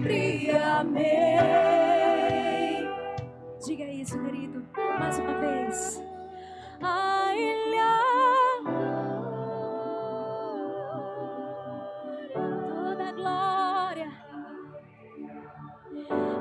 sempre 0.00 0.50
amei. 0.56 1.68
Diga 3.64 3.84
isso, 3.84 4.18
querido, 4.22 4.64
mais 4.98 5.18
uma 5.18 5.38
vez. 5.38 6.02
A 6.82 7.34
ilha. 7.36 8.00
Toda 12.32 13.12
glória 13.12 14.10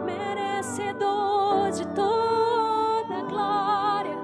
merecedor 0.06 1.72
de 1.72 1.86
toda 1.88 3.22
glória, 3.24 4.18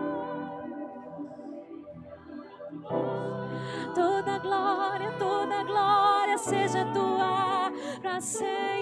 toda 3.94 4.38
glória, 4.40 5.12
toda 5.20 5.64
glória 5.64 6.38
seja 6.38 6.86
tua 6.94 7.72
para 8.02 8.22
sempre 8.22 8.75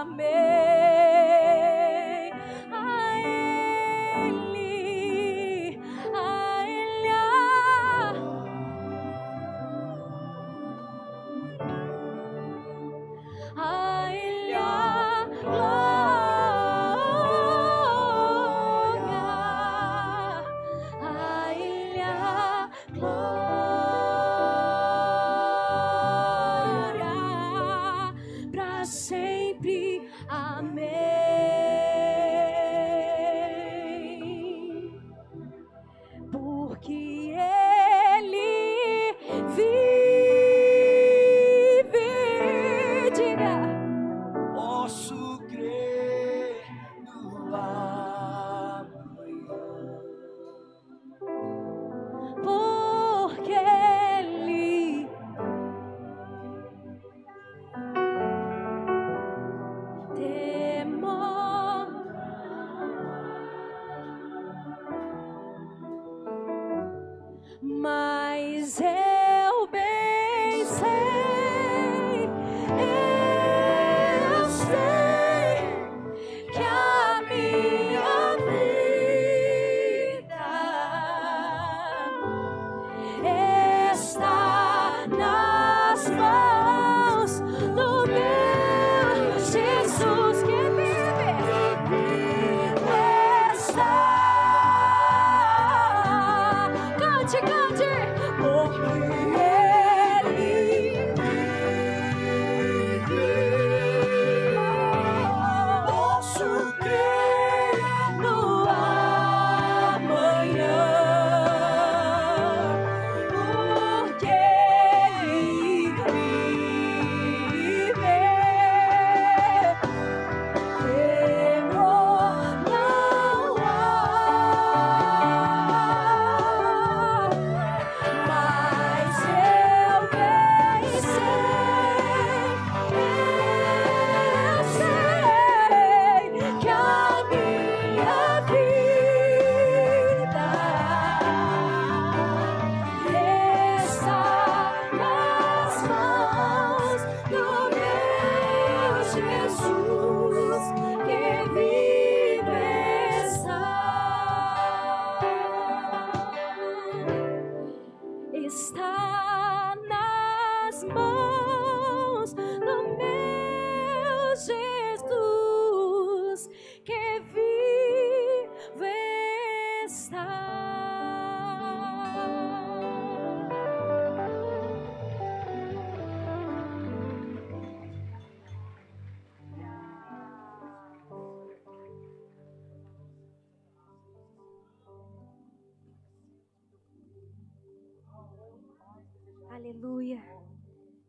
amei. 0.00 0.75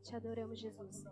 Te 0.09 0.15
adoramos, 0.15 0.57
Jesus. 0.61 1.03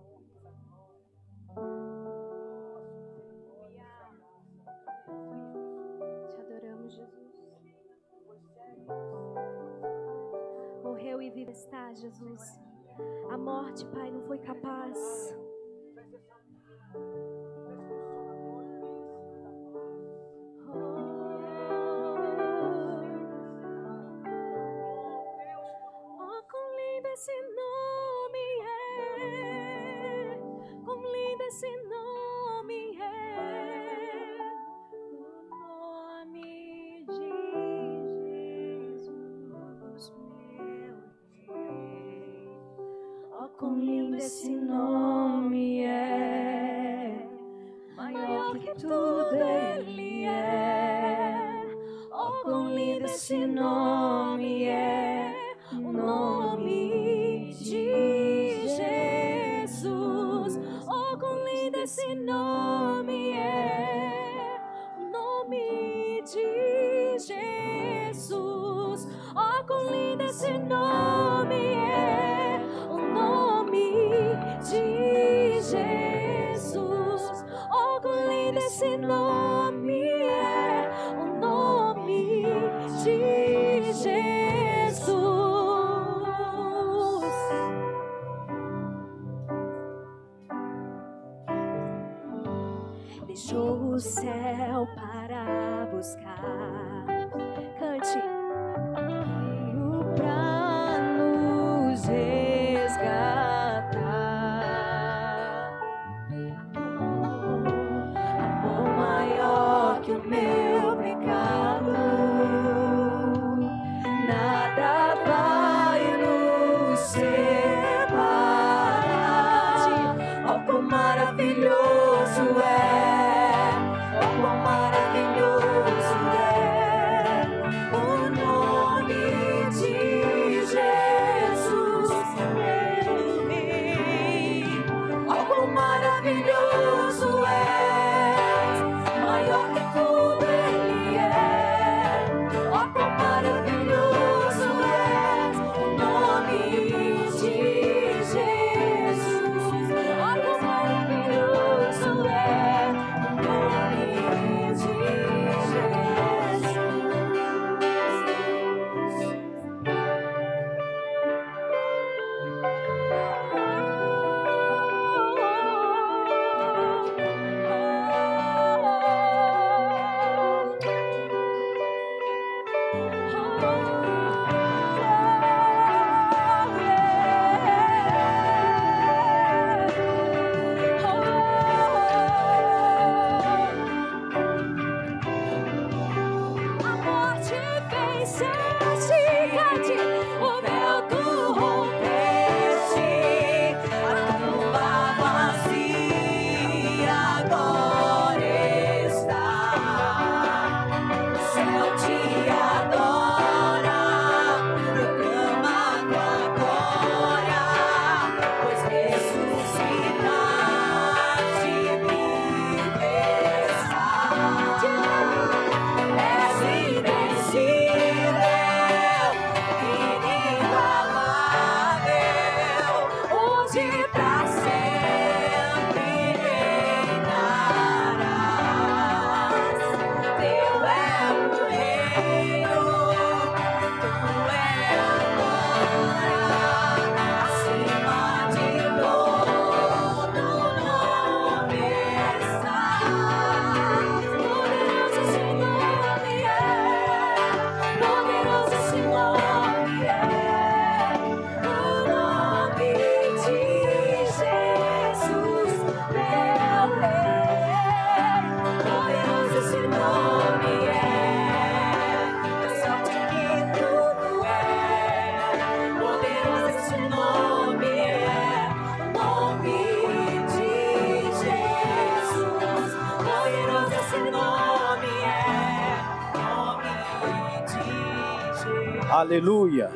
Aleluia, 279.25 279.89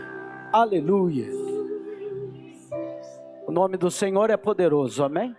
aleluia. 0.52 1.28
O 3.46 3.52
nome 3.52 3.78
do 3.78 3.92
Senhor 3.92 4.32
é 4.32 4.36
poderoso, 4.36 5.04
amém? 5.04 5.36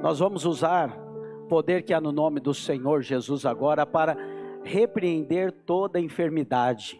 Nós 0.00 0.18
vamos 0.18 0.46
usar 0.46 0.98
o 1.44 1.46
poder 1.46 1.82
que 1.82 1.92
há 1.92 2.00
no 2.00 2.10
nome 2.10 2.40
do 2.40 2.54
Senhor 2.54 3.02
Jesus 3.02 3.44
agora 3.44 3.84
para 3.84 4.16
repreender 4.64 5.52
toda 5.52 6.00
enfermidade. 6.00 6.98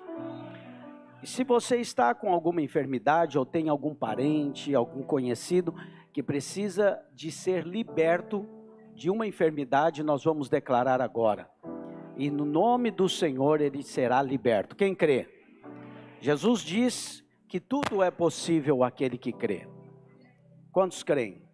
E 1.23 1.27
se 1.27 1.45
você 1.45 1.79
está 1.79 2.15
com 2.15 2.31
alguma 2.31 2.61
enfermidade 2.61 3.39
ou 3.39 3.47
tem 3.47 3.71
algum 3.71 3.95
parente, 3.95 4.75
algum 4.75 5.03
conhecido 5.03 5.75
que 6.13 6.23
precisa 6.23 7.01
de 7.15 7.33
ser 7.33 7.67
liberto 7.67 8.47
de 8.95 9.09
uma 9.09 9.27
enfermidade, 9.27 10.03
nós 10.03 10.25
vamos 10.25 10.51
declarar 10.51 11.01
agora. 11.01 11.49
E 12.19 12.31
no 12.31 12.45
nome 12.45 12.91
do 12.91 13.09
Senhor 13.09 13.63
ele 13.63 13.83
será 13.83 14.21
liberto. 14.21 14.77
Quem 14.77 14.95
crê? 14.95 15.40
Jesus 16.21 16.61
diz 16.61 17.25
que 17.49 17.59
tudo 17.59 18.03
é 18.03 18.11
possível 18.11 18.85
àquele 18.85 19.17
que 19.17 19.33
crê. 19.33 19.67
Quantos 20.71 21.03
creem? 21.03 21.49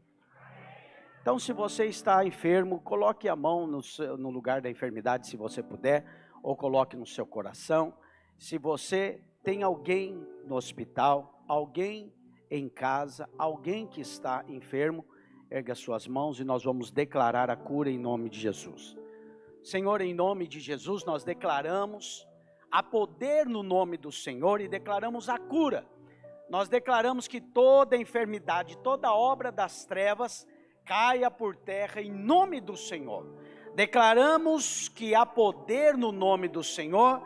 Então, 1.22 1.38
se 1.38 1.52
você 1.52 1.86
está 1.86 2.24
enfermo, 2.24 2.80
coloque 2.80 3.28
a 3.28 3.34
mão 3.34 3.66
no, 3.66 3.82
seu, 3.82 4.16
no 4.16 4.30
lugar 4.30 4.60
da 4.60 4.70
enfermidade, 4.70 5.26
se 5.26 5.36
você 5.36 5.62
puder, 5.62 6.04
ou 6.42 6.56
coloque 6.56 6.96
no 6.96 7.06
seu 7.06 7.26
coração. 7.26 7.92
Se 8.38 8.58
você 8.58 9.20
tem 9.42 9.62
alguém 9.62 10.24
no 10.44 10.56
hospital, 10.56 11.42
alguém 11.48 12.12
em 12.50 12.68
casa, 12.68 13.28
alguém 13.38 13.86
que 13.86 14.00
está 14.00 14.44
enfermo, 14.48 15.04
erga 15.50 15.74
suas 15.74 16.06
mãos 16.06 16.38
e 16.38 16.44
nós 16.44 16.62
vamos 16.62 16.90
declarar 16.90 17.50
a 17.50 17.56
cura 17.56 17.90
em 17.90 17.98
nome 17.98 18.28
de 18.28 18.38
Jesus. 18.38 18.96
Senhor, 19.62 20.00
em 20.00 20.14
nome 20.14 20.46
de 20.46 20.60
Jesus, 20.60 21.04
nós 21.04 21.24
declaramos 21.24 22.26
a 22.76 22.82
poder 22.82 23.46
no 23.46 23.62
nome 23.62 23.96
do 23.96 24.12
Senhor 24.12 24.60
e 24.60 24.68
declaramos 24.68 25.30
a 25.30 25.38
cura. 25.38 25.86
Nós 26.46 26.68
declaramos 26.68 27.26
que 27.26 27.40
toda 27.40 27.96
enfermidade, 27.96 28.76
toda 28.76 29.14
obra 29.14 29.50
das 29.50 29.86
trevas 29.86 30.46
caia 30.84 31.30
por 31.30 31.56
terra 31.56 32.02
em 32.02 32.10
nome 32.10 32.60
do 32.60 32.76
Senhor. 32.76 33.34
Declaramos 33.74 34.90
que 34.90 35.14
há 35.14 35.24
poder 35.24 35.96
no 35.96 36.12
nome 36.12 36.48
do 36.48 36.62
Senhor 36.62 37.22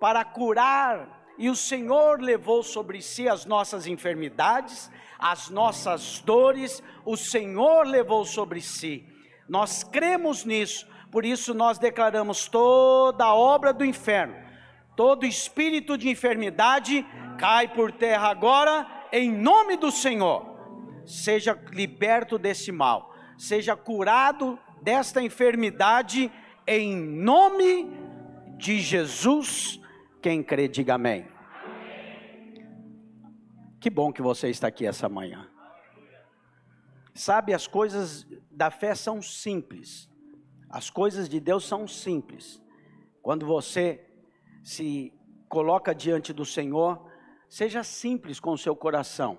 para 0.00 0.24
curar 0.24 1.26
e 1.36 1.50
o 1.50 1.54
Senhor 1.54 2.18
levou 2.18 2.62
sobre 2.62 3.02
si 3.02 3.28
as 3.28 3.44
nossas 3.44 3.86
enfermidades, 3.86 4.90
as 5.18 5.50
nossas 5.50 6.20
dores, 6.20 6.82
o 7.04 7.14
Senhor 7.14 7.86
levou 7.86 8.24
sobre 8.24 8.62
si. 8.62 9.06
Nós 9.46 9.84
cremos 9.84 10.46
nisso, 10.46 10.88
por 11.10 11.26
isso 11.26 11.52
nós 11.52 11.76
declaramos 11.76 12.48
toda 12.48 13.26
a 13.26 13.34
obra 13.34 13.70
do 13.70 13.84
inferno, 13.84 14.43
todo 14.96 15.26
espírito 15.26 15.96
de 15.98 16.08
enfermidade 16.08 17.04
cai 17.38 17.68
por 17.68 17.92
terra 17.92 18.28
agora, 18.28 18.86
em 19.12 19.32
nome 19.32 19.76
do 19.76 19.90
Senhor. 19.90 20.54
Seja 21.06 21.58
liberto 21.72 22.38
desse 22.38 22.72
mal, 22.72 23.14
seja 23.36 23.76
curado 23.76 24.58
desta 24.82 25.22
enfermidade, 25.22 26.30
em 26.66 26.96
nome 26.96 27.90
de 28.56 28.80
Jesus 28.80 29.80
quem 30.24 30.42
crê, 30.42 30.66
diga 30.66 30.94
amém. 30.94 31.26
Que 33.78 33.90
bom 33.90 34.10
que 34.10 34.22
você 34.22 34.48
está 34.48 34.68
aqui 34.68 34.86
essa 34.86 35.06
manhã. 35.06 35.46
Sabe, 37.12 37.52
as 37.52 37.66
coisas 37.66 38.26
da 38.50 38.70
fé 38.70 38.94
são 38.94 39.20
simples. 39.20 40.08
As 40.70 40.88
coisas 40.88 41.28
de 41.28 41.38
Deus 41.38 41.66
são 41.66 41.86
simples. 41.86 42.58
Quando 43.20 43.44
você 43.44 44.02
se 44.64 45.12
coloca 45.48 45.94
diante 45.94 46.32
do 46.32 46.44
Senhor, 46.44 47.06
seja 47.48 47.84
simples 47.84 48.40
com 48.40 48.52
o 48.52 48.58
seu 48.58 48.74
coração. 48.74 49.38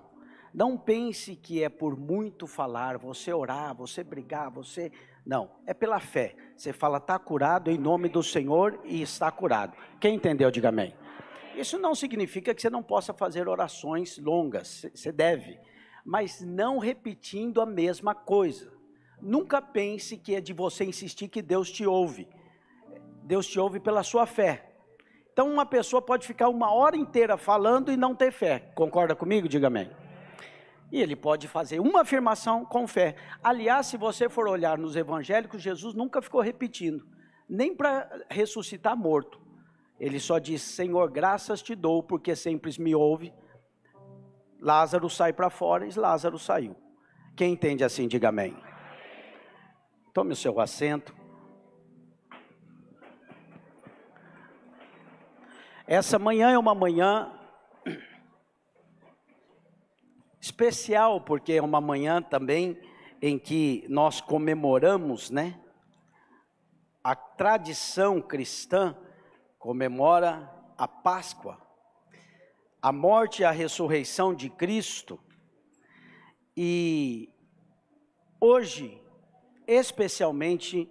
Não 0.54 0.78
pense 0.78 1.36
que 1.36 1.62
é 1.62 1.68
por 1.68 1.98
muito 1.98 2.46
falar, 2.46 2.96
você 2.96 3.32
orar, 3.32 3.74
você 3.74 4.02
brigar, 4.02 4.50
você. 4.50 4.90
Não, 5.26 5.50
é 5.66 5.74
pela 5.74 6.00
fé. 6.00 6.34
Você 6.56 6.72
fala, 6.72 6.96
está 6.98 7.18
curado 7.18 7.70
em 7.70 7.76
nome 7.76 8.08
do 8.08 8.22
Senhor 8.22 8.80
e 8.84 9.02
está 9.02 9.30
curado. 9.30 9.76
Quem 10.00 10.14
entendeu, 10.14 10.50
diga 10.50 10.70
amém. 10.70 10.94
Isso 11.56 11.78
não 11.78 11.94
significa 11.94 12.54
que 12.54 12.62
você 12.62 12.70
não 12.70 12.82
possa 12.82 13.12
fazer 13.12 13.48
orações 13.48 14.18
longas, 14.18 14.86
você 14.94 15.10
deve, 15.10 15.58
mas 16.04 16.40
não 16.40 16.78
repetindo 16.78 17.60
a 17.60 17.66
mesma 17.66 18.14
coisa. 18.14 18.72
Nunca 19.20 19.60
pense 19.60 20.16
que 20.16 20.34
é 20.34 20.40
de 20.40 20.52
você 20.52 20.84
insistir 20.84 21.28
que 21.28 21.42
Deus 21.42 21.70
te 21.70 21.86
ouve. 21.86 22.28
Deus 23.24 23.46
te 23.46 23.58
ouve 23.58 23.80
pela 23.80 24.02
sua 24.02 24.26
fé. 24.26 24.75
Então, 25.36 25.52
uma 25.52 25.66
pessoa 25.66 26.00
pode 26.00 26.26
ficar 26.26 26.48
uma 26.48 26.72
hora 26.72 26.96
inteira 26.96 27.36
falando 27.36 27.92
e 27.92 27.96
não 27.96 28.14
ter 28.14 28.32
fé. 28.32 28.70
Concorda 28.74 29.14
comigo? 29.14 29.46
Diga 29.46 29.66
amém. 29.66 29.90
E 30.90 30.98
ele 30.98 31.14
pode 31.14 31.46
fazer 31.46 31.78
uma 31.78 32.00
afirmação 32.00 32.64
com 32.64 32.88
fé. 32.88 33.16
Aliás, 33.44 33.86
se 33.88 33.98
você 33.98 34.30
for 34.30 34.48
olhar 34.48 34.78
nos 34.78 34.96
evangélicos, 34.96 35.60
Jesus 35.60 35.92
nunca 35.92 36.22
ficou 36.22 36.40
repetindo, 36.40 37.06
nem 37.46 37.76
para 37.76 38.24
ressuscitar 38.30 38.96
morto. 38.96 39.38
Ele 40.00 40.18
só 40.18 40.38
diz: 40.38 40.62
Senhor, 40.62 41.10
graças 41.10 41.60
te 41.60 41.74
dou, 41.74 42.02
porque 42.02 42.34
sempre 42.34 42.72
me 42.80 42.94
ouve. 42.94 43.30
Lázaro 44.58 45.10
sai 45.10 45.34
para 45.34 45.50
fora 45.50 45.86
e 45.86 45.92
Lázaro 45.98 46.38
saiu. 46.38 46.74
Quem 47.36 47.52
entende 47.52 47.84
assim, 47.84 48.08
diga 48.08 48.30
amém. 48.30 48.56
Tome 50.14 50.32
o 50.32 50.36
seu 50.36 50.58
assento. 50.58 51.14
Essa 55.88 56.18
manhã 56.18 56.50
é 56.50 56.58
uma 56.58 56.74
manhã 56.74 57.32
especial, 60.40 61.20
porque 61.20 61.52
é 61.52 61.62
uma 61.62 61.80
manhã 61.80 62.20
também 62.20 62.76
em 63.22 63.38
que 63.38 63.86
nós 63.88 64.20
comemoramos, 64.20 65.30
né? 65.30 65.60
A 67.04 67.14
tradição 67.14 68.20
cristã 68.20 68.96
comemora 69.60 70.52
a 70.76 70.88
Páscoa, 70.88 71.56
a 72.82 72.90
morte 72.90 73.42
e 73.42 73.44
a 73.44 73.52
ressurreição 73.52 74.34
de 74.34 74.50
Cristo. 74.50 75.20
E 76.56 77.32
hoje, 78.40 79.00
especialmente 79.68 80.90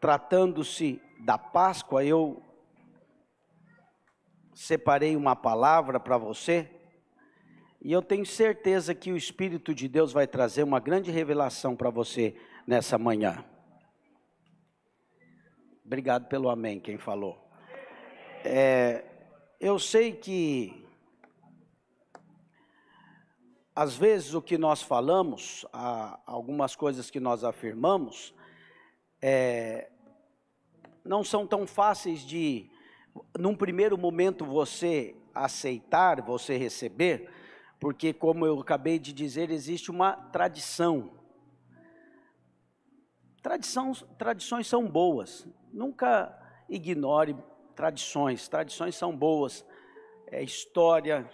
tratando-se 0.00 1.00
da 1.20 1.38
Páscoa, 1.38 2.04
eu 2.04 2.49
separei 4.60 5.16
uma 5.16 5.34
palavra 5.34 5.98
para 5.98 6.18
você 6.18 6.68
e 7.80 7.90
eu 7.90 8.02
tenho 8.02 8.26
certeza 8.26 8.94
que 8.94 9.10
o 9.10 9.16
Espírito 9.16 9.74
de 9.74 9.88
Deus 9.88 10.12
vai 10.12 10.26
trazer 10.26 10.62
uma 10.62 10.78
grande 10.78 11.10
revelação 11.10 11.74
para 11.74 11.88
você 11.88 12.36
nessa 12.66 12.98
manhã. 12.98 13.42
Obrigado 15.82 16.28
pelo 16.28 16.50
amém, 16.50 16.78
quem 16.78 16.98
falou. 16.98 17.42
É, 18.44 19.02
eu 19.58 19.78
sei 19.78 20.12
que 20.12 20.86
às 23.74 23.96
vezes 23.96 24.34
o 24.34 24.42
que 24.42 24.58
nós 24.58 24.82
falamos, 24.82 25.64
algumas 26.26 26.76
coisas 26.76 27.10
que 27.10 27.18
nós 27.18 27.44
afirmamos, 27.44 28.34
é, 29.22 29.90
não 31.02 31.24
são 31.24 31.46
tão 31.46 31.66
fáceis 31.66 32.20
de, 32.20 32.69
num 33.38 33.54
primeiro 33.54 33.96
momento, 33.96 34.44
você 34.44 35.14
aceitar, 35.34 36.20
você 36.20 36.56
receber, 36.56 37.30
porque, 37.78 38.12
como 38.12 38.44
eu 38.44 38.60
acabei 38.60 38.98
de 38.98 39.12
dizer, 39.12 39.50
existe 39.50 39.90
uma 39.90 40.12
tradição. 40.12 41.12
Tradição, 43.42 43.92
tradições 44.18 44.66
são 44.66 44.86
boas, 44.86 45.46
nunca 45.72 46.36
ignore 46.68 47.36
tradições, 47.74 48.48
tradições 48.48 48.94
são 48.94 49.16
boas, 49.16 49.64
é 50.26 50.42
história, 50.42 51.28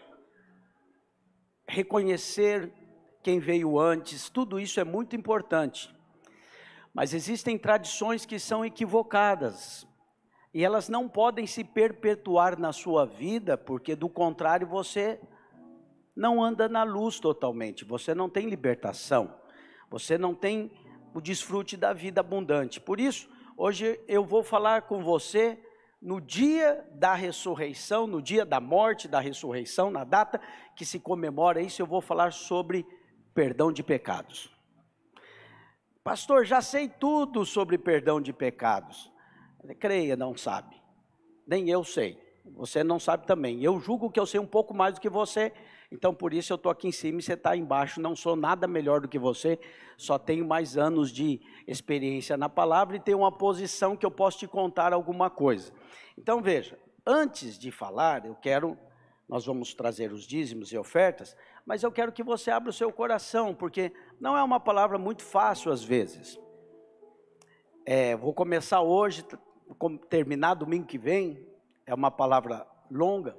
reconhecer 1.68 2.72
quem 3.22 3.40
veio 3.40 3.78
antes, 3.78 4.30
tudo 4.30 4.60
isso 4.60 4.78
é 4.78 4.84
muito 4.84 5.16
importante. 5.16 5.94
Mas 6.94 7.12
existem 7.12 7.58
tradições 7.58 8.24
que 8.24 8.38
são 8.38 8.64
equivocadas, 8.64 9.85
e 10.56 10.64
elas 10.64 10.88
não 10.88 11.06
podem 11.06 11.46
se 11.46 11.62
perpetuar 11.62 12.58
na 12.58 12.72
sua 12.72 13.04
vida, 13.04 13.58
porque 13.58 13.94
do 13.94 14.08
contrário 14.08 14.66
você 14.66 15.20
não 16.16 16.42
anda 16.42 16.66
na 16.66 16.82
luz 16.82 17.20
totalmente, 17.20 17.84
você 17.84 18.14
não 18.14 18.26
tem 18.26 18.48
libertação, 18.48 19.34
você 19.90 20.16
não 20.16 20.34
tem 20.34 20.72
o 21.12 21.20
desfrute 21.20 21.76
da 21.76 21.92
vida 21.92 22.22
abundante. 22.22 22.80
Por 22.80 22.98
isso, 22.98 23.28
hoje 23.54 24.00
eu 24.08 24.24
vou 24.24 24.42
falar 24.42 24.86
com 24.88 25.04
você 25.04 25.62
no 26.00 26.22
dia 26.22 26.88
da 26.92 27.12
ressurreição, 27.12 28.06
no 28.06 28.22
dia 28.22 28.46
da 28.46 28.58
morte, 28.58 29.06
da 29.06 29.20
ressurreição, 29.20 29.90
na 29.90 30.04
data 30.04 30.40
que 30.74 30.86
se 30.86 30.98
comemora 30.98 31.60
isso, 31.60 31.82
eu 31.82 31.86
vou 31.86 32.00
falar 32.00 32.32
sobre 32.32 32.86
perdão 33.34 33.70
de 33.70 33.82
pecados. 33.82 34.50
Pastor, 36.02 36.46
já 36.46 36.62
sei 36.62 36.88
tudo 36.88 37.44
sobre 37.44 37.76
perdão 37.76 38.22
de 38.22 38.32
pecados. 38.32 39.14
Creia, 39.74 40.16
não 40.16 40.36
sabe. 40.36 40.80
Nem 41.46 41.68
eu 41.70 41.84
sei. 41.84 42.18
Você 42.54 42.84
não 42.84 42.98
sabe 42.98 43.26
também. 43.26 43.62
Eu 43.62 43.80
julgo 43.80 44.10
que 44.10 44.20
eu 44.20 44.26
sei 44.26 44.38
um 44.38 44.46
pouco 44.46 44.72
mais 44.72 44.94
do 44.94 45.00
que 45.00 45.08
você, 45.08 45.52
então 45.90 46.14
por 46.14 46.32
isso 46.32 46.52
eu 46.52 46.56
estou 46.56 46.70
aqui 46.70 46.88
em 46.88 46.92
cima 46.92 47.18
e 47.18 47.22
você 47.22 47.32
está 47.32 47.56
embaixo. 47.56 48.00
Não 48.00 48.14
sou 48.14 48.36
nada 48.36 48.68
melhor 48.68 49.00
do 49.00 49.08
que 49.08 49.18
você, 49.18 49.58
só 49.96 50.18
tenho 50.18 50.46
mais 50.46 50.76
anos 50.76 51.10
de 51.10 51.40
experiência 51.66 52.36
na 52.36 52.48
palavra 52.48 52.96
e 52.96 53.00
tenho 53.00 53.18
uma 53.18 53.32
posição 53.32 53.96
que 53.96 54.06
eu 54.06 54.10
posso 54.10 54.38
te 54.38 54.46
contar 54.46 54.92
alguma 54.92 55.28
coisa. 55.28 55.72
Então 56.16 56.40
veja, 56.40 56.78
antes 57.04 57.58
de 57.58 57.70
falar, 57.70 58.24
eu 58.24 58.34
quero, 58.34 58.78
nós 59.28 59.44
vamos 59.44 59.74
trazer 59.74 60.12
os 60.12 60.24
dízimos 60.24 60.72
e 60.72 60.78
ofertas, 60.78 61.36
mas 61.64 61.82
eu 61.82 61.90
quero 61.90 62.12
que 62.12 62.22
você 62.22 62.50
abra 62.50 62.70
o 62.70 62.72
seu 62.72 62.92
coração, 62.92 63.54
porque 63.54 63.92
não 64.20 64.36
é 64.36 64.42
uma 64.42 64.60
palavra 64.60 64.98
muito 64.98 65.22
fácil 65.22 65.72
às 65.72 65.82
vezes. 65.82 66.38
É, 67.84 68.16
vou 68.16 68.32
começar 68.32 68.80
hoje, 68.80 69.24
terminar 70.08 70.54
domingo 70.54 70.86
que 70.86 70.98
vem, 70.98 71.46
é 71.84 71.94
uma 71.94 72.10
palavra 72.10 72.66
longa, 72.90 73.36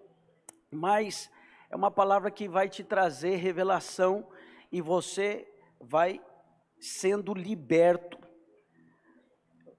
mas 0.71 1.31
é 1.69 1.75
uma 1.75 1.91
palavra 1.91 2.31
que 2.31 2.47
vai 2.47 2.69
te 2.69 2.83
trazer 2.83 3.35
revelação 3.35 4.27
e 4.71 4.81
você 4.81 5.47
vai 5.79 6.21
sendo 6.79 7.33
liberto. 7.33 8.17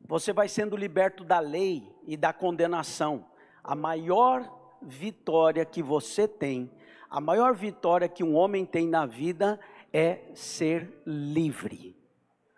Você 0.00 0.32
vai 0.32 0.48
sendo 0.48 0.76
liberto 0.76 1.22
da 1.22 1.38
lei 1.38 1.86
e 2.06 2.16
da 2.16 2.32
condenação. 2.32 3.26
A 3.62 3.74
maior 3.74 4.78
vitória 4.80 5.64
que 5.64 5.82
você 5.82 6.26
tem, 6.26 6.70
a 7.10 7.20
maior 7.20 7.54
vitória 7.54 8.08
que 8.08 8.24
um 8.24 8.34
homem 8.34 8.64
tem 8.64 8.88
na 8.88 9.04
vida 9.04 9.60
é 9.92 10.30
ser 10.34 11.02
livre. 11.06 11.96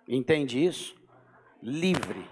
Entende 0.07 0.65
isso? 0.65 1.01
livre. 1.63 2.25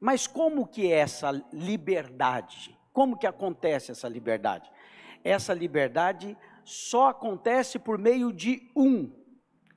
Mas 0.00 0.26
como 0.26 0.66
que 0.66 0.90
é 0.90 0.96
essa 0.98 1.30
liberdade? 1.52 2.76
Como 2.92 3.18
que 3.18 3.26
acontece 3.26 3.92
essa 3.92 4.08
liberdade? 4.08 4.70
Essa 5.22 5.52
liberdade 5.52 6.36
só 6.64 7.08
acontece 7.08 7.78
por 7.78 7.98
meio 7.98 8.32
de 8.32 8.70
um. 8.74 9.12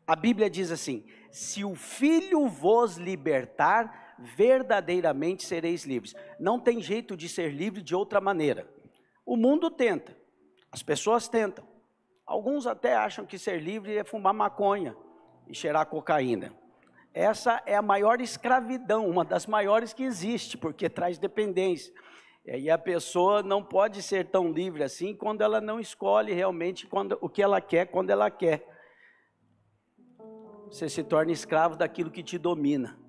A 0.07 0.15
Bíblia 0.15 0.49
diz 0.49 0.71
assim: 0.71 1.05
se 1.29 1.65
o 1.65 1.75
Filho 1.75 2.47
vos 2.47 2.95
libertar, 2.95 4.03
verdadeiramente 4.17 5.43
sereis 5.43 5.85
livres. 5.85 6.15
Não 6.39 6.59
tem 6.59 6.81
jeito 6.81 7.15
de 7.17 7.27
ser 7.27 7.51
livre 7.51 7.81
de 7.81 7.95
outra 7.95 8.21
maneira. 8.21 8.67
O 9.25 9.35
mundo 9.35 9.69
tenta, 9.69 10.17
as 10.71 10.81
pessoas 10.81 11.27
tentam. 11.27 11.67
Alguns 12.25 12.65
até 12.65 12.95
acham 12.95 13.25
que 13.25 13.37
ser 13.37 13.61
livre 13.61 13.97
é 13.97 14.03
fumar 14.03 14.33
maconha 14.33 14.95
e 15.47 15.53
cheirar 15.53 15.85
cocaína. 15.85 16.53
Essa 17.13 17.61
é 17.65 17.75
a 17.75 17.81
maior 17.81 18.19
escravidão, 18.21 19.07
uma 19.07 19.23
das 19.23 19.45
maiores 19.45 19.93
que 19.93 20.03
existe, 20.03 20.57
porque 20.57 20.89
traz 20.89 21.19
dependência. 21.19 21.93
E 22.45 22.69
a 22.69 22.77
pessoa 22.77 23.41
não 23.41 23.63
pode 23.63 24.01
ser 24.01 24.25
tão 24.25 24.51
livre 24.51 24.83
assim 24.83 25.15
quando 25.15 25.41
ela 25.41 25.61
não 25.61 25.79
escolhe 25.79 26.33
realmente 26.33 26.85
quando, 26.87 27.17
o 27.21 27.29
que 27.29 27.41
ela 27.41 27.61
quer, 27.61 27.85
quando 27.85 28.09
ela 28.09 28.29
quer. 28.29 28.67
Você 30.65 30.89
se 30.89 31.03
torna 31.03 31.31
escravo 31.31 31.77
daquilo 31.77 32.11
que 32.11 32.23
te 32.23 32.37
domina. 32.37 32.99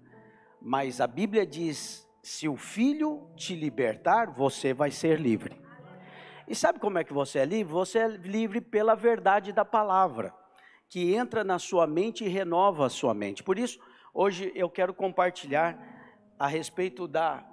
Mas 0.60 1.00
a 1.00 1.06
Bíblia 1.06 1.46
diz: 1.46 2.06
se 2.22 2.48
o 2.48 2.56
filho 2.56 3.28
te 3.34 3.56
libertar, 3.56 4.30
você 4.30 4.72
vai 4.72 4.90
ser 4.90 5.18
livre. 5.18 5.60
E 6.46 6.54
sabe 6.54 6.78
como 6.78 6.98
é 6.98 7.04
que 7.04 7.12
você 7.12 7.38
é 7.38 7.44
livre? 7.44 7.72
Você 7.72 7.98
é 7.98 8.06
livre 8.06 8.60
pela 8.60 8.94
verdade 8.94 9.50
da 9.50 9.64
palavra, 9.64 10.32
que 10.88 11.14
entra 11.14 11.42
na 11.42 11.58
sua 11.58 11.86
mente 11.86 12.22
e 12.22 12.28
renova 12.28 12.86
a 12.86 12.90
sua 12.90 13.14
mente. 13.14 13.42
Por 13.42 13.58
isso, 13.58 13.80
Hoje 14.16 14.52
eu 14.54 14.70
quero 14.70 14.94
compartilhar 14.94 15.76
a 16.38 16.46
respeito 16.46 17.08
da 17.08 17.44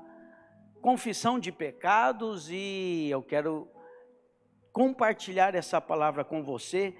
confissão 0.79 1.39
de 1.39 1.51
pecados 1.51 2.51
e 2.51 3.09
eu 3.09 3.23
quero 3.23 3.67
compartilhar 4.71 5.55
essa 5.55 5.81
palavra 5.81 6.23
com 6.23 6.43
você. 6.43 6.95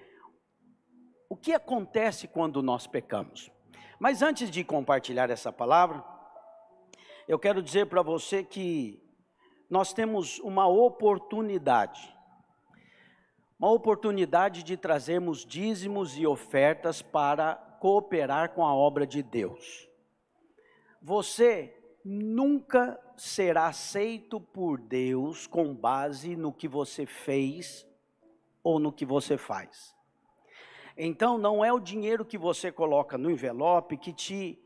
O 1.30 1.38
que 1.38 1.54
acontece 1.54 2.28
quando 2.28 2.64
nós 2.64 2.88
pecamos? 2.88 3.52
Mas 4.00 4.24
antes 4.24 4.50
de 4.50 4.64
compartilhar 4.64 5.30
essa 5.30 5.54
palavra, 5.54 6.04
eu 7.28 7.38
quero 7.38 7.62
dizer 7.62 7.86
para 7.86 8.02
você 8.02 8.44
que 8.44 9.00
nós 9.70 9.94
temos 9.94 10.40
uma 10.40 10.66
oportunidade, 10.66 12.18
uma 13.60 13.70
oportunidade 13.70 14.64
de 14.64 14.76
trazermos 14.76 15.46
dízimos 15.46 16.18
e 16.18 16.26
ofertas 16.26 17.04
para 17.04 17.71
cooperar 17.82 18.54
com 18.54 18.64
a 18.64 18.76
obra 18.76 19.08
de 19.08 19.24
Deus. 19.24 19.90
Você 21.02 21.76
nunca 22.06 23.02
será 23.18 23.66
aceito 23.66 24.40
por 24.40 24.80
Deus 24.80 25.48
com 25.48 25.74
base 25.74 26.36
no 26.36 26.54
que 26.54 26.68
você 26.68 27.08
fez 27.08 27.88
ou 28.64 28.78
no 28.78 28.94
que 28.94 29.04
você 29.04 29.36
faz. 29.36 29.96
Então 30.96 31.40
não 31.40 31.66
é 31.66 31.74
o 31.74 31.80
dinheiro 31.80 32.24
que 32.24 32.38
você 32.38 32.72
coloca 32.72 33.18
no 33.18 33.32
envelope 33.32 33.98
que 33.98 34.14
te 34.14 34.64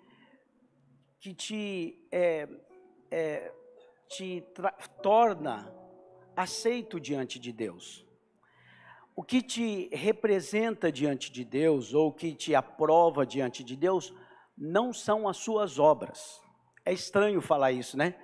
que 1.17 1.33
te 1.33 2.05
é, 2.11 2.49
é, 3.09 3.53
te 4.09 4.43
torna 5.01 5.73
aceito 6.35 6.99
diante 6.99 7.39
de 7.39 7.53
Deus 7.53 8.04
o 9.15 9.23
que 9.23 9.41
te 9.41 9.89
representa 9.93 10.91
diante 10.91 11.31
de 11.31 11.45
Deus, 11.45 11.93
ou 11.93 12.09
o 12.09 12.13
que 12.13 12.33
te 12.33 12.53
aprova 12.53 13.25
diante 13.25 13.63
de 13.63 13.75
Deus, 13.75 14.13
não 14.57 14.91
são 14.91 15.27
as 15.27 15.37
suas 15.37 15.79
obras. 15.79 16.41
É 16.83 16.91
estranho 16.91 17.41
falar 17.41 17.71
isso, 17.71 17.97
né? 17.97 18.15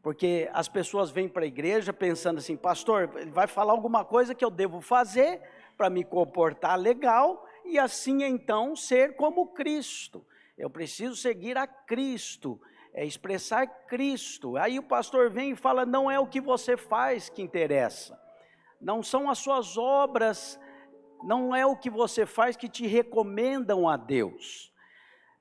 Porque 0.00 0.48
as 0.52 0.68
pessoas 0.68 1.10
vêm 1.10 1.28
para 1.28 1.42
a 1.42 1.46
igreja 1.46 1.92
pensando 1.92 2.38
assim, 2.38 2.56
pastor, 2.56 3.10
ele 3.16 3.32
vai 3.32 3.48
falar 3.48 3.72
alguma 3.72 4.04
coisa 4.04 4.34
que 4.34 4.44
eu 4.44 4.50
devo 4.50 4.80
fazer 4.80 5.40
para 5.76 5.90
me 5.90 6.04
comportar 6.04 6.78
legal 6.78 7.44
e 7.64 7.78
assim 7.78 8.22
então 8.22 8.76
ser 8.76 9.16
como 9.16 9.52
Cristo. 9.52 10.24
Eu 10.56 10.70
preciso 10.70 11.16
seguir 11.16 11.58
a 11.58 11.66
Cristo, 11.66 12.60
é 12.94 13.04
expressar 13.04 13.66
Cristo. 13.86 14.56
Aí 14.56 14.78
o 14.78 14.82
pastor 14.82 15.30
vem 15.30 15.52
e 15.52 15.56
fala: 15.56 15.84
não 15.86 16.10
é 16.10 16.18
o 16.18 16.26
que 16.26 16.40
você 16.40 16.76
faz 16.76 17.28
que 17.28 17.42
interessa 17.42 18.21
não 18.82 19.02
são 19.02 19.30
as 19.30 19.38
suas 19.38 19.78
obras, 19.78 20.58
não 21.22 21.54
é 21.54 21.64
o 21.64 21.76
que 21.76 21.88
você 21.88 22.26
faz 22.26 22.56
que 22.56 22.68
te 22.68 22.86
recomendam 22.86 23.88
a 23.88 23.96
Deus. 23.96 24.72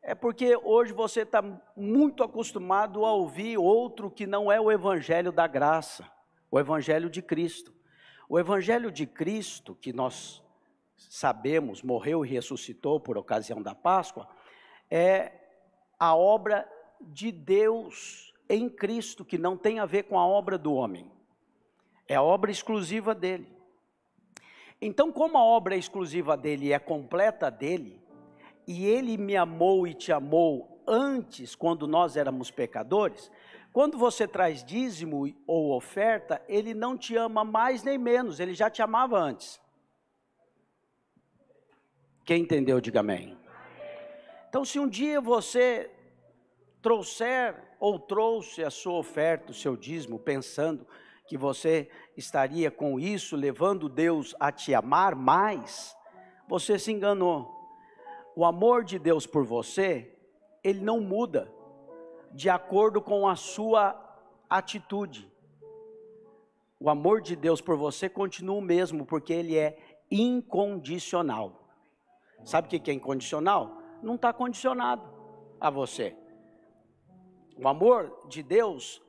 É 0.03 0.13
porque 0.13 0.55
hoje 0.55 0.93
você 0.93 1.21
está 1.21 1.43
muito 1.75 2.23
acostumado 2.23 3.03
a 3.03 3.11
ouvir 3.11 3.57
outro 3.57 4.09
que 4.09 4.27
não 4.27 4.51
é 4.51 4.61
o 4.61 4.71
Evangelho 4.71 5.31
da 5.31 5.47
graça, 5.47 6.09
o 6.49 6.59
Evangelho 6.59 7.09
de 7.09 7.21
Cristo. 7.21 7.73
O 8.29 8.39
Evangelho 8.39 8.91
de 8.91 9.05
Cristo, 9.05 9.75
que 9.75 9.91
nós 9.91 10.41
sabemos, 10.95 11.81
morreu 11.81 12.23
e 12.23 12.29
ressuscitou 12.29 12.99
por 12.99 13.17
ocasião 13.17 13.61
da 13.61 13.75
Páscoa, 13.75 14.27
é 14.89 15.31
a 15.99 16.15
obra 16.15 16.67
de 16.99 17.31
Deus 17.31 18.33
em 18.47 18.69
Cristo, 18.69 19.25
que 19.25 19.37
não 19.37 19.57
tem 19.57 19.79
a 19.79 19.85
ver 19.85 20.03
com 20.03 20.17
a 20.17 20.25
obra 20.25 20.57
do 20.57 20.73
homem. 20.73 21.11
É 22.07 22.19
obra 22.19 22.51
exclusiva 22.51 23.15
dele. 23.15 23.47
Então, 24.81 25.11
como 25.11 25.37
a 25.37 25.43
obra 25.43 25.75
exclusiva 25.75 26.35
dele 26.35 26.73
é 26.73 26.79
completa 26.79 27.51
dele, 27.51 28.01
e 28.67 28.85
ele 28.85 29.17
me 29.17 29.35
amou 29.35 29.87
e 29.87 29.93
te 29.93 30.11
amou 30.11 30.81
antes, 30.87 31.55
quando 31.55 31.87
nós 31.87 32.17
éramos 32.17 32.49
pecadores, 32.49 33.31
quando 33.71 33.97
você 33.97 34.27
traz 34.27 34.63
dízimo 34.63 35.33
ou 35.47 35.73
oferta, 35.75 36.41
ele 36.47 36.73
não 36.73 36.97
te 36.97 37.15
ama 37.15 37.43
mais 37.43 37.83
nem 37.83 37.97
menos, 37.97 38.39
ele 38.39 38.53
já 38.53 38.69
te 38.69 38.81
amava 38.81 39.17
antes. 39.17 39.61
Quem 42.25 42.41
entendeu, 42.41 42.81
diga 42.81 42.99
amém. 42.99 43.37
Então, 44.49 44.65
se 44.65 44.79
um 44.79 44.87
dia 44.87 45.21
você 45.21 45.89
trouxer 46.81 47.55
ou 47.79 47.97
trouxe 47.97 48.63
a 48.63 48.69
sua 48.69 48.93
oferta, 48.93 49.51
o 49.51 49.55
seu 49.55 49.77
dízimo, 49.77 50.19
pensando 50.19 50.85
que 51.31 51.37
você 51.37 51.89
estaria 52.17 52.69
com 52.69 52.99
isso 52.99 53.37
levando 53.37 53.87
Deus 53.87 54.35
a 54.37 54.51
te 54.51 54.73
amar 54.73 55.15
mais, 55.15 55.95
você 56.45 56.77
se 56.77 56.91
enganou. 56.91 57.49
O 58.35 58.43
amor 58.43 58.83
de 58.83 58.99
Deus 58.99 59.25
por 59.25 59.45
você, 59.45 60.13
ele 60.61 60.81
não 60.81 60.99
muda 60.99 61.49
de 62.33 62.49
acordo 62.49 63.01
com 63.01 63.25
a 63.25 63.37
sua 63.37 63.97
atitude. 64.49 65.31
O 66.77 66.89
amor 66.89 67.21
de 67.21 67.37
Deus 67.37 67.61
por 67.61 67.77
você 67.77 68.09
continua 68.09 68.57
o 68.57 68.61
mesmo, 68.61 69.05
porque 69.05 69.31
ele 69.31 69.57
é 69.57 69.77
incondicional. 70.11 71.65
Sabe 72.43 72.67
o 72.67 72.69
que 72.81 72.91
é 72.91 72.93
incondicional? 72.93 73.77
Não 74.03 74.15
está 74.15 74.33
condicionado 74.33 75.09
a 75.61 75.69
você. 75.69 76.13
O 77.57 77.69
amor 77.69 78.27
de 78.27 78.43
Deus 78.43 79.01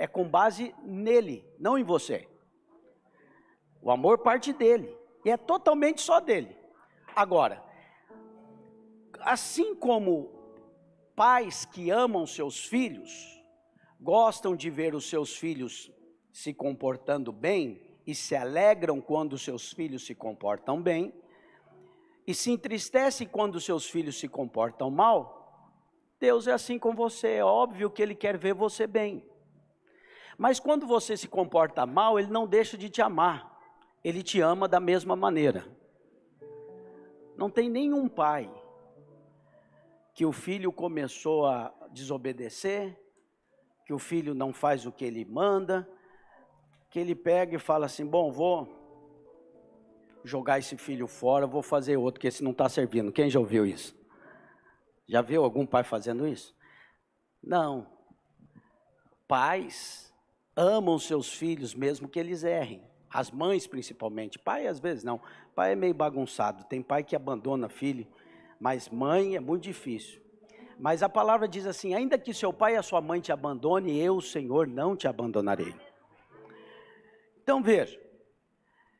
é 0.00 0.06
com 0.06 0.26
base 0.26 0.74
nele, 0.82 1.44
não 1.58 1.76
em 1.76 1.84
você. 1.84 2.26
O 3.82 3.90
amor 3.90 4.18
parte 4.18 4.50
dele 4.50 4.96
e 5.22 5.30
é 5.30 5.36
totalmente 5.36 6.00
só 6.00 6.20
dele. 6.20 6.56
Agora, 7.14 7.62
assim 9.20 9.74
como 9.74 10.30
pais 11.14 11.66
que 11.66 11.90
amam 11.90 12.26
seus 12.26 12.64
filhos, 12.64 13.44
gostam 14.00 14.56
de 14.56 14.70
ver 14.70 14.94
os 14.94 15.04
seus 15.06 15.36
filhos 15.36 15.92
se 16.32 16.54
comportando 16.54 17.30
bem 17.30 17.78
e 18.06 18.14
se 18.14 18.34
alegram 18.34 19.02
quando 19.02 19.36
seus 19.36 19.70
filhos 19.70 20.06
se 20.06 20.14
comportam 20.14 20.80
bem, 20.80 21.12
e 22.26 22.32
se 22.32 22.50
entristece 22.50 23.26
quando 23.26 23.60
seus 23.60 23.90
filhos 23.90 24.18
se 24.18 24.28
comportam 24.28 24.90
mal, 24.90 25.76
Deus 26.18 26.46
é 26.46 26.52
assim 26.52 26.78
com 26.78 26.94
você, 26.94 27.32
é 27.34 27.44
óbvio 27.44 27.90
que 27.90 28.00
Ele 28.00 28.14
quer 28.14 28.38
ver 28.38 28.54
você 28.54 28.86
bem. 28.86 29.29
Mas 30.40 30.58
quando 30.58 30.86
você 30.86 31.18
se 31.18 31.28
comporta 31.28 31.84
mal, 31.84 32.18
Ele 32.18 32.30
não 32.30 32.46
deixa 32.46 32.78
de 32.78 32.88
te 32.88 33.02
amar, 33.02 33.60
Ele 34.02 34.22
te 34.22 34.40
ama 34.40 34.66
da 34.66 34.80
mesma 34.80 35.14
maneira. 35.14 35.66
Não 37.36 37.50
tem 37.50 37.68
nenhum 37.68 38.08
pai 38.08 38.50
que 40.14 40.24
o 40.24 40.32
filho 40.32 40.72
começou 40.72 41.44
a 41.44 41.70
desobedecer, 41.90 42.98
que 43.84 43.92
o 43.92 43.98
filho 43.98 44.32
não 44.32 44.50
faz 44.50 44.86
o 44.86 44.92
que 44.92 45.04
ele 45.04 45.26
manda, 45.26 45.86
que 46.88 46.98
ele 46.98 47.14
pega 47.14 47.56
e 47.56 47.58
fala 47.58 47.84
assim: 47.84 48.06
Bom, 48.06 48.32
vou 48.32 48.66
jogar 50.24 50.58
esse 50.58 50.74
filho 50.78 51.06
fora, 51.06 51.46
vou 51.46 51.62
fazer 51.62 51.98
outro, 51.98 52.18
que 52.18 52.28
esse 52.28 52.42
não 52.42 52.52
está 52.52 52.66
servindo. 52.66 53.12
Quem 53.12 53.28
já 53.28 53.38
ouviu 53.38 53.66
isso? 53.66 53.94
Já 55.06 55.20
viu 55.20 55.44
algum 55.44 55.66
pai 55.66 55.84
fazendo 55.84 56.26
isso? 56.26 56.56
Não. 57.42 57.86
Pais 59.28 60.09
amam 60.60 60.98
seus 60.98 61.32
filhos 61.32 61.74
mesmo 61.74 62.06
que 62.06 62.20
eles 62.20 62.44
errem. 62.44 62.82
As 63.08 63.30
mães 63.30 63.66
principalmente. 63.66 64.38
Pai 64.38 64.66
às 64.66 64.78
vezes 64.78 65.02
não. 65.02 65.20
Pai 65.54 65.72
é 65.72 65.74
meio 65.74 65.94
bagunçado. 65.94 66.64
Tem 66.64 66.82
pai 66.82 67.02
que 67.02 67.16
abandona 67.16 67.68
filho, 67.68 68.06
mas 68.60 68.88
mãe 68.88 69.36
é 69.36 69.40
muito 69.40 69.62
difícil. 69.62 70.20
Mas 70.78 71.02
a 71.02 71.08
palavra 71.08 71.48
diz 71.48 71.66
assim: 71.66 71.94
ainda 71.94 72.18
que 72.18 72.34
seu 72.34 72.52
pai 72.52 72.74
e 72.74 72.76
a 72.76 72.82
sua 72.82 73.00
mãe 73.00 73.20
te 73.20 73.32
abandone, 73.32 73.98
eu, 73.98 74.20
Senhor, 74.20 74.66
não 74.66 74.94
te 74.94 75.08
abandonarei. 75.08 75.74
Então 77.42 77.62
veja, 77.62 77.98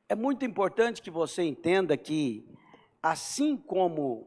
é 0.09 0.15
muito 0.15 0.45
importante 0.45 1.03
que 1.03 1.11
você 1.11 1.43
entenda 1.43 1.97
que, 1.97 2.49
assim 3.03 3.57
como 3.57 4.27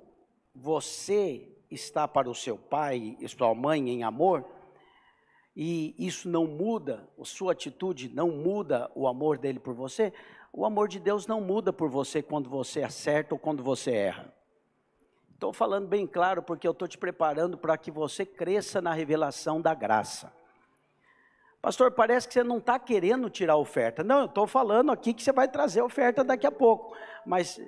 você 0.56 1.50
está 1.70 2.08
para 2.08 2.30
o 2.30 2.36
seu 2.36 2.58
pai 2.58 3.18
e 3.20 3.28
sua 3.28 3.54
mãe 3.56 3.90
em 3.90 4.04
amor, 4.04 4.46
e 5.56 5.96
isso 5.98 6.28
não 6.28 6.46
muda, 6.48 7.08
a 7.20 7.26
sua 7.26 7.52
atitude 7.52 8.10
não 8.10 8.30
muda 8.30 8.92
o 8.96 9.08
amor 9.08 9.38
dele 9.38 9.60
por 9.60 9.74
você, 9.74 10.12
o 10.52 10.66
amor 10.66 10.88
de 10.88 11.00
Deus 11.00 11.28
não 11.28 11.42
muda 11.42 11.72
por 11.72 11.90
você 11.90 12.22
quando 12.22 12.50
você 12.50 12.84
acerta 12.84 13.36
ou 13.36 13.40
quando 13.40 13.64
você 13.64 13.92
erra. 13.92 14.34
Estou 15.34 15.52
falando 15.52 15.88
bem 15.88 16.08
claro 16.08 16.42
porque 16.42 16.68
eu 16.68 16.72
estou 16.72 16.88
te 16.88 16.98
preparando 16.98 17.58
para 17.58 17.78
que 17.78 17.92
você 17.92 18.26
cresça 18.26 18.82
na 18.82 18.94
revelação 18.94 19.60
da 19.60 19.74
graça. 19.74 20.32
Pastor, 21.62 21.92
parece 21.92 22.28
que 22.28 22.34
você 22.34 22.44
não 22.44 22.58
está 22.58 22.78
querendo 22.78 23.30
tirar 23.30 23.58
oferta. 23.58 24.04
Não, 24.04 24.20
eu 24.20 24.26
estou 24.26 24.48
falando 24.48 24.92
aqui 24.92 25.14
que 25.14 25.24
você 25.24 25.32
vai 25.32 25.48
trazer 25.48 25.82
oferta 25.82 26.24
daqui 26.24 26.46
a 26.46 26.52
pouco. 26.52 26.96
Mas 27.26 27.60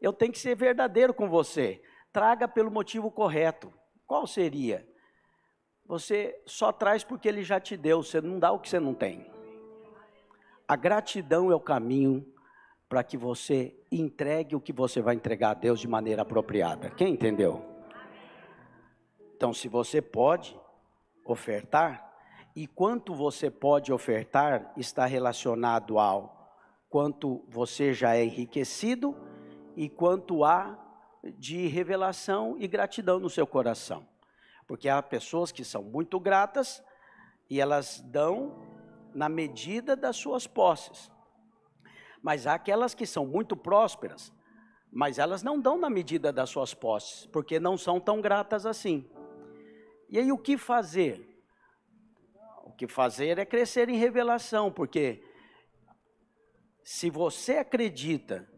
eu 0.00 0.12
tenho 0.12 0.32
que 0.32 0.38
ser 0.38 0.54
verdadeiro 0.54 1.14
com 1.14 1.28
você. 1.28 1.82
Traga 2.12 2.48
pelo 2.48 2.70
motivo 2.70 3.10
correto. 3.10 3.72
Qual 4.06 4.26
seria? 4.26 4.86
Você 5.86 6.40
só 6.46 6.72
traz 6.72 7.04
porque 7.04 7.28
ele 7.28 7.42
já 7.42 7.60
te 7.60 7.76
deu, 7.76 8.02
você 8.02 8.20
não 8.20 8.38
dá 8.38 8.52
o 8.52 8.58
que 8.58 8.68
você 8.68 8.80
não 8.80 8.94
tem. 8.94 9.30
A 10.66 10.76
gratidão 10.76 11.50
é 11.50 11.54
o 11.54 11.60
caminho 11.60 12.26
para 12.88 13.02
que 13.02 13.16
você 13.16 13.74
entregue 13.90 14.54
o 14.54 14.60
que 14.60 14.72
você 14.72 15.00
vai 15.00 15.14
entregar 15.14 15.50
a 15.50 15.54
Deus 15.54 15.80
de 15.80 15.88
maneira 15.88 16.22
apropriada. 16.22 16.90
Quem 16.90 17.12
entendeu? 17.12 17.64
Então, 19.36 19.52
se 19.52 19.66
você 19.68 20.00
pode 20.00 20.58
ofertar, 21.24 22.12
e 22.54 22.66
quanto 22.66 23.14
você 23.14 23.50
pode 23.50 23.92
ofertar 23.92 24.72
está 24.76 25.06
relacionado 25.06 25.98
ao 25.98 26.54
quanto 26.88 27.42
você 27.48 27.94
já 27.94 28.14
é 28.14 28.24
enriquecido 28.24 29.16
e 29.74 29.88
quanto 29.88 30.44
há 30.44 30.78
de 31.38 31.66
revelação 31.66 32.56
e 32.58 32.68
gratidão 32.68 33.18
no 33.18 33.30
seu 33.30 33.46
coração. 33.46 34.06
Porque 34.72 34.88
há 34.88 35.02
pessoas 35.02 35.52
que 35.52 35.66
são 35.66 35.82
muito 35.82 36.18
gratas 36.18 36.82
e 37.50 37.60
elas 37.60 38.00
dão 38.06 38.58
na 39.14 39.28
medida 39.28 39.94
das 39.94 40.16
suas 40.16 40.46
posses. 40.46 41.12
Mas 42.22 42.46
há 42.46 42.54
aquelas 42.54 42.94
que 42.94 43.04
são 43.04 43.26
muito 43.26 43.54
prósperas, 43.54 44.32
mas 44.90 45.18
elas 45.18 45.42
não 45.42 45.60
dão 45.60 45.76
na 45.76 45.90
medida 45.90 46.32
das 46.32 46.48
suas 46.48 46.72
posses, 46.72 47.26
porque 47.26 47.60
não 47.60 47.76
são 47.76 48.00
tão 48.00 48.22
gratas 48.22 48.64
assim. 48.64 49.06
E 50.08 50.18
aí 50.18 50.32
o 50.32 50.38
que 50.38 50.56
fazer? 50.56 51.44
O 52.64 52.72
que 52.72 52.88
fazer 52.88 53.36
é 53.36 53.44
crescer 53.44 53.90
em 53.90 53.98
revelação, 53.98 54.72
porque 54.72 55.22
se 56.82 57.10
você 57.10 57.58
acredita 57.58 58.48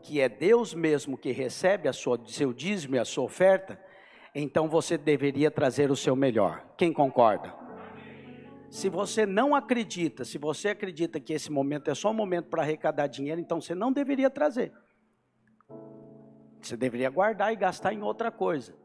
que 0.00 0.20
é 0.20 0.28
Deus 0.28 0.72
mesmo 0.72 1.18
que 1.18 1.32
recebe 1.32 1.88
a 1.88 1.92
sua, 1.92 2.24
seu 2.28 2.52
dízimo 2.52 2.94
e 2.94 3.00
a 3.00 3.04
sua 3.04 3.24
oferta, 3.24 3.84
então 4.38 4.68
você 4.68 4.98
deveria 4.98 5.50
trazer 5.50 5.90
o 5.90 5.96
seu 5.96 6.14
melhor. 6.14 6.62
Quem 6.76 6.92
concorda? 6.92 7.54
Se 8.68 8.90
você 8.90 9.24
não 9.24 9.54
acredita, 9.54 10.26
se 10.26 10.36
você 10.36 10.68
acredita 10.68 11.18
que 11.18 11.32
esse 11.32 11.50
momento 11.50 11.90
é 11.90 11.94
só 11.94 12.10
um 12.10 12.14
momento 12.14 12.50
para 12.50 12.60
arrecadar 12.60 13.06
dinheiro, 13.06 13.40
então 13.40 13.62
você 13.62 13.74
não 13.74 13.90
deveria 13.90 14.28
trazer. 14.28 14.74
Você 16.60 16.76
deveria 16.76 17.08
guardar 17.08 17.50
e 17.50 17.56
gastar 17.56 17.94
em 17.94 18.02
outra 18.02 18.30
coisa. 18.30 18.76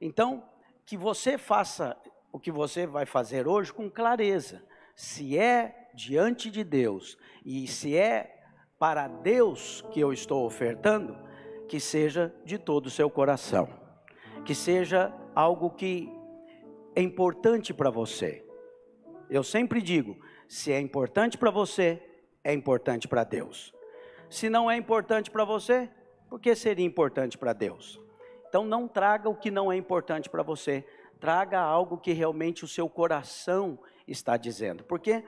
Então, 0.00 0.42
que 0.84 0.96
você 0.96 1.38
faça 1.38 1.96
o 2.32 2.40
que 2.40 2.50
você 2.50 2.84
vai 2.84 3.06
fazer 3.06 3.46
hoje 3.46 3.72
com 3.72 3.88
clareza. 3.88 4.64
Se 4.96 5.38
é 5.38 5.90
diante 5.94 6.50
de 6.50 6.64
Deus 6.64 7.16
e 7.44 7.68
se 7.68 7.96
é 7.96 8.42
para 8.80 9.06
Deus 9.06 9.80
que 9.92 10.00
eu 10.00 10.12
estou 10.12 10.44
ofertando, 10.44 11.16
que 11.68 11.78
seja 11.78 12.34
de 12.44 12.58
todo 12.58 12.86
o 12.86 12.90
seu 12.90 13.08
coração, 13.08 13.87
que 14.44 14.54
seja 14.54 15.12
algo 15.34 15.70
que 15.70 16.12
é 16.94 17.02
importante 17.02 17.72
para 17.72 17.90
você. 17.90 18.44
Eu 19.30 19.42
sempre 19.42 19.80
digo: 19.80 20.16
se 20.48 20.72
é 20.72 20.80
importante 20.80 21.36
para 21.36 21.50
você, 21.50 22.02
é 22.42 22.52
importante 22.52 23.06
para 23.06 23.24
Deus. 23.24 23.74
Se 24.30 24.48
não 24.48 24.70
é 24.70 24.76
importante 24.76 25.30
para 25.30 25.44
você, 25.44 25.88
por 26.28 26.40
que 26.40 26.54
seria 26.54 26.84
importante 26.84 27.38
para 27.38 27.52
Deus? 27.52 28.00
Então 28.48 28.64
não 28.64 28.88
traga 28.88 29.28
o 29.28 29.36
que 29.36 29.50
não 29.50 29.70
é 29.70 29.76
importante 29.76 30.28
para 30.28 30.42
você, 30.42 30.84
traga 31.20 31.60
algo 31.60 31.98
que 31.98 32.12
realmente 32.12 32.64
o 32.64 32.68
seu 32.68 32.88
coração 32.88 33.78
está 34.06 34.36
dizendo. 34.36 34.84
Porque 34.84 35.24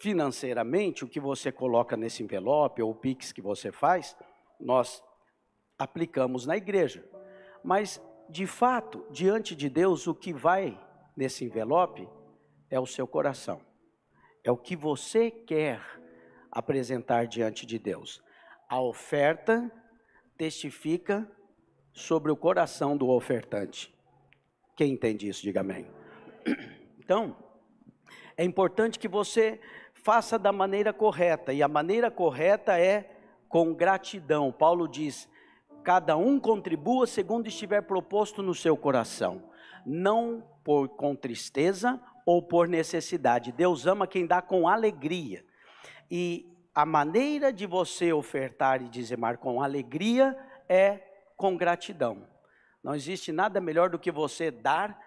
financeiramente, 0.00 1.04
o 1.04 1.08
que 1.08 1.20
você 1.20 1.52
coloca 1.52 1.96
nesse 1.96 2.22
envelope 2.22 2.80
ou 2.80 2.90
o 2.90 2.94
Pix 2.94 3.32
que 3.32 3.42
você 3.42 3.70
faz, 3.70 4.16
nós 4.58 5.02
aplicamos 5.78 6.46
na 6.46 6.56
igreja. 6.56 7.04
Mas, 7.62 8.00
de 8.28 8.46
fato, 8.46 9.04
diante 9.10 9.54
de 9.54 9.68
Deus, 9.68 10.06
o 10.06 10.14
que 10.14 10.32
vai 10.32 10.80
nesse 11.16 11.44
envelope 11.44 12.08
é 12.70 12.78
o 12.78 12.86
seu 12.86 13.06
coração. 13.06 13.60
É 14.42 14.50
o 14.50 14.56
que 14.56 14.74
você 14.74 15.30
quer 15.30 15.80
apresentar 16.50 17.26
diante 17.26 17.66
de 17.66 17.78
Deus. 17.78 18.22
A 18.68 18.80
oferta 18.80 19.70
testifica 20.36 21.30
sobre 21.92 22.32
o 22.32 22.36
coração 22.36 22.96
do 22.96 23.08
ofertante. 23.08 23.94
Quem 24.76 24.92
entende 24.92 25.28
isso, 25.28 25.42
diga 25.42 25.60
amém. 25.60 25.86
Então, 27.02 27.36
é 28.36 28.44
importante 28.44 29.00
que 29.00 29.08
você 29.08 29.60
faça 29.94 30.38
da 30.38 30.52
maneira 30.52 30.92
correta, 30.92 31.52
e 31.52 31.60
a 31.60 31.66
maneira 31.66 32.08
correta 32.08 32.78
é 32.78 33.10
com 33.48 33.74
gratidão. 33.74 34.52
Paulo 34.52 34.86
diz: 34.86 35.28
cada 35.82 36.16
um 36.16 36.38
contribua 36.38 37.06
segundo 37.06 37.48
estiver 37.48 37.82
proposto 37.82 38.42
no 38.42 38.54
seu 38.54 38.76
coração, 38.76 39.42
não 39.84 40.42
por 40.62 40.88
com 40.88 41.14
tristeza 41.14 42.00
ou 42.26 42.42
por 42.42 42.68
necessidade. 42.68 43.52
Deus 43.52 43.86
ama 43.86 44.06
quem 44.06 44.26
dá 44.26 44.40
com 44.40 44.68
alegria. 44.68 45.44
E 46.10 46.46
a 46.74 46.86
maneira 46.86 47.52
de 47.52 47.66
você 47.66 48.12
ofertar 48.12 48.82
e 48.82 48.88
dizimar 48.88 49.38
com 49.38 49.62
alegria 49.62 50.36
é 50.68 51.00
com 51.36 51.56
gratidão. 51.56 52.26
Não 52.82 52.94
existe 52.94 53.32
nada 53.32 53.60
melhor 53.60 53.90
do 53.90 53.98
que 53.98 54.10
você 54.10 54.50
dar, 54.50 54.98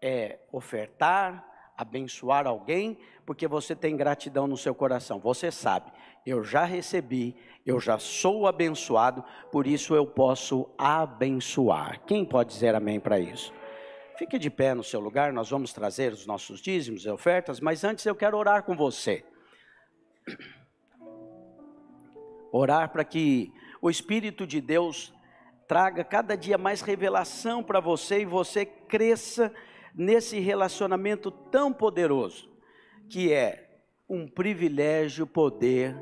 é, 0.00 0.38
ofertar, 0.50 1.46
abençoar 1.76 2.46
alguém, 2.46 2.98
porque 3.24 3.46
você 3.46 3.74
tem 3.74 3.96
gratidão 3.96 4.46
no 4.46 4.56
seu 4.56 4.74
coração. 4.74 5.18
Você 5.20 5.50
sabe, 5.50 5.92
eu 6.26 6.44
já 6.44 6.64
recebi, 6.64 7.36
eu 7.66 7.80
já 7.80 7.98
sou 7.98 8.46
abençoado, 8.46 9.24
por 9.50 9.66
isso 9.66 9.94
eu 9.94 10.06
posso 10.06 10.68
abençoar. 10.78 12.00
Quem 12.06 12.24
pode 12.24 12.50
dizer 12.50 12.74
amém 12.74 13.00
para 13.00 13.18
isso? 13.18 13.52
Fique 14.16 14.38
de 14.38 14.50
pé 14.50 14.74
no 14.74 14.84
seu 14.84 15.00
lugar, 15.00 15.32
nós 15.32 15.50
vamos 15.50 15.72
trazer 15.72 16.12
os 16.12 16.26
nossos 16.26 16.60
dízimos 16.60 17.04
e 17.04 17.10
ofertas, 17.10 17.60
mas 17.60 17.82
antes 17.82 18.06
eu 18.06 18.14
quero 18.14 18.36
orar 18.36 18.62
com 18.62 18.76
você. 18.76 19.24
Orar 22.52 22.90
para 22.90 23.04
que 23.04 23.52
o 23.80 23.90
Espírito 23.90 24.46
de 24.46 24.60
Deus 24.60 25.12
traga 25.66 26.04
cada 26.04 26.36
dia 26.36 26.58
mais 26.58 26.82
revelação 26.82 27.62
para 27.62 27.80
você 27.80 28.20
e 28.20 28.26
você 28.26 28.64
cresça 28.64 29.52
nesse 29.94 30.38
relacionamento 30.38 31.30
tão 31.30 31.72
poderoso, 31.72 32.50
que 33.08 33.32
é 33.32 33.70
um 34.08 34.28
privilégio 34.28 35.26
poder 35.26 35.96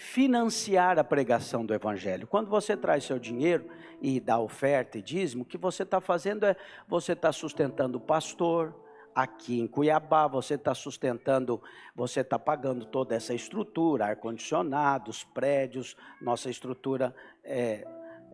financiar 0.00 0.98
a 0.98 1.04
pregação 1.04 1.64
do 1.64 1.74
Evangelho. 1.74 2.26
Quando 2.26 2.48
você 2.48 2.74
traz 2.74 3.04
seu 3.04 3.18
dinheiro 3.18 3.66
e 4.00 4.18
dá 4.18 4.38
oferta 4.38 4.96
e 4.96 5.02
dízimo, 5.02 5.42
o 5.42 5.44
que 5.44 5.58
você 5.58 5.82
está 5.82 6.00
fazendo 6.00 6.46
é 6.46 6.56
você 6.88 7.12
está 7.12 7.30
sustentando 7.30 7.98
o 7.98 8.00
pastor. 8.00 8.74
Aqui 9.14 9.60
em 9.60 9.66
Cuiabá, 9.66 10.26
você 10.26 10.54
está 10.54 10.74
sustentando, 10.74 11.60
você 11.94 12.20
está 12.20 12.38
pagando 12.38 12.86
toda 12.86 13.14
essa 13.14 13.34
estrutura, 13.34 14.06
ar-condicionados, 14.06 15.24
prédios, 15.34 15.94
nossa 16.18 16.48
estrutura 16.48 17.14
é, 17.44 17.86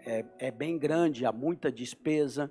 é, 0.05 0.25
é, 0.39 0.51
bem 0.53 0.79
grande, 0.79 1.27
há 1.27 1.33
muita 1.33 1.73
despesa. 1.73 2.49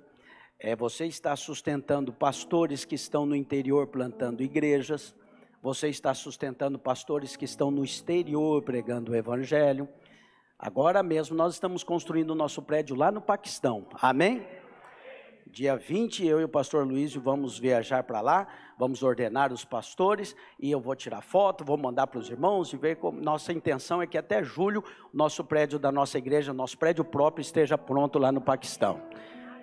É, 0.58 0.76
você 0.76 1.06
está 1.06 1.34
sustentando 1.36 2.12
pastores 2.12 2.84
que 2.84 2.94
estão 2.94 3.24
no 3.24 3.34
interior 3.34 3.86
plantando 3.86 4.42
igrejas 4.42 5.14
você 5.66 5.88
está 5.88 6.14
sustentando 6.14 6.78
pastores 6.78 7.34
que 7.34 7.44
estão 7.44 7.72
no 7.72 7.84
exterior 7.84 8.62
pregando 8.62 9.10
o 9.10 9.16
evangelho. 9.16 9.88
Agora 10.56 11.02
mesmo 11.02 11.36
nós 11.36 11.54
estamos 11.54 11.82
construindo 11.82 12.30
o 12.30 12.36
nosso 12.36 12.62
prédio 12.62 12.94
lá 12.94 13.10
no 13.10 13.20
Paquistão. 13.20 13.84
Amém? 14.00 14.46
Dia 15.44 15.76
20, 15.76 16.24
eu 16.24 16.40
e 16.40 16.44
o 16.44 16.48
pastor 16.48 16.86
Luiz 16.86 17.16
vamos 17.16 17.58
viajar 17.58 18.04
para 18.04 18.20
lá, 18.20 18.46
vamos 18.78 19.02
ordenar 19.02 19.52
os 19.52 19.64
pastores 19.64 20.36
e 20.56 20.70
eu 20.70 20.80
vou 20.80 20.94
tirar 20.94 21.20
foto, 21.20 21.64
vou 21.64 21.76
mandar 21.76 22.06
para 22.06 22.20
os 22.20 22.30
irmãos 22.30 22.72
e 22.72 22.76
ver 22.76 22.98
como 22.98 23.20
nossa 23.20 23.52
intenção 23.52 24.00
é 24.00 24.06
que 24.06 24.16
até 24.16 24.44
julho 24.44 24.84
nosso 25.12 25.42
prédio 25.42 25.80
da 25.80 25.90
nossa 25.90 26.16
igreja, 26.16 26.52
nosso 26.52 26.78
prédio 26.78 27.04
próprio 27.04 27.42
esteja 27.42 27.76
pronto 27.76 28.20
lá 28.20 28.30
no 28.30 28.40
Paquistão. 28.40 29.02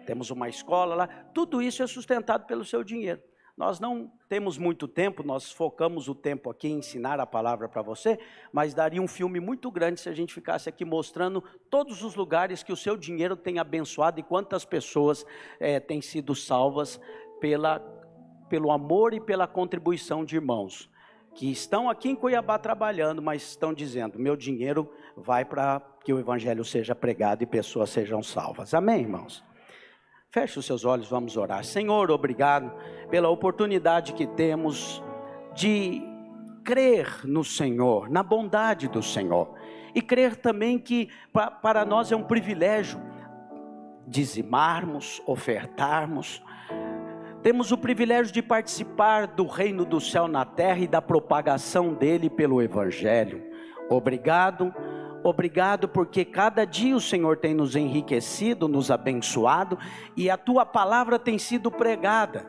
Temos 0.05 0.29
uma 0.31 0.49
escola 0.49 0.95
lá, 0.95 1.07
tudo 1.33 1.61
isso 1.61 1.81
é 1.81 1.87
sustentado 1.87 2.45
pelo 2.45 2.65
seu 2.65 2.83
dinheiro. 2.83 3.21
Nós 3.55 3.79
não 3.79 4.11
temos 4.27 4.57
muito 4.57 4.87
tempo, 4.87 5.21
nós 5.21 5.51
focamos 5.51 6.07
o 6.07 6.15
tempo 6.15 6.49
aqui 6.49 6.67
em 6.67 6.79
ensinar 6.79 7.19
a 7.19 7.25
palavra 7.25 7.69
para 7.69 7.83
você, 7.83 8.17
mas 8.51 8.73
daria 8.73 9.01
um 9.01 9.07
filme 9.07 9.39
muito 9.39 9.69
grande 9.69 10.01
se 10.01 10.09
a 10.09 10.13
gente 10.13 10.33
ficasse 10.33 10.67
aqui 10.67 10.83
mostrando 10.83 11.43
todos 11.69 12.01
os 12.01 12.15
lugares 12.15 12.63
que 12.63 12.73
o 12.73 12.77
seu 12.77 12.97
dinheiro 12.97 13.35
tem 13.35 13.59
abençoado 13.59 14.19
e 14.19 14.23
quantas 14.23 14.65
pessoas 14.65 15.23
é, 15.59 15.79
têm 15.79 16.01
sido 16.01 16.33
salvas 16.33 16.99
pela, 17.39 17.79
pelo 18.49 18.71
amor 18.71 19.13
e 19.13 19.21
pela 19.21 19.45
contribuição 19.45 20.25
de 20.25 20.35
irmãos 20.35 20.91
que 21.35 21.51
estão 21.51 21.89
aqui 21.89 22.09
em 22.09 22.15
Cuiabá 22.15 22.57
trabalhando, 22.59 23.21
mas 23.21 23.41
estão 23.43 23.73
dizendo: 23.73 24.19
meu 24.19 24.35
dinheiro 24.35 24.89
vai 25.15 25.43
para 25.43 25.81
que 26.03 26.13
o 26.13 26.19
evangelho 26.19 26.63
seja 26.63 26.93
pregado 26.93 27.43
e 27.43 27.45
pessoas 27.45 27.89
sejam 27.89 28.21
salvas. 28.21 28.73
Amém, 28.73 29.01
irmãos? 29.01 29.43
Feche 30.33 30.57
os 30.57 30.65
seus 30.65 30.83
olhos, 30.83 31.07
vamos 31.07 31.37
orar. 31.37 31.63
Senhor, 31.63 32.09
obrigado 32.09 32.73
pela 33.07 33.29
oportunidade 33.29 34.13
que 34.13 34.25
temos 34.25 34.99
de 35.53 36.01
crer 36.63 37.19
no 37.23 37.43
Senhor, 37.43 38.09
na 38.09 38.23
bondade 38.23 38.87
do 38.87 39.03
Senhor. 39.03 39.53
E 39.93 40.01
crer 40.01 40.35
também 40.35 40.79
que 40.79 41.07
para 41.61 41.85
nós 41.85 42.11
é 42.11 42.15
um 42.15 42.23
privilégio 42.23 42.99
dizimarmos, 44.07 45.21
ofertarmos. 45.27 46.41
Temos 47.43 47.71
o 47.71 47.77
privilégio 47.77 48.33
de 48.33 48.41
participar 48.41 49.27
do 49.27 49.45
reino 49.45 49.85
do 49.85 50.01
céu 50.01 50.27
na 50.27 50.43
terra 50.43 50.79
e 50.79 50.87
da 50.87 50.99
propagação 50.99 51.93
dele 51.93 52.27
pelo 52.27 52.59
Evangelho. 52.59 53.39
Obrigado 53.87 54.73
Obrigado 55.23 55.87
porque 55.87 56.25
cada 56.25 56.65
dia 56.65 56.95
o 56.95 57.01
Senhor 57.01 57.37
tem 57.37 57.53
nos 57.53 57.75
enriquecido, 57.77 58.67
nos 58.67 58.91
abençoado 58.91 59.79
e 60.17 60.29
a 60.29 60.35
tua 60.35 60.65
palavra 60.65 61.17
tem 61.17 61.37
sido 61.37 61.71
pregada. 61.71 62.45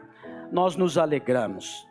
Nós 0.50 0.74
nos 0.74 0.98
alegramos. 0.98 1.87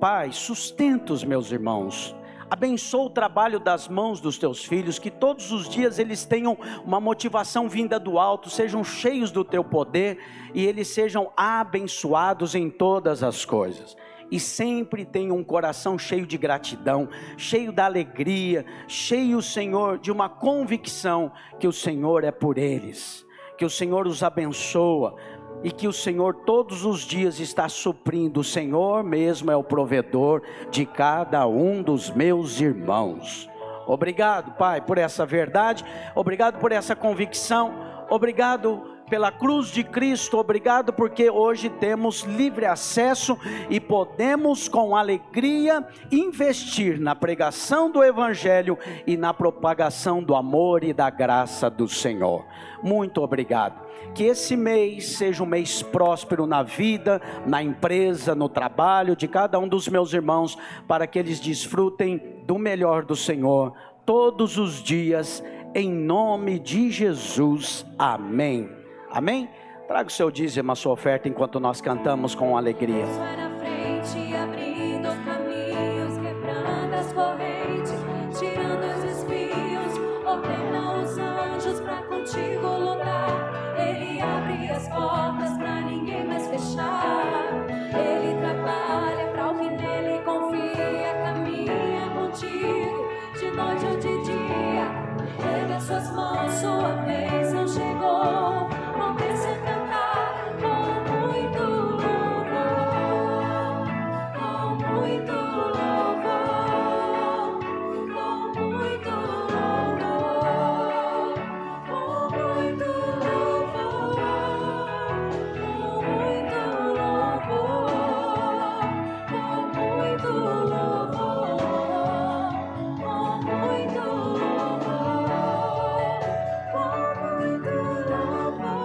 Pai, 0.00 0.32
sustenta 0.32 1.12
os 1.12 1.22
meus 1.22 1.52
irmãos. 1.52 2.16
Abençoa 2.50 3.04
o 3.04 3.10
trabalho 3.10 3.60
das 3.60 3.88
mãos 3.88 4.20
dos 4.20 4.38
teus 4.38 4.64
filhos, 4.64 4.98
que 4.98 5.10
todos 5.10 5.52
os 5.52 5.68
dias 5.68 5.98
eles 5.98 6.24
tenham 6.24 6.56
uma 6.84 7.00
motivação 7.00 7.68
vinda 7.68 7.98
do 7.98 8.18
alto, 8.18 8.50
sejam 8.50 8.82
cheios 8.82 9.30
do 9.30 9.44
teu 9.44 9.62
poder 9.62 10.18
e 10.54 10.66
eles 10.66 10.88
sejam 10.88 11.30
abençoados 11.36 12.54
em 12.54 12.68
todas 12.70 13.22
as 13.22 13.44
coisas 13.44 13.96
e 14.32 14.40
sempre 14.40 15.04
tenham 15.04 15.36
um 15.36 15.44
coração 15.44 15.98
cheio 15.98 16.26
de 16.26 16.38
gratidão, 16.38 17.06
cheio 17.36 17.70
da 17.70 17.84
alegria, 17.84 18.64
cheio, 18.88 19.42
Senhor, 19.42 19.98
de 19.98 20.10
uma 20.10 20.26
convicção 20.26 21.30
que 21.60 21.68
o 21.68 21.72
Senhor 21.72 22.24
é 22.24 22.30
por 22.30 22.56
eles, 22.56 23.26
que 23.58 23.64
o 23.66 23.68
Senhor 23.68 24.06
os 24.06 24.22
abençoa 24.22 25.16
e 25.62 25.70
que 25.70 25.86
o 25.86 25.92
Senhor 25.92 26.34
todos 26.46 26.82
os 26.86 27.02
dias 27.02 27.40
está 27.40 27.68
suprindo. 27.68 28.40
O 28.40 28.44
Senhor 28.44 29.04
mesmo 29.04 29.50
é 29.50 29.56
o 29.56 29.62
provedor 29.62 30.40
de 30.70 30.86
cada 30.86 31.46
um 31.46 31.82
dos 31.82 32.10
meus 32.10 32.58
irmãos. 32.58 33.50
Obrigado, 33.86 34.56
Pai, 34.56 34.80
por 34.80 34.96
essa 34.96 35.26
verdade, 35.26 35.84
obrigado 36.14 36.58
por 36.58 36.72
essa 36.72 36.96
convicção, 36.96 37.74
obrigado 38.08 38.91
pela 39.12 39.30
cruz 39.30 39.66
de 39.68 39.84
Cristo, 39.84 40.38
obrigado 40.38 40.90
porque 40.90 41.28
hoje 41.28 41.68
temos 41.68 42.22
livre 42.22 42.64
acesso 42.64 43.36
e 43.68 43.78
podemos 43.78 44.68
com 44.68 44.96
alegria 44.96 45.86
investir 46.10 46.98
na 46.98 47.14
pregação 47.14 47.90
do 47.90 48.02
Evangelho 48.02 48.78
e 49.06 49.18
na 49.18 49.34
propagação 49.34 50.22
do 50.22 50.34
amor 50.34 50.82
e 50.82 50.94
da 50.94 51.10
graça 51.10 51.68
do 51.68 51.86
Senhor. 51.86 52.46
Muito 52.82 53.20
obrigado. 53.20 53.82
Que 54.14 54.24
esse 54.24 54.56
mês 54.56 55.08
seja 55.10 55.42
um 55.42 55.46
mês 55.46 55.82
próspero 55.82 56.46
na 56.46 56.62
vida, 56.62 57.20
na 57.44 57.62
empresa, 57.62 58.34
no 58.34 58.48
trabalho 58.48 59.14
de 59.14 59.28
cada 59.28 59.58
um 59.58 59.68
dos 59.68 59.88
meus 59.88 60.14
irmãos, 60.14 60.56
para 60.88 61.06
que 61.06 61.18
eles 61.18 61.38
desfrutem 61.38 62.40
do 62.46 62.58
melhor 62.58 63.04
do 63.04 63.14
Senhor 63.14 63.74
todos 64.06 64.56
os 64.56 64.82
dias, 64.82 65.44
em 65.74 65.92
nome 65.92 66.58
de 66.58 66.90
Jesus. 66.90 67.84
Amém. 67.98 68.80
Amém? 69.12 69.50
Traga 69.86 70.08
o 70.08 70.12
seu 70.12 70.30
dízimo, 70.30 70.72
a 70.72 70.74
sua 70.74 70.92
oferta, 70.92 71.28
enquanto 71.28 71.60
nós 71.60 71.80
cantamos 71.80 72.34
com 72.34 72.56
alegria. 72.56 73.04
Vai 73.04 73.36
na 73.36 73.50
frente, 73.58 74.34
abrindo 74.34 75.08
os 75.08 75.18
caminhos, 75.24 76.18
quebrando 76.18 76.94
as 76.94 77.12
correntes, 77.12 78.38
tirando 78.38 78.82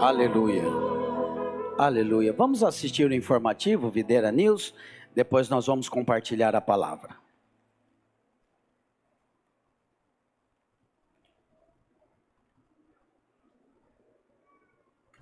Aleluia. 0.08 0.64
Aleluia. 1.78 2.32
Vamos 2.32 2.64
assistir 2.64 3.12
o 3.12 3.14
informativo 3.14 3.90
Videira 3.90 4.32
News, 4.32 4.74
depois 5.14 5.50
nós 5.50 5.68
vamos 5.68 5.90
compartilhar 5.90 6.56
a 6.56 6.62
palavra. 6.62 7.18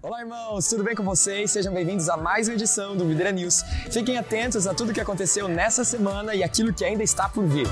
Olá, 0.03 0.21
irmãos, 0.21 0.69
tudo 0.69 0.83
bem 0.83 0.95
com 0.95 1.03
vocês? 1.03 1.49
Sejam 1.49 1.73
bem-vindos 1.73 2.07
a 2.07 2.15
mais 2.15 2.47
uma 2.47 2.53
edição 2.53 2.95
do 2.95 3.07
Videira 3.07 3.31
News. 3.31 3.63
Fiquem 3.91 4.19
atentos 4.19 4.67
a 4.67 4.75
tudo 4.75 4.93
que 4.93 5.01
aconteceu 5.01 5.47
nessa 5.47 5.83
semana 5.83 6.35
e 6.35 6.43
aquilo 6.43 6.71
que 6.71 6.85
ainda 6.85 7.01
está 7.01 7.27
por 7.27 7.43
vir. 7.43 7.65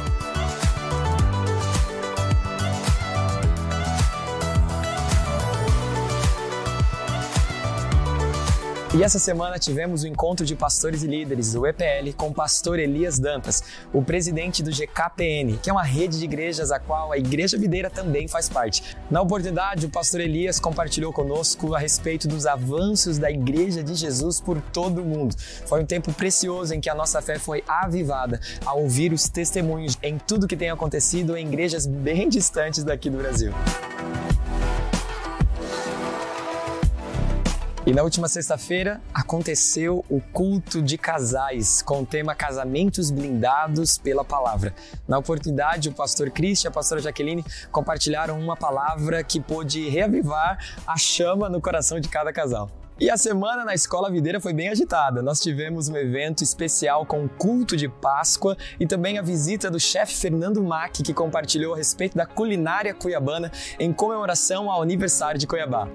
E 8.95 9.01
essa 9.01 9.17
semana 9.17 9.57
tivemos 9.57 10.03
o 10.03 10.07
encontro 10.07 10.45
de 10.45 10.55
pastores 10.55 11.01
e 11.01 11.07
líderes, 11.07 11.55
o 11.55 11.65
EPL, 11.65 12.13
com 12.15 12.27
o 12.27 12.33
pastor 12.33 12.77
Elias 12.77 13.17
Dantas, 13.17 13.63
o 13.91 14.03
presidente 14.03 14.61
do 14.61 14.69
GKPN, 14.69 15.57
que 15.57 15.67
é 15.67 15.73
uma 15.73 15.81
rede 15.81 16.19
de 16.19 16.25
igrejas 16.25 16.71
a 16.71 16.79
qual 16.79 17.11
a 17.11 17.17
Igreja 17.17 17.57
Videira 17.57 17.89
também 17.89 18.27
faz 18.27 18.47
parte. 18.47 18.95
Na 19.09 19.19
oportunidade, 19.19 19.87
o 19.87 19.89
pastor 19.89 20.21
Elias 20.21 20.59
compartilhou 20.59 21.11
conosco 21.11 21.73
a 21.73 21.79
respeito 21.79 22.27
dos 22.27 22.45
avanços 22.45 23.17
da 23.17 23.31
Igreja 23.31 23.83
de 23.83 23.95
Jesus 23.95 24.39
por 24.39 24.61
todo 24.61 25.01
o 25.01 25.05
mundo. 25.05 25.35
Foi 25.65 25.81
um 25.81 25.85
tempo 25.87 26.13
precioso 26.13 26.75
em 26.75 26.79
que 26.79 26.87
a 26.89 26.93
nossa 26.93 27.19
fé 27.19 27.39
foi 27.39 27.63
avivada 27.67 28.39
ao 28.63 28.83
ouvir 28.83 29.11
os 29.11 29.27
testemunhos 29.27 29.97
em 30.03 30.19
tudo 30.19 30.47
que 30.47 30.55
tem 30.55 30.69
acontecido 30.69 31.35
em 31.35 31.47
igrejas 31.47 31.87
bem 31.87 32.29
distantes 32.29 32.83
daqui 32.83 33.09
do 33.09 33.17
Brasil. 33.17 33.53
E 37.85 37.91
na 37.91 38.01
última 38.01 38.29
sexta-feira 38.29 39.01
aconteceu 39.13 40.05
o 40.09 40.21
culto 40.21 40.81
de 40.81 40.97
casais 40.97 41.81
com 41.81 42.01
o 42.01 42.05
tema 42.05 42.33
Casamentos 42.33 43.11
Blindados 43.11 43.97
pela 43.97 44.23
Palavra. 44.23 44.73
Na 45.05 45.17
oportunidade, 45.17 45.89
o 45.89 45.91
pastor 45.91 46.31
Cristian 46.31 46.69
e 46.69 46.69
a 46.69 46.71
pastora 46.71 47.01
Jaqueline 47.01 47.43
compartilharam 47.73 48.39
uma 48.39 48.55
palavra 48.55 49.21
que 49.21 49.37
pôde 49.37 49.89
reavivar 49.89 50.57
a 50.87 50.95
chama 50.95 51.49
no 51.49 51.59
coração 51.59 51.99
de 51.99 52.07
cada 52.07 52.31
casal. 52.31 52.71
E 52.97 53.09
a 53.09 53.17
semana 53.17 53.65
na 53.65 53.73
Escola 53.73 54.09
Videira 54.09 54.39
foi 54.39 54.53
bem 54.53 54.69
agitada. 54.69 55.21
Nós 55.21 55.41
tivemos 55.41 55.89
um 55.89 55.97
evento 55.97 56.41
especial 56.41 57.05
com 57.05 57.25
o 57.25 57.27
culto 57.27 57.75
de 57.75 57.89
Páscoa 57.89 58.55
e 58.79 58.87
também 58.87 59.17
a 59.17 59.21
visita 59.21 59.69
do 59.69 59.79
chefe 59.79 60.15
Fernando 60.15 60.63
Mack, 60.63 61.03
que 61.03 61.13
compartilhou 61.13 61.73
a 61.73 61.77
respeito 61.77 62.15
da 62.15 62.25
culinária 62.25 62.93
cuiabana 62.93 63.51
em 63.77 63.91
comemoração 63.91 64.71
ao 64.71 64.81
aniversário 64.81 65.37
de 65.37 65.45
Cuiabá. 65.45 65.89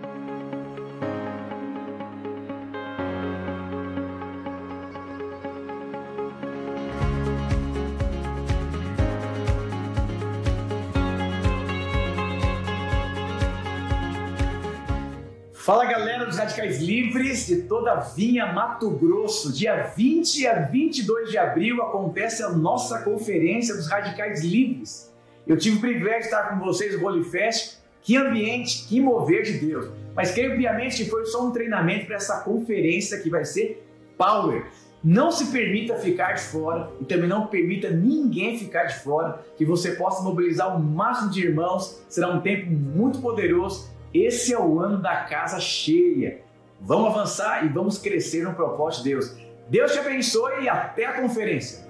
Fala 15.68 15.85
galera 15.85 16.24
dos 16.24 16.38
Radicais 16.38 16.81
Livres 16.81 17.46
de 17.46 17.61
toda 17.64 17.92
a 17.92 17.96
Vinha 17.96 18.50
Mato 18.54 18.88
Grosso. 18.88 19.52
Dia 19.52 19.92
20 19.94 20.46
a 20.46 20.61
22 20.62 21.31
de 21.31 21.37
abril 21.37 21.83
acontece 21.83 22.42
a 22.42 22.48
nossa 22.48 23.02
conferência 23.02 23.76
dos 23.76 23.87
Radicais 23.87 24.42
Livres. 24.42 25.12
Eu 25.46 25.59
tive 25.59 25.76
o 25.76 25.81
privilégio 25.83 26.20
de 26.20 26.24
estar 26.24 26.48
com 26.48 26.64
vocês 26.64 26.98
no 26.98 27.07
Holy 27.07 27.22
Fest. 27.22 27.81
Que 28.00 28.16
ambiente, 28.16 28.87
que 28.88 28.98
mover 28.98 29.42
de 29.42 29.59
Deus. 29.59 29.90
Mas 30.16 30.31
creio 30.31 30.57
piamente 30.57 31.04
que 31.04 31.11
foi 31.11 31.26
só 31.26 31.46
um 31.46 31.50
treinamento 31.50 32.07
para 32.07 32.16
essa 32.16 32.40
conferência 32.40 33.20
que 33.20 33.28
vai 33.28 33.44
ser 33.44 33.87
Power. 34.16 34.64
Não 35.04 35.31
se 35.31 35.52
permita 35.52 35.96
ficar 35.96 36.33
de 36.33 36.44
fora 36.44 36.90
e 36.98 37.04
também 37.04 37.28
não 37.28 37.46
permita 37.46 37.90
ninguém 37.90 38.57
ficar 38.57 38.85
de 38.85 39.00
fora, 39.00 39.44
que 39.54 39.66
você 39.66 39.92
possa 39.92 40.22
mobilizar 40.22 40.74
o 40.74 40.83
máximo 40.83 41.31
de 41.31 41.44
irmãos. 41.44 42.02
Será 42.09 42.31
um 42.31 42.40
tempo 42.40 42.70
muito 42.70 43.20
poderoso 43.20 43.97
esse 44.12 44.52
é 44.52 44.58
o 44.58 44.80
ano 44.80 45.00
da 45.00 45.24
casa 45.24 45.60
cheia. 45.60 46.40
Vamos 46.80 47.08
avançar 47.08 47.64
e 47.64 47.68
vamos 47.68 47.98
crescer 47.98 48.44
no 48.44 48.54
propósito 48.54 49.04
de 49.04 49.10
Deus. 49.10 49.36
Deus 49.68 49.92
te 49.92 49.98
abençoe 49.98 50.64
e 50.64 50.68
até 50.68 51.06
a 51.06 51.20
conferência. 51.20 51.86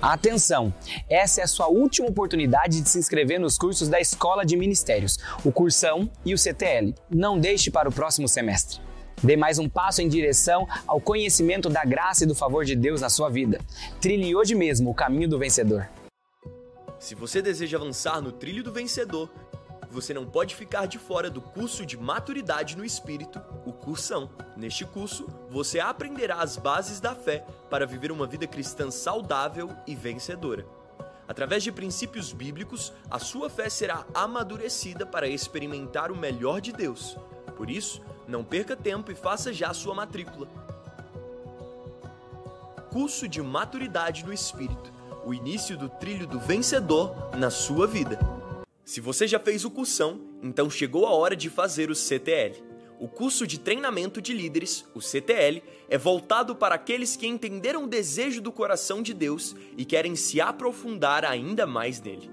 Atenção! 0.00 0.72
Essa 1.10 1.40
é 1.40 1.44
a 1.44 1.48
sua 1.48 1.66
última 1.66 2.06
oportunidade 2.08 2.80
de 2.80 2.88
se 2.88 2.98
inscrever 2.98 3.40
nos 3.40 3.58
cursos 3.58 3.88
da 3.88 4.00
Escola 4.00 4.44
de 4.44 4.56
Ministérios, 4.56 5.18
o 5.44 5.50
Cursão 5.50 6.08
e 6.24 6.32
o 6.32 6.38
CTL. 6.38 6.94
Não 7.10 7.40
deixe 7.40 7.72
para 7.72 7.88
o 7.88 7.92
próximo 7.92 8.28
semestre. 8.28 8.85
Dê 9.22 9.36
mais 9.36 9.58
um 9.58 9.68
passo 9.68 10.02
em 10.02 10.08
direção 10.08 10.68
ao 10.86 11.00
conhecimento 11.00 11.70
da 11.70 11.84
graça 11.84 12.24
e 12.24 12.26
do 12.26 12.34
favor 12.34 12.64
de 12.64 12.76
Deus 12.76 13.00
na 13.00 13.08
sua 13.08 13.30
vida. 13.30 13.58
Trilhe 14.00 14.36
hoje 14.36 14.54
mesmo 14.54 14.90
o 14.90 14.94
caminho 14.94 15.28
do 15.28 15.38
vencedor. 15.38 15.88
Se 16.98 17.14
você 17.14 17.40
deseja 17.40 17.78
avançar 17.78 18.20
no 18.20 18.30
trilho 18.30 18.62
do 18.62 18.72
vencedor, 18.72 19.30
você 19.90 20.12
não 20.12 20.26
pode 20.26 20.54
ficar 20.54 20.86
de 20.86 20.98
fora 20.98 21.30
do 21.30 21.40
curso 21.40 21.86
de 21.86 21.96
maturidade 21.96 22.76
no 22.76 22.84
espírito, 22.84 23.40
o 23.64 23.72
Cursão. 23.72 24.28
Neste 24.56 24.84
curso, 24.84 25.26
você 25.48 25.80
aprenderá 25.80 26.36
as 26.42 26.56
bases 26.58 27.00
da 27.00 27.14
fé 27.14 27.44
para 27.70 27.86
viver 27.86 28.12
uma 28.12 28.26
vida 28.26 28.46
cristã 28.46 28.90
saudável 28.90 29.70
e 29.86 29.94
vencedora. 29.94 30.66
Através 31.26 31.62
de 31.62 31.72
princípios 31.72 32.32
bíblicos, 32.32 32.92
a 33.10 33.18
sua 33.18 33.48
fé 33.48 33.70
será 33.70 34.06
amadurecida 34.12 35.06
para 35.06 35.26
experimentar 35.26 36.12
o 36.12 36.16
melhor 36.16 36.60
de 36.60 36.72
Deus. 36.72 37.16
Por 37.56 37.70
isso, 37.70 38.02
não 38.28 38.44
perca 38.44 38.76
tempo 38.76 39.10
e 39.10 39.14
faça 39.14 39.52
já 39.52 39.72
sua 39.72 39.94
matrícula. 39.94 40.48
Curso 42.92 43.26
de 43.26 43.42
Maturidade 43.42 44.24
no 44.24 44.32
Espírito 44.32 44.96
o 45.26 45.34
início 45.34 45.76
do 45.76 45.88
trilho 45.88 46.24
do 46.24 46.38
vencedor 46.38 47.12
na 47.36 47.50
sua 47.50 47.84
vida. 47.84 48.16
Se 48.84 49.00
você 49.00 49.26
já 49.26 49.40
fez 49.40 49.64
o 49.64 49.70
cursão, 49.70 50.20
então 50.40 50.70
chegou 50.70 51.04
a 51.04 51.10
hora 51.10 51.34
de 51.34 51.50
fazer 51.50 51.90
o 51.90 51.96
CTL. 51.96 52.62
O 53.00 53.08
curso 53.08 53.44
de 53.44 53.58
treinamento 53.58 54.22
de 54.22 54.32
líderes, 54.32 54.86
o 54.94 55.00
CTL, 55.00 55.64
é 55.90 55.98
voltado 55.98 56.54
para 56.54 56.76
aqueles 56.76 57.16
que 57.16 57.26
entenderam 57.26 57.84
o 57.84 57.88
desejo 57.88 58.40
do 58.40 58.52
coração 58.52 59.02
de 59.02 59.12
Deus 59.12 59.56
e 59.76 59.84
querem 59.84 60.14
se 60.14 60.40
aprofundar 60.40 61.24
ainda 61.24 61.66
mais 61.66 62.00
nele. 62.00 62.30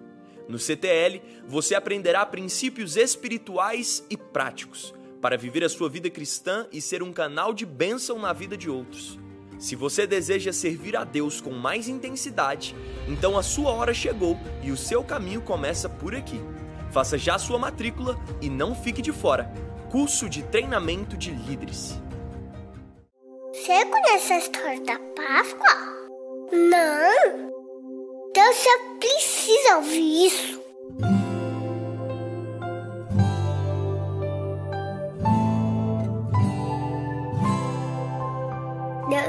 No 0.47 0.59
CTL, 0.59 1.19
você 1.47 1.73
aprenderá 1.73 2.23
princípios 2.27 2.95
espirituais 2.95 4.05
e 4.07 4.15
práticos 4.15 4.93
para 5.23 5.37
viver 5.37 5.63
a 5.63 5.69
sua 5.69 5.87
vida 5.87 6.09
cristã 6.09 6.67
e 6.69 6.81
ser 6.81 7.01
um 7.01 7.13
canal 7.13 7.53
de 7.53 7.65
bênção 7.65 8.19
na 8.19 8.33
vida 8.33 8.57
de 8.57 8.69
outros. 8.69 9.17
Se 9.57 9.73
você 9.73 10.05
deseja 10.05 10.51
servir 10.51 10.97
a 10.97 11.05
Deus 11.05 11.39
com 11.39 11.51
mais 11.51 11.87
intensidade, 11.87 12.75
então 13.07 13.37
a 13.37 13.41
sua 13.41 13.71
hora 13.71 13.93
chegou 13.93 14.37
e 14.61 14.69
o 14.69 14.75
seu 14.75 15.01
caminho 15.01 15.41
começa 15.41 15.87
por 15.87 16.13
aqui. 16.13 16.41
Faça 16.91 17.17
já 17.17 17.39
sua 17.39 17.57
matrícula 17.57 18.19
e 18.41 18.49
não 18.49 18.75
fique 18.75 19.01
de 19.01 19.13
fora. 19.13 19.49
Curso 19.89 20.27
de 20.27 20.43
treinamento 20.43 21.15
de 21.15 21.31
líderes. 21.31 21.97
Você 23.53 23.85
conhece 23.85 24.33
a 24.33 24.39
história 24.39 24.81
da 24.81 24.99
Páscoa? 25.15 25.73
Não! 26.51 27.49
Então 28.29 28.53
você 28.53 28.69
precisa 28.99 29.77
ouvir 29.77 30.25
isso. 30.25 31.22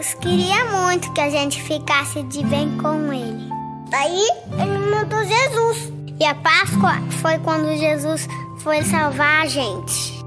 Deus 0.04 0.14
queria 0.14 0.64
muito 0.66 1.10
que 1.14 1.20
a 1.20 1.30
gente 1.30 1.62
ficasse 1.62 2.22
de 2.24 2.44
bem 2.44 2.76
com 2.76 3.10
Ele. 3.10 3.48
Daí 3.88 4.28
ele 4.52 4.78
mandou 4.90 5.24
Jesus. 5.24 5.92
E 6.20 6.24
a 6.24 6.34
Páscoa 6.34 7.00
foi 7.22 7.38
quando 7.38 7.74
Jesus 7.76 8.28
foi 8.58 8.82
salvar 8.82 9.44
a 9.44 9.46
gente. 9.46 10.22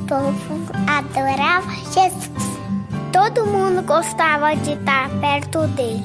O 0.00 0.06
povo 0.08 0.72
adorava 0.86 1.70
Jesus. 1.92 2.30
Todo 3.12 3.46
mundo 3.46 3.82
gostava 3.82 4.56
de 4.56 4.72
estar 4.72 5.10
perto 5.20 5.66
dele, 5.68 6.04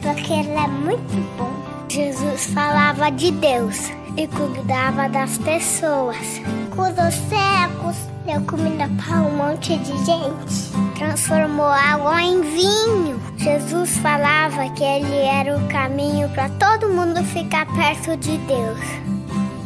porque 0.00 0.32
ele 0.32 0.52
é 0.52 0.68
muito 0.68 1.36
bom. 1.36 1.52
Jesus 1.88 2.46
falava 2.46 3.10
de 3.10 3.30
Deus 3.32 3.90
e 4.16 4.26
cuidava 4.26 5.08
das 5.08 5.38
pessoas. 5.38 6.16
Curou 6.70 7.10
cegos, 7.10 7.96
deu 8.26 8.40
comida 8.42 8.88
para 8.96 9.22
um 9.22 9.36
monte 9.36 9.76
de 9.78 9.92
gente. 10.04 10.72
Transformou 10.96 11.66
água 11.66 12.22
em 12.22 12.40
vinho. 12.42 13.20
Jesus 13.36 13.96
falava 13.98 14.68
que 14.70 14.84
ele 14.84 15.16
era 15.16 15.56
o 15.56 15.68
caminho 15.68 16.28
para 16.30 16.48
todo 16.50 16.92
mundo 16.92 17.22
ficar 17.24 17.66
perto 17.74 18.16
de 18.16 18.36
Deus. 18.38 18.78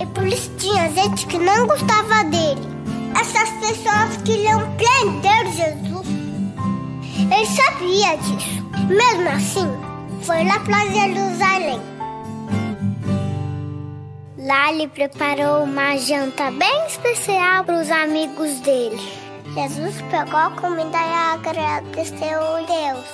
E 0.01 0.07
por 0.07 0.27
isso 0.27 0.51
tinha 0.59 0.91
gente 0.93 1.27
que 1.27 1.39
não 1.39 1.67
gostava 1.67 2.25
dele. 2.25 2.77
Essas 3.19 3.51
pessoas 3.51 4.17
queriam 4.25 4.61
prender 4.77 5.53
Jesus. 5.53 6.07
Ele 7.19 7.47
sabia 7.47 8.17
disso. 8.19 8.67
Mesmo 8.89 9.29
assim, 9.29 9.69
foi 10.23 10.45
lá 10.45 10.61
para 10.61 10.87
Jerusalém 10.87 11.96
Ele 14.47 14.87
preparou 14.87 15.65
uma 15.65 15.97
janta 15.97 16.53
bem 16.53 16.87
especial 16.87 17.65
para 17.65 17.81
os 17.81 17.91
amigos 17.91 18.61
dele. 18.61 19.01
Jesus 19.55 20.01
pegou 20.11 20.39
a 20.39 20.51
comida 20.51 20.99
e 20.99 21.35
agradeceu 21.35 22.41
a 22.41 22.61
Deus. 22.61 23.07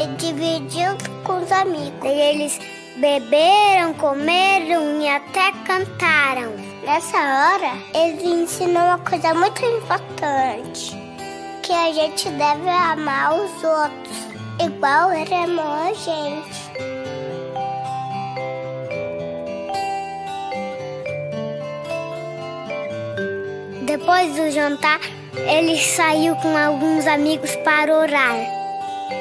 E 0.00 0.06
dividiu 0.16 0.96
com 1.24 1.42
os 1.42 1.50
amigos. 1.50 2.04
E 2.04 2.20
eles 2.20 2.60
beberam, 2.98 3.94
comeram 3.94 5.00
e 5.00 5.08
até 5.08 5.50
cantaram. 5.66 6.52
Nessa 6.84 7.18
hora, 7.18 7.72
ele 7.94 8.42
ensinou 8.42 8.84
uma 8.84 8.98
coisa 8.98 9.34
muito 9.34 9.64
importante: 9.64 10.96
que 11.62 11.72
a 11.72 11.92
gente 11.92 12.28
deve 12.28 12.68
amar 12.68 13.34
os 13.34 13.64
outros. 13.64 14.28
igual 14.60 15.12
ele 15.12 15.34
amou 15.34 15.64
a 15.64 15.92
gente. 15.94 16.97
Depois 23.98 24.36
do 24.36 24.48
jantar, 24.52 25.00
ele 25.34 25.76
saiu 25.76 26.36
com 26.36 26.56
alguns 26.56 27.04
amigos 27.04 27.54
para 27.56 27.92
orar. 27.92 28.36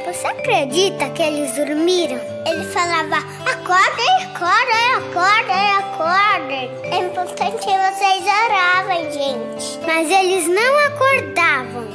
Você 0.05 0.27
acredita 0.27 1.09
que 1.09 1.23
eles 1.23 1.55
dormiram? 1.55 2.19
Ele 2.45 2.63
falava: 2.65 3.17
acordem, 3.17 4.23
acordem, 4.23 4.91
acordem, 4.95 5.71
acordem. 5.79 6.69
É 6.91 6.97
importante 6.99 7.57
que 7.57 7.71
vocês 7.71 8.23
oravam, 8.45 9.11
gente. 9.11 9.79
Mas 9.83 10.11
eles 10.11 10.47
não 10.47 10.85
acordavam. 10.85 11.87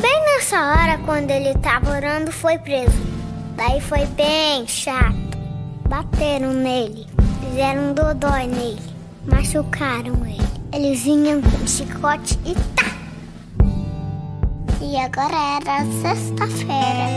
Bem 0.00 0.24
nessa 0.24 0.56
hora, 0.70 0.98
quando 1.04 1.30
ele 1.30 1.50
estava 1.50 1.90
orando, 1.90 2.32
foi 2.32 2.56
preso. 2.58 2.96
Daí 3.56 3.78
foi 3.82 4.06
bem 4.06 4.66
chato. 4.66 5.36
Bateram 5.86 6.54
nele, 6.54 7.06
fizeram 7.42 7.90
um 7.90 7.92
dodói 7.92 8.46
nele, 8.46 8.97
machucaram 9.28 10.26
ele. 10.26 10.48
Eles 10.72 11.02
vinham 11.02 11.40
com 11.40 11.66
chicote 11.66 12.38
e 12.44 12.54
tá! 12.74 12.88
E 14.80 14.96
agora 14.96 15.60
era 15.60 15.84
sexta-feira. 16.02 17.08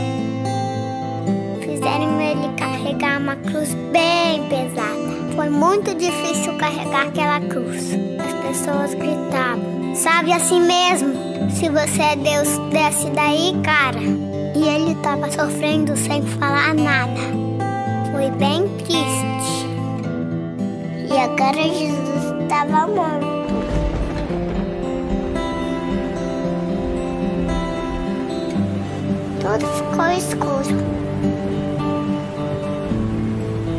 Fizeram 1.60 2.20
ele 2.20 2.54
carregar 2.56 3.18
uma 3.18 3.36
cruz 3.36 3.74
bem 3.92 4.48
pesada. 4.48 5.12
Foi 5.34 5.48
muito 5.48 5.94
difícil 5.94 6.56
carregar 6.58 7.06
aquela 7.08 7.40
cruz. 7.40 7.92
As 8.18 8.46
pessoas 8.46 8.94
gritavam: 8.94 9.94
Sabe 9.94 10.32
assim 10.32 10.60
mesmo? 10.60 11.14
Se 11.50 11.68
você 11.68 12.02
é 12.02 12.16
Deus, 12.16 12.58
desce 12.70 13.10
daí, 13.10 13.54
cara. 13.62 14.00
E 14.54 14.62
ele 14.62 14.92
estava 14.92 15.30
sofrendo 15.30 15.96
sem 15.96 16.22
falar 16.22 16.74
nada. 16.74 17.20
Foi 18.12 18.30
bem 18.32 18.68
triste. 18.78 19.61
E 21.12 21.18
agora 21.18 21.62
Jesus 21.62 22.42
estava 22.42 22.86
morto. 22.86 23.26
Tudo 29.42 29.66
ficou 29.76 30.10
escuro. 30.16 30.82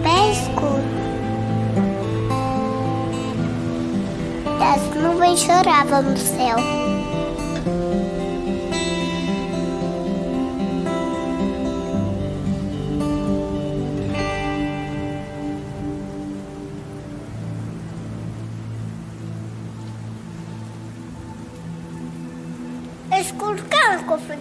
Bem 0.03 0.31
escuro. 0.31 0.83
E 4.59 4.63
as 4.63 4.95
nuvens 5.01 5.39
choravam 5.39 6.03
no 6.03 6.17
céu. 6.17 6.82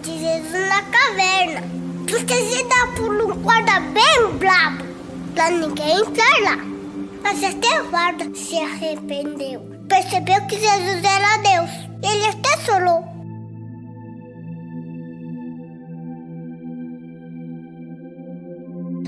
De 0.03 0.19
Jesus 0.19 0.67
na 0.67 0.81
caverna. 0.83 1.63
Se 2.09 2.63
dá 2.65 2.87
por 2.95 3.09
um 3.09 3.41
guarda 3.41 3.79
bem 3.79 4.37
brabo, 4.37 4.83
pra 5.33 5.49
ninguém 5.49 5.99
entrar 5.99 6.39
lá. 6.43 6.57
Mas 7.23 7.43
até 7.43 7.81
o 7.81 7.89
guarda 7.89 8.25
se 8.35 8.57
arrependeu. 8.59 9.61
Percebeu 9.87 10.45
que 10.47 10.59
Jesus 10.59 11.03
era 11.03 11.37
Deus. 11.37 11.71
Ele 12.03 12.25
até 12.27 12.57
chorou. 12.65 13.05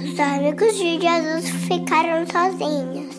Os 0.01 0.19
amigos 0.19 0.77
de 0.77 0.99
Jesus 1.01 1.49
ficaram 1.67 2.25
sozinhos. 2.25 3.15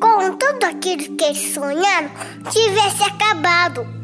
Com 0.00 0.36
tudo 0.36 0.64
aquilo 0.64 1.16
que 1.16 1.24
eles 1.24 1.54
sonharam, 1.54 2.10
tivesse 2.50 3.04
acabado. 3.04 3.99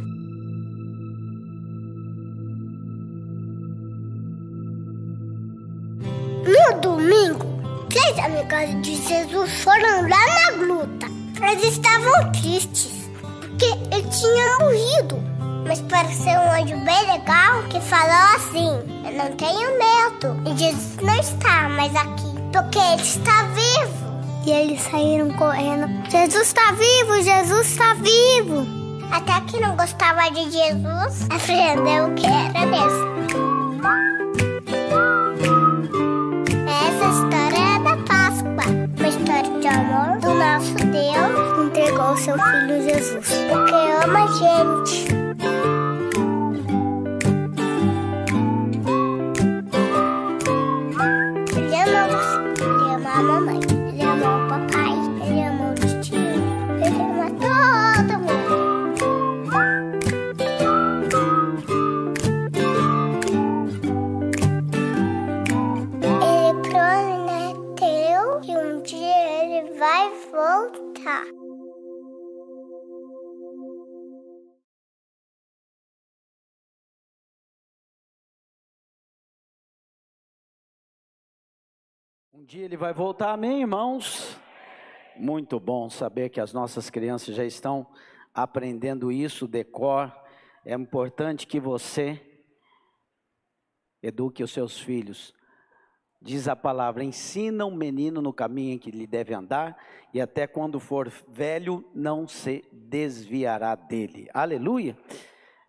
Três 8.16 8.18
amigas 8.18 8.82
de 8.82 8.96
Jesus 8.96 9.62
foram 9.62 10.08
lá 10.08 10.26
na 10.26 10.50
gruta. 10.56 11.06
Elas 11.40 11.62
estavam 11.62 12.32
tristes, 12.32 13.10
porque 13.40 13.66
ele 13.92 14.08
tinha 14.08 14.58
morrido. 14.58 15.22
Mas 15.66 15.80
pareceu 15.82 16.32
um 16.32 16.52
anjo 16.52 16.76
bem 16.84 17.12
legal 17.12 17.62
que 17.68 17.80
falou 17.80 18.36
assim: 18.36 18.70
Eu 19.04 19.12
não 19.12 19.36
tenho 19.36 19.78
medo. 19.78 20.50
E 20.50 20.56
Jesus 20.56 20.96
não 21.02 21.14
está 21.18 21.68
mais 21.68 21.94
aqui, 21.94 22.34
porque 22.52 22.78
ele 22.78 23.02
está 23.02 23.42
vivo. 23.42 24.06
E 24.46 24.50
eles 24.50 24.80
saíram 24.82 25.30
correndo: 25.32 25.88
Jesus 26.10 26.48
está 26.48 26.72
vivo, 26.72 27.22
Jesus 27.22 27.66
está 27.66 27.94
vivo. 27.94 28.66
Até 29.10 29.40
que 29.42 29.60
não 29.60 29.76
gostava 29.76 30.30
de 30.30 30.50
Jesus, 30.50 31.26
aprendeu 31.30 32.14
que 32.14 32.26
era 32.26 32.66
Deus. 32.66 33.15
Nosso 40.56 40.74
Deus 40.74 41.66
entregou 41.66 42.16
seu 42.16 42.34
filho 42.38 42.82
Jesus, 42.82 43.26
porque 43.50 43.74
ama 44.04 44.24
a 44.24 44.26
gente. 44.28 45.25
Dia 82.46 82.64
ele 82.64 82.76
vai 82.76 82.94
voltar, 82.94 83.32
amém, 83.32 83.62
irmãos? 83.62 84.38
Muito 85.16 85.58
bom 85.58 85.90
saber 85.90 86.28
que 86.28 86.40
as 86.40 86.52
nossas 86.52 86.88
crianças 86.88 87.34
já 87.34 87.44
estão 87.44 87.84
aprendendo 88.32 89.10
isso, 89.10 89.48
decor. 89.48 90.14
É 90.64 90.72
importante 90.74 91.44
que 91.44 91.58
você 91.58 92.22
eduque 94.00 94.44
os 94.44 94.52
seus 94.52 94.78
filhos. 94.78 95.34
Diz 96.22 96.46
a 96.46 96.54
palavra: 96.54 97.02
ensina 97.02 97.66
um 97.66 97.74
menino 97.74 98.22
no 98.22 98.32
caminho 98.32 98.74
em 98.74 98.78
que 98.78 98.90
ele 98.90 99.08
deve 99.08 99.34
andar, 99.34 99.76
e 100.14 100.20
até 100.20 100.46
quando 100.46 100.78
for 100.78 101.12
velho, 101.26 101.84
não 101.92 102.28
se 102.28 102.62
desviará 102.70 103.74
dele. 103.74 104.28
Aleluia! 104.32 104.96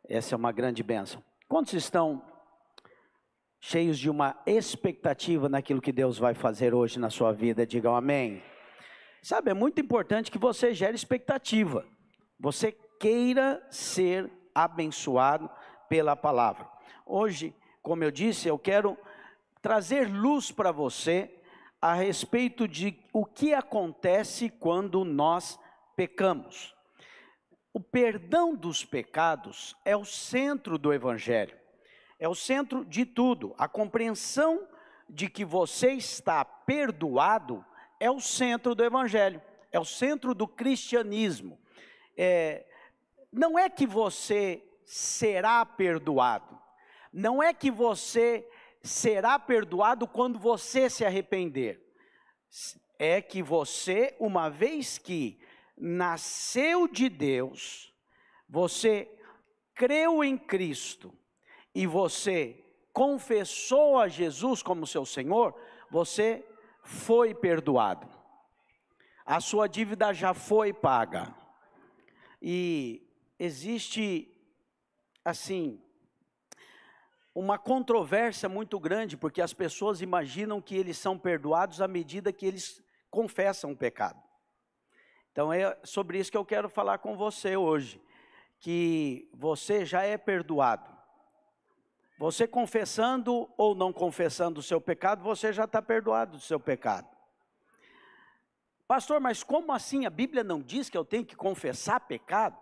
Essa 0.08 0.36
é 0.36 0.38
uma 0.38 0.52
grande 0.52 0.84
bênção. 0.84 1.24
Quantos 1.48 1.74
estão 1.74 2.22
cheios 3.60 3.97
de 3.97 4.10
uma 4.10 4.36
expectativa 4.45 5.49
naquilo 5.49 5.82
que 5.82 5.91
Deus 5.91 6.18
vai 6.18 6.34
fazer 6.34 6.74
hoje 6.74 6.99
na 6.99 7.10
sua 7.10 7.32
vida? 7.32 7.66
Digam 7.66 7.95
amém. 7.95 8.43
Sabe, 9.22 9.51
é 9.51 9.53
muito 9.53 9.82
importante 9.82 10.32
que 10.32 10.38
você 10.38 10.74
gere 10.74 10.95
expectativa. 10.95 11.86
Você 12.39 12.72
queira 12.99 13.66
ser 13.70 14.32
abençoado 14.53 15.49
pela 15.89 16.16
palavra. 16.16 16.68
Hoje, 17.05 17.55
como 17.82 18.03
eu 18.03 18.12
disse, 18.12 18.47
eu 18.47 18.58
quero 18.58 18.97
trazer 19.62 20.10
luz 20.10 20.51
para 20.51 20.72
você 20.72 21.34
a 21.82 21.93
respeito 21.93 22.68
de 22.68 22.97
o 23.14 23.26
que 23.26 23.53
acontece 23.53 24.49
quando 24.49 25.03
nós 25.03 25.60
pecamos. 25.95 26.76
O 27.74 27.80
perdão 27.80 28.55
dos 28.55 28.84
pecados 28.84 29.76
é 29.86 29.95
o 29.95 30.03
centro 30.03 30.78
do 30.78 30.91
evangelho. 30.91 31.55
É 32.20 32.28
o 32.28 32.36
centro 32.36 32.84
de 32.84 33.05
tudo. 33.05 33.53
A 33.57 33.68
compreensão 33.68 34.68
de 35.09 35.30
que 35.30 35.45
você 35.45 35.91
está 35.91 36.43
perdoado 36.43 37.63
é 37.99 38.09
o 38.09 38.20
centro 38.20 38.76
do 38.76 38.84
evangelho, 38.84 39.41
é 39.72 39.80
o 39.80 39.86
centro 39.86 40.34
do 40.34 40.47
cristianismo. 40.47 41.59
É, 42.15 42.65
não 43.32 43.57
é 43.57 43.70
que 43.70 43.86
você 43.86 44.63
será 44.86 45.65
perdoado, 45.65 46.59
não 47.11 47.41
é 47.41 47.53
que 47.53 47.72
você 47.72 48.47
será 48.82 49.38
perdoado 49.38 50.07
quando 50.07 50.39
você 50.39 50.89
se 50.89 51.05
arrepender. 51.05 51.84
É 52.99 53.22
que 53.22 53.43
você, 53.43 54.15
uma 54.20 54.49
vez 54.49 54.97
que 54.97 55.39
nasceu 55.78 56.88
de 56.88 57.09
Deus, 57.09 57.93
você 58.49 59.07
creu 59.76 60.24
em 60.24 60.38
Cristo 60.38 61.13
e 61.78 61.86
você 61.86 62.66
confessou 62.92 64.00
a 64.00 64.08
Jesus 64.08 64.64
como 64.64 64.88
seu 64.88 65.06
Senhor, 65.06 65.54
você 65.92 66.44
foi 66.82 67.36
perdoado. 67.36 68.10
A 69.24 69.40
sua 69.40 69.68
dívida 69.68 70.12
já 70.12 70.34
foi 70.34 70.74
paga. 70.74 71.36
E 72.42 73.08
existe, 73.38 74.28
assim, 75.24 75.80
uma 77.36 77.60
controvérsia 77.60 78.50
muito 78.50 78.80
grande, 78.80 79.16
porque 79.16 79.40
as 79.40 79.54
pessoas 79.54 80.02
imaginam 80.02 80.60
que 80.60 80.76
eles 80.76 80.98
são 80.98 81.16
perdoados 81.16 81.80
à 81.80 81.88
medida 81.88 82.34
que 82.34 82.48
eles 82.48 82.84
confessam 83.12 83.74
o 83.74 83.78
pecado. 83.78 84.20
Então 85.32 85.54
é 85.54 85.78
sobre 85.84 86.18
isso 86.18 86.32
que 86.32 86.38
eu 86.38 86.44
quero 86.44 86.70
falar 86.70 86.98
com 86.98 87.16
você 87.16 87.56
hoje, 87.56 88.02
que 88.60 89.30
você 89.32 89.86
já 89.86 90.02
é 90.02 90.18
perdoado. 90.18 90.97
Você 92.18 92.47
confessando 92.47 93.47
ou 93.55 93.76
não 93.76 93.93
confessando 93.93 94.59
o 94.59 94.63
seu 94.63 94.82
pecado, 94.82 95.24
você 95.24 95.53
já 95.53 95.65
está 95.65 95.82
perdoado 95.82 96.38
do 96.38 96.39
seu 96.39 96.59
pecado. 96.59 97.07
Pastor, 98.88 99.20
mas 99.20 99.43
como 99.43 99.72
assim? 99.72 100.05
A 100.05 100.09
Bíblia 100.09 100.43
não 100.43 100.61
diz 100.61 100.89
que 100.89 100.97
eu 100.97 101.05
tenho 101.05 101.26
que 101.26 101.36
confessar 101.36 101.99
pecado? 101.99 102.57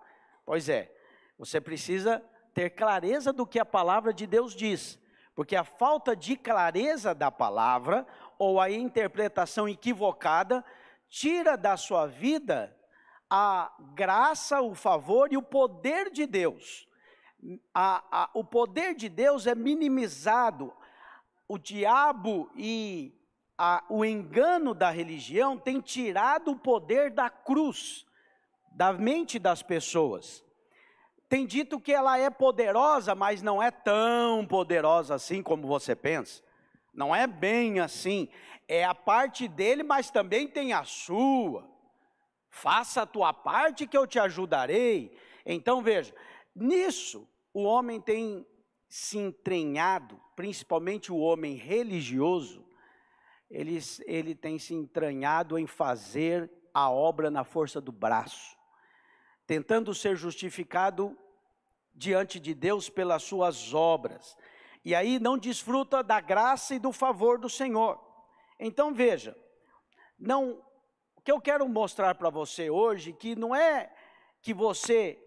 Pois 0.46 0.68
é, 0.68 0.92
você 1.38 1.62
precisa 1.62 2.22
ter 2.54 2.72
clareza 2.72 3.32
do 3.32 3.46
que 3.46 3.60
a 3.60 3.66
palavra 3.66 4.14
de 4.14 4.28
Deus 4.28 4.54
diz, 4.54 5.00
porque 5.34 5.56
a 5.56 5.64
falta 5.64 6.16
de 6.16 6.36
clareza 6.36 7.16
da 7.16 7.32
palavra 7.32 8.06
ou 8.38 8.60
a 8.60 8.70
interpretação 8.70 9.70
equivocada 9.70 10.66
tira 11.08 11.56
da 11.56 11.78
sua 11.78 12.08
vida 12.08 12.76
a 13.30 13.74
graça, 13.94 14.62
o 14.62 14.76
favor 14.76 15.32
e 15.32 15.38
o 15.38 15.42
poder 15.42 16.12
de 16.12 16.26
Deus 16.26 16.88
a, 17.74 18.04
a, 18.12 18.30
o 18.34 18.44
poder 18.44 18.96
de 18.96 19.10
Deus 19.10 19.48
é 19.48 19.56
minimizado. 19.56 20.74
O 21.48 21.58
diabo 21.58 22.50
e 22.56 23.14
a, 23.58 23.84
o 23.90 24.04
engano 24.04 24.74
da 24.74 24.90
religião 24.90 25.58
tem 25.58 25.80
tirado 25.80 26.52
o 26.52 26.60
poder 26.60 27.12
da 27.12 27.30
cruz 27.30 28.06
da 28.72 28.92
mente 28.92 29.40
das 29.40 29.62
pessoas. 29.62 30.44
Tem 31.30 31.46
dito 31.46 31.80
que 31.80 31.94
ela 31.94 32.18
é 32.18 32.30
poderosa, 32.30 33.16
mas 33.16 33.42
não 33.42 33.62
é 33.62 33.72
tão 33.72 34.46
poderosa 34.46 35.16
assim 35.16 35.42
como 35.42 35.68
você 35.68 35.96
pensa. 35.96 36.44
Não 36.94 37.16
é 37.16 37.26
bem 37.26 37.80
assim. 37.80 38.28
É 38.68 38.84
a 38.84 38.94
parte 38.94 39.48
dele, 39.48 39.82
mas 39.82 40.12
também 40.12 40.48
tem 40.48 40.74
a 40.74 40.84
sua. 40.84 41.68
Faça 42.50 43.04
a 43.04 43.06
tua 43.06 43.34
parte 43.34 43.88
que 43.88 43.98
eu 43.98 44.06
te 44.06 44.20
ajudarei. 44.20 45.18
Então 45.46 45.82
veja, 45.82 46.14
nisso 46.56 47.28
o 47.56 47.64
homem 47.64 48.02
tem 48.02 48.46
se 48.90 49.18
entranhado, 49.18 50.22
principalmente 50.36 51.10
o 51.10 51.18
homem 51.18 51.56
religioso, 51.56 52.68
ele, 53.50 53.80
ele 54.06 54.36
tem 54.36 54.60
se 54.60 54.74
entranhado 54.74 55.58
em 55.58 55.66
fazer 55.66 56.52
a 56.74 56.92
obra 56.92 57.32
na 57.32 57.46
força 57.46 57.80
do 57.80 57.94
braço, 57.94 58.58
tentando 59.48 59.96
ser 59.96 60.18
justificado 60.18 61.18
diante 61.94 62.42
de 62.42 62.54
Deus 62.54 62.90
pelas 62.90 63.24
suas 63.24 63.74
obras, 63.74 64.36
e 64.84 64.94
aí 64.94 65.18
não 65.18 65.38
desfruta 65.38 66.04
da 66.04 66.20
graça 66.20 66.76
e 66.76 66.80
do 66.80 66.92
favor 66.92 67.40
do 67.40 67.50
Senhor. 67.50 67.98
Então 68.60 68.94
veja, 68.94 69.34
não, 70.20 70.62
o 71.16 71.22
que 71.22 71.32
eu 71.32 71.40
quero 71.40 71.66
mostrar 71.70 72.16
para 72.16 72.30
você 72.30 72.70
hoje 72.70 73.14
que 73.14 73.34
não 73.34 73.56
é 73.56 73.96
que 74.42 74.54
você 74.54 75.25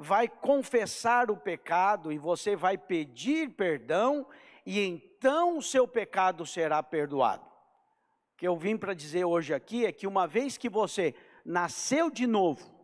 vai 0.00 0.26
confessar 0.26 1.30
o 1.30 1.36
pecado 1.36 2.10
e 2.10 2.16
você 2.16 2.56
vai 2.56 2.78
pedir 2.78 3.50
perdão, 3.50 4.26
e 4.64 4.80
então 4.80 5.58
o 5.58 5.62
seu 5.62 5.86
pecado 5.86 6.46
será 6.46 6.82
perdoado. 6.82 7.44
O 7.44 8.36
que 8.38 8.48
eu 8.48 8.56
vim 8.56 8.78
para 8.78 8.94
dizer 8.94 9.26
hoje 9.26 9.52
aqui 9.52 9.84
é 9.84 9.92
que 9.92 10.06
uma 10.06 10.26
vez 10.26 10.56
que 10.56 10.70
você 10.70 11.14
nasceu 11.44 12.10
de 12.10 12.26
novo, 12.26 12.74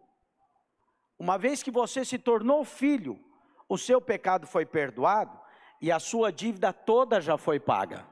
uma 1.19 1.39
vez 1.39 1.63
que 1.63 1.71
você 1.71 2.05
se 2.05 2.19
tornou 2.19 2.65
filho, 2.67 3.19
o 3.67 3.79
seu 3.79 3.99
pecado 3.99 4.47
foi 4.47 4.67
perdoado 4.67 5.41
e 5.81 5.91
a 5.91 5.99
sua 5.99 6.31
dívida 6.31 6.71
toda 6.71 7.19
já 7.19 7.39
foi 7.39 7.59
paga. 7.59 8.07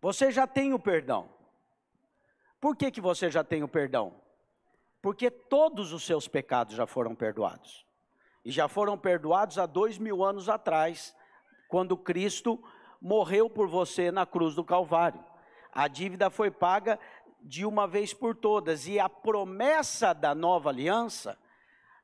Você 0.00 0.30
já 0.30 0.46
tem 0.46 0.72
o 0.72 0.78
perdão. 0.78 1.28
Por 2.60 2.76
que, 2.76 2.92
que 2.92 3.00
você 3.00 3.28
já 3.28 3.42
tem 3.42 3.64
o 3.64 3.68
perdão? 3.68 4.29
Porque 5.02 5.30
todos 5.30 5.92
os 5.92 6.04
seus 6.04 6.28
pecados 6.28 6.74
já 6.74 6.86
foram 6.86 7.14
perdoados. 7.14 7.86
E 8.44 8.50
já 8.50 8.68
foram 8.68 8.96
perdoados 8.96 9.58
há 9.58 9.66
dois 9.66 9.98
mil 9.98 10.24
anos 10.24 10.48
atrás, 10.48 11.14
quando 11.68 11.96
Cristo 11.96 12.62
morreu 13.00 13.48
por 13.48 13.68
você 13.68 14.10
na 14.10 14.26
cruz 14.26 14.54
do 14.54 14.64
Calvário. 14.64 15.24
A 15.72 15.88
dívida 15.88 16.30
foi 16.30 16.50
paga 16.50 16.98
de 17.40 17.64
uma 17.64 17.86
vez 17.86 18.12
por 18.12 18.34
todas. 18.34 18.86
E 18.86 18.98
a 18.98 19.08
promessa 19.08 20.12
da 20.12 20.34
nova 20.34 20.68
aliança, 20.68 21.38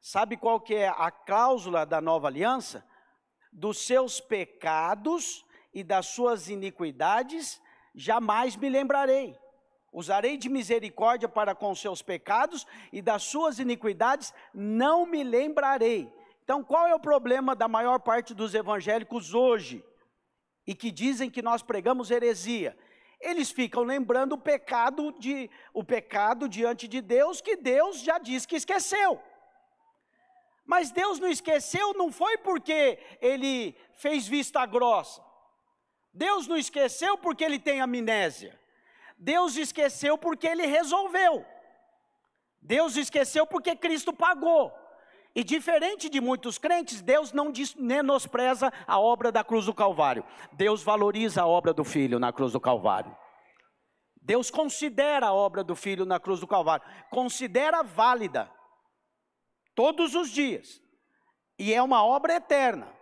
sabe 0.01 0.37
qual 0.37 0.61
que 0.61 0.75
é 0.75 0.89
a 0.89 1.11
cláusula 1.11 1.85
da 1.85 2.01
nova 2.01 2.29
aliança? 2.29 2.87
Dos 3.53 3.79
seus 3.87 4.21
pecados 4.21 5.45
e 5.73 5.83
das 5.83 6.07
suas 6.07 6.49
iniquidades 6.49 7.61
jamais 7.95 8.57
me 8.57 8.69
lembrarei. 8.69 9.37
Usarei 9.97 10.37
de 10.37 10.51
misericórdia 10.51 11.27
para 11.27 11.55
com 11.55 11.75
seus 11.75 12.03
pecados 12.03 12.67
e 12.93 13.01
das 13.01 13.23
suas 13.23 13.59
iniquidades 13.59 14.35
não 14.53 15.07
me 15.07 15.25
lembrarei. 15.25 16.13
Então, 16.45 16.63
qual 16.63 16.87
é 16.87 16.95
o 16.95 17.01
problema 17.01 17.57
da 17.57 17.67
maior 17.67 17.99
parte 18.01 18.35
dos 18.35 18.55
evangélicos 18.55 19.33
hoje? 19.33 19.83
E 20.67 20.75
que 20.75 20.91
dizem 20.91 21.31
que 21.31 21.41
nós 21.41 21.63
pregamos 21.63 22.11
heresia. 22.11 22.77
Eles 23.19 23.51
ficam 23.51 23.85
lembrando 23.85 24.35
o 24.35 24.39
pecado 24.39 25.15
de 25.19 25.49
o 25.73 25.83
pecado 25.83 26.47
diante 26.47 26.87
de 26.87 27.01
Deus 27.01 27.41
que 27.41 27.57
Deus 27.57 28.01
já 28.01 28.19
disse 28.19 28.47
que 28.47 28.57
esqueceu. 28.57 29.19
Mas 30.67 30.91
Deus 30.91 31.19
não 31.19 31.31
esqueceu 31.31 31.95
não 31.95 32.13
foi 32.13 32.37
porque 32.37 32.99
ele 33.19 33.75
fez 33.95 34.29
vista 34.29 34.67
grossa. 34.67 35.25
Deus 36.13 36.47
não 36.47 36.59
esqueceu 36.59 37.17
porque 37.17 37.43
ele 37.43 37.59
tem 37.59 37.81
amnésia. 37.81 38.66
Deus 39.17 39.57
esqueceu 39.57 40.19
porque 40.19 40.47
ele 40.47 40.67
resolveu. 40.67 41.45
Deus 42.61 42.97
esqueceu 42.97 43.47
porque 43.47 43.77
Cristo 43.77 44.13
pagou. 44.13 44.73
E 45.35 45.45
diferente 45.45 46.09
de 46.09 46.21
muitos 46.21 46.57
crentes, 46.57 47.03
Deus 47.03 47.33
não 47.33 47.53
menospreza 47.77 48.73
a 48.87 48.99
obra 48.99 49.31
da 49.31 49.45
cruz 49.45 49.67
do 49.67 49.75
Calvário. 49.75 50.25
Deus 50.53 50.83
valoriza 50.83 51.43
a 51.43 51.47
obra 51.47 51.75
do 51.75 51.85
Filho 51.85 52.19
na 52.19 52.33
cruz 52.33 52.53
do 52.53 52.61
Calvário. 52.61 53.15
Deus 54.27 54.51
considera 54.51 55.27
a 55.27 55.35
obra 55.35 55.63
do 55.63 55.77
Filho 55.77 56.05
na 56.05 56.19
cruz 56.19 56.41
do 56.41 56.47
Calvário, 56.47 56.85
considera 57.11 57.83
válida 57.83 58.51
todos 59.75 60.15
os 60.17 60.31
dias. 60.31 60.83
E 61.59 61.73
é 61.73 61.81
uma 61.81 62.05
obra 62.05 62.35
eterna, 62.35 62.93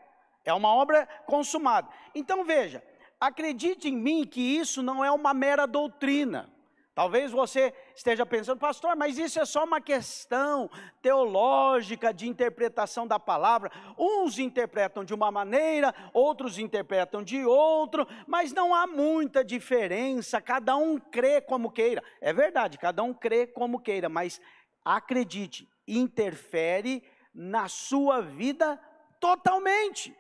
é 0.44 0.52
uma 0.52 0.68
obra 0.74 1.06
consumada. 1.26 1.88
Então 2.14 2.44
veja, 2.44 2.84
Acredite 3.24 3.88
em 3.88 3.96
mim 3.96 4.26
que 4.26 4.38
isso 4.42 4.82
não 4.82 5.02
é 5.02 5.10
uma 5.10 5.32
mera 5.32 5.66
doutrina. 5.66 6.52
Talvez 6.94 7.32
você 7.32 7.72
esteja 7.96 8.26
pensando, 8.26 8.58
pastor, 8.58 8.94
mas 8.94 9.16
isso 9.16 9.40
é 9.40 9.46
só 9.46 9.64
uma 9.64 9.80
questão 9.80 10.70
teológica 11.00 12.12
de 12.12 12.28
interpretação 12.28 13.06
da 13.06 13.18
palavra. 13.18 13.72
Uns 13.98 14.38
interpretam 14.38 15.06
de 15.06 15.14
uma 15.14 15.30
maneira, 15.30 15.94
outros 16.12 16.58
interpretam 16.58 17.22
de 17.22 17.46
outro, 17.46 18.06
mas 18.26 18.52
não 18.52 18.74
há 18.74 18.86
muita 18.86 19.42
diferença, 19.42 20.38
cada 20.38 20.76
um 20.76 20.98
crê 20.98 21.40
como 21.40 21.72
queira. 21.72 22.04
É 22.20 22.30
verdade, 22.30 22.76
cada 22.76 23.02
um 23.02 23.14
crê 23.14 23.46
como 23.46 23.80
queira, 23.80 24.10
mas 24.10 24.38
acredite, 24.84 25.66
interfere 25.88 27.02
na 27.34 27.68
sua 27.68 28.20
vida 28.20 28.78
totalmente. 29.18 30.14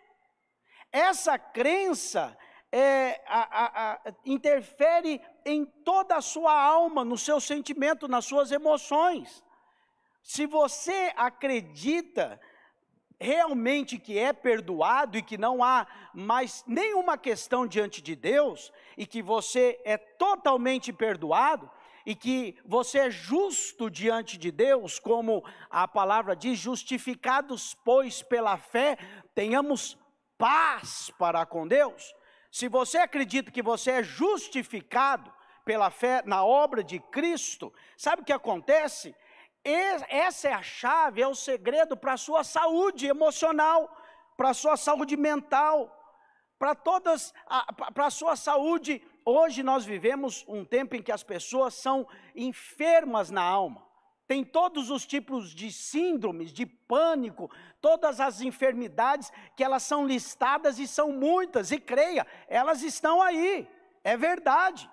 Essa 0.90 1.38
crença 1.38 2.34
é, 2.76 3.22
a, 3.28 3.64
a, 3.64 3.92
a, 3.92 4.14
interfere 4.24 5.20
em 5.46 5.64
toda 5.64 6.16
a 6.16 6.20
sua 6.20 6.60
alma, 6.60 7.04
no 7.04 7.16
seu 7.16 7.40
sentimento, 7.40 8.08
nas 8.08 8.24
suas 8.24 8.50
emoções. 8.50 9.44
Se 10.20 10.44
você 10.44 11.12
acredita 11.14 12.40
realmente 13.20 13.96
que 13.96 14.18
é 14.18 14.32
perdoado 14.32 15.16
e 15.16 15.22
que 15.22 15.38
não 15.38 15.62
há 15.62 15.86
mais 16.12 16.64
nenhuma 16.66 17.16
questão 17.16 17.64
diante 17.64 18.02
de 18.02 18.16
Deus, 18.16 18.72
e 18.98 19.06
que 19.06 19.22
você 19.22 19.80
é 19.84 19.96
totalmente 19.96 20.92
perdoado, 20.92 21.70
e 22.04 22.16
que 22.16 22.58
você 22.66 22.98
é 22.98 23.10
justo 23.10 23.88
diante 23.88 24.36
de 24.36 24.50
Deus, 24.50 24.98
como 24.98 25.44
a 25.70 25.86
palavra 25.86 26.34
diz, 26.34 26.58
justificados, 26.58 27.72
pois, 27.84 28.20
pela 28.20 28.58
fé, 28.58 28.98
tenhamos 29.32 29.96
paz 30.36 31.12
para 31.16 31.46
com 31.46 31.68
Deus. 31.68 32.12
Se 32.54 32.68
você 32.68 32.98
acredita 32.98 33.50
que 33.50 33.60
você 33.60 33.90
é 33.90 34.02
justificado 34.04 35.28
pela 35.64 35.90
fé 35.90 36.22
na 36.24 36.44
obra 36.44 36.84
de 36.84 37.00
Cristo, 37.00 37.74
sabe 37.96 38.22
o 38.22 38.24
que 38.24 38.32
acontece? 38.32 39.12
essa 39.64 40.48
é 40.50 40.52
a 40.52 40.62
chave, 40.62 41.20
é 41.20 41.26
o 41.26 41.34
segredo 41.34 41.96
para 41.96 42.12
a 42.12 42.16
sua 42.16 42.44
saúde 42.44 43.08
emocional, 43.08 43.90
para 44.36 44.50
a 44.50 44.54
sua 44.54 44.76
saúde 44.76 45.16
mental, 45.16 45.90
para 46.56 46.76
todas, 46.76 47.34
para 47.92 48.06
a 48.06 48.10
sua 48.10 48.36
saúde. 48.36 49.02
Hoje 49.24 49.64
nós 49.64 49.84
vivemos 49.84 50.44
um 50.46 50.64
tempo 50.64 50.94
em 50.94 51.02
que 51.02 51.10
as 51.10 51.24
pessoas 51.24 51.74
são 51.74 52.06
enfermas 52.36 53.30
na 53.32 53.42
alma. 53.42 53.84
Tem 54.26 54.42
todos 54.42 54.90
os 54.90 55.04
tipos 55.04 55.54
de 55.54 55.70
síndromes, 55.70 56.52
de 56.52 56.64
pânico, 56.64 57.50
todas 57.80 58.20
as 58.20 58.40
enfermidades 58.40 59.30
que 59.54 59.62
elas 59.62 59.82
são 59.82 60.06
listadas 60.06 60.78
e 60.78 60.86
são 60.86 61.12
muitas, 61.12 61.70
e 61.70 61.78
creia, 61.78 62.26
elas 62.48 62.82
estão 62.82 63.20
aí, 63.20 63.68
é 64.02 64.16
verdade. 64.16 64.90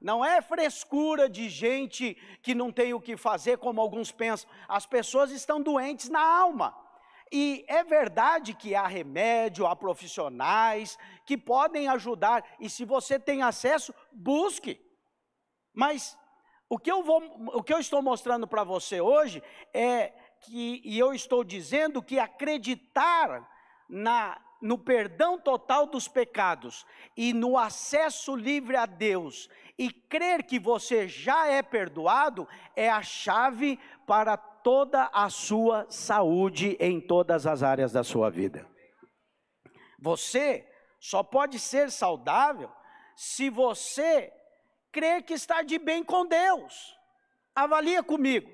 Não 0.00 0.24
é 0.24 0.40
frescura 0.40 1.28
de 1.28 1.50
gente 1.50 2.14
que 2.42 2.54
não 2.54 2.72
tem 2.72 2.94
o 2.94 3.00
que 3.00 3.18
fazer, 3.18 3.58
como 3.58 3.82
alguns 3.82 4.10
pensam. 4.10 4.48
As 4.66 4.86
pessoas 4.86 5.30
estão 5.30 5.60
doentes 5.60 6.08
na 6.08 6.22
alma. 6.22 6.74
E 7.30 7.64
é 7.68 7.84
verdade 7.84 8.54
que 8.54 8.74
há 8.74 8.86
remédio, 8.86 9.66
há 9.66 9.76
profissionais 9.76 10.98
que 11.26 11.36
podem 11.36 11.86
ajudar, 11.86 12.44
e 12.58 12.68
se 12.68 12.84
você 12.84 13.20
tem 13.20 13.42
acesso, 13.42 13.94
busque. 14.10 14.80
Mas 15.72 16.18
o 16.70 16.78
que 16.78 16.90
eu, 16.90 17.02
vou, 17.02 17.20
o 17.52 17.62
que 17.64 17.74
eu 17.74 17.80
estou 17.80 18.00
mostrando 18.00 18.46
para 18.46 18.62
você 18.62 19.00
hoje 19.00 19.42
é 19.74 20.12
que, 20.40 20.80
e 20.84 20.96
eu 20.96 21.12
estou 21.12 21.42
dizendo 21.42 22.00
que 22.00 22.16
acreditar 22.16 23.44
na 23.88 24.40
no 24.62 24.76
perdão 24.78 25.38
total 25.38 25.86
dos 25.86 26.06
pecados 26.06 26.84
e 27.16 27.32
no 27.32 27.56
acesso 27.56 28.36
livre 28.36 28.76
a 28.76 28.84
Deus 28.84 29.48
e 29.78 29.90
crer 29.90 30.42
que 30.42 30.58
você 30.58 31.08
já 31.08 31.46
é 31.46 31.62
perdoado 31.62 32.46
é 32.76 32.90
a 32.90 33.02
chave 33.02 33.80
para 34.06 34.36
toda 34.36 35.08
a 35.14 35.30
sua 35.30 35.86
saúde 35.88 36.76
em 36.78 37.00
todas 37.00 37.46
as 37.46 37.62
áreas 37.62 37.90
da 37.90 38.04
sua 38.04 38.28
vida. 38.28 38.68
Você 39.98 40.70
só 41.00 41.22
pode 41.22 41.58
ser 41.58 41.90
saudável 41.90 42.70
se 43.16 43.48
você 43.48 44.30
crer 44.92 45.22
que 45.22 45.34
está 45.34 45.62
de 45.62 45.78
bem 45.78 46.02
com 46.02 46.26
Deus. 46.26 46.96
Avalia 47.54 48.02
comigo. 48.02 48.50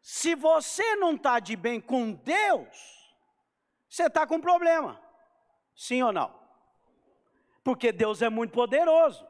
Se 0.00 0.34
você 0.34 0.96
não 0.96 1.14
está 1.14 1.40
de 1.40 1.56
bem 1.56 1.80
com 1.80 2.12
Deus, 2.12 2.68
você 3.88 4.04
está 4.04 4.26
com 4.26 4.40
problema. 4.40 5.00
Sim 5.74 6.02
ou 6.02 6.12
não? 6.12 6.32
Porque 7.64 7.90
Deus 7.90 8.22
é 8.22 8.28
muito 8.28 8.52
poderoso. 8.52 9.26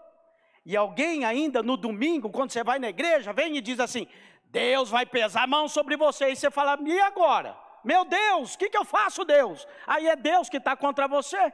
E 0.64 0.76
alguém 0.76 1.24
ainda 1.24 1.62
no 1.62 1.76
domingo, 1.76 2.28
quando 2.28 2.50
você 2.50 2.62
vai 2.62 2.78
na 2.78 2.88
igreja, 2.88 3.32
vem 3.32 3.56
e 3.56 3.60
diz 3.60 3.80
assim: 3.80 4.06
Deus 4.46 4.90
vai 4.90 5.06
pesar 5.06 5.44
a 5.44 5.46
mão 5.46 5.68
sobre 5.68 5.96
você. 5.96 6.30
E 6.30 6.36
você 6.36 6.50
fala: 6.50 6.78
e 6.84 7.00
agora? 7.00 7.56
Meu 7.84 8.04
Deus, 8.04 8.54
o 8.54 8.58
que, 8.58 8.68
que 8.68 8.76
eu 8.76 8.84
faço, 8.84 9.24
Deus? 9.24 9.66
Aí 9.86 10.08
é 10.08 10.16
Deus 10.16 10.48
que 10.48 10.56
está 10.56 10.76
contra 10.76 11.06
você. 11.06 11.52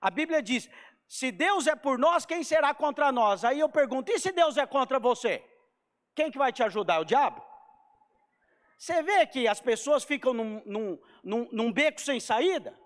A 0.00 0.10
Bíblia 0.10 0.42
diz: 0.42 0.70
se 1.08 1.30
Deus 1.30 1.66
é 1.66 1.76
por 1.76 1.98
nós, 1.98 2.26
quem 2.26 2.42
será 2.42 2.74
contra 2.74 3.12
nós? 3.12 3.44
Aí 3.44 3.60
eu 3.60 3.68
pergunto: 3.68 4.10
e 4.10 4.18
se 4.18 4.32
Deus 4.32 4.56
é 4.56 4.66
contra 4.66 4.98
você? 4.98 5.44
Quem 6.14 6.30
que 6.30 6.38
vai 6.38 6.52
te 6.52 6.62
ajudar? 6.62 7.00
O 7.00 7.04
diabo? 7.04 7.42
Você 8.78 9.02
vê 9.02 9.26
que 9.26 9.46
as 9.46 9.60
pessoas 9.60 10.04
ficam 10.04 10.34
num, 10.34 10.62
num, 10.66 10.98
num, 11.22 11.48
num 11.52 11.72
beco 11.72 12.00
sem 12.00 12.20
saída? 12.20 12.78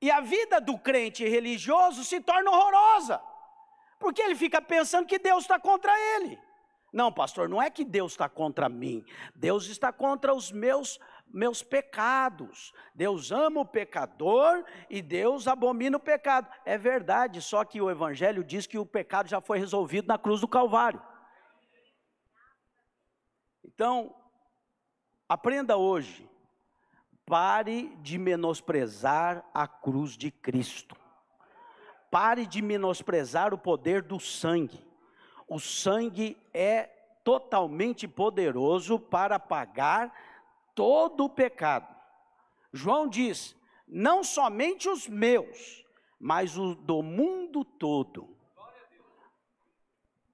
E 0.00 0.10
a 0.10 0.20
vida 0.20 0.60
do 0.60 0.76
crente 0.78 1.26
religioso 1.28 2.04
se 2.04 2.20
torna 2.20 2.50
horrorosa, 2.50 3.22
porque 4.00 4.20
ele 4.20 4.34
fica 4.34 4.60
pensando 4.60 5.06
que 5.06 5.18
Deus 5.18 5.44
está 5.44 5.60
contra 5.60 5.92
ele. 6.16 6.38
Não, 6.92 7.10
pastor, 7.10 7.48
não 7.48 7.62
é 7.62 7.70
que 7.70 7.84
Deus 7.84 8.12
está 8.12 8.28
contra 8.28 8.68
mim, 8.68 9.04
Deus 9.34 9.66
está 9.66 9.92
contra 9.92 10.34
os 10.34 10.52
meus 10.52 10.98
meus 11.32 11.62
pecados. 11.62 12.72
Deus 12.94 13.32
ama 13.32 13.60
o 13.60 13.66
pecador 13.66 14.64
e 14.90 15.00
Deus 15.00 15.48
abomina 15.48 15.96
o 15.96 16.00
pecado. 16.00 16.48
É 16.64 16.76
verdade, 16.76 17.40
só 17.40 17.64
que 17.64 17.80
o 17.80 17.90
Evangelho 17.90 18.44
diz 18.44 18.66
que 18.66 18.78
o 18.78 18.86
pecado 18.86 19.28
já 19.28 19.40
foi 19.40 19.58
resolvido 19.58 20.08
na 20.08 20.18
cruz 20.18 20.40
do 20.40 20.48
Calvário. 20.48 21.02
Então, 23.64 24.14
Aprenda 25.32 25.78
hoje. 25.78 26.28
Pare 27.24 27.96
de 28.02 28.18
menosprezar 28.18 29.42
a 29.54 29.66
cruz 29.66 30.14
de 30.14 30.30
Cristo. 30.30 30.94
Pare 32.10 32.44
de 32.44 32.60
menosprezar 32.60 33.54
o 33.54 33.56
poder 33.56 34.02
do 34.02 34.20
sangue. 34.20 34.86
O 35.48 35.58
sangue 35.58 36.36
é 36.52 36.82
totalmente 37.24 38.06
poderoso 38.06 38.98
para 38.98 39.38
pagar 39.38 40.12
todo 40.74 41.24
o 41.24 41.30
pecado. 41.30 41.94
João 42.72 43.08
diz: 43.08 43.56
não 43.86 44.24
somente 44.24 44.88
os 44.88 45.08
meus, 45.08 45.84
mas 46.18 46.56
o 46.56 46.74
do 46.74 47.02
mundo 47.02 47.64
todo. 47.64 48.36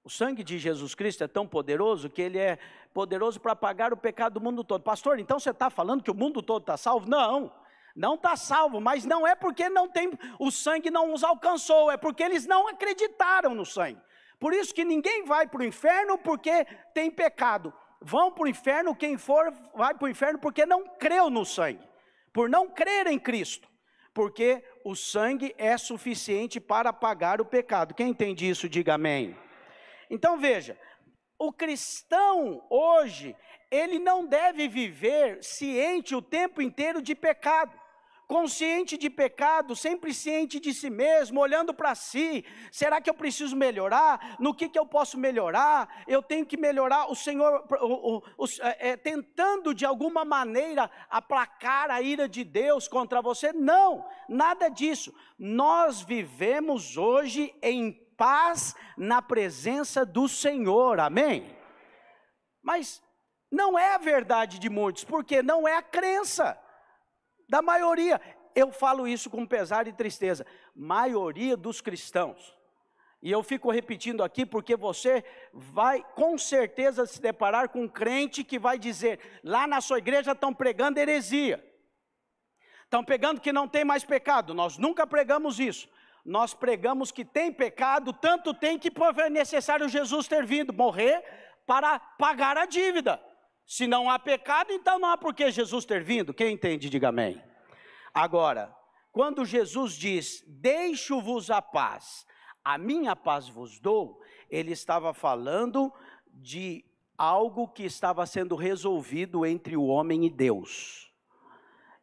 O 0.03 0.09
sangue 0.09 0.43
de 0.43 0.57
Jesus 0.57 0.95
Cristo 0.95 1.23
é 1.23 1.27
tão 1.27 1.45
poderoso 1.45 2.09
que 2.09 2.21
ele 2.21 2.37
é 2.37 2.57
poderoso 2.93 3.39
para 3.39 3.55
pagar 3.55 3.93
o 3.93 3.97
pecado 3.97 4.33
do 4.33 4.41
mundo 4.41 4.63
todo. 4.63 4.81
Pastor, 4.81 5.19
então 5.19 5.39
você 5.39 5.51
está 5.51 5.69
falando 5.69 6.01
que 6.01 6.09
o 6.09 6.15
mundo 6.15 6.41
todo 6.41 6.63
está 6.63 6.77
salvo? 6.77 7.07
Não, 7.07 7.51
não 7.95 8.15
está 8.15 8.35
salvo, 8.35 8.79
mas 8.79 9.05
não 9.05 9.27
é 9.27 9.35
porque 9.35 9.69
não 9.69 9.89
tem, 9.89 10.11
o 10.39 10.49
sangue 10.49 10.89
não 10.89 11.13
os 11.13 11.23
alcançou, 11.23 11.91
é 11.91 11.97
porque 11.97 12.23
eles 12.23 12.47
não 12.47 12.67
acreditaram 12.67 13.53
no 13.53 13.65
sangue. 13.65 14.01
Por 14.39 14.53
isso 14.53 14.73
que 14.73 14.85
ninguém 14.85 15.25
vai 15.25 15.45
para 15.45 15.61
o 15.61 15.65
inferno 15.65 16.17
porque 16.17 16.65
tem 16.93 17.11
pecado. 17.11 17.73
Vão 18.01 18.31
para 18.31 18.45
o 18.45 18.47
inferno, 18.47 18.95
quem 18.95 19.17
for 19.17 19.51
vai 19.75 19.93
para 19.93 20.05
o 20.05 20.09
inferno 20.09 20.39
porque 20.39 20.65
não 20.65 20.87
creu 20.97 21.29
no 21.29 21.45
sangue, 21.45 21.85
por 22.33 22.49
não 22.49 22.69
crer 22.69 23.07
em 23.07 23.19
Cristo, 23.19 23.67
porque 24.13 24.63
o 24.85 24.95
sangue 24.95 25.53
é 25.57 25.77
suficiente 25.77 26.59
para 26.59 26.93
pagar 26.93 27.41
o 27.41 27.45
pecado. 27.45 27.93
Quem 27.93 28.09
entende 28.09 28.49
isso, 28.49 28.69
diga 28.69 28.93
amém. 28.93 29.35
Então 30.09 30.37
veja, 30.37 30.77
o 31.37 31.53
cristão 31.53 32.65
hoje, 32.69 33.35
ele 33.71 33.99
não 33.99 34.25
deve 34.25 34.67
viver 34.67 35.41
ciente 35.43 36.13
o 36.13 36.21
tempo 36.21 36.61
inteiro 36.61 37.01
de 37.01 37.15
pecado. 37.15 37.78
Consciente 38.29 38.95
de 38.95 39.09
pecado, 39.09 39.75
sempre 39.75 40.13
ciente 40.13 40.59
de 40.59 40.71
si 40.71 40.87
mesmo, 40.87 41.39
olhando 41.39 41.73
para 41.73 41.95
si. 41.95 42.45
Será 42.71 43.01
que 43.01 43.09
eu 43.09 43.13
preciso 43.15 43.55
melhorar? 43.55 44.35
No 44.39 44.53
que, 44.53 44.69
que 44.69 44.77
eu 44.77 44.85
posso 44.85 45.17
melhorar? 45.17 46.03
Eu 46.07 46.21
tenho 46.21 46.45
que 46.45 46.55
melhorar. 46.55 47.09
O 47.09 47.15
Senhor, 47.15 47.65
o, 47.81 48.17
o, 48.17 48.23
o, 48.37 48.45
é, 48.61 48.89
é, 48.89 48.97
tentando 48.97 49.73
de 49.73 49.83
alguma 49.83 50.23
maneira 50.23 50.91
aplacar 51.09 51.89
a 51.89 52.03
ira 52.03 52.29
de 52.29 52.43
Deus 52.43 52.87
contra 52.87 53.19
você. 53.19 53.51
Não, 53.51 54.05
nada 54.29 54.69
disso. 54.69 55.11
Nós 55.39 56.03
vivemos 56.03 56.97
hoje 56.97 57.51
em 57.63 57.93
paz 58.15 58.75
na 58.95 59.23
presença 59.23 60.05
do 60.05 60.27
Senhor, 60.27 60.99
amém? 60.99 61.57
Mas 62.61 63.01
não 63.51 63.75
é 63.79 63.95
a 63.95 63.97
verdade 63.97 64.59
de 64.59 64.69
muitos, 64.69 65.03
porque 65.03 65.41
não 65.41 65.67
é 65.67 65.77
a 65.77 65.81
crença 65.81 66.55
da 67.49 67.61
maioria. 67.61 68.21
Eu 68.55 68.71
falo 68.71 69.07
isso 69.07 69.29
com 69.29 69.45
pesar 69.45 69.87
e 69.87 69.91
tristeza. 69.91 70.45
Maioria 70.75 71.57
dos 71.57 71.81
cristãos. 71.81 72.57
E 73.21 73.29
eu 73.29 73.43
fico 73.43 73.69
repetindo 73.69 74.23
aqui 74.23 74.45
porque 74.45 74.77
você 74.77 75.25
vai 75.51 76.05
com 76.15 76.37
certeza 76.37 77.05
se 77.05 77.19
deparar 77.19 77.67
com 77.67 77.81
um 77.81 77.87
crente 77.87 78.45
que 78.45 78.57
vai 78.57 78.79
dizer: 78.79 79.19
lá 79.43 79.67
na 79.67 79.81
sua 79.81 79.97
igreja 79.97 80.31
estão 80.31 80.53
pregando 80.53 80.99
heresia, 80.99 81.61
estão 82.85 83.03
pegando 83.03 83.41
que 83.41 83.51
não 83.51 83.67
tem 83.67 83.83
mais 83.83 84.05
pecado. 84.05 84.53
Nós 84.53 84.77
nunca 84.77 85.05
pregamos 85.05 85.59
isso 85.59 85.89
nós 86.25 86.53
pregamos 86.53 87.11
que 87.11 87.25
tem 87.25 87.51
pecado, 87.51 88.13
tanto 88.13 88.53
tem 88.53 88.77
que 88.77 88.91
é 89.17 89.29
necessário 89.29 89.89
Jesus 89.89 90.27
ter 90.27 90.45
vindo 90.45 90.71
morrer 90.71 91.23
para 91.65 91.99
pagar 91.99 92.57
a 92.57 92.65
dívida. 92.65 93.19
Se 93.69 93.85
não 93.85 94.09
há 94.09 94.17
pecado, 94.17 94.73
então 94.73 94.97
não 94.97 95.11
há 95.11 95.15
por 95.15 95.31
que 95.31 95.51
Jesus 95.51 95.85
ter 95.85 96.03
vindo. 96.03 96.33
Quem 96.33 96.53
entende, 96.53 96.89
diga 96.89 97.09
amém. 97.09 97.39
Agora, 98.11 98.75
quando 99.11 99.45
Jesus 99.45 99.93
diz: 99.93 100.43
Deixo-vos 100.47 101.51
a 101.51 101.61
paz, 101.61 102.25
a 102.65 102.79
minha 102.79 103.15
paz 103.15 103.47
vos 103.47 103.79
dou, 103.79 104.19
ele 104.49 104.71
estava 104.71 105.13
falando 105.13 105.93
de 106.33 106.83
algo 107.15 107.67
que 107.67 107.83
estava 107.83 108.25
sendo 108.25 108.55
resolvido 108.55 109.45
entre 109.45 109.77
o 109.77 109.85
homem 109.85 110.25
e 110.25 110.31
Deus. 110.31 111.13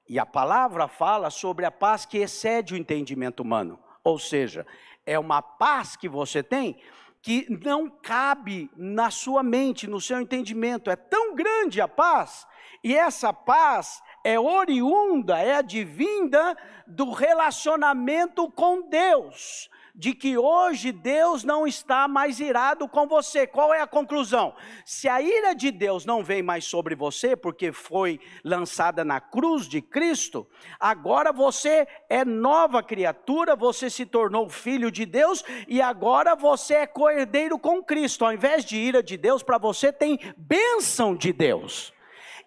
E 0.08 0.20
a 0.20 0.24
palavra 0.24 0.86
fala 0.86 1.30
sobre 1.30 1.66
a 1.66 1.70
paz 1.72 2.06
que 2.06 2.18
excede 2.18 2.74
o 2.74 2.76
entendimento 2.76 3.40
humano. 3.40 3.76
Ou 4.04 4.20
seja, 4.20 4.64
é 5.04 5.18
uma 5.18 5.42
paz 5.42 5.96
que 5.96 6.08
você 6.08 6.44
tem 6.44 6.80
que 7.26 7.44
não 7.66 7.90
cabe 7.90 8.70
na 8.76 9.10
sua 9.10 9.42
mente, 9.42 9.88
no 9.88 10.00
seu 10.00 10.20
entendimento. 10.20 10.88
É 10.88 10.94
tão 10.94 11.34
grande 11.34 11.80
a 11.80 11.88
paz, 11.88 12.46
e 12.84 12.94
essa 12.94 13.32
paz 13.32 14.00
é 14.22 14.38
oriunda, 14.38 15.36
é 15.36 15.56
advinda 15.56 16.56
do 16.86 17.10
relacionamento 17.10 18.48
com 18.52 18.88
Deus, 18.88 19.68
de 19.96 20.14
que 20.14 20.36
hoje 20.36 20.92
Deus 20.92 21.42
não 21.42 21.66
está 21.66 22.06
mais 22.06 22.38
irado 22.38 22.86
com 22.86 23.06
você. 23.06 23.46
Qual 23.46 23.72
é 23.72 23.80
a 23.80 23.86
conclusão? 23.86 24.54
Se 24.84 25.08
a 25.08 25.22
ira 25.22 25.54
de 25.54 25.70
Deus 25.70 26.04
não 26.04 26.22
vem 26.22 26.42
mais 26.42 26.66
sobre 26.66 26.94
você, 26.94 27.34
porque 27.34 27.72
foi 27.72 28.20
lançada 28.44 29.04
na 29.04 29.20
cruz 29.20 29.66
de 29.66 29.80
Cristo, 29.80 30.46
agora 30.78 31.32
você 31.32 31.88
é 32.10 32.24
nova 32.24 32.82
criatura, 32.82 33.56
você 33.56 33.88
se 33.88 34.04
tornou 34.04 34.50
filho 34.50 34.90
de 34.90 35.06
Deus 35.06 35.42
e 35.66 35.80
agora 35.80 36.36
você 36.36 36.74
é 36.74 36.86
coerdeiro 36.86 37.58
com 37.58 37.82
Cristo. 37.82 38.26
Ao 38.26 38.34
invés 38.34 38.64
de 38.64 38.76
ira 38.76 39.02
de 39.02 39.16
Deus, 39.16 39.42
para 39.42 39.56
você 39.56 39.90
tem 39.90 40.20
bênção 40.36 41.16
de 41.16 41.32
Deus. 41.32 41.94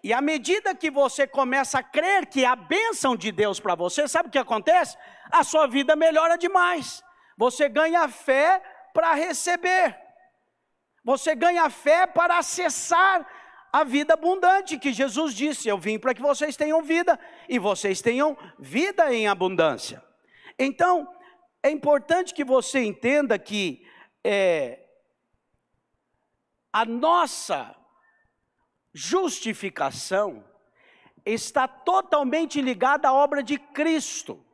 E 0.02 0.12
à 0.12 0.20
medida 0.20 0.74
que 0.74 0.90
você 0.90 1.26
começa 1.26 1.80
a 1.80 1.82
crer 1.82 2.26
que 2.26 2.44
a 2.44 2.54
bênção 2.54 3.16
de 3.16 3.30
Deus 3.32 3.60
para 3.60 3.74
você, 3.74 4.08
sabe 4.08 4.28
o 4.28 4.32
que 4.32 4.38
acontece? 4.38 4.96
A 5.30 5.44
sua 5.44 5.66
vida 5.66 5.94
melhora 5.94 6.38
demais. 6.38 7.02
Você 7.40 7.70
ganha 7.70 8.06
fé 8.06 8.62
para 8.92 9.14
receber. 9.14 9.98
Você 11.02 11.34
ganha 11.34 11.70
fé 11.70 12.06
para 12.06 12.36
acessar 12.36 13.26
a 13.72 13.82
vida 13.82 14.12
abundante 14.12 14.78
que 14.78 14.92
Jesus 14.92 15.32
disse: 15.32 15.66
Eu 15.66 15.78
vim 15.78 15.98
para 15.98 16.12
que 16.12 16.20
vocês 16.20 16.54
tenham 16.54 16.82
vida 16.82 17.18
e 17.48 17.58
vocês 17.58 18.02
tenham 18.02 18.36
vida 18.58 19.10
em 19.14 19.26
abundância. 19.26 20.04
Então, 20.58 21.08
é 21.62 21.70
importante 21.70 22.34
que 22.34 22.44
você 22.44 22.84
entenda 22.84 23.38
que 23.38 23.88
é, 24.22 24.84
a 26.70 26.84
nossa 26.84 27.74
justificação 28.92 30.44
está 31.24 31.66
totalmente 31.66 32.60
ligada 32.60 33.08
à 33.08 33.14
obra 33.14 33.42
de 33.42 33.58
Cristo. 33.58 34.44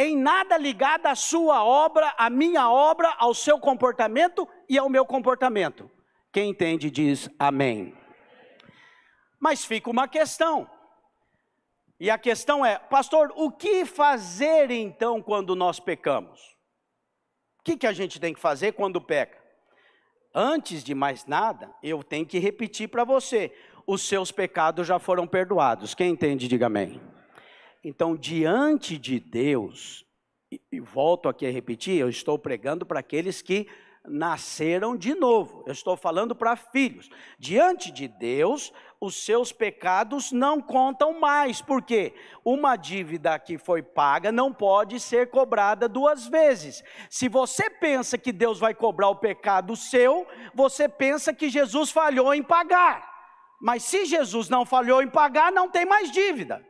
Em 0.00 0.16
nada 0.16 0.56
ligada 0.56 1.10
à 1.10 1.14
sua 1.14 1.62
obra, 1.62 2.14
à 2.16 2.30
minha 2.30 2.70
obra, 2.70 3.14
ao 3.18 3.34
seu 3.34 3.60
comportamento 3.60 4.48
e 4.66 4.78
ao 4.78 4.88
meu 4.88 5.04
comportamento. 5.04 5.90
Quem 6.32 6.48
entende 6.48 6.90
diz 6.90 7.28
amém. 7.38 7.94
Mas 9.38 9.62
fica 9.62 9.90
uma 9.90 10.08
questão. 10.08 10.66
E 11.98 12.10
a 12.10 12.16
questão 12.16 12.64
é, 12.64 12.78
pastor, 12.78 13.30
o 13.36 13.50
que 13.50 13.84
fazer 13.84 14.70
então 14.70 15.20
quando 15.20 15.54
nós 15.54 15.78
pecamos? 15.78 16.40
O 17.58 17.62
que, 17.62 17.76
que 17.76 17.86
a 17.86 17.92
gente 17.92 18.18
tem 18.18 18.32
que 18.32 18.40
fazer 18.40 18.72
quando 18.72 19.02
peca? 19.02 19.38
Antes 20.34 20.82
de 20.82 20.94
mais 20.94 21.26
nada, 21.26 21.70
eu 21.82 22.02
tenho 22.02 22.24
que 22.24 22.38
repetir 22.38 22.88
para 22.88 23.04
você: 23.04 23.54
os 23.86 24.00
seus 24.00 24.32
pecados 24.32 24.86
já 24.86 24.98
foram 24.98 25.26
perdoados. 25.26 25.94
Quem 25.94 26.08
entende, 26.08 26.48
diga 26.48 26.68
amém. 26.68 27.09
Então, 27.82 28.16
diante 28.16 28.98
de 28.98 29.18
Deus, 29.18 30.04
e, 30.50 30.80
volto 30.80 31.28
aqui 31.28 31.46
a 31.46 31.50
repetir, 31.50 31.98
eu 31.98 32.08
estou 32.08 32.38
pregando 32.38 32.84
para 32.84 33.00
aqueles 33.00 33.40
que 33.40 33.66
nasceram 34.06 34.96
de 34.96 35.14
novo. 35.14 35.62
Eu 35.66 35.72
estou 35.72 35.96
falando 35.96 36.34
para 36.34 36.56
filhos. 36.56 37.08
Diante 37.38 37.90
de 37.90 38.08
Deus, 38.08 38.72
os 39.00 39.24
seus 39.24 39.52
pecados 39.52 40.32
não 40.32 40.60
contam 40.60 41.18
mais, 41.20 41.62
porque 41.62 42.14
uma 42.44 42.76
dívida 42.76 43.38
que 43.38 43.56
foi 43.56 43.82
paga 43.82 44.32
não 44.32 44.52
pode 44.52 44.98
ser 44.98 45.30
cobrada 45.30 45.88
duas 45.88 46.26
vezes. 46.26 46.82
Se 47.08 47.28
você 47.28 47.70
pensa 47.70 48.18
que 48.18 48.32
Deus 48.32 48.58
vai 48.58 48.74
cobrar 48.74 49.08
o 49.08 49.16
pecado 49.16 49.76
seu, 49.76 50.26
você 50.54 50.88
pensa 50.88 51.32
que 51.32 51.48
Jesus 51.48 51.90
falhou 51.90 52.34
em 52.34 52.42
pagar. 52.42 53.08
Mas 53.60 53.84
se 53.84 54.06
Jesus 54.06 54.48
não 54.48 54.64
falhou 54.64 55.02
em 55.02 55.08
pagar, 55.08 55.52
não 55.52 55.68
tem 55.68 55.84
mais 55.84 56.10
dívida. 56.10 56.66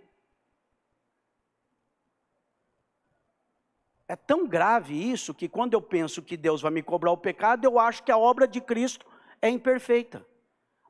É 4.10 4.16
tão 4.16 4.44
grave 4.44 4.92
isso 4.92 5.32
que 5.32 5.48
quando 5.48 5.74
eu 5.74 5.80
penso 5.80 6.20
que 6.20 6.36
Deus 6.36 6.60
vai 6.60 6.72
me 6.72 6.82
cobrar 6.82 7.12
o 7.12 7.16
pecado, 7.16 7.64
eu 7.64 7.78
acho 7.78 8.02
que 8.02 8.10
a 8.10 8.18
obra 8.18 8.48
de 8.48 8.60
Cristo 8.60 9.06
é 9.40 9.48
imperfeita. 9.48 10.26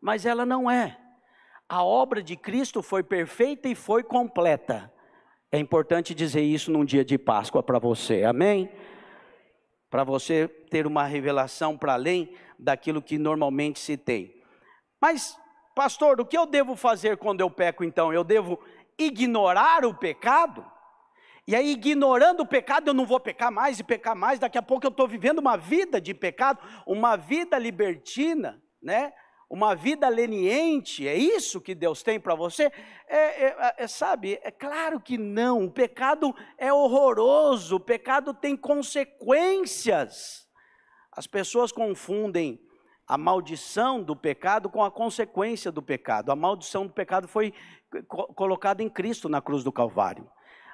Mas 0.01 0.25
ela 0.25 0.47
não 0.47 0.71
é. 0.71 0.99
A 1.69 1.85
obra 1.85 2.23
de 2.23 2.35
Cristo 2.35 2.83
foi 2.83 3.03
perfeita 3.03 3.69
e 3.69 3.75
foi 3.75 4.03
completa. 4.03 4.91
É 5.53 5.59
importante 5.59 6.15
dizer 6.15 6.41
isso 6.41 6.71
num 6.73 6.83
dia 6.83 7.05
de 7.05 7.19
Páscoa 7.19 7.63
para 7.63 7.79
você, 7.79 8.25
amém? 8.25 8.73
Para 9.91 10.03
você 10.03 10.49
ter 10.49 10.87
uma 10.87 11.05
revelação 11.05 11.77
para 11.77 11.93
além 11.93 12.35
daquilo 12.59 13.03
que 13.03 13.19
normalmente 13.19 13.81
se 13.81 13.99
tem. 13.99 14.35
Mas, 14.99 15.39
pastor, 15.77 16.23
o 16.23 16.25
que 16.25 16.39
eu 16.39 16.47
devo 16.47 16.75
fazer 16.75 17.19
quando 17.19 17.43
eu 17.43 17.51
peco 17.51 17.85
então? 17.85 18.15
Eu 18.15 18.25
devo 18.25 18.59
ignorar 18.99 19.85
o 19.85 19.93
pecado? 19.93 20.65
E 21.51 21.57
aí, 21.57 21.73
ignorando 21.73 22.45
o 22.45 22.47
pecado, 22.47 22.87
eu 22.87 22.95
não 22.95 23.05
vou 23.05 23.19
pecar 23.19 23.51
mais 23.51 23.81
e 23.81 23.83
pecar 23.83 24.15
mais. 24.15 24.39
Daqui 24.39 24.57
a 24.57 24.63
pouco 24.63 24.87
eu 24.87 24.91
estou 24.91 25.09
vivendo 25.09 25.41
uma 25.41 25.57
vida 25.57 26.01
de 26.01 26.15
pecado, 26.15 26.61
uma 26.87 27.17
vida 27.17 27.59
libertina, 27.59 28.63
né? 28.81 29.13
Uma 29.51 29.75
vida 29.75 30.09
leniente. 30.09 31.09
É 31.09 31.17
isso 31.17 31.61
que 31.61 31.75
Deus 31.75 32.05
tem 32.05 32.21
para 32.21 32.37
você? 32.37 32.71
É, 33.09 33.47
é, 33.47 33.75
é, 33.79 33.89
sabe, 33.89 34.39
é 34.45 34.53
claro 34.53 35.01
que 35.01 35.19
não. 35.19 35.65
O 35.65 35.71
pecado 35.73 36.33
é 36.57 36.73
horroroso. 36.73 37.75
O 37.75 37.81
pecado 37.81 38.33
tem 38.33 38.57
consequências. 38.57 40.49
As 41.11 41.27
pessoas 41.27 41.73
confundem 41.73 42.61
a 43.09 43.19
maldição 43.19 44.01
do 44.01 44.15
pecado 44.15 44.71
com 44.71 44.85
a 44.85 44.91
consequência 44.93 45.73
do 45.73 45.83
pecado. 45.83 46.31
A 46.31 46.37
maldição 46.37 46.87
do 46.87 46.93
pecado 46.93 47.27
foi 47.27 47.53
colocada 48.37 48.85
em 48.85 48.89
Cristo 48.89 49.29
na 49.29 49.43
cruz 49.43 49.65
do 49.65 49.73
Calvário. 49.73 50.31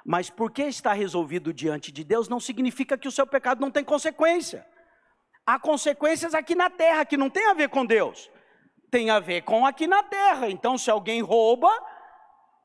Mas 0.09 0.29
porque 0.29 0.63
está 0.63 0.93
resolvido 0.93 1.51
diante 1.51 1.91
de 1.91 2.01
Deus, 2.01 2.29
não 2.29 2.39
significa 2.39 2.97
que 2.97 3.09
o 3.09 3.11
seu 3.11 3.27
pecado 3.27 3.59
não 3.59 3.69
tem 3.69 3.83
consequência. 3.83 4.65
Há 5.45 5.59
consequências 5.59 6.33
aqui 6.33 6.55
na 6.55 6.69
terra 6.69 7.03
que 7.03 7.17
não 7.17 7.29
tem 7.29 7.45
a 7.47 7.53
ver 7.53 7.67
com 7.67 7.85
Deus, 7.85 8.31
tem 8.89 9.09
a 9.09 9.19
ver 9.19 9.41
com 9.41 9.65
aqui 9.65 9.85
na 9.85 10.01
terra. 10.03 10.49
Então, 10.49 10.77
se 10.77 10.89
alguém 10.89 11.21
rouba, 11.21 11.69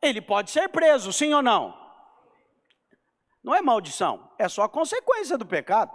ele 0.01 0.21
pode 0.21 0.53
ser 0.53 0.69
preso, 0.69 1.13
sim 1.13 1.35
ou 1.35 1.43
não? 1.43 1.77
Não 3.43 3.53
é 3.53 3.61
maldição, 3.61 4.31
é 4.39 4.49
só 4.49 4.69
consequência 4.69 5.37
do 5.37 5.45
pecado. 5.45 5.91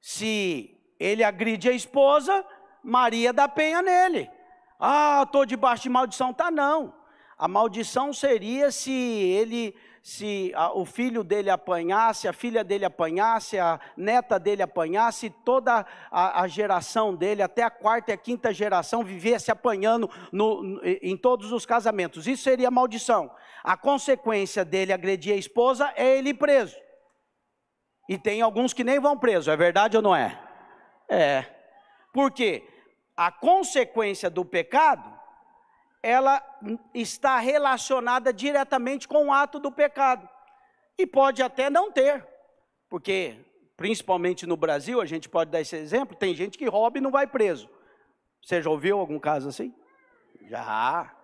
Se 0.00 0.80
ele 1.00 1.24
agride 1.24 1.68
a 1.68 1.72
esposa, 1.72 2.46
Maria 2.84 3.32
dá 3.32 3.48
penha 3.48 3.82
nele. 3.82 4.30
Ah, 4.78 5.22
estou 5.24 5.44
debaixo 5.44 5.82
de 5.82 5.88
maldição. 5.88 6.32
Tá, 6.32 6.52
não. 6.52 6.94
A 7.36 7.46
maldição 7.46 8.12
seria 8.12 8.70
se 8.70 8.92
ele 8.92 9.76
se 10.08 10.50
a, 10.54 10.72
o 10.72 10.86
filho 10.86 11.22
dele 11.22 11.50
apanhasse, 11.50 12.26
a 12.26 12.32
filha 12.32 12.64
dele 12.64 12.86
apanhasse, 12.86 13.58
a 13.58 13.78
neta 13.94 14.38
dele 14.38 14.62
apanhasse, 14.62 15.28
toda 15.28 15.84
a, 16.10 16.40
a 16.40 16.48
geração 16.48 17.14
dele, 17.14 17.42
até 17.42 17.62
a 17.62 17.68
quarta 17.68 18.10
e 18.10 18.14
a 18.14 18.16
quinta 18.16 18.50
geração, 18.50 19.04
vivesse 19.04 19.50
apanhando 19.50 20.08
no, 20.32 20.80
em 21.02 21.14
todos 21.14 21.52
os 21.52 21.66
casamentos. 21.66 22.26
Isso 22.26 22.42
seria 22.42 22.70
maldição. 22.70 23.30
A 23.62 23.76
consequência 23.76 24.64
dele 24.64 24.94
agredir 24.94 25.34
a 25.34 25.36
esposa 25.38 25.92
é 25.94 26.16
ele 26.16 26.32
preso. 26.32 26.76
E 28.08 28.16
tem 28.16 28.40
alguns 28.40 28.72
que 28.72 28.82
nem 28.82 28.98
vão 28.98 29.14
preso, 29.14 29.50
é 29.50 29.56
verdade 29.58 29.94
ou 29.94 30.02
não 30.02 30.16
é? 30.16 30.40
É. 31.06 31.44
Por 32.14 32.32
quê? 32.32 32.66
A 33.14 33.30
consequência 33.30 34.30
do 34.30 34.42
pecado 34.42 35.17
ela 36.02 36.42
está 36.94 37.38
relacionada 37.38 38.32
diretamente 38.32 39.08
com 39.08 39.26
o 39.26 39.32
ato 39.32 39.58
do 39.58 39.72
pecado. 39.72 40.28
E 40.96 41.06
pode 41.06 41.42
até 41.42 41.70
não 41.70 41.92
ter, 41.92 42.26
porque, 42.88 43.36
principalmente 43.76 44.46
no 44.46 44.56
Brasil, 44.56 45.00
a 45.00 45.06
gente 45.06 45.28
pode 45.28 45.50
dar 45.50 45.60
esse 45.60 45.76
exemplo: 45.76 46.16
tem 46.16 46.34
gente 46.34 46.58
que 46.58 46.66
rouba 46.66 46.98
e 46.98 47.00
não 47.00 47.10
vai 47.10 47.26
preso. 47.26 47.68
Você 48.42 48.62
já 48.62 48.70
ouviu 48.70 48.98
algum 48.98 49.18
caso 49.18 49.48
assim? 49.48 49.74
Já. 50.42 51.14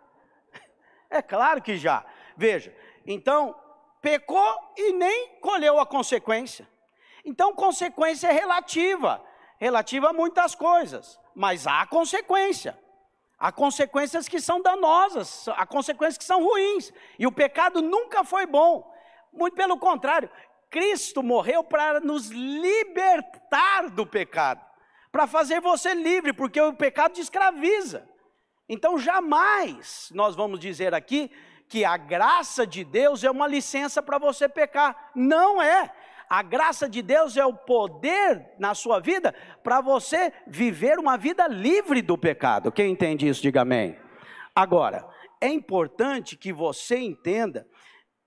É 1.11 1.23
claro 1.23 1.63
que 1.63 1.77
já. 1.77 2.05
Veja, 2.37 2.75
então, 3.07 3.55
pecou 4.03 4.59
e 4.77 4.93
nem 4.93 5.39
colheu 5.39 5.79
a 5.79 5.87
consequência. 5.87 6.69
Então, 7.25 7.55
consequência 7.55 8.27
é 8.27 8.33
relativa, 8.33 9.25
relativa 9.59 10.11
a 10.11 10.13
muitas 10.13 10.57
coisas, 10.57 11.21
mas 11.35 11.69
há 11.69 11.87
consequência. 11.87 12.77
Há 13.39 13.51
consequências 13.53 14.29
que 14.29 14.41
são 14.41 14.63
danosas, 14.63 15.49
há 15.49 15.67
consequências 15.67 16.19
que 16.19 16.25
são 16.25 16.43
ruins. 16.43 16.93
E 17.19 17.27
o 17.27 17.33
pecado 17.33 17.83
nunca 17.83 18.25
foi 18.25 18.47
bom. 18.47 18.93
Muito 19.33 19.55
pelo 19.55 19.77
contrário, 19.77 20.31
Cristo 20.71 21.23
morreu 21.23 21.63
para 21.63 22.01
nos 22.01 22.29
libertar 22.31 23.91
do 23.91 24.07
pecado, 24.07 24.65
para 25.11 25.27
fazer 25.27 25.61
você 25.61 25.95
livre, 25.95 26.33
porque 26.33 26.61
o 26.61 26.73
pecado 26.73 27.15
te 27.15 27.21
escraviza. 27.21 28.09
Então 28.69 28.99
jamais 28.99 30.11
nós 30.15 30.35
vamos 30.35 30.59
dizer 30.59 30.95
aqui 30.95 31.31
que 31.69 31.85
a 31.85 31.97
graça 31.97 32.67
de 32.67 32.85
Deus 32.85 33.25
é 33.25 33.31
uma 33.31 33.47
licença 33.47 34.03
para 34.03 34.19
você 34.19 34.49
pecar. 34.49 35.11
Não 35.15 35.61
é. 35.61 35.93
A 36.35 36.43
graça 36.43 36.89
de 36.89 37.01
Deus 37.01 37.37
é 37.37 37.47
o 37.47 37.55
poder 37.55 38.45
na 38.59 38.75
sua 38.75 38.99
vida 38.99 39.33
para 39.63 39.81
você 39.81 40.33
viver 40.49 40.99
uma 40.99 41.17
vida 41.17 41.47
livre 41.47 42.03
do 42.03 42.19
pecado. 42.19 42.73
Quem 42.73 42.91
entende 42.91 43.29
isso, 43.29 43.41
diga 43.41 43.61
amém. 43.61 43.97
Agora, 44.53 45.09
é 45.41 45.47
importante 45.47 46.37
que 46.37 46.53
você 46.53 46.99
entenda 46.99 47.65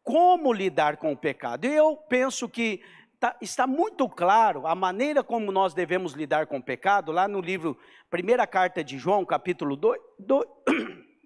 como 0.01 0.53
lidar 0.53 0.95
com 0.95 1.11
o 1.11 1.17
pecado. 1.17 1.65
Eu 1.65 1.97
penso 1.97 2.47
que 2.47 2.81
tá, 3.19 3.35
está 3.41 3.67
muito 3.67 4.07
claro 4.07 4.65
a 4.65 4.73
maneira 4.73 5.21
como 5.21 5.51
nós 5.51 5.73
devemos 5.73 6.13
lidar 6.13 6.47
com 6.47 6.59
o 6.59 6.63
pecado, 6.63 7.11
lá 7.11 7.27
no 7.27 7.41
livro, 7.41 7.77
primeira 8.09 8.47
carta 8.47 8.81
de 8.81 8.97
João, 8.97 9.25
capítulo 9.25 9.75
2, 9.75 9.99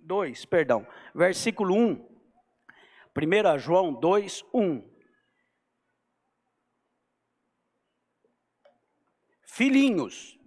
2 0.02 0.46
perdão, 0.50 0.88
versículo 1.14 1.76
1. 1.76 2.10
1 3.16 3.60
João 3.60 3.94
2, 3.94 4.44
1. 4.52 4.91
Filhinhos, 9.54 10.40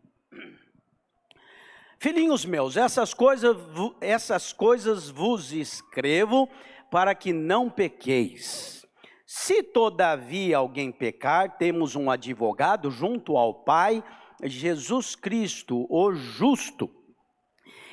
filhinhos 1.99 2.47
meus, 2.47 2.75
essas 2.75 3.13
coisas, 3.13 3.55
essas 4.01 4.51
coisas 4.51 5.11
vos 5.11 5.53
escrevo 5.53 6.49
para 6.91 7.15
que 7.15 7.31
não 7.31 7.69
pequeis. 7.69 8.87
Se 9.27 9.63
todavia 9.63 10.57
alguém 10.57 10.91
pecar, 10.91 11.59
temos 11.59 11.95
um 11.95 12.11
advogado 12.11 12.91
junto 12.91 13.37
ao 13.37 13.63
Pai, 13.63 14.03
Jesus 14.43 15.15
Cristo, 15.15 15.87
o 15.91 16.15
justo. 16.15 16.91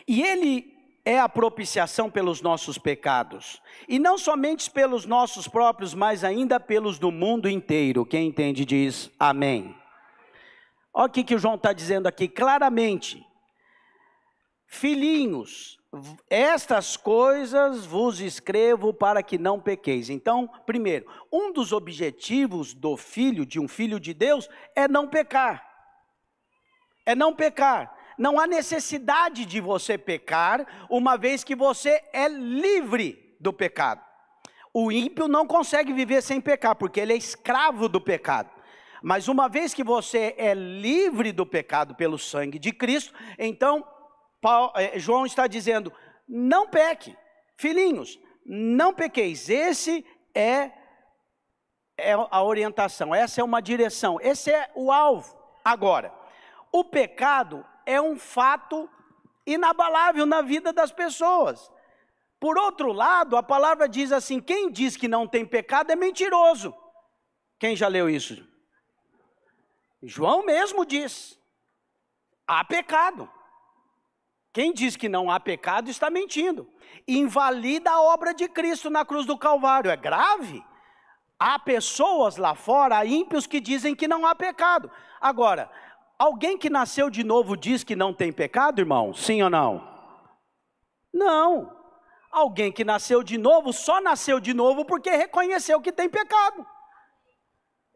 E 0.07 0.23
ele 0.23 0.73
é 1.03 1.19
a 1.19 1.27
propiciação 1.27 2.09
pelos 2.09 2.41
nossos 2.41 2.77
pecados. 2.77 3.61
E 3.85 3.99
não 3.99 4.17
somente 4.17 4.71
pelos 4.71 5.05
nossos 5.05 5.45
próprios, 5.45 5.93
mas 5.93 6.23
ainda 6.23 6.57
pelos 6.57 6.97
do 6.97 7.11
mundo 7.11 7.49
inteiro. 7.49 8.05
Quem 8.05 8.27
entende 8.29 8.63
diz 8.63 9.11
amém. 9.19 9.80
Olha 10.93 11.07
o 11.07 11.09
que, 11.09 11.23
que 11.23 11.35
o 11.35 11.39
João 11.39 11.55
está 11.55 11.71
dizendo 11.73 12.07
aqui 12.07 12.27
claramente. 12.27 13.25
Filhinhos, 14.67 15.77
estas 16.29 16.95
coisas 16.95 17.85
vos 17.85 18.19
escrevo 18.21 18.93
para 18.93 19.21
que 19.21 19.37
não 19.37 19.59
pequeis. 19.59 20.09
Então, 20.09 20.49
primeiro, 20.65 21.05
um 21.31 21.51
dos 21.51 21.73
objetivos 21.73 22.73
do 22.73 22.95
filho, 22.95 23.45
de 23.45 23.59
um 23.59 23.67
filho 23.67 23.99
de 23.99 24.13
Deus, 24.13 24.49
é 24.75 24.87
não 24.87 25.07
pecar. 25.07 25.65
É 27.05 27.13
não 27.13 27.35
pecar. 27.35 27.97
Não 28.17 28.39
há 28.39 28.45
necessidade 28.45 29.45
de 29.45 29.59
você 29.59 29.97
pecar, 29.97 30.87
uma 30.89 31.17
vez 31.17 31.43
que 31.43 31.55
você 31.55 32.01
é 32.13 32.27
livre 32.27 33.35
do 33.39 33.51
pecado. 33.51 34.01
O 34.73 34.91
ímpio 34.91 35.27
não 35.27 35.45
consegue 35.45 35.91
viver 35.91 36.21
sem 36.21 36.39
pecar, 36.39 36.75
porque 36.75 36.99
ele 36.99 37.13
é 37.13 37.17
escravo 37.17 37.89
do 37.89 37.99
pecado. 37.99 38.49
Mas 39.01 39.27
uma 39.27 39.49
vez 39.49 39.73
que 39.73 39.83
você 39.83 40.35
é 40.37 40.53
livre 40.53 41.31
do 41.31 41.45
pecado 41.45 41.95
pelo 41.95 42.19
sangue 42.19 42.59
de 42.59 42.71
Cristo, 42.71 43.13
então 43.37 43.85
Paulo, 44.41 44.71
eh, 44.75 44.99
João 44.99 45.25
está 45.25 45.47
dizendo: 45.47 45.91
não 46.27 46.67
peque, 46.67 47.15
filhinhos, 47.57 48.19
não 48.45 48.93
pequeis. 48.93 49.49
Esse 49.49 50.05
é, 50.35 50.71
é 51.97 52.13
a 52.13 52.43
orientação, 52.43 53.13
essa 53.13 53.41
é 53.41 53.43
uma 53.43 53.61
direção, 53.61 54.19
esse 54.21 54.51
é 54.51 54.69
o 54.75 54.91
alvo. 54.91 55.35
Agora, 55.63 56.13
o 56.71 56.83
pecado 56.83 57.65
é 57.85 58.01
um 58.01 58.17
fato 58.17 58.89
inabalável 59.45 60.25
na 60.25 60.41
vida 60.41 60.73
das 60.73 60.91
pessoas. 60.91 61.71
Por 62.39 62.57
outro 62.57 62.91
lado, 62.91 63.37
a 63.37 63.43
palavra 63.43 63.87
diz 63.87 64.11
assim: 64.11 64.39
quem 64.39 64.71
diz 64.71 64.97
que 64.97 65.07
não 65.07 65.27
tem 65.27 65.45
pecado 65.45 65.91
é 65.91 65.95
mentiroso. 65.95 66.73
Quem 67.59 67.75
já 67.75 67.87
leu 67.87 68.09
isso? 68.09 68.50
João 70.03 70.45
mesmo 70.45 70.85
diz: 70.85 71.39
há 72.47 72.63
pecado. 72.63 73.29
Quem 74.53 74.73
diz 74.73 74.97
que 74.97 75.07
não 75.07 75.31
há 75.31 75.39
pecado 75.39 75.89
está 75.89 76.09
mentindo. 76.09 76.67
Invalida 77.07 77.89
a 77.89 78.01
obra 78.01 78.33
de 78.33 78.49
Cristo 78.49 78.89
na 78.89 79.05
cruz 79.05 79.25
do 79.25 79.37
Calvário. 79.37 79.89
É 79.89 79.95
grave. 79.95 80.63
Há 81.39 81.57
pessoas 81.57 82.37
lá 82.37 82.53
fora, 82.53 83.05
ímpios 83.05 83.47
que 83.47 83.59
dizem 83.59 83.95
que 83.95 84.07
não 84.07 84.25
há 84.25 84.35
pecado. 84.35 84.91
Agora, 85.19 85.71
alguém 86.19 86.57
que 86.57 86.69
nasceu 86.69 87.09
de 87.09 87.23
novo 87.23 87.55
diz 87.55 87.83
que 87.83 87.95
não 87.95 88.13
tem 88.13 88.31
pecado, 88.31 88.79
irmão? 88.79 89.13
Sim 89.13 89.41
ou 89.41 89.49
não? 89.49 89.89
Não. 91.13 91.75
Alguém 92.29 92.71
que 92.71 92.83
nasceu 92.83 93.23
de 93.23 93.37
novo 93.37 93.73
só 93.73 93.99
nasceu 94.01 94.39
de 94.39 94.53
novo 94.53 94.85
porque 94.85 95.09
reconheceu 95.09 95.81
que 95.81 95.91
tem 95.91 96.09
pecado. 96.09 96.65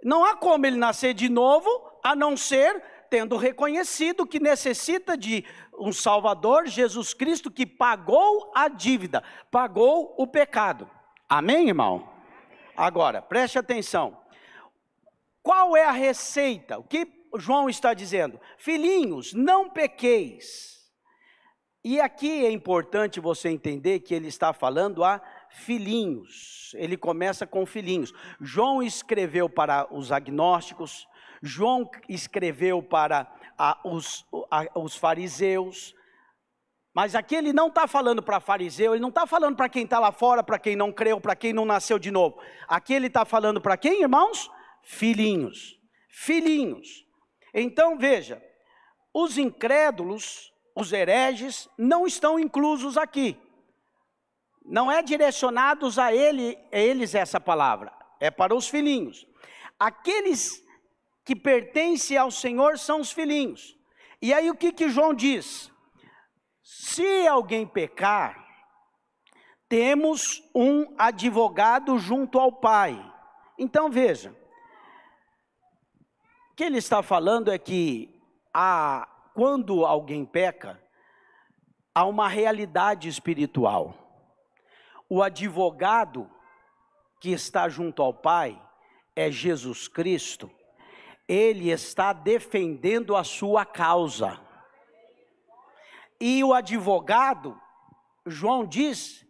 Não 0.04 0.24
há 0.24 0.36
como 0.36 0.66
ele 0.66 0.78
nascer 0.78 1.14
de 1.14 1.30
novo 1.30 1.70
a 2.06 2.16
não 2.16 2.38
ser 2.38 2.84
tendo 3.10 3.36
reconhecido 3.36 4.28
que 4.28 4.40
necessita 4.40 5.18
de 5.18 5.44
um 5.74 5.92
Salvador, 5.92 6.68
Jesus 6.68 7.16
Cristo, 7.16 7.50
que 7.50 7.66
pagou 7.66 8.52
a 8.56 8.68
dívida, 8.68 9.24
pagou 9.50 10.14
o 10.16 10.28
pecado. 10.28 10.88
Amém, 11.28 11.68
irmão? 11.68 12.08
Agora, 12.78 13.24
preste 13.24 13.58
atenção. 13.58 14.16
Qual 15.42 15.76
é 15.76 15.84
a 15.84 15.92
receita? 15.92 16.78
O 16.78 16.84
que 16.84 17.08
João 17.40 17.68
está 17.68 17.92
dizendo? 17.96 18.40
Filhinhos, 18.56 19.34
não 19.34 19.68
pequeis. 19.68 20.76
E 21.84 22.00
aqui 22.00 22.46
é 22.46 22.52
importante 22.52 23.20
você 23.20 23.50
entender 23.50 24.02
que 24.02 24.14
ele 24.14 24.28
está 24.28 24.54
falando 24.54 25.04
a 25.04 25.20
filhinhos. 25.50 26.72
Ele 26.76 26.98
começa 26.98 27.48
com 27.48 27.66
filhinhos. 27.66 28.14
João 28.40 28.84
escreveu 28.84 29.50
para 29.50 29.92
os 29.92 30.12
agnósticos, 30.12 31.08
João 31.46 31.90
escreveu 32.10 32.82
para 32.82 33.32
a, 33.58 33.80
os, 33.84 34.26
a, 34.52 34.80
os 34.80 34.96
fariseus, 34.96 35.96
mas 36.94 37.14
aqui 37.14 37.36
ele 37.36 37.52
não 37.52 37.68
está 37.68 37.88
falando 37.88 38.24
para 38.24 38.40
fariseu, 38.40 38.94
ele 38.94 39.02
não 39.02 39.10
está 39.10 39.28
falando 39.28 39.56
para 39.56 39.68
quem 39.68 39.84
está 39.84 40.00
lá 40.00 40.12
fora, 40.12 40.42
para 40.42 40.58
quem 40.58 40.76
não 40.76 40.94
creu, 40.94 41.20
para 41.20 41.36
quem 41.36 41.52
não 41.52 41.66
nasceu 41.66 42.00
de 42.00 42.10
novo. 42.10 42.40
Aqui 42.68 42.94
ele 42.94 43.08
está 43.08 43.26
falando 43.26 43.60
para 43.60 43.76
quem, 43.76 44.02
irmãos? 44.02 44.50
Filhinhos. 44.82 45.78
Filhinhos. 46.10 47.06
Então 47.54 47.98
veja, 47.98 48.42
os 49.14 49.38
incrédulos, 49.38 50.54
os 50.76 50.94
hereges, 50.94 51.70
não 51.78 52.08
estão 52.08 52.40
inclusos 52.40 52.98
aqui. 52.98 53.38
Não 54.64 54.92
é 54.92 55.02
direcionados 55.02 56.00
a, 56.00 56.14
ele, 56.14 56.58
a 56.72 56.80
eles 56.80 57.14
essa 57.14 57.40
palavra, 57.40 57.94
é 58.20 58.32
para 58.32 58.56
os 58.56 58.68
filhinhos. 58.68 59.28
Aqueles 59.78 60.65
que 61.26 61.36
pertence 61.36 62.16
ao 62.16 62.30
Senhor 62.30 62.78
são 62.78 63.02
os 63.02 63.12
filhinhos. 63.12 63.76
E 64.22 64.32
aí 64.32 64.50
o 64.52 64.56
que, 64.56 64.72
que 64.72 64.88
João 64.88 65.12
diz? 65.12 65.72
Se 66.62 67.28
alguém 67.28 67.66
pecar, 67.66 68.46
temos 69.68 70.44
um 70.54 70.94
advogado 70.98 71.98
junto 71.98 72.40
ao 72.40 72.52
Pai. 72.52 73.04
Então 73.58 73.90
veja, 73.90 74.38
o 76.52 76.56
que 76.56 76.64
ele 76.64 76.78
está 76.78 77.02
falando 77.02 77.52
é 77.52 77.58
que 77.58 78.22
há, 78.54 79.08
quando 79.34 79.84
alguém 79.84 80.24
peca, 80.24 80.80
há 81.94 82.06
uma 82.06 82.28
realidade 82.28 83.10
espiritual. 83.10 83.96
O 85.10 85.24
advogado 85.24 86.30
que 87.20 87.32
está 87.32 87.68
junto 87.68 88.04
ao 88.04 88.14
Pai 88.14 88.62
é 89.16 89.32
Jesus 89.32 89.88
Cristo 89.88 90.52
ele 91.28 91.70
está 91.70 92.14
defendendo 92.14 93.16
a 93.16 93.24
sua 93.24 93.66
causa. 93.66 94.40
E 96.20 96.44
o 96.44 96.54
advogado, 96.54 97.60
João 98.26 98.66
diz, 98.66 99.26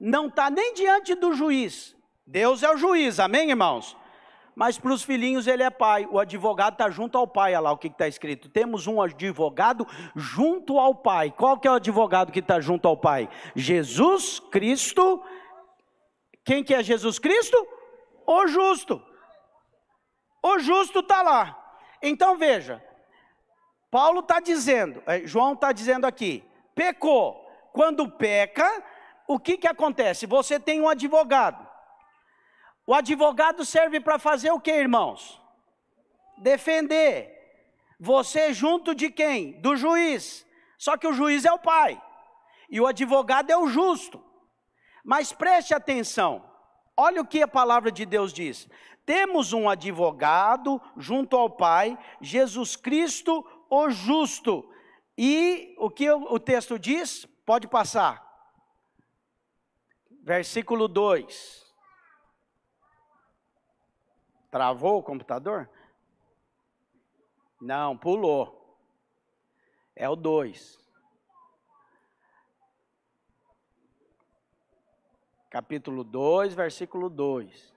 não 0.00 0.28
está 0.28 0.50
nem 0.50 0.74
diante 0.74 1.14
do 1.14 1.34
juiz. 1.34 1.96
Deus 2.26 2.62
é 2.62 2.70
o 2.70 2.76
juiz, 2.76 3.20
amém, 3.20 3.50
irmãos? 3.50 3.96
Mas 4.54 4.78
para 4.78 4.92
os 4.92 5.02
filhinhos 5.02 5.46
ele 5.46 5.64
é 5.64 5.70
pai. 5.70 6.06
O 6.10 6.18
advogado 6.18 6.74
está 6.74 6.88
junto 6.88 7.18
ao 7.18 7.26
pai, 7.26 7.52
olha 7.52 7.60
lá 7.60 7.72
o 7.72 7.78
que 7.78 7.88
está 7.88 8.06
escrito. 8.06 8.48
Temos 8.48 8.86
um 8.86 9.02
advogado 9.02 9.86
junto 10.14 10.78
ao 10.78 10.94
pai. 10.94 11.32
Qual 11.32 11.58
que 11.58 11.66
é 11.66 11.70
o 11.70 11.74
advogado 11.74 12.30
que 12.30 12.38
está 12.38 12.60
junto 12.60 12.86
ao 12.86 12.96
pai? 12.96 13.28
Jesus 13.56 14.38
Cristo. 14.38 15.22
Quem 16.44 16.62
que 16.62 16.72
é 16.72 16.82
Jesus 16.82 17.18
Cristo? 17.18 17.56
O 18.26 18.46
justo. 18.46 19.02
O 20.44 20.58
justo 20.58 20.98
está 20.98 21.22
lá. 21.22 21.58
Então 22.02 22.36
veja, 22.36 22.84
Paulo 23.90 24.20
está 24.20 24.40
dizendo, 24.40 25.02
é, 25.06 25.26
João 25.26 25.54
está 25.54 25.72
dizendo 25.72 26.06
aqui, 26.06 26.44
pecou. 26.74 27.42
Quando 27.72 28.08
peca, 28.10 28.84
o 29.26 29.38
que, 29.38 29.56
que 29.56 29.66
acontece? 29.66 30.26
Você 30.26 30.60
tem 30.60 30.82
um 30.82 30.88
advogado. 30.88 31.66
O 32.86 32.92
advogado 32.92 33.64
serve 33.64 34.00
para 34.00 34.18
fazer 34.18 34.50
o 34.50 34.60
que, 34.60 34.70
irmãos? 34.70 35.40
Defender. 36.36 37.32
Você 37.98 38.52
junto 38.52 38.94
de 38.94 39.10
quem? 39.10 39.60
Do 39.62 39.74
juiz. 39.76 40.46
Só 40.76 40.98
que 40.98 41.06
o 41.06 41.14
juiz 41.14 41.46
é 41.46 41.52
o 41.52 41.58
pai. 41.58 42.00
E 42.68 42.80
o 42.80 42.86
advogado 42.86 43.50
é 43.50 43.56
o 43.56 43.66
justo. 43.66 44.22
Mas 45.02 45.32
preste 45.32 45.72
atenção. 45.72 46.44
Olha 46.96 47.22
o 47.22 47.26
que 47.26 47.42
a 47.42 47.48
palavra 47.48 47.90
de 47.90 48.04
Deus 48.04 48.32
diz. 48.32 48.68
Temos 49.04 49.52
um 49.52 49.68
advogado 49.68 50.80
junto 50.96 51.36
ao 51.36 51.50
Pai, 51.50 51.98
Jesus 52.20 52.74
Cristo, 52.74 53.46
o 53.68 53.90
justo. 53.90 54.68
E 55.16 55.74
o 55.78 55.90
que 55.90 56.10
o 56.10 56.38
texto 56.38 56.78
diz? 56.78 57.26
Pode 57.44 57.68
passar. 57.68 58.24
Versículo 60.22 60.88
2. 60.88 61.64
Travou 64.50 64.98
o 64.98 65.02
computador? 65.02 65.68
Não, 67.60 67.96
pulou. 67.96 68.78
É 69.94 70.08
o 70.08 70.16
2. 70.16 70.82
Capítulo 75.50 76.02
2, 76.02 76.54
versículo 76.54 77.10
2. 77.10 77.73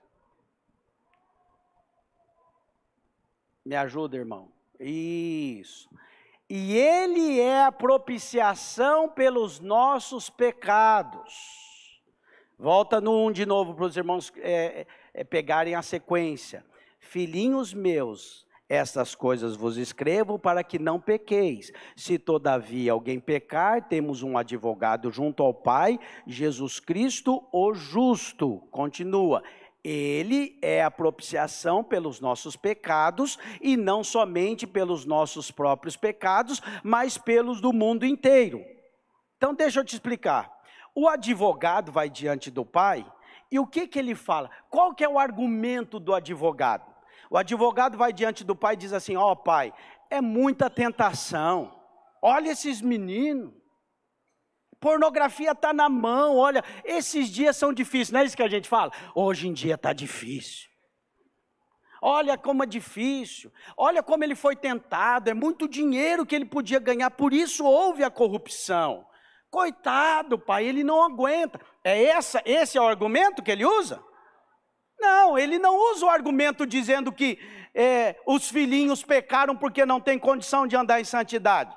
Me 3.68 3.76
ajuda, 3.76 4.16
irmão. 4.16 4.48
Isso. 4.80 5.90
E 6.48 6.74
ele 6.74 7.38
é 7.38 7.66
a 7.66 7.70
propiciação 7.70 9.10
pelos 9.10 9.60
nossos 9.60 10.30
pecados. 10.30 12.00
Volta 12.58 12.98
no 12.98 13.12
1 13.12 13.26
um 13.26 13.30
de 13.30 13.44
novo 13.44 13.74
para 13.74 13.84
os 13.84 13.94
irmãos 13.94 14.32
é, 14.38 14.86
é, 15.12 15.22
pegarem 15.22 15.74
a 15.74 15.82
sequência. 15.82 16.64
Filhinhos 16.98 17.74
meus, 17.74 18.46
estas 18.70 19.14
coisas 19.14 19.54
vos 19.54 19.76
escrevo 19.76 20.38
para 20.38 20.64
que 20.64 20.78
não 20.78 20.98
pequeis. 20.98 21.70
Se 21.94 22.18
todavia 22.18 22.92
alguém 22.92 23.20
pecar, 23.20 23.86
temos 23.86 24.22
um 24.22 24.38
advogado 24.38 25.12
junto 25.12 25.42
ao 25.42 25.52
Pai, 25.52 26.00
Jesus 26.26 26.80
Cristo, 26.80 27.46
o 27.52 27.74
justo. 27.74 28.66
Continua. 28.70 29.42
Ele 29.90 30.58
é 30.60 30.84
a 30.84 30.90
propiciação 30.90 31.82
pelos 31.82 32.20
nossos 32.20 32.56
pecados 32.56 33.38
e 33.58 33.74
não 33.74 34.04
somente 34.04 34.66
pelos 34.66 35.06
nossos 35.06 35.50
próprios 35.50 35.96
pecados, 35.96 36.60
mas 36.82 37.16
pelos 37.16 37.58
do 37.58 37.72
mundo 37.72 38.04
inteiro. 38.04 38.62
Então, 39.38 39.54
deixa 39.54 39.80
eu 39.80 39.84
te 39.86 39.94
explicar. 39.94 40.52
O 40.94 41.08
advogado 41.08 41.90
vai 41.90 42.10
diante 42.10 42.50
do 42.50 42.66
pai 42.66 43.10
e 43.50 43.58
o 43.58 43.66
que, 43.66 43.86
que 43.86 43.98
ele 43.98 44.14
fala? 44.14 44.50
Qual 44.68 44.94
que 44.94 45.02
é 45.02 45.08
o 45.08 45.18
argumento 45.18 45.98
do 45.98 46.12
advogado? 46.12 46.84
O 47.30 47.38
advogado 47.38 47.96
vai 47.96 48.12
diante 48.12 48.44
do 48.44 48.54
pai 48.54 48.74
e 48.74 48.78
diz 48.78 48.92
assim: 48.92 49.16
Ó 49.16 49.32
oh, 49.32 49.36
pai, 49.36 49.72
é 50.10 50.20
muita 50.20 50.68
tentação. 50.68 51.80
Olha 52.20 52.50
esses 52.50 52.82
meninos. 52.82 53.54
Pornografia 54.80 55.52
está 55.52 55.72
na 55.72 55.88
mão, 55.88 56.36
olha, 56.36 56.62
esses 56.84 57.28
dias 57.28 57.56
são 57.56 57.72
difíceis, 57.72 58.12
não 58.12 58.20
é 58.20 58.24
isso 58.24 58.36
que 58.36 58.42
a 58.42 58.48
gente 58.48 58.68
fala? 58.68 58.92
Hoje 59.14 59.48
em 59.48 59.52
dia 59.52 59.74
está 59.74 59.92
difícil. 59.92 60.68
Olha 62.00 62.38
como 62.38 62.62
é 62.62 62.66
difícil, 62.66 63.52
olha 63.76 64.04
como 64.04 64.22
ele 64.22 64.36
foi 64.36 64.54
tentado, 64.54 65.28
é 65.28 65.34
muito 65.34 65.66
dinheiro 65.66 66.24
que 66.24 66.36
ele 66.36 66.44
podia 66.44 66.78
ganhar, 66.78 67.10
por 67.10 67.32
isso 67.32 67.64
houve 67.64 68.04
a 68.04 68.10
corrupção. 68.10 69.04
Coitado, 69.50 70.38
pai, 70.38 70.66
ele 70.66 70.84
não 70.84 71.02
aguenta. 71.02 71.60
É 71.82 72.04
essa, 72.04 72.40
esse 72.44 72.78
é 72.78 72.80
o 72.80 72.86
argumento 72.86 73.42
que 73.42 73.50
ele 73.50 73.64
usa? 73.64 74.00
Não, 75.00 75.38
ele 75.38 75.58
não 75.58 75.74
usa 75.92 76.06
o 76.06 76.10
argumento 76.10 76.66
dizendo 76.66 77.10
que 77.10 77.38
é, 77.74 78.16
os 78.26 78.48
filhinhos 78.48 79.02
pecaram 79.02 79.56
porque 79.56 79.86
não 79.86 80.00
tem 80.00 80.18
condição 80.18 80.66
de 80.66 80.76
andar 80.76 81.00
em 81.00 81.04
santidade. 81.04 81.74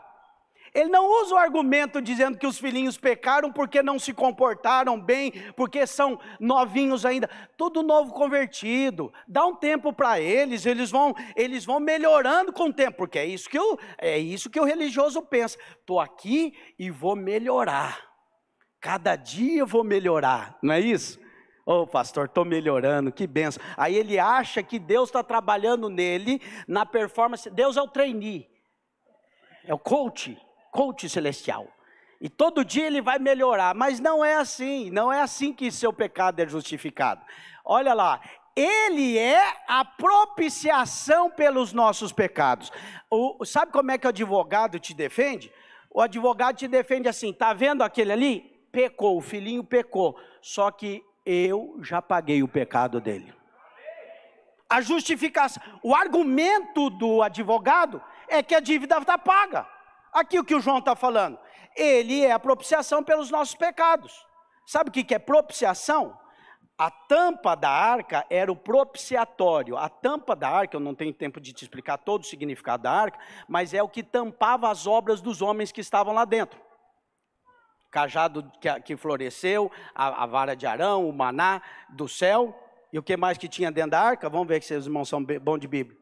Ele 0.73 0.89
não 0.89 1.05
usa 1.21 1.35
o 1.35 1.37
argumento 1.37 2.01
dizendo 2.01 2.37
que 2.37 2.47
os 2.47 2.57
filhinhos 2.57 2.97
pecaram 2.97 3.51
porque 3.51 3.83
não 3.83 3.99
se 3.99 4.13
comportaram 4.13 4.99
bem, 4.99 5.31
porque 5.55 5.85
são 5.85 6.17
novinhos 6.39 7.05
ainda. 7.05 7.29
Tudo 7.57 7.83
novo 7.83 8.13
convertido. 8.13 9.11
Dá 9.27 9.45
um 9.45 9.53
tempo 9.53 9.91
para 9.91 10.21
eles, 10.21 10.65
eles 10.65 10.89
vão, 10.89 11.13
eles 11.35 11.65
vão 11.65 11.79
melhorando 11.79 12.53
com 12.53 12.69
o 12.69 12.73
tempo, 12.73 12.97
porque 12.99 13.19
é 13.19 13.25
isso 13.25 13.49
que 13.49 13.59
eu, 13.59 13.77
é 13.97 14.17
isso 14.17 14.49
que 14.49 14.59
o 14.59 14.63
religioso 14.63 15.21
pensa. 15.21 15.57
Estou 15.77 15.99
aqui 15.99 16.53
e 16.79 16.89
vou 16.89 17.17
melhorar. 17.17 17.99
Cada 18.79 19.17
dia 19.17 19.59
eu 19.59 19.67
vou 19.67 19.83
melhorar, 19.83 20.57
não 20.63 20.73
é 20.73 20.79
isso? 20.79 21.19
Ô 21.65 21.81
oh, 21.81 21.87
pastor, 21.87 22.25
estou 22.25 22.45
melhorando, 22.45 23.11
que 23.11 23.27
benção. 23.27 23.61
Aí 23.75 23.95
ele 23.95 24.17
acha 24.17 24.63
que 24.63 24.79
Deus 24.79 25.09
está 25.09 25.21
trabalhando 25.21 25.89
nele, 25.89 26.41
na 26.65 26.85
performance. 26.85 27.49
Deus 27.49 27.75
é 27.75 27.81
o 27.81 27.87
trainee, 27.87 28.47
é 29.65 29.73
o 29.73 29.77
coach 29.77 30.39
coach 30.71 31.07
celestial. 31.09 31.67
E 32.19 32.29
todo 32.29 32.63
dia 32.63 32.87
ele 32.87 33.01
vai 33.01 33.19
melhorar, 33.19 33.75
mas 33.75 33.99
não 33.99 34.23
é 34.23 34.35
assim, 34.35 34.89
não 34.89 35.11
é 35.11 35.21
assim 35.21 35.51
que 35.51 35.71
seu 35.71 35.91
pecado 35.91 36.39
é 36.39 36.47
justificado. 36.47 37.21
Olha 37.65 37.93
lá, 37.93 38.21
ele 38.55 39.17
é 39.17 39.41
a 39.67 39.83
propiciação 39.83 41.29
pelos 41.29 41.73
nossos 41.73 42.11
pecados. 42.11 42.71
O, 43.09 43.43
sabe 43.45 43.71
como 43.71 43.91
é 43.91 43.97
que 43.97 44.05
o 44.05 44.09
advogado 44.09 44.79
te 44.79 44.93
defende? 44.93 45.51
O 45.89 45.99
advogado 45.99 46.57
te 46.57 46.67
defende 46.67 47.09
assim: 47.09 47.33
tá 47.33 47.53
vendo 47.53 47.83
aquele 47.83 48.11
ali? 48.11 48.41
Pecou, 48.71 49.17
o 49.17 49.21
filhinho 49.21 49.63
pecou, 49.63 50.17
só 50.41 50.71
que 50.71 51.03
eu 51.25 51.77
já 51.81 52.01
paguei 52.01 52.41
o 52.41 52.47
pecado 52.47 53.01
dele. 53.01 53.33
A 54.69 54.79
justificação, 54.79 55.61
o 55.83 55.93
argumento 55.93 56.89
do 56.89 57.21
advogado 57.21 58.01
é 58.29 58.41
que 58.41 58.55
a 58.55 58.61
dívida 58.61 58.97
está 58.97 59.17
paga. 59.17 59.67
Aqui 60.13 60.39
o 60.39 60.43
que 60.43 60.55
o 60.55 60.59
João 60.59 60.79
está 60.79 60.95
falando. 60.95 61.39
Ele 61.75 62.25
é 62.25 62.31
a 62.31 62.39
propiciação 62.39 63.03
pelos 63.03 63.31
nossos 63.31 63.55
pecados. 63.55 64.25
Sabe 64.65 64.89
o 64.89 64.93
que 64.93 65.13
é 65.13 65.19
propiciação? 65.19 66.19
A 66.77 66.89
tampa 66.89 67.55
da 67.55 67.69
arca 67.69 68.25
era 68.29 68.51
o 68.51 68.55
propiciatório. 68.55 69.77
A 69.77 69.87
tampa 69.87 70.35
da 70.35 70.49
arca, 70.49 70.75
eu 70.75 70.79
não 70.79 70.95
tenho 70.95 71.13
tempo 71.13 71.39
de 71.39 71.53
te 71.53 71.63
explicar 71.63 71.97
todo 71.97 72.21
o 72.21 72.25
significado 72.25 72.83
da 72.83 72.91
arca, 72.91 73.19
mas 73.47 73.73
é 73.73 73.83
o 73.83 73.87
que 73.87 74.01
tampava 74.01 74.69
as 74.69 74.87
obras 74.87 75.21
dos 75.21 75.41
homens 75.41 75.71
que 75.71 75.79
estavam 75.79 76.13
lá 76.13 76.25
dentro. 76.25 76.59
Cajado 77.91 78.51
que, 78.83 78.97
floresceu, 78.97 79.71
a, 79.93 80.23
a, 80.23 80.25
vara 80.25 80.55
de 80.55 80.65
Arão, 80.65 81.07
o 81.07 81.13
maná 81.13 81.61
do 81.89 82.07
céu, 82.07 82.57
e 82.91 82.97
o 82.97 83.03
que 83.03 83.15
mais 83.15 83.37
que 83.37 83.47
tinha 83.47 83.71
dentro 83.71 83.91
da 83.91 84.01
arca? 84.01 84.29
Vamos 84.29 84.47
ver 84.47 84.63
se 84.63 84.73
os 84.73 84.85
irmãos 84.85 85.07
são 85.07 85.23
bons 85.23 85.59
de 85.59 85.67
Bíblia. 85.67 85.99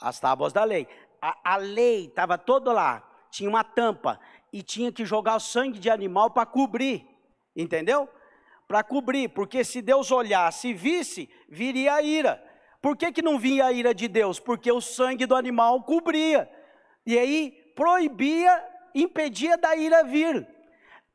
As 0.00 0.20
tábuas 0.20 0.52
da 0.52 0.62
lei 0.62 0.86
a, 1.20 1.54
a 1.54 1.56
lei 1.56 2.06
estava 2.06 2.36
toda 2.38 2.72
lá, 2.72 3.06
tinha 3.30 3.48
uma 3.48 3.64
tampa 3.64 4.18
e 4.52 4.62
tinha 4.62 4.90
que 4.90 5.04
jogar 5.04 5.36
o 5.36 5.40
sangue 5.40 5.78
de 5.78 5.90
animal 5.90 6.30
para 6.30 6.46
cobrir, 6.46 7.06
entendeu? 7.54 8.08
Para 8.66 8.82
cobrir, 8.82 9.28
porque 9.28 9.64
se 9.64 9.82
Deus 9.82 10.10
olhasse 10.10 10.68
e 10.68 10.74
visse, 10.74 11.28
viria 11.48 11.94
a 11.94 12.02
ira. 12.02 12.42
Por 12.80 12.96
que, 12.96 13.12
que 13.12 13.22
não 13.22 13.38
vinha 13.38 13.66
a 13.66 13.72
ira 13.72 13.94
de 13.94 14.08
Deus? 14.08 14.40
Porque 14.40 14.70
o 14.72 14.80
sangue 14.80 15.26
do 15.26 15.34
animal 15.34 15.82
cobria. 15.82 16.50
E 17.04 17.18
aí 17.18 17.50
proibia, 17.74 18.64
impedia 18.94 19.58
da 19.58 19.76
ira 19.76 20.02
vir. 20.02 20.46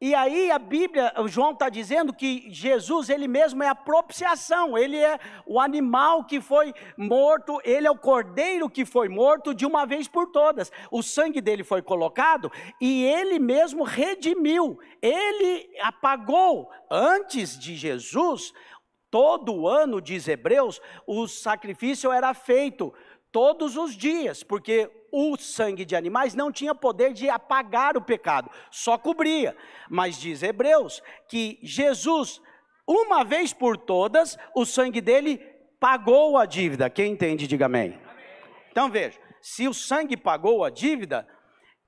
E 0.02 0.14
aí 0.14 0.52
a 0.52 0.60
Bíblia, 0.60 1.14
o 1.18 1.28
João 1.28 1.52
está 1.52 1.70
dizendo 1.70 2.14
que 2.14 2.48
Jesus, 2.50 3.10
ele 3.10 3.30
mesmo 3.30 3.64
é 3.64 3.70
a 3.70 3.76
propiciação, 3.76 4.78
ele 4.78 4.98
é 4.98 5.18
o 5.46 5.58
animal 5.58 6.26
que 6.26 6.42
foi 6.42 6.74
morto, 6.98 7.62
ele 7.64 7.88
é 7.88 7.92
o 7.92 7.98
cordeiro 7.98 8.70
que 8.70 8.84
foi 8.84 9.08
morto 9.08 9.54
de 9.54 9.66
uma 9.66 9.86
vez 9.86 10.06
por 10.06 10.28
todas. 10.32 10.70
O 10.92 11.02
sangue 11.02 11.40
dele 11.40 11.64
foi 11.64 11.82
colocado 11.82 12.52
e 12.82 13.06
ele 13.06 13.40
mesmo 13.40 13.84
redimiu, 13.84 14.78
ele 15.02 15.70
apagou. 15.82 16.70
Antes 16.92 17.58
de 17.58 17.74
Jesus, 17.78 18.52
todo 19.10 19.66
ano, 19.66 20.02
diz 20.02 20.28
Hebreus, 20.28 20.82
o 21.08 21.26
sacrifício 21.26 22.12
era 22.12 22.34
feito 22.34 22.94
todos 23.36 23.76
os 23.76 23.98
dias, 23.98 24.44
porque 24.44 24.90
o 25.12 25.36
sangue 25.36 25.84
de 25.84 25.94
animais 25.94 26.34
não 26.34 26.54
tinha 26.54 26.74
poder 26.74 27.12
de 27.12 27.30
apagar 27.30 27.98
o 27.98 28.02
pecado, 28.02 28.50
só 28.72 28.98
cobria. 28.98 29.58
Mas 29.90 30.18
diz 30.18 30.42
Hebreus 30.42 31.04
que 31.28 31.60
Jesus, 31.62 32.42
uma 32.88 33.26
vez 33.26 33.52
por 33.52 33.76
todas, 33.76 34.38
o 34.56 34.66
sangue 34.66 35.02
dele 35.02 35.40
pagou 35.82 36.38
a 36.38 36.46
dívida. 36.46 36.90
Quem 36.90 37.12
entende, 37.12 37.46
diga 37.46 37.66
amém. 37.66 38.00
Então 38.72 38.90
veja, 38.90 39.20
se 39.42 39.68
o 39.68 39.74
sangue 39.74 40.16
pagou 40.16 40.64
a 40.64 40.70
dívida, 40.70 41.28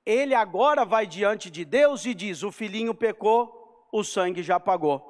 ele 0.04 0.34
agora 0.34 0.84
vai 0.84 1.06
diante 1.06 1.50
de 1.50 1.64
Deus 1.64 2.04
e 2.04 2.12
diz: 2.12 2.42
O 2.42 2.52
filhinho 2.52 2.92
pecou, 2.92 3.88
o 3.90 4.04
sangue 4.04 4.42
já 4.42 4.60
pagou 4.60 5.07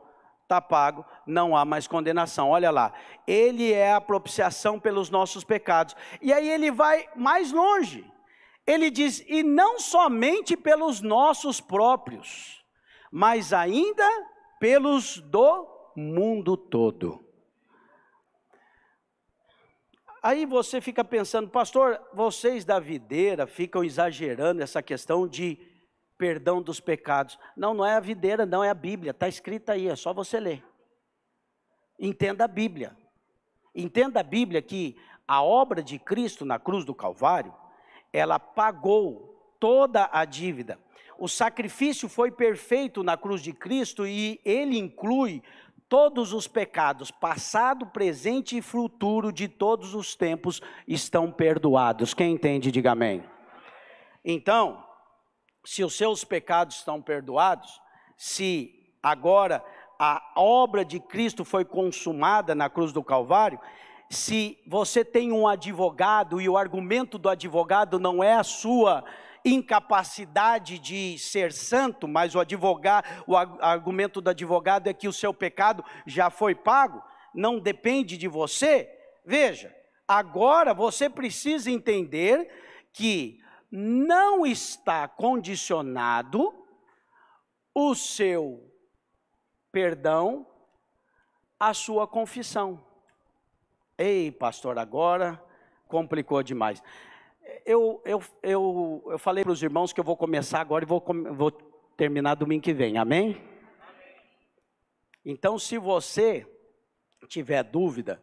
está 0.49 0.63
pago, 0.63 1.05
não 1.27 1.55
há 1.55 1.63
mais 1.63 1.87
condenação. 1.87 2.49
Olha 2.49 2.71
lá, 2.71 2.95
ele 3.27 3.71
é 3.71 3.93
a 3.93 4.01
propiciação 4.01 4.81
pelos 4.81 5.11
nossos 5.11 5.45
pecados. 5.45 5.95
E 6.23 6.33
aí 6.33 6.49
ele 6.49 6.71
vai 6.71 7.07
mais 7.15 7.53
longe. 7.53 8.11
Ele 8.67 8.91
diz: 8.91 9.23
e 9.29 9.43
não 9.43 9.79
somente 9.79 10.57
pelos 10.57 11.03
nossos 11.03 11.61
próprios, 11.61 12.65
mas 13.13 13.53
ainda 13.53 14.09
pelos 14.59 15.19
do 15.19 15.69
mundo 15.95 16.57
todo. 16.57 17.25
Aí 20.23 20.47
você 20.47 20.81
fica 20.81 21.05
pensando, 21.05 21.49
pastor, 21.49 22.01
vocês 22.13 22.65
da 22.65 22.81
videira 22.81 23.47
ficam 23.47 23.85
exagerando 23.85 24.63
essa 24.63 24.83
questão 24.83 25.29
de 25.29 25.59
perdão 26.19 26.61
dos 26.61 26.81
pecados. 26.81 27.39
Não, 27.57 27.73
não 27.73 27.87
é 27.87 27.95
a 27.95 28.01
videira, 28.01 28.45
não 28.45 28.63
é 28.63 28.69
a 28.69 28.75
Bíblia, 28.75 29.13
está 29.13 29.29
escrita 29.29 29.73
aí, 29.73 29.89
é 29.89 29.97
só 29.97 30.13
você 30.13 30.39
ler. 30.39 30.63
Entenda 31.99 32.45
a 32.45 32.49
Bíblia. 32.49 32.97
Entenda 33.75 34.21
a 34.21 34.25
Bíblia 34.25 34.61
que 34.61 34.97
a 35.27 35.43
obra 35.43 35.83
de 35.83 35.99
Cristo 35.99 36.45
na 36.45 36.59
cruz 36.59 36.85
do 36.85 36.95
Calvário, 36.95 37.55
ela 38.13 38.39
pagou 38.39 39.55
toda 39.61 40.09
a 40.13 40.25
dívida. 40.25 40.79
O 41.19 41.29
sacrifício 41.29 42.09
foi 42.09 42.31
perfeito 42.31 43.03
na 43.03 43.17
cruz 43.17 43.43
de 43.43 43.53
Cristo 43.53 44.07
e 44.07 44.41
ele 44.45 44.79
inclui 44.79 45.43
Todos 45.89 46.35
os 46.35 46.47
pecados, 46.47 47.11
passado, 47.11 47.87
presente 47.87 48.59
e 48.59 48.63
futuro 48.63 49.33
de 49.33 49.49
todos 49.49 49.95
os 49.95 50.15
tempos, 50.15 50.61
estão 50.87 51.33
perdoados. 51.33 52.13
Quem 52.13 52.35
entende, 52.35 52.71
diga 52.71 52.93
amém. 52.93 53.25
Então, 54.23 54.85
se 55.69 55.85
os 55.85 55.95
seus 55.95 56.25
pecados 56.25 56.77
estão 56.77 57.03
perdoados, 57.03 57.79
se 58.17 58.91
agora 59.03 59.63
a 59.99 60.33
obra 60.35 60.83
de 60.83 60.99
Cristo 60.99 61.45
foi 61.45 61.63
consumada 61.63 62.55
na 62.55 62.71
cruz 62.71 62.91
do 62.91 63.05
Calvário, 63.05 63.61
se 64.09 64.59
você 64.67 65.05
tem 65.05 65.31
um 65.31 65.47
advogado 65.47 66.41
e 66.41 66.49
o 66.49 66.57
argumento 66.57 67.19
do 67.19 67.29
advogado 67.29 68.01
não 68.01 68.25
é 68.25 68.33
a 68.33 68.43
sua 68.43 69.05
incapacidade 69.45 70.79
de 70.79 71.19
ser 71.19 71.53
santo, 71.53 72.09
mas 72.09 72.35
o 72.35 72.41
advogado, 72.41 73.05
o 73.27 73.37
argumento 73.37 74.23
do 74.23 74.31
advogado 74.31 74.87
é 74.87 74.95
que 74.95 75.07
o 75.07 75.13
seu 75.13 75.35
pecado 75.35 75.85
já 76.07 76.31
foi 76.31 76.55
pago, 76.55 77.05
não 77.35 77.61
depende 77.61 78.17
de 78.17 78.27
você. 78.27 78.89
Veja, 79.23 79.71
agora 80.09 80.73
você 80.73 81.11
precisa 81.11 81.71
entender 81.71 82.49
que 82.91 83.47
não 83.71 84.47
está 84.47 85.07
condicionado 85.07 86.55
o 87.75 87.95
seu 87.95 88.73
perdão 89.71 90.47
à 91.59 91.75
sua 91.75 92.07
confissão. 92.07 92.85
Ei, 93.97 94.31
pastor, 94.31 94.79
agora 94.79 95.43
complicou 95.87 96.43
demais 96.43 96.83
eu, 97.65 98.01
eu, 98.05 98.23
eu, 98.43 99.05
eu 99.11 99.19
falei 99.19 99.45
para 99.45 99.53
os 99.53 99.63
irmãos 99.63 99.93
que 99.93 100.01
eu 100.01 100.05
vou 100.05 100.17
começar 100.17 100.61
agora 100.61 100.85
e 100.85 100.87
vou, 100.87 101.05
vou 101.33 101.51
terminar 101.97 102.35
domingo 102.35 102.63
que 102.63 102.73
vem, 102.73 102.99
amém? 102.99 103.37
Então, 105.25 105.59
se 105.59 105.79
você 105.79 106.47
tiver 107.29 107.63
dúvida, 107.63 108.23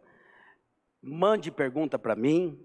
mande 1.02 1.52
pergunta 1.52 2.00
para 2.00 2.16
mim. 2.16 2.65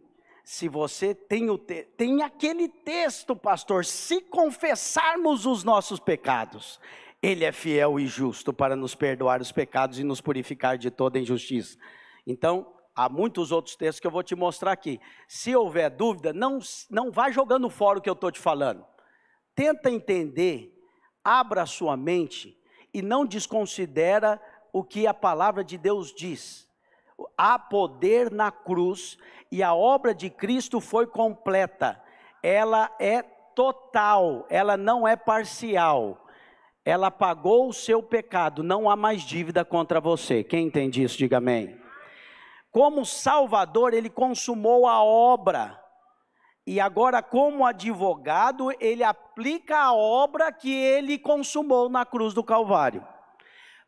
Se 0.53 0.69
você 0.69 1.15
tem, 1.15 1.49
o 1.49 1.57
te, 1.57 1.85
tem 1.97 2.25
aquele 2.25 2.69
texto, 2.69 3.37
pastor, 3.37 3.85
se 3.85 4.21
confessarmos 4.21 5.47
os 5.47 5.63
nossos 5.63 6.01
pecados, 6.01 6.81
Ele 7.23 7.45
é 7.45 7.53
fiel 7.53 8.01
e 8.01 8.09
justo 8.09 8.53
para 8.53 8.75
nos 8.75 8.97
perdoar 8.97 9.41
os 9.41 9.53
pecados 9.53 10.01
e 10.01 10.03
nos 10.03 10.21
purificar 10.21 10.77
de 10.77 10.91
toda 10.91 11.21
injustiça. 11.21 11.79
Então, 12.27 12.67
Há 12.97 13.09
muitos 13.09 13.53
outros 13.53 13.77
textos 13.77 14.01
que 14.01 14.07
eu 14.07 14.11
vou 14.11 14.25
te 14.25 14.35
mostrar 14.35 14.73
aqui. 14.73 15.01
Se 15.29 15.55
houver 15.55 15.89
dúvida, 15.89 16.33
não, 16.33 16.59
não 16.91 17.13
vá 17.13 17.31
jogando 17.31 17.71
fora 17.71 18.01
o 18.01 18.03
que 18.03 18.11
eu 18.11 18.15
estou 18.15 18.33
te 18.33 18.41
falando. 18.41 18.85
Tenta 19.55 19.89
entender, 19.89 20.77
abra 21.23 21.65
sua 21.65 21.97
mente 21.97 22.59
e 22.93 23.01
não 23.01 23.25
desconsidera 23.25 24.43
o 24.73 24.83
que 24.83 25.07
a 25.07 25.15
palavra 25.15 25.63
de 25.63 25.79
Deus 25.79 26.13
diz. 26.13 26.69
Há 27.37 27.59
poder 27.59 28.31
na 28.31 28.51
cruz 28.51 29.18
e 29.51 29.62
a 29.62 29.75
obra 29.75 30.14
de 30.14 30.31
Cristo 30.31 30.81
foi 30.81 31.07
completa. 31.07 32.01
Ela 32.43 32.91
é 32.99 33.23
total, 33.23 34.47
ela 34.49 34.77
não 34.77 35.07
é 35.07 35.16
parcial. 35.16 36.27
Ela 36.85 37.11
pagou 37.11 37.68
o 37.68 37.73
seu 37.73 38.03
pecado, 38.03 38.62
não 38.62 38.89
há 38.89 38.97
mais 38.97 39.23
dívida 39.23 39.64
contra 39.64 40.01
você. 40.01 40.43
Quem 40.43 40.66
entende 40.66 41.03
isso, 41.03 41.18
diga 41.18 41.37
amém. 41.37 41.79
Como 42.71 43.05
Salvador, 43.05 43.93
ele 43.93 44.09
consumou 44.09 44.87
a 44.87 45.03
obra. 45.03 45.79
E 46.66 46.81
agora, 46.81 47.23
como 47.23 47.66
advogado, 47.66 48.71
ele 48.81 49.03
aplica 49.03 49.77
a 49.79 49.93
obra 49.93 50.53
que 50.53 50.73
ele 50.73 51.18
consumou 51.18 51.89
na 51.89 52.07
cruz 52.07 52.33
do 52.33 52.45
Calvário. 52.45 53.05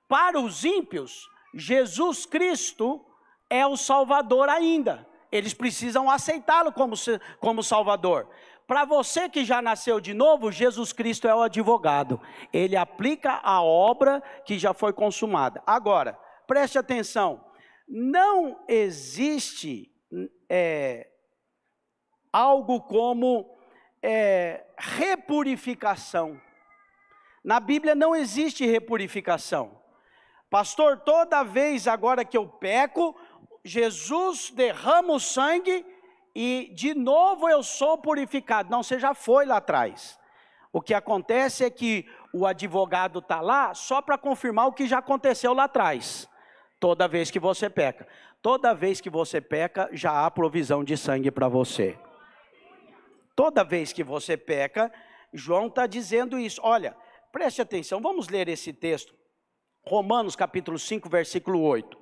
Para 0.09 0.41
os 0.41 0.65
ímpios, 0.65 1.27
Jesus 1.55 2.27
Cristo 2.27 3.05
é 3.53 3.67
o 3.67 3.77
Salvador 3.77 4.49
ainda. 4.49 5.07
Eles 5.31 5.55
precisam 5.55 6.11
aceitá-lo 6.11 6.73
como, 6.73 6.95
como 7.41 7.63
Salvador. 7.63 8.29
Para 8.67 8.85
você 8.85 9.29
que 9.29 9.45
já 9.45 9.61
nasceu 9.61 10.01
de 10.01 10.15
novo, 10.15 10.51
Jesus 10.51 10.93
Cristo 10.93 11.29
é 11.29 11.35
o 11.35 11.43
advogado. 11.43 12.21
Ele 12.53 12.77
aplica 12.77 13.41
a 13.43 13.63
obra 13.63 14.23
que 14.45 14.59
já 14.59 14.73
foi 14.73 14.93
consumada. 14.93 15.63
Agora, 15.67 16.19
preste 16.47 16.79
atenção 16.79 17.53
não 17.95 18.65
existe 18.67 19.93
é, 20.49 21.11
algo 22.33 22.81
como 22.81 23.55
é, 24.03 24.65
repurificação. 24.79 26.41
Na 27.45 27.61
Bíblia 27.61 27.95
não 27.95 28.17
existe 28.17 28.65
repurificação. 28.65 29.79
Pastor, 30.49 31.01
toda 31.01 31.43
vez 31.43 31.87
agora 31.87 32.25
que 32.25 32.37
eu 32.37 32.49
peco, 32.49 33.15
Jesus 33.65 34.51
derrama 34.51 35.15
o 35.15 35.21
sangue 35.21 35.85
e 36.35 36.73
de 36.75 36.95
novo 36.95 37.49
eu 37.49 37.63
sou 37.63 37.97
purificado. 37.99 38.71
Não, 38.71 38.83
você 38.83 38.99
já 38.99 39.15
foi 39.15 39.47
lá 39.47 39.59
atrás. 39.59 40.19
O 40.73 40.81
que 40.81 40.95
acontece 40.95 41.65
é 41.65 41.71
que 41.71 42.09
o 42.33 42.47
advogado 42.47 43.19
está 43.19 43.41
lá 43.41 43.75
só 43.75 44.01
para 44.01 44.17
confirmar 44.17 44.67
o 44.67 44.73
que 44.73 44.87
já 44.87 44.99
aconteceu 44.99 45.53
lá 45.53 45.65
atrás. 45.65 46.29
Toda 46.81 47.07
vez 47.07 47.31
que 47.31 47.39
você 47.39 47.69
peca. 47.69 48.09
Toda 48.41 48.75
vez 48.75 49.01
que 49.01 49.11
você 49.11 49.41
peca, 49.41 49.89
já 49.93 50.25
há 50.25 50.31
provisão 50.31 50.83
de 50.83 50.97
sangue 50.97 51.31
para 51.31 51.47
você. 51.47 51.97
Toda 53.37 53.63
vez 53.63 53.93
que 53.93 54.03
você 54.03 54.37
peca, 54.37 54.93
João 55.33 55.69
está 55.69 55.87
dizendo 55.87 56.39
isso. 56.39 56.61
Olha, 56.65 56.97
preste 57.31 57.63
atenção, 57.63 58.01
vamos 58.01 58.29
ler 58.29 58.49
esse 58.49 58.73
texto. 58.73 59.15
Romanos 59.85 60.35
capítulo 60.35 60.79
5, 60.79 61.09
versículo 61.09 61.61
8. 61.61 62.02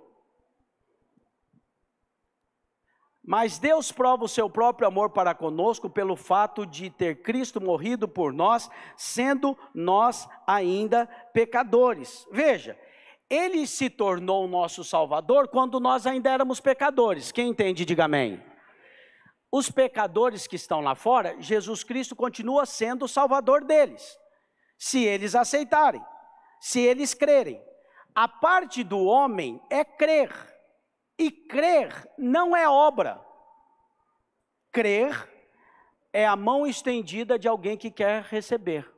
Mas 3.31 3.61
Deus 3.61 3.93
prova 3.93 4.25
o 4.25 4.29
seu 4.29 4.51
próprio 4.51 4.89
amor 4.89 5.11
para 5.11 5.37
conosco 5.37 5.89
pelo 5.89 6.17
fato 6.17 6.67
de 6.67 6.91
ter 6.91 7.23
Cristo 7.23 7.61
morrido 7.61 8.09
por 8.09 8.33
nós, 8.33 8.69
sendo 8.97 9.57
nós 9.73 10.29
ainda 10.45 11.07
pecadores. 11.33 12.27
Veja, 12.33 12.77
ele 13.31 13.69
se 13.69 13.89
tornou 13.89 14.49
nosso 14.49 14.83
Salvador 14.83 15.47
quando 15.47 15.79
nós 15.79 16.09
ainda 16.09 16.29
éramos 16.29 16.59
pecadores. 16.59 17.31
Quem 17.31 17.51
entende, 17.51 17.85
diga 17.85 18.07
amém. 18.07 18.43
Os 19.53 19.71
pecadores 19.71 20.49
que 20.49 20.57
estão 20.57 20.81
lá 20.81 20.97
fora, 20.97 21.37
Jesus 21.39 21.85
Cristo 21.85 22.17
continua 22.17 22.67
sendo 22.67 23.05
o 23.05 23.09
Salvador 23.09 23.63
deles, 23.63 24.19
se 24.77 25.05
eles 25.05 25.37
aceitarem, 25.37 26.03
se 26.61 26.81
eles 26.81 27.15
crerem. 27.15 27.63
A 28.13 28.27
parte 28.27 28.83
do 28.83 28.99
homem 29.05 29.63
é 29.71 29.85
crer, 29.85 30.33
e 31.21 31.31
crer 31.31 32.09
não 32.17 32.57
é 32.57 32.67
obra. 32.67 33.21
Crer 34.73 35.29
é 36.15 36.27
a 36.27 36.35
mão 36.35 36.67
estendida 36.67 37.39
de 37.39 37.47
alguém 37.47 37.77
que 37.77 37.91
quer 37.91 38.23
receber. 38.23 38.91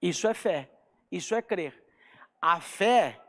Isso 0.00 0.28
é 0.28 0.34
fé, 0.34 0.70
isso 1.10 1.34
é 1.34 1.42
crer. 1.42 1.84
A 2.40 2.60
fé 2.60 3.20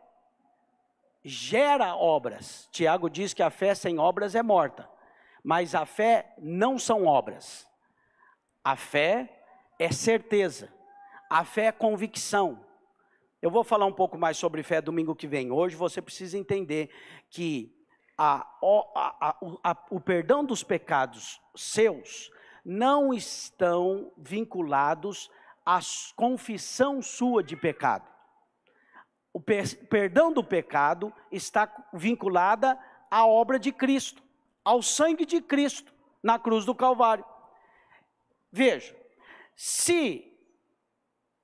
gera 1.23 1.95
obras. 1.95 2.69
Tiago 2.71 3.09
diz 3.09 3.33
que 3.33 3.41
a 3.41 3.49
fé 3.49 3.73
sem 3.73 3.97
obras 3.97 4.35
é 4.35 4.43
morta, 4.43 4.87
mas 5.43 5.73
a 5.73 5.83
fé 5.87 6.31
não 6.37 6.77
são 6.77 7.07
obras. 7.07 7.67
A 8.63 8.75
fé 8.75 9.43
é 9.79 9.91
certeza, 9.91 10.71
a 11.31 11.43
fé 11.43 11.65
é 11.65 11.71
convicção. 11.71 12.63
Eu 13.41 13.49
vou 13.49 13.63
falar 13.63 13.87
um 13.87 13.93
pouco 13.93 14.19
mais 14.19 14.37
sobre 14.37 14.61
fé 14.61 14.79
domingo 14.79 15.15
que 15.15 15.25
vem. 15.25 15.51
Hoje 15.51 15.75
você 15.75 15.99
precisa 15.99 16.37
entender 16.37 16.91
que 17.31 17.78
a, 18.21 18.45
a, 18.61 19.35
a, 19.63 19.77
o 19.89 19.99
perdão 19.99 20.43
dos 20.43 20.63
pecados 20.63 21.39
seus 21.55 22.29
não 22.65 23.13
estão 23.13 24.11
vinculados 24.17 25.31
à 25.65 25.79
confissão 26.15 27.01
sua 27.01 27.41
de 27.41 27.55
pecado 27.55 28.09
o 29.33 29.39
per 29.39 29.87
perdão 29.87 30.31
do 30.31 30.43
pecado 30.43 31.13
está 31.31 31.71
vinculada 31.93 32.77
à 33.09 33.25
obra 33.25 33.59
de 33.59 33.71
Cristo, 33.71 34.21
ao 34.63 34.81
sangue 34.81 35.25
de 35.25 35.41
Cristo 35.41 35.93
na 36.21 36.37
cruz 36.37 36.65
do 36.65 36.75
Calvário. 36.75 37.25
Veja, 38.51 38.95
se 39.55 40.25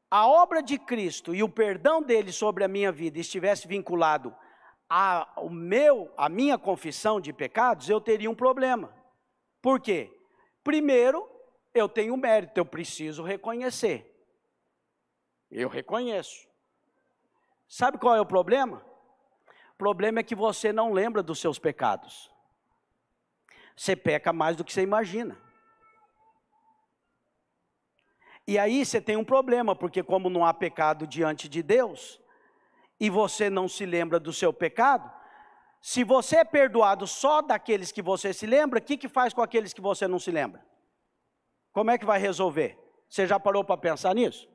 a 0.09 0.27
obra 0.27 0.61
de 0.61 0.77
Cristo 0.77 1.33
e 1.33 1.43
o 1.43 1.49
perdão 1.49 2.01
dele 2.01 2.31
sobre 2.31 2.63
a 2.63 2.67
minha 2.67 2.91
vida 2.91 3.19
estivesse 3.19 3.67
vinculado 3.67 4.35
ao 4.89 5.49
meu, 5.49 6.13
a 6.15 6.29
minha 6.29 6.57
confissão 6.57 7.19
de 7.19 7.33
pecados, 7.33 7.89
eu 7.89 7.99
teria 7.99 8.29
um 8.29 8.35
problema. 8.35 8.93
Por 9.61 9.79
quê? 9.79 10.11
Primeiro, 10.63 11.27
eu 11.73 11.89
tenho 11.89 12.15
mérito, 12.15 12.59
eu 12.59 12.65
preciso 12.65 13.23
reconhecer. 13.23 14.11
Eu 15.49 15.69
reconheço. 15.69 16.47
Sabe 17.67 17.97
qual 17.97 18.15
é 18.15 18.21
o 18.21 18.25
problema? 18.25 18.85
O 19.73 19.77
problema 19.77 20.19
é 20.19 20.23
que 20.23 20.35
você 20.35 20.71
não 20.71 20.93
lembra 20.93 21.21
dos 21.21 21.39
seus 21.39 21.59
pecados. 21.59 22.31
Você 23.75 23.95
peca 23.95 24.31
mais 24.31 24.55
do 24.55 24.63
que 24.63 24.71
você 24.71 24.81
imagina. 24.81 25.37
E 28.47 28.59
aí 28.59 28.85
você 28.85 29.01
tem 29.01 29.17
um 29.17 29.25
problema, 29.25 29.75
porque 29.75 30.03
como 30.03 30.29
não 30.29 30.45
há 30.45 30.53
pecado 30.53 31.07
diante 31.07 31.49
de 31.49 31.63
Deus, 31.63 32.21
e 32.99 33.09
você 33.09 33.49
não 33.49 33.67
se 33.67 33.85
lembra 33.85 34.19
do 34.19 34.31
seu 34.31 34.53
pecado, 34.53 35.11
se 35.81 36.03
você 36.03 36.37
é 36.37 36.43
perdoado 36.43 37.05
só 37.05 37.41
daqueles 37.41 37.91
que 37.91 38.01
você 38.01 38.33
se 38.33 38.45
lembra, 38.45 38.79
o 38.79 38.81
que, 38.81 38.97
que 38.97 39.07
faz 39.07 39.33
com 39.33 39.41
aqueles 39.41 39.71
que 39.71 39.81
você 39.81 40.07
não 40.07 40.17
se 40.17 40.31
lembra? 40.31 40.65
Como 41.71 41.91
é 41.91 41.97
que 41.97 42.05
vai 42.05 42.19
resolver? 42.19 42.79
Você 43.07 43.27
já 43.27 43.39
parou 43.39 43.63
para 43.63 43.77
pensar 43.77 44.15
nisso? 44.15 44.49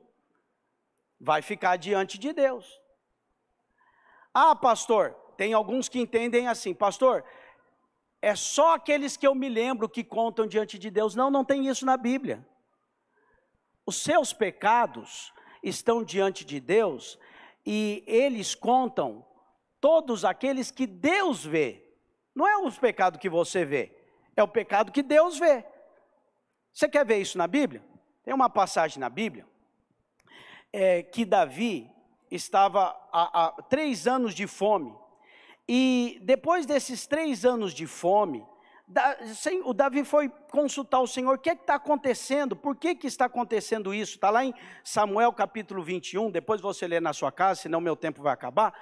Vai 1.19 1.41
ficar 1.41 1.77
diante 1.77 2.17
de 2.17 2.33
Deus. 2.33 2.81
Ah, 4.33 4.55
pastor, 4.55 5.13
tem 5.37 5.53
alguns 5.53 5.87
que 5.87 5.99
entendem 5.99 6.47
assim, 6.47 6.73
pastor, 6.73 7.23
é 8.21 8.35
só 8.35 8.75
aqueles 8.75 9.17
que 9.17 9.25
eu 9.25 9.33
me 9.33 9.49
lembro 9.49 9.89
que 9.89 10.03
contam 10.03 10.45
diante 10.45 10.77
de 10.77 10.91
Deus. 10.91 11.15
Não, 11.15 11.31
não 11.31 11.43
tem 11.43 11.67
isso 11.67 11.85
na 11.85 11.97
Bíblia. 11.97 12.45
Os 13.85 13.97
seus 13.97 14.33
pecados 14.33 15.33
estão 15.63 16.03
diante 16.03 16.45
de 16.45 16.59
Deus 16.59 17.17
e 17.65 18.03
eles 18.07 18.55
contam 18.55 19.25
todos 19.79 20.23
aqueles 20.25 20.71
que 20.71 20.85
Deus 20.85 21.43
vê. 21.43 21.83
Não 22.35 22.47
é 22.47 22.57
os 22.57 22.77
pecados 22.77 23.19
que 23.19 23.29
você 23.29 23.65
vê, 23.65 23.95
é 24.35 24.43
o 24.43 24.47
pecado 24.47 24.91
que 24.91 25.03
Deus 25.03 25.37
vê. 25.37 25.65
Você 26.73 26.87
quer 26.87 27.05
ver 27.05 27.17
isso 27.17 27.37
na 27.37 27.47
Bíblia? 27.47 27.83
Tem 28.23 28.33
uma 28.33 28.49
passagem 28.49 28.99
na 28.99 29.09
Bíblia 29.09 29.45
é, 30.71 31.03
que 31.03 31.25
Davi 31.25 31.89
estava 32.29 32.95
há, 33.11 33.45
há 33.45 33.61
três 33.63 34.07
anos 34.07 34.33
de 34.33 34.47
fome. 34.47 34.95
E 35.67 36.19
depois 36.23 36.65
desses 36.65 37.05
três 37.05 37.45
anos 37.45 37.73
de 37.73 37.85
fome, 37.85 38.45
o 39.63 39.73
Davi 39.73 40.03
foi 40.03 40.29
consultar 40.51 40.99
o 40.99 41.07
Senhor, 41.07 41.35
o 41.35 41.39
que 41.39 41.49
é 41.49 41.53
está 41.53 41.75
acontecendo? 41.75 42.55
Por 42.55 42.75
que, 42.75 42.95
que 42.95 43.07
está 43.07 43.25
acontecendo 43.25 43.93
isso? 43.93 44.15
Está 44.15 44.29
lá 44.29 44.43
em 44.43 44.53
Samuel 44.83 45.31
capítulo 45.31 45.81
21, 45.81 46.29
depois 46.29 46.59
você 46.59 46.87
lê 46.87 46.99
na 46.99 47.13
sua 47.13 47.31
casa, 47.31 47.61
senão 47.61 47.79
meu 47.79 47.95
tempo 47.95 48.21
vai 48.21 48.33
acabar. 48.33 48.73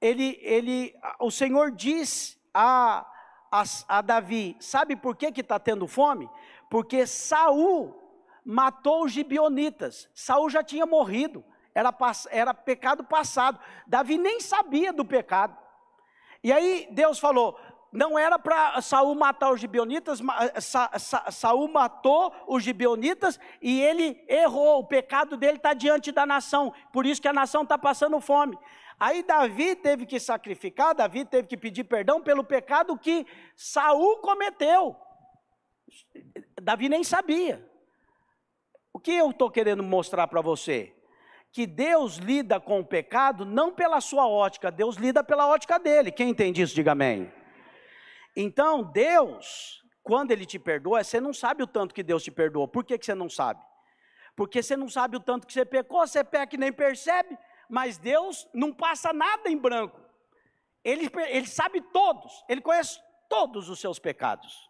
Ele, 0.00 0.38
ele, 0.42 0.94
o 1.20 1.30
Senhor 1.30 1.70
diz 1.70 2.38
a, 2.52 3.06
a, 3.50 3.62
a 3.88 4.00
Davi, 4.00 4.56
sabe 4.60 4.96
por 4.96 5.16
que 5.16 5.40
está 5.40 5.58
tendo 5.58 5.86
fome? 5.86 6.28
Porque 6.68 7.06
Saul 7.06 7.98
matou 8.44 9.04
os 9.04 9.12
gibionitas, 9.12 10.10
Saul 10.14 10.50
já 10.50 10.62
tinha 10.62 10.84
morrido, 10.84 11.44
era, 11.74 11.94
era 12.30 12.52
pecado 12.52 13.04
passado, 13.04 13.58
Davi 13.86 14.18
nem 14.18 14.40
sabia 14.40 14.92
do 14.92 15.04
pecado. 15.04 15.56
E 16.42 16.52
aí 16.52 16.88
Deus 16.90 17.18
falou: 17.18 17.58
não 17.92 18.18
era 18.18 18.38
para 18.38 18.80
Saul 18.80 19.14
matar 19.14 19.52
os 19.52 19.60
gibeonitas, 19.60 20.20
eh, 20.20 20.60
Sa, 20.60 20.90
Sa, 20.98 21.30
Saul 21.30 21.68
matou 21.68 22.34
os 22.48 22.62
gibeonitas 22.62 23.38
e 23.60 23.82
ele 23.82 24.24
errou, 24.26 24.78
o 24.78 24.86
pecado 24.86 25.36
dele 25.36 25.58
está 25.58 25.74
diante 25.74 26.10
da 26.10 26.24
nação, 26.24 26.72
por 26.90 27.04
isso 27.04 27.20
que 27.20 27.28
a 27.28 27.32
nação 27.32 27.64
está 27.64 27.76
passando 27.76 28.18
fome. 28.18 28.58
Aí 28.98 29.22
Davi 29.22 29.76
teve 29.76 30.06
que 30.06 30.18
sacrificar, 30.18 30.94
Davi 30.94 31.24
teve 31.24 31.48
que 31.48 31.56
pedir 31.56 31.84
perdão 31.84 32.22
pelo 32.22 32.42
pecado 32.42 32.96
que 32.96 33.26
Saul 33.54 34.18
cometeu. 34.18 34.96
Davi 36.62 36.88
nem 36.88 37.04
sabia. 37.04 37.68
O 38.92 38.98
que 38.98 39.12
eu 39.12 39.30
estou 39.30 39.50
querendo 39.50 39.82
mostrar 39.82 40.26
para 40.28 40.40
você? 40.40 40.94
Que 41.50 41.66
Deus 41.66 42.16
lida 42.16 42.58
com 42.60 42.80
o 42.80 42.84
pecado 42.84 43.44
não 43.44 43.72
pela 43.72 44.00
sua 44.00 44.26
ótica, 44.26 44.70
Deus 44.70 44.96
lida 44.96 45.22
pela 45.22 45.46
ótica 45.46 45.78
dele. 45.78 46.10
Quem 46.10 46.30
entende 46.30 46.62
isso, 46.62 46.74
diga 46.74 46.92
amém. 46.92 47.30
Então, 48.36 48.82
Deus, 48.82 49.82
quando 50.02 50.30
Ele 50.30 50.46
te 50.46 50.58
perdoa, 50.58 51.04
você 51.04 51.20
não 51.20 51.32
sabe 51.32 51.62
o 51.62 51.66
tanto 51.66 51.94
que 51.94 52.02
Deus 52.02 52.22
te 52.22 52.30
perdoou. 52.30 52.66
Por 52.66 52.84
que, 52.84 52.98
que 52.98 53.06
você 53.06 53.14
não 53.14 53.28
sabe? 53.28 53.62
Porque 54.34 54.62
você 54.62 54.76
não 54.76 54.88
sabe 54.88 55.16
o 55.16 55.20
tanto 55.20 55.46
que 55.46 55.52
você 55.52 55.64
pecou, 55.64 56.06
você 56.06 56.24
peca 56.24 56.54
e 56.56 56.58
nem 56.58 56.72
percebe, 56.72 57.36
mas 57.68 57.98
Deus 57.98 58.48
não 58.54 58.72
passa 58.72 59.12
nada 59.12 59.50
em 59.50 59.56
branco. 59.56 60.00
Ele, 60.84 61.08
ele 61.28 61.46
sabe 61.46 61.80
todos, 61.80 62.44
Ele 62.48 62.60
conhece 62.60 63.00
todos 63.28 63.68
os 63.68 63.78
seus 63.78 63.98
pecados. 63.98 64.68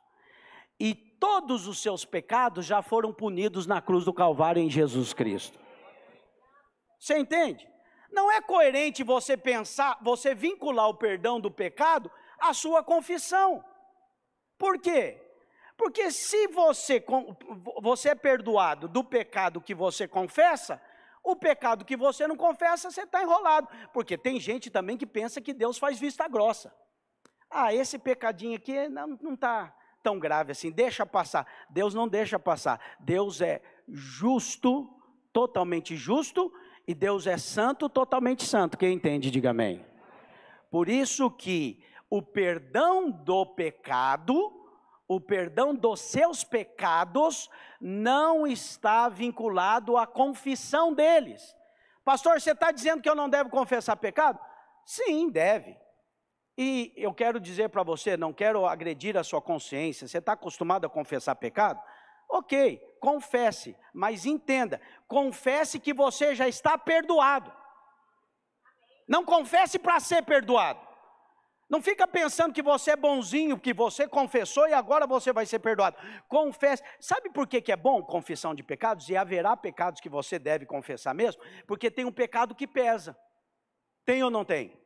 E 0.78 0.94
todos 0.94 1.68
os 1.68 1.80
seus 1.80 2.04
pecados 2.04 2.66
já 2.66 2.82
foram 2.82 3.12
punidos 3.12 3.66
na 3.66 3.80
cruz 3.80 4.04
do 4.04 4.12
Calvário 4.12 4.60
em 4.60 4.68
Jesus 4.68 5.12
Cristo. 5.12 5.58
Você 6.98 7.16
entende? 7.16 7.68
Não 8.10 8.30
é 8.30 8.40
coerente 8.40 9.02
você 9.02 9.36
pensar, 9.36 9.98
você 10.02 10.34
vincular 10.34 10.88
o 10.88 10.94
perdão 10.94 11.40
do 11.40 11.50
pecado 11.50 12.10
a 12.42 12.52
sua 12.52 12.82
confissão. 12.82 13.64
Por 14.58 14.78
quê? 14.78 15.18
Porque 15.76 16.10
se 16.10 16.48
você, 16.48 17.02
você 17.80 18.10
é 18.10 18.14
perdoado 18.14 18.88
do 18.88 19.02
pecado 19.04 19.60
que 19.60 19.74
você 19.74 20.08
confessa, 20.08 20.82
o 21.22 21.36
pecado 21.36 21.84
que 21.84 21.96
você 21.96 22.26
não 22.26 22.36
confessa, 22.36 22.90
você 22.90 23.02
está 23.02 23.22
enrolado. 23.22 23.68
Porque 23.92 24.18
tem 24.18 24.40
gente 24.40 24.70
também 24.70 24.96
que 24.96 25.06
pensa 25.06 25.40
que 25.40 25.54
Deus 25.54 25.78
faz 25.78 25.98
vista 25.98 26.26
grossa. 26.26 26.74
Ah, 27.48 27.72
esse 27.72 27.98
pecadinho 27.98 28.56
aqui 28.56 28.88
não 28.88 29.34
está 29.34 29.74
tão 30.02 30.18
grave 30.18 30.50
assim, 30.50 30.70
deixa 30.70 31.06
passar. 31.06 31.46
Deus 31.70 31.94
não 31.94 32.08
deixa 32.08 32.38
passar. 32.38 32.80
Deus 32.98 33.40
é 33.40 33.62
justo, 33.88 34.90
totalmente 35.32 35.96
justo, 35.96 36.52
e 36.88 36.94
Deus 36.94 37.26
é 37.28 37.38
santo, 37.38 37.88
totalmente 37.88 38.44
santo. 38.44 38.76
Quem 38.76 38.94
entende, 38.94 39.30
diga 39.30 39.50
amém. 39.50 39.84
Por 40.70 40.88
isso 40.88 41.30
que 41.30 41.84
o 42.12 42.20
perdão 42.20 43.10
do 43.10 43.46
pecado, 43.46 44.52
o 45.08 45.18
perdão 45.18 45.74
dos 45.74 45.98
seus 45.98 46.44
pecados, 46.44 47.48
não 47.80 48.46
está 48.46 49.08
vinculado 49.08 49.96
à 49.96 50.06
confissão 50.06 50.92
deles. 50.92 51.56
Pastor, 52.04 52.38
você 52.38 52.50
está 52.52 52.70
dizendo 52.70 53.00
que 53.00 53.08
eu 53.08 53.14
não 53.14 53.30
devo 53.30 53.48
confessar 53.48 53.96
pecado? 53.96 54.38
Sim, 54.84 55.30
deve. 55.30 55.74
E 56.58 56.92
eu 56.98 57.14
quero 57.14 57.40
dizer 57.40 57.70
para 57.70 57.82
você, 57.82 58.14
não 58.14 58.30
quero 58.30 58.66
agredir 58.66 59.16
a 59.16 59.24
sua 59.24 59.40
consciência, 59.40 60.06
você 60.06 60.18
está 60.18 60.34
acostumado 60.34 60.86
a 60.86 60.90
confessar 60.90 61.34
pecado? 61.36 61.80
Ok, 62.28 62.78
confesse, 63.00 63.74
mas 63.94 64.26
entenda, 64.26 64.78
confesse 65.08 65.80
que 65.80 65.94
você 65.94 66.34
já 66.34 66.46
está 66.46 66.76
perdoado. 66.76 67.50
Não 69.08 69.24
confesse 69.24 69.78
para 69.78 69.98
ser 69.98 70.22
perdoado. 70.24 70.91
Não 71.72 71.80
fica 71.80 72.06
pensando 72.06 72.52
que 72.52 72.60
você 72.60 72.90
é 72.90 72.96
bonzinho, 72.96 73.58
que 73.58 73.72
você 73.72 74.06
confessou 74.06 74.68
e 74.68 74.74
agora 74.74 75.06
você 75.06 75.32
vai 75.32 75.46
ser 75.46 75.58
perdoado. 75.58 75.96
Confesse. 76.28 76.82
Sabe 77.00 77.30
por 77.30 77.46
que, 77.46 77.62
que 77.62 77.72
é 77.72 77.76
bom 77.76 78.02
confissão 78.02 78.54
de 78.54 78.62
pecados? 78.62 79.08
E 79.08 79.16
haverá 79.16 79.56
pecados 79.56 79.98
que 79.98 80.10
você 80.10 80.38
deve 80.38 80.66
confessar 80.66 81.14
mesmo? 81.14 81.40
Porque 81.66 81.90
tem 81.90 82.04
um 82.04 82.12
pecado 82.12 82.54
que 82.54 82.66
pesa. 82.66 83.16
Tem 84.04 84.22
ou 84.22 84.30
não 84.30 84.44
tem? 84.44 84.78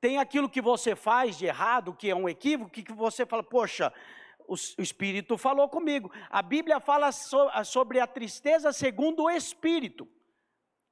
Tem 0.00 0.16
aquilo 0.16 0.48
que 0.48 0.62
você 0.62 0.96
faz 0.96 1.36
de 1.36 1.44
errado, 1.44 1.92
que 1.92 2.08
é 2.08 2.16
um 2.16 2.26
equívoco, 2.26 2.70
que 2.70 2.90
você 2.90 3.26
fala, 3.26 3.42
poxa, 3.42 3.92
o 4.48 4.54
Espírito 4.78 5.36
falou 5.36 5.68
comigo. 5.68 6.10
A 6.30 6.40
Bíblia 6.40 6.80
fala 6.80 7.12
sobre 7.12 8.00
a 8.00 8.06
tristeza 8.06 8.72
segundo 8.72 9.24
o 9.24 9.30
Espírito. 9.30 10.08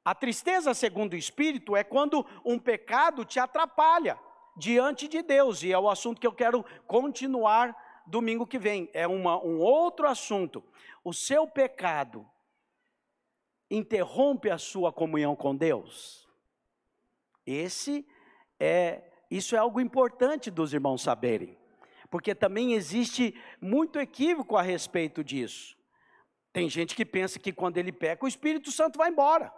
A 0.05 0.15
tristeza 0.15 0.75
segundo 0.75 1.15
o 1.15 1.17
Espírito 1.17 1.75
é 1.75 1.83
quando 1.83 2.27
um 2.45 2.59
pecado 2.59 3.25
te 3.25 3.41
atrapalha 3.41 4.19
diante 4.57 5.09
de 5.09 5.23
Deus, 5.23 5.63
e 5.63 5.73
é 5.73 5.79
o 5.79 5.89
assunto 5.89 6.21
que 6.21 6.27
eu 6.27 6.33
quero 6.33 6.65
continuar 6.87 7.77
domingo 8.07 8.47
que 8.47 8.59
vem. 8.59 8.91
É 8.93 9.07
uma, 9.07 9.43
um 9.43 9.59
outro 9.59 10.07
assunto. 10.07 10.63
O 11.05 11.13
seu 11.13 11.47
pecado 11.47 12.29
interrompe 13.71 14.51
a 14.51 14.59
sua 14.59 14.93
comunhão 14.93 15.35
com 15.35 15.57
Deus? 15.57 16.29
Esse 17.47 18.07
é, 18.61 19.03
isso 19.31 19.57
é 19.57 19.59
algo 19.59 19.81
importante 19.81 20.51
dos 20.51 20.73
irmãos 20.73 21.03
saberem, 21.03 21.59
porque 22.11 22.35
também 22.35 22.75
existe 22.75 23.35
muito 23.61 23.99
equívoco 23.99 24.57
a 24.57 24.63
respeito 24.63 25.25
disso. 25.25 25.77
Tem 26.53 26.69
gente 26.69 26.95
que 26.95 27.05
pensa 27.05 27.39
que 27.39 27.53
quando 27.53 27.79
ele 27.79 27.91
peca, 27.91 28.25
o 28.25 28.29
Espírito 28.29 28.71
Santo 28.71 28.99
vai 28.99 29.11
embora. 29.11 29.53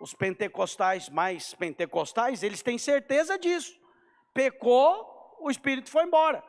Os 0.00 0.12
pentecostais 0.12 1.08
mais 1.08 1.54
pentecostais, 1.54 2.42
eles 2.42 2.62
têm 2.62 2.78
certeza 2.78 3.38
disso. 3.38 3.78
Pecou, 4.32 5.36
o 5.40 5.50
Espírito 5.50 5.90
foi 5.90 6.04
embora. 6.04 6.42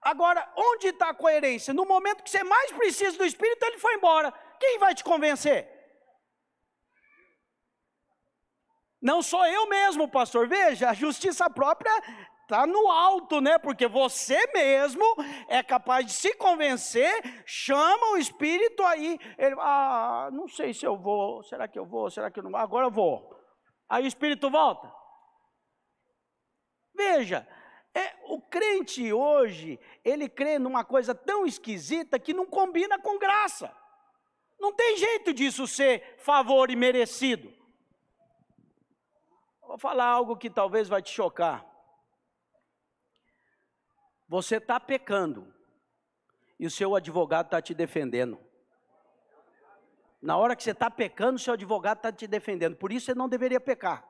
Agora, 0.00 0.52
onde 0.56 0.88
está 0.88 1.10
a 1.10 1.14
coerência? 1.14 1.72
No 1.72 1.86
momento 1.86 2.22
que 2.22 2.30
você 2.30 2.44
mais 2.44 2.70
precisa 2.72 3.16
do 3.16 3.24
Espírito, 3.24 3.64
ele 3.64 3.78
foi 3.78 3.94
embora. 3.94 4.32
Quem 4.60 4.78
vai 4.78 4.94
te 4.94 5.02
convencer? 5.02 5.68
Não 9.00 9.22
sou 9.22 9.44
eu 9.46 9.66
mesmo, 9.66 10.08
pastor. 10.08 10.48
Veja, 10.48 10.90
a 10.90 10.94
justiça 10.94 11.48
própria 11.50 11.92
está 12.44 12.66
no 12.66 12.90
alto, 12.90 13.40
né? 13.40 13.58
Porque 13.58 13.88
você 13.88 14.38
mesmo 14.52 15.04
é 15.48 15.62
capaz 15.62 16.06
de 16.06 16.12
se 16.12 16.34
convencer, 16.34 17.42
chama 17.44 18.12
o 18.12 18.16
Espírito 18.16 18.82
aí. 18.84 19.18
Ele, 19.36 19.56
ah, 19.58 20.28
não 20.32 20.46
sei 20.46 20.72
se 20.72 20.86
eu 20.86 20.96
vou, 20.96 21.42
será 21.42 21.66
que 21.66 21.78
eu 21.78 21.84
vou, 21.84 22.10
será 22.10 22.30
que 22.30 22.38
eu 22.38 22.42
não 22.42 22.50
vou? 22.50 22.60
Agora 22.60 22.86
eu 22.86 22.90
vou. 22.90 23.34
Aí 23.88 24.04
o 24.04 24.06
Espírito 24.06 24.50
volta. 24.50 24.92
Veja, 26.94 27.46
é, 27.94 28.14
o 28.28 28.40
crente 28.40 29.12
hoje, 29.12 29.80
ele 30.04 30.28
crê 30.28 30.58
numa 30.58 30.84
coisa 30.84 31.14
tão 31.14 31.44
esquisita 31.44 32.18
que 32.18 32.32
não 32.32 32.46
combina 32.46 32.98
com 32.98 33.18
graça. 33.18 33.74
Não 34.60 34.72
tem 34.72 34.96
jeito 34.96 35.32
disso 35.32 35.66
ser 35.66 36.16
favor 36.18 36.70
e 36.70 36.76
merecido. 36.76 37.52
Vou 39.60 39.78
falar 39.78 40.06
algo 40.06 40.36
que 40.36 40.48
talvez 40.48 40.88
vai 40.88 41.02
te 41.02 41.10
chocar. 41.10 41.73
Você 44.34 44.56
está 44.56 44.80
pecando 44.80 45.46
e 46.58 46.66
o 46.66 46.70
seu 46.70 46.96
advogado 46.96 47.46
está 47.46 47.62
te 47.62 47.72
defendendo. 47.72 48.36
Na 50.20 50.36
hora 50.36 50.56
que 50.56 50.64
você 50.64 50.72
está 50.72 50.90
pecando, 50.90 51.36
o 51.36 51.38
seu 51.38 51.54
advogado 51.54 51.98
está 51.98 52.10
te 52.10 52.26
defendendo. 52.26 52.74
Por 52.74 52.90
isso 52.92 53.06
você 53.06 53.14
não 53.14 53.28
deveria 53.28 53.60
pecar. 53.60 54.04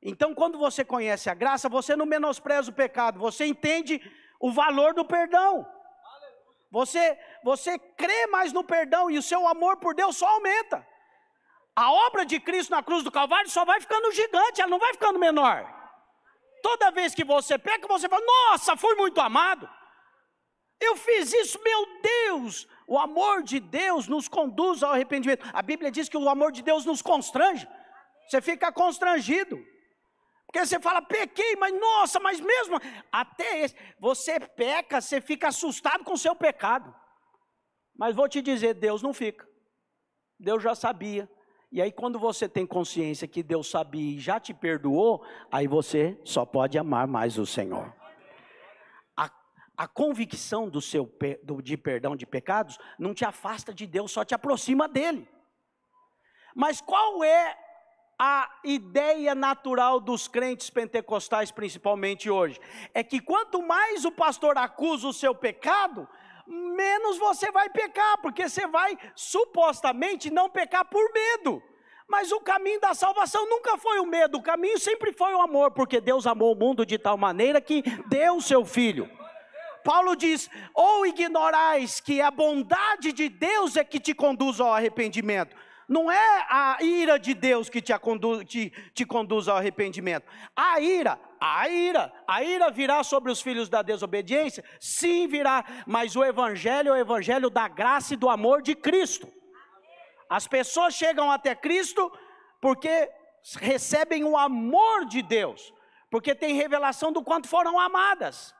Então, 0.00 0.34
quando 0.34 0.56
você 0.56 0.86
conhece 0.86 1.28
a 1.28 1.34
graça, 1.34 1.68
você 1.68 1.94
não 1.94 2.06
menospreza 2.06 2.70
o 2.70 2.74
pecado, 2.74 3.20
você 3.20 3.44
entende 3.44 4.00
o 4.40 4.50
valor 4.50 4.94
do 4.94 5.04
perdão. 5.04 5.70
Você, 6.70 7.18
você 7.42 7.78
crê 7.78 8.26
mais 8.28 8.54
no 8.54 8.64
perdão 8.64 9.10
e 9.10 9.18
o 9.18 9.22
seu 9.22 9.46
amor 9.46 9.76
por 9.76 9.94
Deus 9.94 10.16
só 10.16 10.26
aumenta. 10.26 10.82
A 11.76 11.92
obra 11.92 12.24
de 12.24 12.40
Cristo 12.40 12.70
na 12.70 12.82
cruz 12.82 13.04
do 13.04 13.12
Calvário 13.12 13.50
só 13.50 13.66
vai 13.66 13.82
ficando 13.82 14.10
gigante, 14.12 14.62
ela 14.62 14.70
não 14.70 14.78
vai 14.78 14.94
ficando 14.94 15.18
menor. 15.18 15.73
Toda 16.66 16.90
vez 16.90 17.14
que 17.14 17.24
você 17.24 17.58
peca, 17.58 17.86
você 17.86 18.08
fala: 18.08 18.24
Nossa, 18.24 18.74
fui 18.74 18.94
muito 18.94 19.20
amado. 19.20 19.68
Eu 20.80 20.96
fiz 20.96 21.30
isso, 21.34 21.60
meu 21.62 21.80
Deus. 22.00 22.66
O 22.86 22.98
amor 22.98 23.42
de 23.42 23.60
Deus 23.60 24.08
nos 24.08 24.28
conduz 24.28 24.82
ao 24.82 24.92
arrependimento. 24.92 25.46
A 25.52 25.60
Bíblia 25.60 25.90
diz 25.90 26.08
que 26.08 26.16
o 26.16 26.26
amor 26.26 26.50
de 26.52 26.62
Deus 26.62 26.86
nos 26.86 27.02
constrange. 27.02 27.68
Você 28.26 28.40
fica 28.40 28.72
constrangido. 28.72 29.62
Porque 30.46 30.64
você 30.64 30.80
fala, 30.80 31.02
pequei, 31.02 31.54
mas 31.56 31.78
nossa, 31.78 32.18
mas 32.18 32.40
mesmo, 32.40 32.80
até 33.12 33.64
esse, 33.64 33.76
você 33.98 34.40
peca, 34.40 35.02
você 35.02 35.20
fica 35.20 35.48
assustado 35.48 36.02
com 36.02 36.14
o 36.14 36.18
seu 36.18 36.34
pecado. 36.34 36.94
Mas 37.94 38.16
vou 38.16 38.28
te 38.28 38.40
dizer, 38.40 38.72
Deus 38.72 39.02
não 39.02 39.12
fica. 39.12 39.46
Deus 40.38 40.62
já 40.62 40.74
sabia. 40.74 41.28
E 41.74 41.82
aí, 41.82 41.90
quando 41.90 42.20
você 42.20 42.48
tem 42.48 42.64
consciência 42.64 43.26
que 43.26 43.42
Deus 43.42 43.68
sabia 43.68 44.14
e 44.16 44.20
já 44.20 44.38
te 44.38 44.54
perdoou, 44.54 45.26
aí 45.50 45.66
você 45.66 46.16
só 46.22 46.46
pode 46.46 46.78
amar 46.78 47.08
mais 47.08 47.36
o 47.36 47.44
Senhor. 47.44 47.92
A, 49.16 49.28
a 49.76 49.88
convicção 49.88 50.68
do 50.68 50.80
seu 50.80 51.12
do, 51.42 51.60
de 51.60 51.76
perdão 51.76 52.14
de 52.14 52.24
pecados 52.24 52.78
não 52.96 53.12
te 53.12 53.24
afasta 53.24 53.74
de 53.74 53.88
Deus, 53.88 54.12
só 54.12 54.24
te 54.24 54.36
aproxima 54.36 54.86
dele. 54.86 55.28
Mas 56.54 56.80
qual 56.80 57.24
é 57.24 57.58
a 58.16 58.48
ideia 58.62 59.34
natural 59.34 59.98
dos 59.98 60.28
crentes 60.28 60.70
pentecostais, 60.70 61.50
principalmente 61.50 62.30
hoje, 62.30 62.60
é 62.94 63.02
que 63.02 63.18
quanto 63.18 63.60
mais 63.60 64.04
o 64.04 64.12
pastor 64.12 64.56
acusa 64.56 65.08
o 65.08 65.12
seu 65.12 65.34
pecado, 65.34 66.08
menos 66.46 67.18
você 67.18 67.50
vai 67.50 67.68
pecar, 67.68 68.18
porque 68.20 68.48
você 68.48 68.66
vai 68.66 68.96
supostamente 69.14 70.30
não 70.30 70.48
pecar 70.48 70.84
por 70.84 71.12
medo. 71.12 71.62
Mas 72.06 72.30
o 72.32 72.40
caminho 72.40 72.80
da 72.80 72.94
salvação 72.94 73.48
nunca 73.48 73.78
foi 73.78 73.98
o 73.98 74.06
medo, 74.06 74.38
o 74.38 74.42
caminho 74.42 74.78
sempre 74.78 75.12
foi 75.12 75.32
o 75.34 75.40
amor, 75.40 75.70
porque 75.70 76.00
Deus 76.00 76.26
amou 76.26 76.52
o 76.52 76.58
mundo 76.58 76.84
de 76.84 76.98
tal 76.98 77.16
maneira 77.16 77.60
que 77.60 77.82
deu 78.08 78.36
o 78.36 78.42
seu 78.42 78.64
filho. 78.64 79.08
Paulo 79.82 80.14
diz: 80.14 80.50
ou 80.74 81.06
ignorais 81.06 82.00
que 82.00 82.20
a 82.20 82.30
bondade 82.30 83.12
de 83.12 83.28
Deus 83.28 83.76
é 83.76 83.84
que 83.84 84.00
te 84.00 84.14
conduz 84.14 84.60
ao 84.60 84.72
arrependimento, 84.72 85.56
não 85.88 86.10
é 86.10 86.46
a 86.48 86.78
ira 86.82 87.18
de 87.18 87.34
Deus 87.34 87.68
que 87.68 87.80
te, 87.80 87.96
conduz, 87.98 88.44
te, 88.44 88.72
te 88.94 89.04
conduz 89.04 89.48
ao 89.48 89.56
arrependimento. 89.56 90.26
A 90.56 90.80
ira, 90.80 91.18
a 91.40 91.68
ira, 91.68 92.12
a 92.26 92.42
ira 92.42 92.70
virá 92.70 93.02
sobre 93.04 93.30
os 93.30 93.42
filhos 93.42 93.68
da 93.68 93.82
desobediência? 93.82 94.64
Sim, 94.80 95.26
virá. 95.26 95.64
Mas 95.86 96.16
o 96.16 96.24
Evangelho 96.24 96.88
é 96.90 96.92
o 96.92 96.96
Evangelho 96.96 97.50
da 97.50 97.68
graça 97.68 98.14
e 98.14 98.16
do 98.16 98.28
amor 98.28 98.62
de 98.62 98.74
Cristo. 98.74 99.28
As 100.28 100.46
pessoas 100.46 100.94
chegam 100.94 101.30
até 101.30 101.54
Cristo 101.54 102.10
porque 102.60 103.10
recebem 103.60 104.24
o 104.24 104.36
amor 104.38 105.04
de 105.04 105.20
Deus, 105.20 105.72
porque 106.10 106.34
tem 106.34 106.54
revelação 106.54 107.12
do 107.12 107.22
quanto 107.22 107.46
foram 107.46 107.78
amadas. 107.78 108.54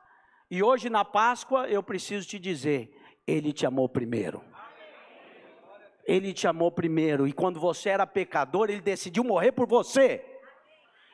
E 0.49 0.61
hoje 0.61 0.89
na 0.89 1.03
Páscoa 1.03 1.67
eu 1.67 1.81
preciso 1.81 2.27
te 2.27 2.37
dizer, 2.37 2.95
Ele 3.25 3.51
te 3.51 3.65
amou 3.65 3.89
primeiro. 3.89 4.43
Ele 6.05 6.33
te 6.33 6.47
amou 6.47 6.71
primeiro. 6.71 7.27
E 7.27 7.33
quando 7.33 7.59
você 7.59 7.89
era 7.89 8.05
pecador, 8.05 8.69
Ele 8.69 8.81
decidiu 8.81 9.23
morrer 9.23 9.51
por 9.51 9.67
você. 9.67 10.23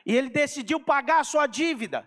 E 0.04 0.16
Ele 0.16 0.28
decidiu 0.28 0.78
pagar 0.80 1.20
a 1.20 1.24
sua 1.24 1.46
dívida. 1.46 2.06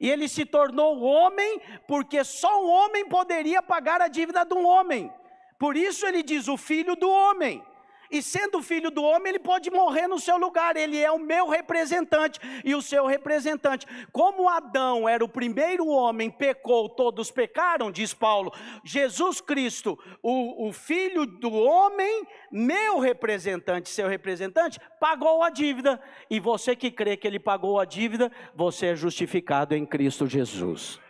E 0.00 0.10
Ele 0.10 0.28
se 0.28 0.44
tornou 0.44 1.00
homem, 1.02 1.60
porque 1.86 2.22
só 2.24 2.62
um 2.62 2.68
homem 2.68 3.08
poderia 3.08 3.62
pagar 3.62 4.00
a 4.00 4.08
dívida 4.08 4.44
de 4.44 4.54
um 4.54 4.66
homem. 4.66 5.12
Por 5.58 5.76
isso 5.76 6.06
Ele 6.06 6.22
diz: 6.22 6.48
o 6.48 6.56
filho 6.56 6.96
do 6.96 7.08
homem. 7.08 7.64
E 8.10 8.22
sendo 8.22 8.62
filho 8.62 8.90
do 8.90 9.02
homem, 9.02 9.30
ele 9.30 9.38
pode 9.38 9.70
morrer 9.70 10.06
no 10.06 10.18
seu 10.18 10.36
lugar, 10.36 10.76
ele 10.76 11.00
é 11.00 11.10
o 11.10 11.18
meu 11.18 11.48
representante 11.48 12.38
e 12.64 12.74
o 12.74 12.82
seu 12.82 13.06
representante. 13.06 13.86
Como 14.12 14.48
Adão 14.48 15.08
era 15.08 15.24
o 15.24 15.28
primeiro 15.28 15.86
homem, 15.88 16.30
pecou, 16.30 16.88
todos 16.88 17.30
pecaram, 17.30 17.90
diz 17.90 18.14
Paulo. 18.14 18.52
Jesus 18.84 19.40
Cristo, 19.40 19.98
o, 20.22 20.68
o 20.68 20.72
filho 20.72 21.26
do 21.26 21.52
homem, 21.52 22.26
meu 22.50 22.98
representante, 22.98 23.88
seu 23.88 24.08
representante, 24.08 24.80
pagou 25.00 25.42
a 25.42 25.50
dívida. 25.50 26.00
E 26.30 26.38
você 26.38 26.76
que 26.76 26.90
crê 26.90 27.16
que 27.16 27.26
ele 27.26 27.40
pagou 27.40 27.80
a 27.80 27.84
dívida, 27.84 28.30
você 28.54 28.86
é 28.88 28.96
justificado 28.96 29.74
em 29.74 29.84
Cristo 29.84 30.26
Jesus, 30.26 31.00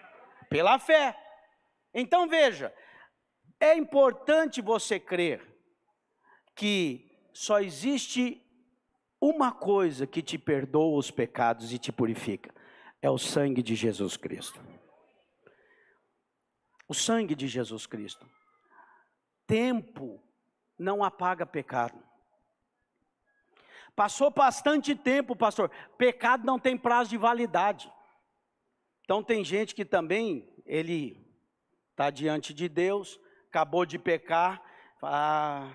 pela 0.49 0.79
fé. 0.79 1.17
Então 1.95 2.27
veja, 2.27 2.73
é 3.61 3.75
importante 3.75 4.61
você 4.61 4.99
crer 4.99 5.56
que 6.57 7.07
só 7.33 7.61
existe 7.61 8.43
uma 9.21 9.53
coisa 9.53 10.07
que 10.07 10.23
te 10.23 10.39
perdoa 10.39 10.99
os 10.99 11.11
pecados 11.11 11.73
e 11.73 11.79
te 11.79 11.93
purifica: 11.93 12.53
é 13.01 13.11
o 13.11 13.19
sangue 13.19 13.63
de 13.63 13.75
Jesus 13.75 14.17
Cristo. 14.17 14.61
O 16.89 16.95
sangue 16.95 17.35
de 17.35 17.47
Jesus 17.47 17.87
Cristo. 17.87 18.27
Tempo 19.47 20.23
não 20.79 21.05
apaga 21.05 21.45
pecado. 21.45 22.03
Passou 23.95 24.31
bastante 24.31 24.95
tempo, 24.95 25.35
pastor. 25.35 25.71
Pecado 25.97 26.45
não 26.45 26.59
tem 26.59 26.77
prazo 26.77 27.11
de 27.11 27.17
validade. 27.17 27.93
Então 29.05 29.23
tem 29.23 29.45
gente 29.45 29.75
que 29.75 29.85
também 29.85 30.53
ele 30.67 31.25
está 31.93 32.11
diante 32.11 32.53
de 32.53 32.69
Deus, 32.69 33.19
acabou 33.49 33.87
de 33.87 33.99
pecar, 33.99 34.63
ah, 35.03 35.73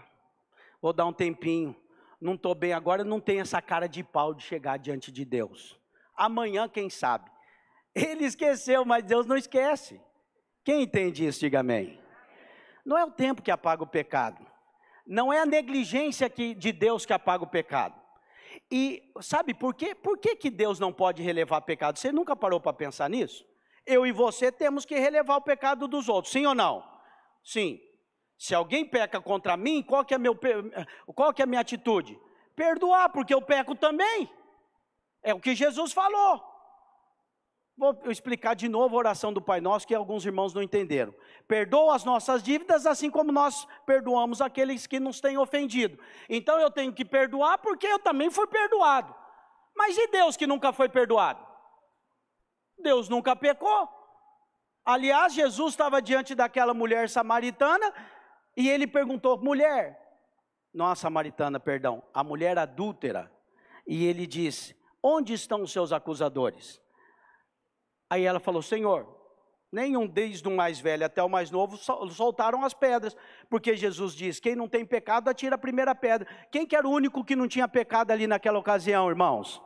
vou 0.81 0.91
dar 0.91 1.05
um 1.05 1.13
tempinho, 1.13 1.75
não 2.19 2.35
estou 2.35 2.55
bem 2.55 2.73
agora, 2.73 3.03
não 3.03 3.19
tenho 3.19 3.41
essa 3.41 3.61
cara 3.61 3.87
de 3.87 4.03
pau 4.03 4.33
de 4.33 4.43
chegar 4.43 4.77
diante 4.77 5.11
de 5.11 5.25
Deus. 5.25 5.79
Amanhã, 6.15 6.67
quem 6.67 6.89
sabe? 6.89 7.29
Ele 7.93 8.25
esqueceu, 8.25 8.85
mas 8.85 9.03
Deus 9.03 9.25
não 9.25 9.35
esquece. 9.35 9.99
Quem 10.63 10.83
entende 10.83 11.25
isso, 11.25 11.39
diga 11.39 11.59
amém. 11.59 11.99
Não 12.85 12.97
é 12.97 13.03
o 13.03 13.11
tempo 13.11 13.41
que 13.41 13.51
apaga 13.51 13.83
o 13.83 13.87
pecado, 13.87 14.45
não 15.05 15.31
é 15.31 15.39
a 15.39 15.45
negligência 15.45 16.29
que, 16.29 16.53
de 16.53 16.71
Deus 16.71 17.05
que 17.05 17.13
apaga 17.13 17.43
o 17.43 17.47
pecado. 17.47 17.99
E 18.69 19.11
sabe 19.21 19.53
por 19.53 19.73
quê? 19.75 19.93
Por 19.93 20.17
que, 20.17 20.35
que 20.35 20.49
Deus 20.49 20.79
não 20.79 20.93
pode 20.93 21.21
relevar 21.21 21.61
pecado? 21.61 21.97
Você 21.97 22.11
nunca 22.11 22.35
parou 22.35 22.59
para 22.59 22.73
pensar 22.73 23.09
nisso? 23.09 23.45
Eu 23.85 24.05
e 24.05 24.11
você 24.11 24.51
temos 24.51 24.85
que 24.85 24.95
relevar 24.95 25.37
o 25.37 25.41
pecado 25.41 25.87
dos 25.87 26.07
outros, 26.07 26.31
sim 26.31 26.45
ou 26.45 26.55
não? 26.55 26.83
Sim. 27.43 27.79
Se 28.41 28.55
alguém 28.55 28.83
peca 28.83 29.21
contra 29.21 29.55
mim, 29.55 29.83
qual 29.83 30.03
que 30.03 30.15
é, 30.15 30.17
meu, 30.17 30.35
qual 31.13 31.31
que 31.31 31.43
é 31.43 31.45
a 31.45 31.47
minha 31.47 31.61
atitude? 31.61 32.19
Perdoar, 32.55 33.11
porque 33.11 33.31
eu 33.31 33.39
peco 33.39 33.75
também. 33.75 34.27
É 35.21 35.31
o 35.31 35.39
que 35.39 35.53
Jesus 35.53 35.93
falou. 35.93 36.43
Vou 37.77 37.99
explicar 38.05 38.55
de 38.55 38.67
novo 38.67 38.95
a 38.95 38.97
oração 38.97 39.31
do 39.31 39.39
Pai 39.39 39.61
Nosso, 39.61 39.85
que 39.85 39.93
alguns 39.93 40.25
irmãos 40.25 40.55
não 40.55 40.63
entenderam. 40.63 41.13
Perdoa 41.47 41.95
as 41.95 42.03
nossas 42.03 42.41
dívidas, 42.41 42.87
assim 42.87 43.11
como 43.11 43.31
nós 43.31 43.67
perdoamos 43.85 44.41
aqueles 44.41 44.87
que 44.87 44.99
nos 44.99 45.21
têm 45.21 45.37
ofendido. 45.37 46.03
Então 46.27 46.59
eu 46.59 46.71
tenho 46.71 46.91
que 46.91 47.05
perdoar, 47.05 47.59
porque 47.59 47.85
eu 47.85 47.99
também 47.99 48.31
fui 48.31 48.47
perdoado. 48.47 49.13
Mas 49.75 49.95
e 49.95 50.07
Deus 50.07 50.35
que 50.35 50.47
nunca 50.47 50.73
foi 50.73 50.89
perdoado? 50.89 51.45
Deus 52.79 53.07
nunca 53.07 53.35
pecou. 53.35 53.87
Aliás, 54.83 55.31
Jesus 55.31 55.73
estava 55.73 56.01
diante 56.01 56.33
daquela 56.33 56.73
mulher 56.73 57.07
samaritana, 57.07 57.93
e 58.55 58.69
ele 58.69 58.87
perguntou: 58.87 59.37
mulher, 59.37 59.99
não 60.73 60.87
a 60.87 60.95
samaritana, 60.95 61.59
perdão, 61.59 62.03
a 62.13 62.23
mulher 62.23 62.57
adúltera. 62.57 63.31
E 63.85 64.05
ele 64.05 64.25
disse: 64.25 64.75
Onde 65.01 65.33
estão 65.33 65.61
os 65.61 65.71
seus 65.71 65.91
acusadores? 65.91 66.81
Aí 68.09 68.23
ela 68.23 68.39
falou: 68.39 68.61
Senhor, 68.61 69.07
nenhum 69.71 70.07
desde 70.07 70.47
o 70.47 70.51
mais 70.51 70.79
velho 70.79 71.05
até 71.05 71.23
o 71.23 71.29
mais 71.29 71.49
novo 71.49 71.77
soltaram 71.77 72.63
as 72.63 72.73
pedras, 72.73 73.15
porque 73.49 73.75
Jesus 73.75 74.13
diz: 74.13 74.39
Quem 74.39 74.55
não 74.55 74.67
tem 74.67 74.85
pecado, 74.85 75.29
atira 75.29 75.55
a 75.55 75.59
primeira 75.59 75.95
pedra. 75.95 76.27
Quem 76.51 76.65
que 76.65 76.75
era 76.75 76.87
o 76.87 76.91
único 76.91 77.23
que 77.23 77.35
não 77.35 77.47
tinha 77.47 77.67
pecado 77.67 78.11
ali 78.11 78.27
naquela 78.27 78.59
ocasião, 78.59 79.09
irmãos? 79.09 79.61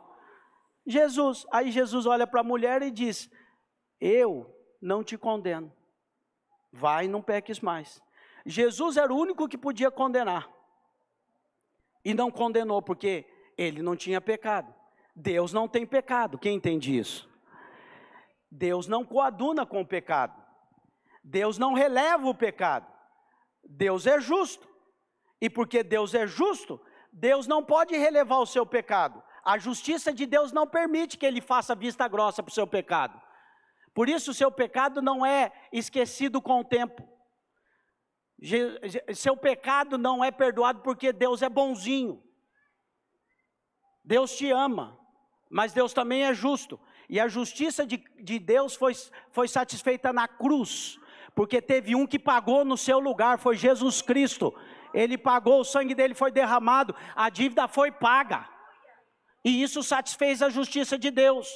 Jesus. 0.86 1.46
Aí 1.50 1.70
Jesus 1.70 2.06
olha 2.06 2.26
para 2.26 2.40
a 2.40 2.44
mulher 2.44 2.82
e 2.82 2.90
diz: 2.90 3.30
Eu 4.00 4.52
não 4.80 5.04
te 5.04 5.18
condeno. 5.18 5.72
Vai 6.72 7.06
e 7.06 7.08
não 7.08 7.22
peques 7.22 7.60
mais. 7.60 8.02
Jesus 8.46 8.96
era 8.96 9.12
o 9.12 9.18
único 9.18 9.48
que 9.48 9.58
podia 9.58 9.90
condenar. 9.90 10.48
E 12.04 12.14
não 12.14 12.30
condenou, 12.30 12.80
porque 12.80 13.26
ele 13.58 13.82
não 13.82 13.96
tinha 13.96 14.20
pecado. 14.20 14.72
Deus 15.14 15.52
não 15.52 15.66
tem 15.66 15.84
pecado. 15.84 16.38
Quem 16.38 16.54
entende 16.54 16.96
isso? 16.96 17.28
Deus 18.50 18.86
não 18.86 19.04
coaduna 19.04 19.66
com 19.66 19.80
o 19.80 19.86
pecado. 19.86 20.40
Deus 21.24 21.58
não 21.58 21.74
releva 21.74 22.28
o 22.28 22.34
pecado. 22.34 22.86
Deus 23.64 24.06
é 24.06 24.20
justo. 24.20 24.68
E 25.40 25.50
porque 25.50 25.82
Deus 25.82 26.14
é 26.14 26.26
justo, 26.26 26.80
Deus 27.12 27.46
não 27.46 27.62
pode 27.62 27.96
relevar 27.96 28.38
o 28.38 28.46
seu 28.46 28.64
pecado. 28.64 29.22
A 29.44 29.58
justiça 29.58 30.12
de 30.12 30.24
Deus 30.24 30.52
não 30.52 30.66
permite 30.66 31.18
que 31.18 31.26
ele 31.26 31.40
faça 31.40 31.74
vista 31.74 32.08
grossa 32.08 32.42
para 32.42 32.50
o 32.50 32.54
seu 32.54 32.66
pecado. 32.66 33.20
Por 33.92 34.08
isso, 34.08 34.30
o 34.30 34.34
seu 34.34 34.50
pecado 34.50 35.02
não 35.02 35.24
é 35.24 35.52
esquecido 35.72 36.40
com 36.40 36.60
o 36.60 36.64
tempo. 36.64 37.15
Seu 39.14 39.36
pecado 39.36 39.96
não 39.96 40.22
é 40.22 40.30
perdoado 40.30 40.80
porque 40.82 41.12
Deus 41.12 41.42
é 41.42 41.48
bonzinho. 41.48 42.22
Deus 44.04 44.36
te 44.36 44.50
ama, 44.50 44.98
mas 45.50 45.72
Deus 45.72 45.92
também 45.92 46.24
é 46.24 46.34
justo. 46.34 46.78
E 47.08 47.18
a 47.18 47.28
justiça 47.28 47.86
de, 47.86 47.96
de 48.22 48.38
Deus 48.38 48.74
foi, 48.74 48.92
foi 49.30 49.48
satisfeita 49.48 50.12
na 50.12 50.28
cruz, 50.28 50.98
porque 51.34 51.62
teve 51.62 51.94
um 51.94 52.06
que 52.06 52.18
pagou 52.18 52.64
no 52.64 52.76
seu 52.76 52.98
lugar, 52.98 53.38
foi 53.38 53.56
Jesus 53.56 54.02
Cristo. 54.02 54.54
Ele 54.92 55.16
pagou, 55.16 55.60
o 55.60 55.64
sangue 55.64 55.94
dele 55.94 56.14
foi 56.14 56.30
derramado, 56.30 56.94
a 57.14 57.28
dívida 57.30 57.66
foi 57.66 57.90
paga. 57.90 58.48
E 59.44 59.62
isso 59.62 59.82
satisfez 59.82 60.42
a 60.42 60.48
justiça 60.48 60.98
de 60.98 61.10
Deus. 61.10 61.48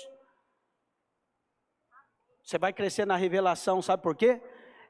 Você 2.44 2.58
vai 2.58 2.72
crescer 2.72 3.06
na 3.06 3.16
revelação, 3.16 3.80
sabe 3.80 4.02
por 4.02 4.16
quê? 4.16 4.40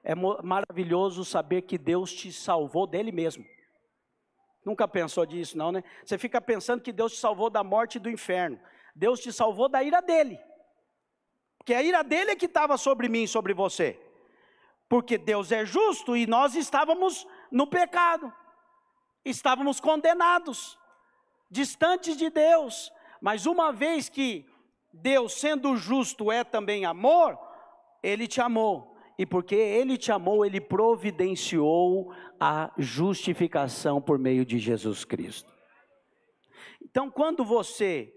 É 0.02 0.14
maravilhoso 0.14 1.24
saber 1.24 1.62
que 1.62 1.76
Deus 1.76 2.12
te 2.12 2.32
salvou 2.32 2.86
dele 2.86 3.12
mesmo. 3.12 3.44
Nunca 4.64 4.86
pensou 4.86 5.24
disso, 5.24 5.56
não, 5.56 5.72
né? 5.72 5.82
Você 6.04 6.18
fica 6.18 6.40
pensando 6.40 6.82
que 6.82 6.92
Deus 6.92 7.12
te 7.12 7.18
salvou 7.18 7.50
da 7.50 7.64
morte 7.64 7.96
e 7.96 8.00
do 8.00 8.10
inferno. 8.10 8.60
Deus 8.94 9.20
te 9.20 9.32
salvou 9.32 9.68
da 9.68 9.82
ira 9.82 10.00
dele. 10.00 10.38
Porque 11.58 11.74
a 11.74 11.82
ira 11.82 12.02
dele 12.02 12.32
é 12.32 12.36
que 12.36 12.46
estava 12.46 12.76
sobre 12.76 13.08
mim 13.08 13.24
e 13.24 13.28
sobre 13.28 13.52
você. 13.52 14.00
Porque 14.88 15.16
Deus 15.16 15.52
é 15.52 15.64
justo 15.64 16.16
e 16.16 16.26
nós 16.26 16.54
estávamos 16.54 17.26
no 17.50 17.66
pecado. 17.66 18.32
Estávamos 19.24 19.80
condenados, 19.80 20.78
distantes 21.50 22.16
de 22.16 22.30
Deus. 22.30 22.90
Mas 23.20 23.46
uma 23.46 23.70
vez 23.72 24.08
que 24.08 24.46
Deus, 24.92 25.34
sendo 25.34 25.76
justo, 25.76 26.32
é 26.32 26.42
também 26.42 26.84
amor, 26.84 27.38
ele 28.02 28.26
te 28.26 28.40
amou. 28.40 28.96
E 29.20 29.26
porque 29.26 29.54
ele 29.54 29.98
te 29.98 30.10
amou, 30.10 30.46
ele 30.46 30.62
providenciou 30.62 32.10
a 32.40 32.72
justificação 32.78 34.00
por 34.00 34.18
meio 34.18 34.46
de 34.46 34.58
Jesus 34.58 35.04
Cristo. 35.04 35.52
Então, 36.82 37.10
quando 37.10 37.44
você 37.44 38.14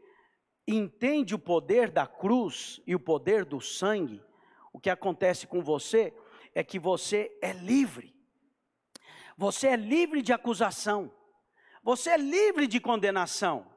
entende 0.65 1.35
o 1.35 1.39
poder 1.39 1.91
da 1.91 2.07
cruz 2.07 2.81
e 2.87 2.95
o 2.95 2.99
poder 3.01 3.43
do 3.43 3.59
sangue, 3.59 4.23
o 4.71 4.79
que 4.79 4.89
acontece 4.89 5.45
com 5.45 5.61
você 5.61 6.13
é 6.55 6.63
que 6.63 6.79
você 6.79 7.37
é 7.41 7.51
livre. 7.51 8.15
Você 9.35 9.67
é 9.67 9.75
livre 9.75 10.21
de 10.21 10.31
acusação. 10.31 11.11
Você 11.83 12.11
é 12.11 12.17
livre 12.17 12.65
de 12.65 12.79
condenação. 12.79 13.67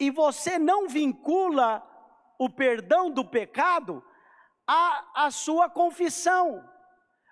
E 0.00 0.10
você 0.10 0.58
não 0.58 0.88
vincula 0.88 1.86
o 2.38 2.48
perdão 2.48 3.10
do 3.10 3.26
pecado 3.26 4.02
à, 4.66 5.26
à 5.26 5.30
sua 5.30 5.70
confissão. 5.70 6.68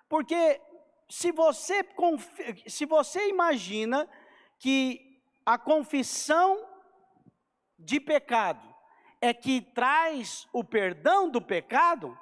Porque 0.07 0.61
se 1.09 1.31
você, 1.31 1.85
se 2.67 2.85
você 2.85 3.27
imagina 3.29 4.09
que 4.57 5.21
a 5.45 5.57
confissão 5.57 6.65
de 7.77 7.99
pecado 7.99 8.73
é 9.21 9.33
que 9.33 9.61
traz 9.61 10.47
o 10.53 10.63
perdão 10.63 11.29
do 11.29 11.41
pecado, 11.41 12.17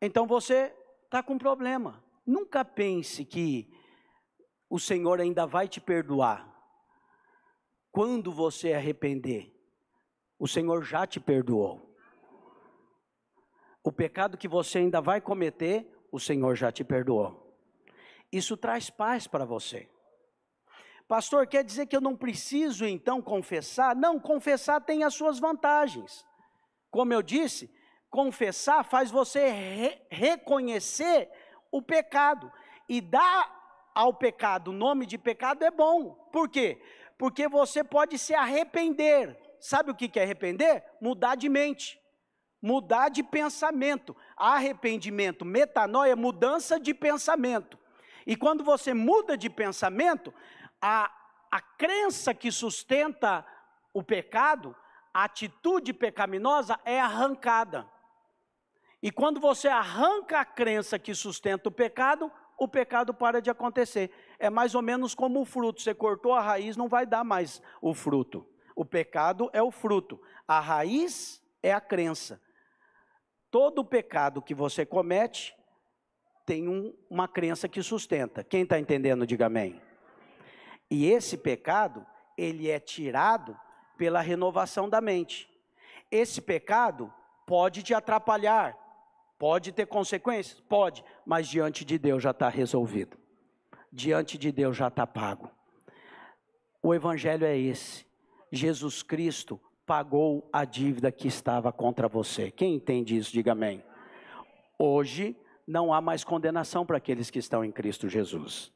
então 0.00 0.26
você 0.26 0.74
está 1.04 1.22
com 1.22 1.38
problema. 1.38 2.04
Nunca 2.26 2.64
pense 2.64 3.24
que 3.24 3.72
o 4.68 4.78
Senhor 4.78 5.20
ainda 5.20 5.46
vai 5.46 5.68
te 5.68 5.80
perdoar 5.80 6.52
quando 7.92 8.32
você 8.32 8.72
arrepender. 8.72 9.54
O 10.38 10.46
Senhor 10.46 10.82
já 10.82 11.06
te 11.06 11.18
perdoou. 11.18 11.85
O 13.86 13.92
pecado 13.92 14.36
que 14.36 14.48
você 14.48 14.78
ainda 14.78 15.00
vai 15.00 15.20
cometer, 15.20 15.86
o 16.10 16.18
Senhor 16.18 16.56
já 16.56 16.72
te 16.72 16.82
perdoou. 16.82 17.56
Isso 18.32 18.56
traz 18.56 18.90
paz 18.90 19.28
para 19.28 19.44
você. 19.44 19.88
Pastor, 21.06 21.46
quer 21.46 21.62
dizer 21.62 21.86
que 21.86 21.96
eu 21.96 22.00
não 22.00 22.16
preciso 22.16 22.84
então 22.84 23.22
confessar? 23.22 23.94
Não, 23.94 24.18
confessar 24.18 24.80
tem 24.80 25.04
as 25.04 25.14
suas 25.14 25.38
vantagens. 25.38 26.26
Como 26.90 27.12
eu 27.12 27.22
disse, 27.22 27.72
confessar 28.10 28.82
faz 28.82 29.08
você 29.08 29.50
re 29.50 30.02
reconhecer 30.10 31.30
o 31.70 31.80
pecado 31.80 32.50
e 32.88 33.00
dar 33.00 33.92
ao 33.94 34.12
pecado 34.12 34.72
o 34.72 34.74
nome 34.74 35.06
de 35.06 35.16
pecado 35.16 35.62
é 35.62 35.70
bom. 35.70 36.10
Por 36.32 36.48
quê? 36.48 36.82
Porque 37.16 37.46
você 37.46 37.84
pode 37.84 38.18
se 38.18 38.34
arrepender. 38.34 39.38
Sabe 39.60 39.92
o 39.92 39.94
que 39.94 40.18
é 40.18 40.24
arrepender? 40.24 40.82
Mudar 41.00 41.36
de 41.36 41.48
mente, 41.48 42.00
mudar 42.60 43.08
de 43.08 43.22
pensamento. 43.22 44.16
Arrependimento, 44.36 45.44
metanoia, 45.44 46.16
mudança 46.16 46.78
de 46.78 46.92
pensamento. 46.94 47.78
E 48.26 48.36
quando 48.36 48.64
você 48.64 48.92
muda 48.92 49.36
de 49.36 49.48
pensamento, 49.48 50.32
a, 50.80 51.10
a 51.50 51.60
crença 51.60 52.34
que 52.34 52.50
sustenta 52.50 53.46
o 53.94 54.02
pecado, 54.02 54.74
a 55.14 55.24
atitude 55.24 55.92
pecaminosa 55.92 56.78
é 56.84 57.00
arrancada. 57.00 57.88
E 59.02 59.10
quando 59.10 59.40
você 59.40 59.68
arranca 59.68 60.40
a 60.40 60.44
crença 60.44 60.98
que 60.98 61.14
sustenta 61.14 61.68
o 61.68 61.72
pecado, 61.72 62.30
o 62.58 62.66
pecado 62.66 63.12
para 63.12 63.40
de 63.40 63.50
acontecer. 63.50 64.10
É 64.38 64.48
mais 64.48 64.74
ou 64.74 64.82
menos 64.82 65.14
como 65.14 65.40
o 65.40 65.44
fruto. 65.44 65.80
Você 65.80 65.94
cortou 65.94 66.32
a 66.32 66.40
raiz, 66.40 66.76
não 66.76 66.88
vai 66.88 67.06
dar 67.06 67.24
mais 67.24 67.62
o 67.80 67.94
fruto. 67.94 68.46
O 68.74 68.84
pecado 68.84 69.50
é 69.52 69.62
o 69.62 69.70
fruto. 69.70 70.20
A 70.46 70.60
raiz 70.60 71.42
é 71.62 71.72
a 71.72 71.80
crença. 71.80 72.40
Todo 73.56 73.82
pecado 73.82 74.42
que 74.42 74.54
você 74.54 74.84
comete 74.84 75.56
tem 76.44 76.68
um, 76.68 76.94
uma 77.08 77.26
crença 77.26 77.66
que 77.66 77.82
sustenta. 77.82 78.44
Quem 78.44 78.64
está 78.64 78.78
entendendo, 78.78 79.26
diga 79.26 79.46
amém. 79.46 79.80
E 80.90 81.06
esse 81.06 81.38
pecado, 81.38 82.06
ele 82.36 82.68
é 82.68 82.78
tirado 82.78 83.58
pela 83.96 84.20
renovação 84.20 84.90
da 84.90 85.00
mente. 85.00 85.48
Esse 86.10 86.42
pecado 86.42 87.10
pode 87.46 87.82
te 87.82 87.94
atrapalhar, 87.94 88.76
pode 89.38 89.72
ter 89.72 89.86
consequências? 89.86 90.60
Pode, 90.60 91.02
mas 91.24 91.48
diante 91.48 91.82
de 91.82 91.96
Deus 91.96 92.22
já 92.22 92.32
está 92.32 92.50
resolvido. 92.50 93.16
Diante 93.90 94.36
de 94.36 94.52
Deus 94.52 94.76
já 94.76 94.88
está 94.88 95.06
pago. 95.06 95.50
O 96.82 96.92
Evangelho 96.92 97.46
é 97.46 97.56
esse. 97.56 98.04
Jesus 98.52 99.02
Cristo 99.02 99.58
pagou 99.86 100.48
a 100.52 100.64
dívida 100.64 101.12
que 101.12 101.28
estava 101.28 101.72
contra 101.72 102.08
você. 102.08 102.50
Quem 102.50 102.74
entende 102.74 103.16
isso, 103.16 103.32
diga 103.32 103.52
amém. 103.52 103.82
Hoje 104.78 105.36
não 105.66 105.92
há 105.92 106.00
mais 106.00 106.24
condenação 106.24 106.84
para 106.84 106.96
aqueles 106.96 107.30
que 107.30 107.38
estão 107.38 107.64
em 107.64 107.72
Cristo 107.72 108.08
Jesus 108.08 108.74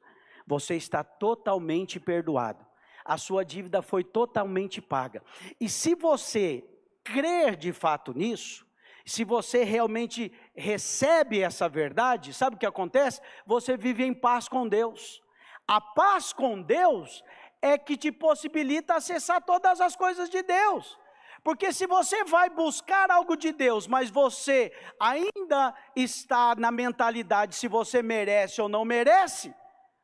você 0.51 0.74
está 0.74 1.05
totalmente 1.05 2.01
perdoado. 2.01 2.66
A 3.05 3.16
sua 3.16 3.45
dívida 3.45 3.81
foi 3.81 4.03
totalmente 4.03 4.82
paga. 4.82 5.23
E 5.61 5.69
se 5.69 5.95
você 5.95 6.65
crer 7.05 7.55
de 7.55 7.73
fato 7.73 8.12
nisso, 8.12 8.66
se 9.07 9.23
você 9.23 9.62
realmente 9.62 10.32
recebe 10.55 11.41
essa 11.41 11.69
verdade, 11.69 12.35
sabe 12.35 12.57
o 12.57 12.59
que 12.59 12.66
acontece? 12.66 13.20
Você 13.47 13.77
vive 13.77 14.05
em 14.05 14.12
paz 14.12 14.49
com 14.49 14.66
Deus. 14.66 15.23
A 15.69 15.81
paz 15.81 16.32
com 16.32 16.61
Deus 16.61 17.23
é 17.62 17.78
que 17.78 17.97
te 17.97 18.11
possibilita 18.11 18.95
acessar 18.95 19.41
todas 19.43 19.81
as 19.81 19.95
coisas 19.95 20.28
de 20.28 20.43
Deus. 20.43 20.99
Porque 21.42 21.72
se 21.72 21.86
você 21.86 22.24
vai 22.24 22.50
buscar 22.50 23.10
algo 23.10 23.36
de 23.36 23.52
Deus, 23.52 23.86
mas 23.86 24.10
você 24.10 24.72
ainda 24.98 25.74
está 25.96 26.54
na 26.54 26.70
mentalidade 26.70 27.54
se 27.54 27.66
você 27.66 28.02
merece 28.02 28.60
ou 28.60 28.68
não 28.68 28.84
merece, 28.84 29.54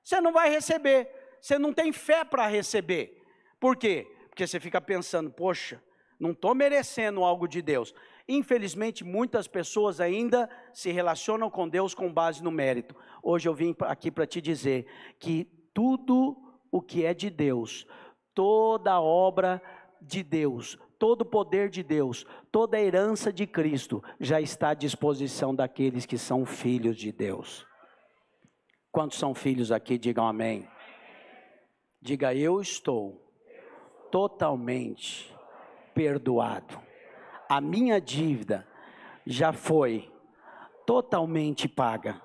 você 0.02 0.20
não 0.20 0.32
vai 0.32 0.50
receber. 0.50 1.10
Você 1.40 1.58
não 1.58 1.72
tem 1.72 1.92
fé 1.92 2.24
para 2.24 2.46
receber. 2.46 3.22
Por 3.60 3.76
quê? 3.76 4.06
Porque 4.28 4.46
você 4.46 4.58
fica 4.58 4.80
pensando, 4.80 5.30
poxa, 5.30 5.82
não 6.18 6.30
estou 6.30 6.54
merecendo 6.54 7.22
algo 7.22 7.46
de 7.46 7.60
Deus. 7.60 7.94
Infelizmente, 8.28 9.04
muitas 9.04 9.46
pessoas 9.46 10.00
ainda 10.00 10.48
se 10.72 10.90
relacionam 10.90 11.50
com 11.50 11.68
Deus 11.68 11.94
com 11.94 12.12
base 12.12 12.42
no 12.42 12.50
mérito. 12.50 12.96
Hoje 13.22 13.48
eu 13.48 13.54
vim 13.54 13.74
aqui 13.82 14.10
para 14.10 14.26
te 14.26 14.40
dizer 14.40 14.86
que 15.18 15.44
tudo 15.74 16.36
o 16.70 16.80
que 16.80 17.04
é 17.04 17.14
de 17.14 17.30
Deus, 17.30 17.86
toda 18.34 19.00
obra 19.00 19.62
de 20.00 20.22
Deus, 20.22 20.78
todo 20.98 21.23
o 21.23 21.27
poder 21.27 21.68
de 21.68 21.82
Deus, 21.82 22.27
toda 22.51 22.77
a 22.77 22.81
herança 22.81 23.32
de 23.32 23.47
Cristo 23.47 24.02
já 24.18 24.40
está 24.40 24.70
à 24.70 24.74
disposição 24.74 25.55
daqueles 25.55 26.06
que 26.06 26.18
são 26.18 26.44
filhos 26.44 26.97
de 26.97 27.12
Deus. 27.12 27.66
Quantos 28.90 29.18
são 29.18 29.35
filhos 29.35 29.70
aqui? 29.70 29.98
Digam 29.98 30.27
amém. 30.27 30.68
Diga, 32.01 32.35
eu 32.35 32.60
estou 32.60 33.31
totalmente 34.10 35.35
perdoado. 35.94 36.81
A 37.48 37.60
minha 37.60 38.01
dívida 38.01 38.66
já 39.27 39.52
foi 39.52 40.10
totalmente 40.86 41.68
paga. 41.68 42.23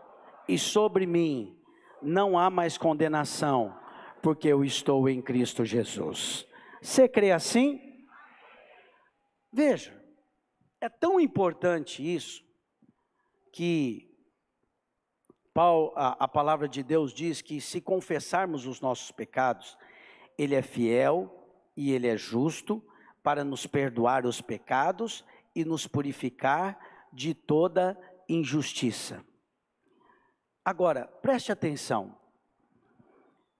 E 0.48 0.58
sobre 0.58 1.06
mim 1.06 1.58
não 2.02 2.38
há 2.38 2.50
mais 2.50 2.78
condenação, 2.78 3.76
porque 4.22 4.48
eu 4.48 4.64
estou 4.64 5.10
em 5.10 5.22
Cristo 5.22 5.66
Jesus. 5.66 6.48
Você 6.82 7.08
crê 7.08 7.32
assim? 7.32 7.91
Veja, 9.52 9.94
é 10.80 10.88
tão 10.88 11.20
importante 11.20 12.02
isso 12.04 12.44
que 13.52 14.10
Paulo, 15.54 15.92
a, 15.96 16.24
a, 16.24 16.28
palavra 16.28 16.68
de 16.68 16.82
Deus 16.82 17.14
diz 17.14 17.42
que 17.42 17.60
se 17.60 17.82
confessarmos 17.82 18.66
os 18.66 18.80
nossos 18.80 19.12
pecados, 19.12 19.78
Ele 20.38 20.56
é 20.56 20.62
fiel 20.62 21.30
e 21.76 21.92
Ele 21.92 22.08
é 22.08 22.16
justo 22.16 22.82
para 23.22 23.44
nos 23.44 23.68
perdoar 23.68 24.26
os 24.26 24.40
pecados 24.40 25.26
e 25.54 25.66
nos 25.66 25.86
purificar 25.86 26.80
de 27.12 27.34
toda 27.34 28.00
injustiça. 28.30 29.24
Agora, 30.64 31.06
preste 31.22 31.52
atenção. 31.52 32.18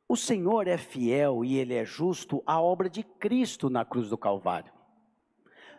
O 0.08 0.16
Senhor 0.16 0.68
é 0.68 0.78
fiel 0.78 1.44
e 1.44 1.58
Ele 1.58 1.74
é 1.74 1.84
justo 1.84 2.42
à 2.46 2.62
obra 2.62 2.90
de 2.90 3.04
Cristo 3.04 3.70
na 3.70 3.84
cruz 3.84 4.10
do 4.10 4.18
Calvário. 4.18 4.72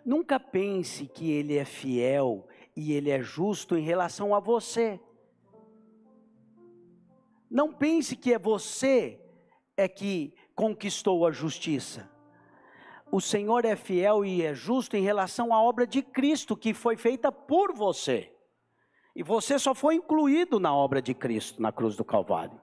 Nunca 0.04 0.40
pense 0.40 1.06
que 1.06 1.30
Ele 1.30 1.56
é 1.56 1.64
fiel 1.64 2.46
e 2.76 2.92
Ele 2.92 3.10
é 3.10 3.22
justo 3.22 3.76
em 3.76 3.82
relação 3.82 4.34
a 4.34 4.40
você. 4.40 5.00
Não 7.50 7.72
pense 7.72 8.16
que 8.16 8.32
é 8.32 8.38
você 8.38 9.20
é 9.76 9.86
que 9.88 10.34
conquistou 10.54 11.26
a 11.26 11.30
justiça. 11.30 12.10
O 13.10 13.20
Senhor 13.20 13.64
é 13.64 13.76
fiel 13.76 14.24
e 14.24 14.42
é 14.42 14.54
justo 14.54 14.96
em 14.96 15.02
relação 15.02 15.52
à 15.52 15.62
obra 15.62 15.86
de 15.86 16.02
Cristo 16.02 16.56
que 16.56 16.72
foi 16.72 16.96
feita 16.96 17.30
por 17.30 17.74
você. 17.74 18.32
E 19.14 19.22
você 19.22 19.58
só 19.58 19.74
foi 19.74 19.96
incluído 19.96 20.58
na 20.58 20.74
obra 20.74 21.02
de 21.02 21.12
Cristo 21.12 21.60
na 21.60 21.70
cruz 21.70 21.94
do 21.94 22.04
Calvário. 22.04 22.58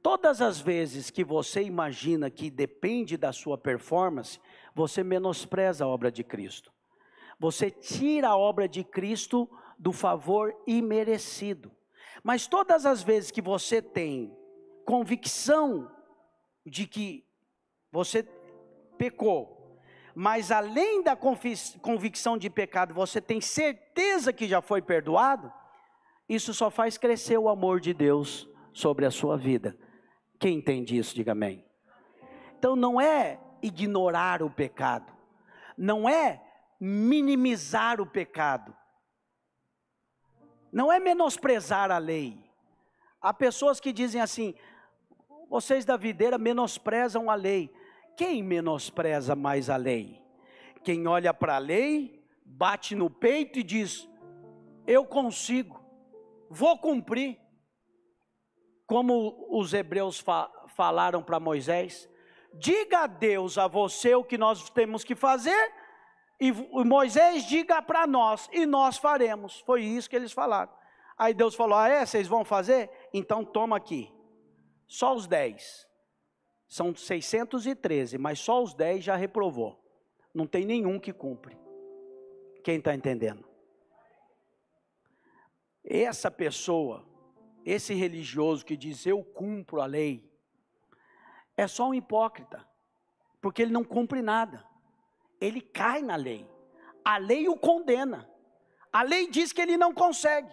Todas 0.00 0.40
as 0.40 0.60
vezes 0.60 1.10
que 1.10 1.24
você 1.24 1.62
imagina 1.62 2.30
que 2.30 2.50
depende 2.50 3.16
da 3.16 3.32
sua 3.32 3.58
performance, 3.58 4.40
você 4.74 5.02
menospreza 5.02 5.84
a 5.84 5.88
obra 5.88 6.10
de 6.10 6.24
Cristo. 6.24 6.72
Você 7.38 7.70
tira 7.70 8.28
a 8.28 8.36
obra 8.36 8.68
de 8.68 8.84
Cristo 8.84 9.48
do 9.78 9.92
favor 9.92 10.54
imerecido. 10.66 11.70
Mas 12.22 12.46
todas 12.46 12.86
as 12.86 13.02
vezes 13.02 13.30
que 13.30 13.42
você 13.42 13.82
tem 13.82 14.36
convicção 14.84 15.90
de 16.64 16.86
que 16.86 17.26
você 17.90 18.22
pecou, 18.96 19.78
mas 20.14 20.52
além 20.52 21.02
da 21.02 21.16
convicção 21.16 22.38
de 22.38 22.48
pecado, 22.48 22.94
você 22.94 23.20
tem 23.20 23.40
certeza 23.40 24.32
que 24.32 24.46
já 24.46 24.60
foi 24.60 24.80
perdoado, 24.80 25.52
isso 26.28 26.54
só 26.54 26.70
faz 26.70 26.96
crescer 26.96 27.38
o 27.38 27.48
amor 27.48 27.80
de 27.80 27.92
Deus 27.92 28.48
sobre 28.72 29.04
a 29.04 29.10
sua 29.10 29.36
vida. 29.36 29.76
Quem 30.38 30.58
entende 30.58 30.96
isso, 30.96 31.14
diga 31.14 31.32
amém. 31.32 31.64
Então 32.58 32.76
não 32.76 33.00
é 33.00 33.40
ignorar 33.62 34.42
o 34.42 34.50
pecado, 34.50 35.12
não 35.76 36.08
é 36.08 36.42
minimizar 36.80 38.00
o 38.00 38.06
pecado, 38.06 38.76
não 40.72 40.90
é 40.92 40.98
menosprezar 40.98 41.90
a 41.90 41.98
lei. 41.98 42.42
Há 43.20 43.32
pessoas 43.32 43.78
que 43.78 43.92
dizem 43.92 44.20
assim: 44.20 44.54
vocês 45.48 45.84
da 45.84 45.96
videira 45.96 46.38
menosprezam 46.38 47.30
a 47.30 47.34
lei. 47.34 47.70
Quem 48.16 48.42
menospreza 48.42 49.36
mais 49.36 49.68
a 49.68 49.76
lei? 49.76 50.20
Quem 50.82 51.06
olha 51.06 51.32
para 51.32 51.56
a 51.56 51.58
lei, 51.58 52.24
bate 52.44 52.94
no 52.94 53.08
peito 53.08 53.58
e 53.58 53.62
diz: 53.62 54.08
Eu 54.86 55.04
consigo, 55.04 55.80
vou 56.50 56.78
cumprir. 56.78 57.38
Como 58.86 59.46
os 59.50 59.72
hebreus 59.72 60.18
fa 60.18 60.50
falaram 60.74 61.22
para 61.22 61.38
Moisés: 61.38 62.08
Diga 62.54 63.00
a 63.00 63.06
Deus, 63.06 63.56
a 63.58 63.66
você, 63.66 64.14
o 64.14 64.24
que 64.24 64.36
nós 64.36 64.68
temos 64.70 65.04
que 65.04 65.14
fazer, 65.14 65.72
e 66.40 66.52
Moisés 66.84 67.46
diga 67.46 67.80
para 67.80 68.06
nós, 68.06 68.48
e 68.52 68.66
nós 68.66 68.98
faremos. 68.98 69.60
Foi 69.60 69.82
isso 69.82 70.10
que 70.10 70.16
eles 70.16 70.32
falaram. 70.32 70.72
Aí 71.16 71.32
Deus 71.32 71.54
falou: 71.54 71.78
Ah, 71.78 71.88
é? 71.88 72.04
Vocês 72.04 72.26
vão 72.26 72.44
fazer? 72.44 72.90
Então 73.12 73.44
toma 73.44 73.76
aqui. 73.76 74.12
Só 74.88 75.14
os 75.14 75.26
dez. 75.26 75.86
São 76.66 76.94
613, 76.94 78.18
mas 78.18 78.40
só 78.40 78.62
os 78.62 78.74
10 78.74 79.04
já 79.04 79.14
reprovou. 79.14 79.78
Não 80.34 80.46
tem 80.46 80.64
nenhum 80.64 80.98
que 80.98 81.12
cumpre. 81.12 81.56
Quem 82.64 82.78
está 82.78 82.94
entendendo? 82.94 83.44
Essa 85.84 86.30
pessoa, 86.30 87.06
esse 87.64 87.94
religioso 87.94 88.64
que 88.64 88.76
diz 88.76 89.06
eu 89.06 89.22
cumpro 89.22 89.80
a 89.80 89.86
lei, 89.86 90.31
é 91.56 91.66
só 91.66 91.88
um 91.88 91.94
hipócrita, 91.94 92.66
porque 93.40 93.62
ele 93.62 93.72
não 93.72 93.84
cumpre 93.84 94.22
nada. 94.22 94.64
Ele 95.40 95.60
cai 95.60 96.02
na 96.02 96.16
lei. 96.16 96.48
A 97.04 97.18
lei 97.18 97.48
o 97.48 97.56
condena. 97.56 98.28
A 98.92 99.02
lei 99.02 99.28
diz 99.28 99.52
que 99.52 99.60
ele 99.60 99.76
não 99.76 99.92
consegue. 99.92 100.50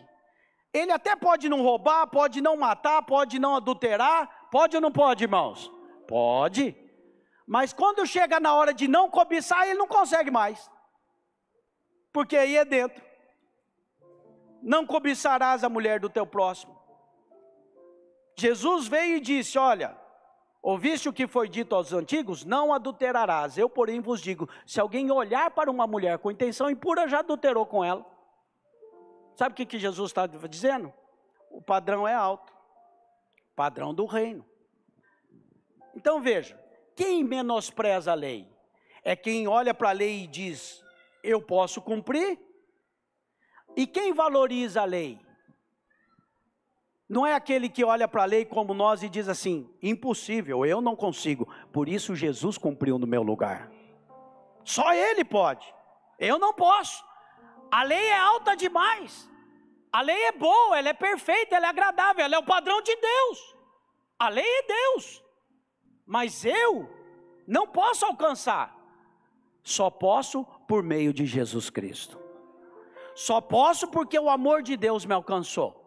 Ele 0.74 0.92
até 0.92 1.16
pode 1.16 1.50
não 1.50 1.62
roubar, 1.62 2.08
pode 2.08 2.42
não 2.42 2.56
matar, 2.56 3.02
pode 3.04 3.40
não 3.40 3.56
adulterar, 3.56 4.50
pode 4.52 4.76
ou 4.76 4.82
não 4.82 4.92
pode, 4.92 5.24
irmãos? 5.24 5.72
Pode. 6.08 6.76
Mas 7.48 7.74
quando 7.74 8.06
chega 8.06 8.40
na 8.40 8.54
hora 8.54 8.74
de 8.74 8.88
não 8.88 9.10
cobiçar, 9.10 9.68
ele 9.68 9.80
não 9.80 9.88
consegue 9.88 10.30
mais. 10.30 10.70
Porque 12.14 12.38
aí 12.38 12.56
é 12.56 12.66
dentro. 12.66 13.04
Não 14.62 14.86
cobiçarás 14.86 15.64
a 15.64 15.70
mulher 15.70 16.00
do 16.00 16.10
teu 16.10 16.28
próximo. 16.28 16.78
Jesus 18.38 18.88
veio 18.88 19.18
e 19.18 19.20
disse: 19.20 19.58
Olha, 19.58 19.99
ouviste 20.62 21.10
o 21.10 21.14
que 21.14 21.28
foi 21.28 21.48
dito 21.50 21.76
aos 21.76 21.94
antigos? 21.94 22.46
Não 22.46 22.74
adulterarás. 22.74 23.58
Eu, 23.58 23.70
porém, 23.70 24.00
vos 24.00 24.22
digo: 24.22 24.50
se 24.66 24.80
alguém 24.80 25.12
olhar 25.12 25.52
para 25.52 25.72
uma 25.72 25.86
mulher 25.88 26.18
com 26.20 26.32
intenção 26.32 26.70
impura, 26.70 27.08
já 27.08 27.20
adulterou 27.20 27.66
com 27.66 27.84
ela. 27.84 28.06
Sabe 29.36 29.54
o 29.54 29.66
que, 29.66 29.80
Jesus 29.80 30.10
está 30.10 30.28
dizendo? 30.28 30.94
O 31.50 31.62
padrão 31.62 32.08
é 32.08 32.14
alto 32.14 32.60
padrão 33.60 33.94
do 33.94 34.06
reino. 34.06 34.46
Então 35.94 36.22
veja, 36.22 36.58
quem 36.96 37.26
menospreza 37.26 38.14
a 38.14 38.16
lei? 38.16 38.48
É 39.04 39.18
quem 39.18 39.50
olha 39.50 39.74
para 39.74 39.90
a 39.90 39.92
lei 39.92 40.24
e 40.24 40.28
diz: 40.28 40.82
eu 41.22 41.42
posso 41.42 41.82
cumprir? 41.82 42.40
E 43.76 43.86
quem 43.86 44.14
valoriza 44.14 44.82
a 44.82 44.86
lei? 44.86 45.20
Não 47.10 47.26
é 47.26 47.34
aquele 47.34 47.68
que 47.68 47.84
olha 47.84 48.08
para 48.08 48.22
a 48.22 48.26
lei 48.26 48.46
como 48.46 48.74
nós 48.74 49.02
e 49.02 49.10
diz 49.10 49.28
assim: 49.28 49.70
impossível, 49.82 50.66
eu 50.66 50.80
não 50.80 50.96
consigo, 50.96 51.52
por 51.72 51.90
isso 51.90 52.16
Jesus 52.16 52.58
cumpriu 52.58 53.00
no 53.00 53.08
meu 53.08 53.24
lugar. 53.24 53.72
Só 54.64 54.94
Ele 54.94 55.26
pode, 55.26 55.74
eu 56.20 56.38
não 56.38 56.54
posso. 56.54 57.04
A 57.72 57.84
lei 57.84 58.06
é 58.06 58.18
alta 58.18 58.56
demais, 58.56 59.30
a 59.92 60.02
lei 60.02 60.26
é 60.26 60.32
boa, 60.32 60.78
ela 60.78 60.90
é 60.90 60.94
perfeita, 60.94 61.56
ela 61.56 61.68
é 61.68 61.70
agradável, 61.70 62.24
ela 62.24 62.36
é 62.36 62.40
o 62.40 62.44
padrão 62.46 62.82
de 62.82 62.96
Deus. 62.96 63.56
A 64.20 64.30
lei 64.30 64.46
é 64.46 64.64
Deus 64.64 65.24
mas 66.10 66.44
eu 66.44 66.90
não 67.46 67.68
posso 67.68 68.04
alcançar. 68.04 68.76
Só 69.62 69.92
posso 69.92 70.44
por 70.68 70.82
meio 70.82 71.14
de 71.14 71.24
Jesus 71.24 71.70
Cristo. 71.70 72.20
Só 73.14 73.40
posso 73.40 73.88
porque 73.90 74.18
o 74.18 74.28
amor 74.28 74.64
de 74.64 74.76
Deus 74.76 75.06
me 75.06 75.14
alcançou. 75.14 75.79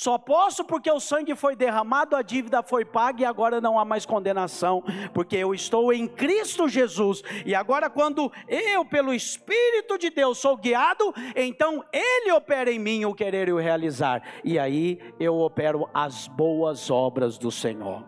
Só 0.00 0.16
posso 0.16 0.64
porque 0.64 0.88
o 0.88 1.00
sangue 1.00 1.34
foi 1.34 1.56
derramado, 1.56 2.14
a 2.14 2.22
dívida 2.22 2.62
foi 2.62 2.84
paga 2.84 3.22
e 3.22 3.24
agora 3.24 3.60
não 3.60 3.76
há 3.76 3.84
mais 3.84 4.06
condenação, 4.06 4.80
porque 5.12 5.34
eu 5.34 5.52
estou 5.52 5.92
em 5.92 6.06
Cristo 6.06 6.68
Jesus. 6.68 7.20
E 7.44 7.52
agora, 7.52 7.90
quando 7.90 8.30
eu, 8.46 8.84
pelo 8.84 9.12
Espírito 9.12 9.98
de 9.98 10.08
Deus, 10.10 10.38
sou 10.38 10.56
guiado, 10.56 11.12
então 11.34 11.84
Ele 11.92 12.30
opera 12.30 12.70
em 12.70 12.78
mim 12.78 13.04
o 13.06 13.12
querer 13.12 13.48
e 13.48 13.52
o 13.52 13.58
realizar, 13.58 14.22
e 14.44 14.56
aí 14.56 15.00
eu 15.18 15.36
opero 15.36 15.90
as 15.92 16.28
boas 16.28 16.92
obras 16.92 17.36
do 17.36 17.50
Senhor. 17.50 18.04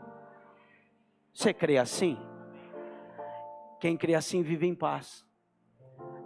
Você 1.35 1.53
crê 1.53 1.77
assim? 1.77 2.17
Quem 3.81 3.97
crê 3.97 4.15
assim 4.15 4.43
vive 4.43 4.65
em 4.65 4.77
paz. 4.77 5.29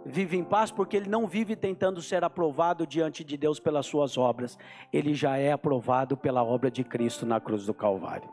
Vive 0.05 0.37
em 0.37 0.43
paz 0.43 0.69
porque 0.69 0.95
ele 0.95 1.09
não 1.09 1.25
vive 1.25 1.55
tentando 1.55 1.99
ser 1.99 2.23
aprovado 2.23 2.85
diante 2.85 3.23
de 3.23 3.35
Deus 3.35 3.59
pelas 3.59 3.87
suas 3.87 4.17
obras. 4.17 4.55
Ele 4.93 5.15
já 5.15 5.37
é 5.37 5.51
aprovado 5.51 6.15
pela 6.15 6.43
obra 6.43 6.69
de 6.69 6.83
Cristo 6.83 7.25
na 7.25 7.39
cruz 7.39 7.65
do 7.65 7.73
Calvário. 7.73 8.29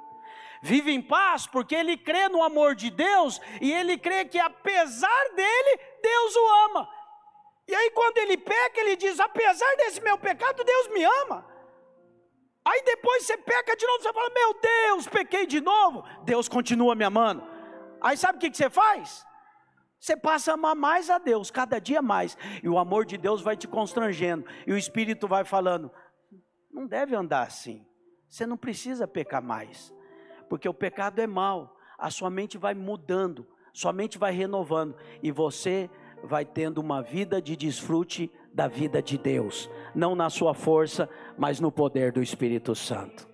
Vive 0.63 0.93
em 0.93 1.01
paz 1.01 1.47
porque 1.47 1.75
ele 1.75 1.97
crê 1.97 2.29
no 2.29 2.43
amor 2.43 2.75
de 2.75 2.91
Deus 2.91 3.41
e 3.61 3.73
ele 3.73 3.97
crê 3.97 4.27
que 4.27 4.39
apesar 4.39 5.25
dele, 5.35 5.81
Deus 6.03 6.37
o 6.37 6.69
ama. 6.71 6.89
E 7.67 7.75
aí 7.75 7.91
quando 7.91 8.19
ele 8.19 8.37
peca, 8.37 8.81
ele 8.81 8.95
diz: 8.95 9.19
apesar 9.19 9.75
desse 9.77 10.01
meu 10.03 10.19
pecado, 10.19 10.63
Deus 10.63 10.89
me 10.89 11.03
ama. 11.03 11.53
Aí 12.65 12.83
depois 12.85 13.25
você 13.25 13.37
peca 13.39 13.75
de 13.75 13.87
novo, 13.87 14.03
você 14.03 14.13
fala: 14.13 14.31
Meu 14.31 14.55
Deus, 14.61 15.09
pequei 15.09 15.47
de 15.47 15.61
novo. 15.61 16.05
Deus 16.23 16.49
continua 16.51 16.95
me 16.95 17.05
amando. 17.05 17.43
Aí 18.01 18.17
sabe 18.17 18.37
o 18.37 18.41
que, 18.41 18.55
você 18.55 18.69
faz? 18.69 19.27
Você 20.03 20.17
passa 20.17 20.51
a 20.51 20.55
amar 20.55 20.75
mais 20.75 21.09
a 21.09 21.19
Deus, 21.19 21.49
cada 21.49 21.79
dia 21.79 22.03
mais. 22.03 22.37
E 22.61 22.69
o 22.69 22.77
amor 22.77 23.07
de 23.07 23.17
Deus 23.17 23.41
vai 23.41 23.57
te 23.57 23.69
constrangendo. 23.69 24.45
E 24.67 24.73
o 24.73 24.77
Espírito 24.77 25.29
vai 25.29 25.45
falando: 25.45 25.93
não 26.73 26.89
deve 26.89 27.15
andar 27.15 27.47
assim. 27.47 27.87
Você 28.29 28.45
não 28.45 28.57
precisa 28.57 29.07
pecar 29.07 29.41
mais. 29.41 29.95
Porque 30.49 30.69
o 30.69 30.75
pecado 30.75 31.21
é 31.21 31.27
mal. 31.29 31.77
A 31.97 32.11
sua 32.11 32.29
mente 32.29 32.59
vai 32.59 32.75
mudando, 32.75 33.47
sua 33.73 33.93
mente 33.93 34.19
vai 34.19 34.33
renovando. 34.33 34.97
E 35.23 35.31
você 35.31 35.89
vai 36.25 36.45
tendo 36.45 36.79
uma 36.79 37.01
vida 37.01 37.41
de 37.41 37.55
desfrute 37.55 38.29
da 38.53 38.67
vida 38.67 39.01
de 39.01 39.17
Deus. 39.17 39.71
Não 39.95 40.17
na 40.17 40.29
sua 40.29 40.53
força, 40.53 41.09
mas 41.39 41.61
no 41.61 41.71
poder 41.71 42.11
do 42.11 42.21
Espírito 42.21 42.75
Santo. 42.75 43.29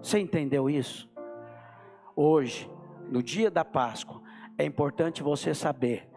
Você 0.00 0.20
entendeu 0.20 0.70
isso? 0.70 1.10
Hoje, 2.14 2.70
no 3.08 3.20
dia 3.20 3.50
da 3.50 3.64
Páscoa, 3.64 4.29
é 4.58 4.64
importante 4.64 5.22
você 5.22 5.54
saber 5.54 6.08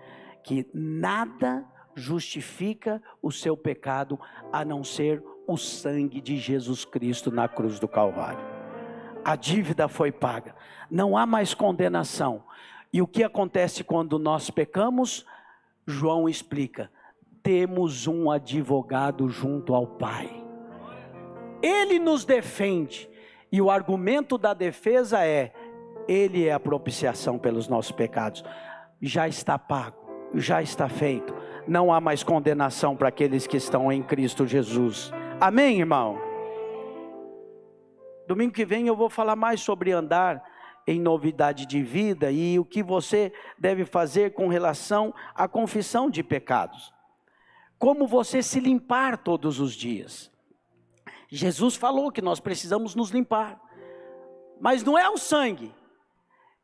que 0.43 0.68
nada 0.73 1.65
justifica 1.95 3.01
o 3.22 3.31
seu 3.31 3.55
pecado 3.55 4.19
a 4.51 4.65
não 4.65 4.84
ser 4.84 5.23
o 5.47 5.57
sangue 5.57 6.19
de 6.19 6.38
Jesus 6.38 6.85
Cristo 6.85 7.31
na 7.31 7.47
cruz 7.47 7.80
do 7.80 7.88
Calvário. 7.88 8.43
A 9.23 9.35
dívida 9.35 9.88
foi 9.88 10.11
paga, 10.11 10.55
não 10.89 11.18
há 11.18 11.26
mais 11.26 11.53
condenação. 11.53 12.43
E 12.91 13.01
o 13.01 13.07
que 13.07 13.23
acontece 13.23 13.84
quando 13.84 14.19
nós 14.19 14.49
pecamos? 14.49 15.26
João 15.85 16.27
explica: 16.27 16.91
temos 17.41 18.07
um 18.07 18.30
advogado 18.30 19.30
junto 19.30 19.73
ao 19.73 19.88
Pai. 19.88 20.30
Ele 21.61 21.99
nos 21.99 22.26
defende, 22.26 23.10
e 23.51 23.61
o 23.61 23.72
argumento 23.72 24.38
da 24.38 24.53
defesa 24.53 25.26
é: 25.26 25.53
ele 26.08 26.48
é 26.48 26.54
a 26.54 26.60
propiciação 26.60 27.38
pelos 27.38 27.68
nossos 27.68 27.92
pecados. 27.92 28.44
Já 29.02 29.28
está 29.28 29.58
pago, 29.58 29.98
já 30.34 30.62
está 30.62 30.88
feito. 30.88 31.34
Não 31.68 31.94
há 31.94 32.02
mais 32.02 32.24
condenação 32.24 32.96
para 32.96 33.10
aqueles 33.10 33.48
que 33.48 33.58
estão 33.58 33.92
em 33.92 34.04
Cristo 34.04 34.46
Jesus. 34.46 35.12
Amém, 35.40 35.80
irmão? 35.80 36.18
Domingo 38.28 38.54
que 38.54 38.66
vem 38.66 38.88
eu 38.88 38.96
vou 38.96 39.10
falar 39.10 39.36
mais 39.36 39.62
sobre 39.62 39.92
andar 39.92 40.44
em 40.86 41.00
novidade 41.00 41.66
de 41.66 41.82
vida 41.82 42.32
e 42.32 42.60
o 42.60 42.66
que 42.66 42.84
você 42.84 43.32
deve 43.58 43.86
fazer 43.86 44.34
com 44.34 44.48
relação 44.48 45.14
à 45.34 45.48
confissão 45.48 46.10
de 46.10 46.24
pecados. 46.24 46.94
Como 47.78 48.08
você 48.08 48.42
se 48.42 48.60
limpar 48.60 49.18
todos 49.18 49.60
os 49.60 49.74
dias. 49.74 50.32
Jesus 51.30 51.76
falou 51.76 52.12
que 52.12 52.22
nós 52.22 52.40
precisamos 52.40 52.96
nos 52.96 53.10
limpar, 53.10 53.60
mas 54.62 54.84
não 54.84 54.98
é 54.98 55.10
o 55.10 55.18
sangue, 55.18 55.74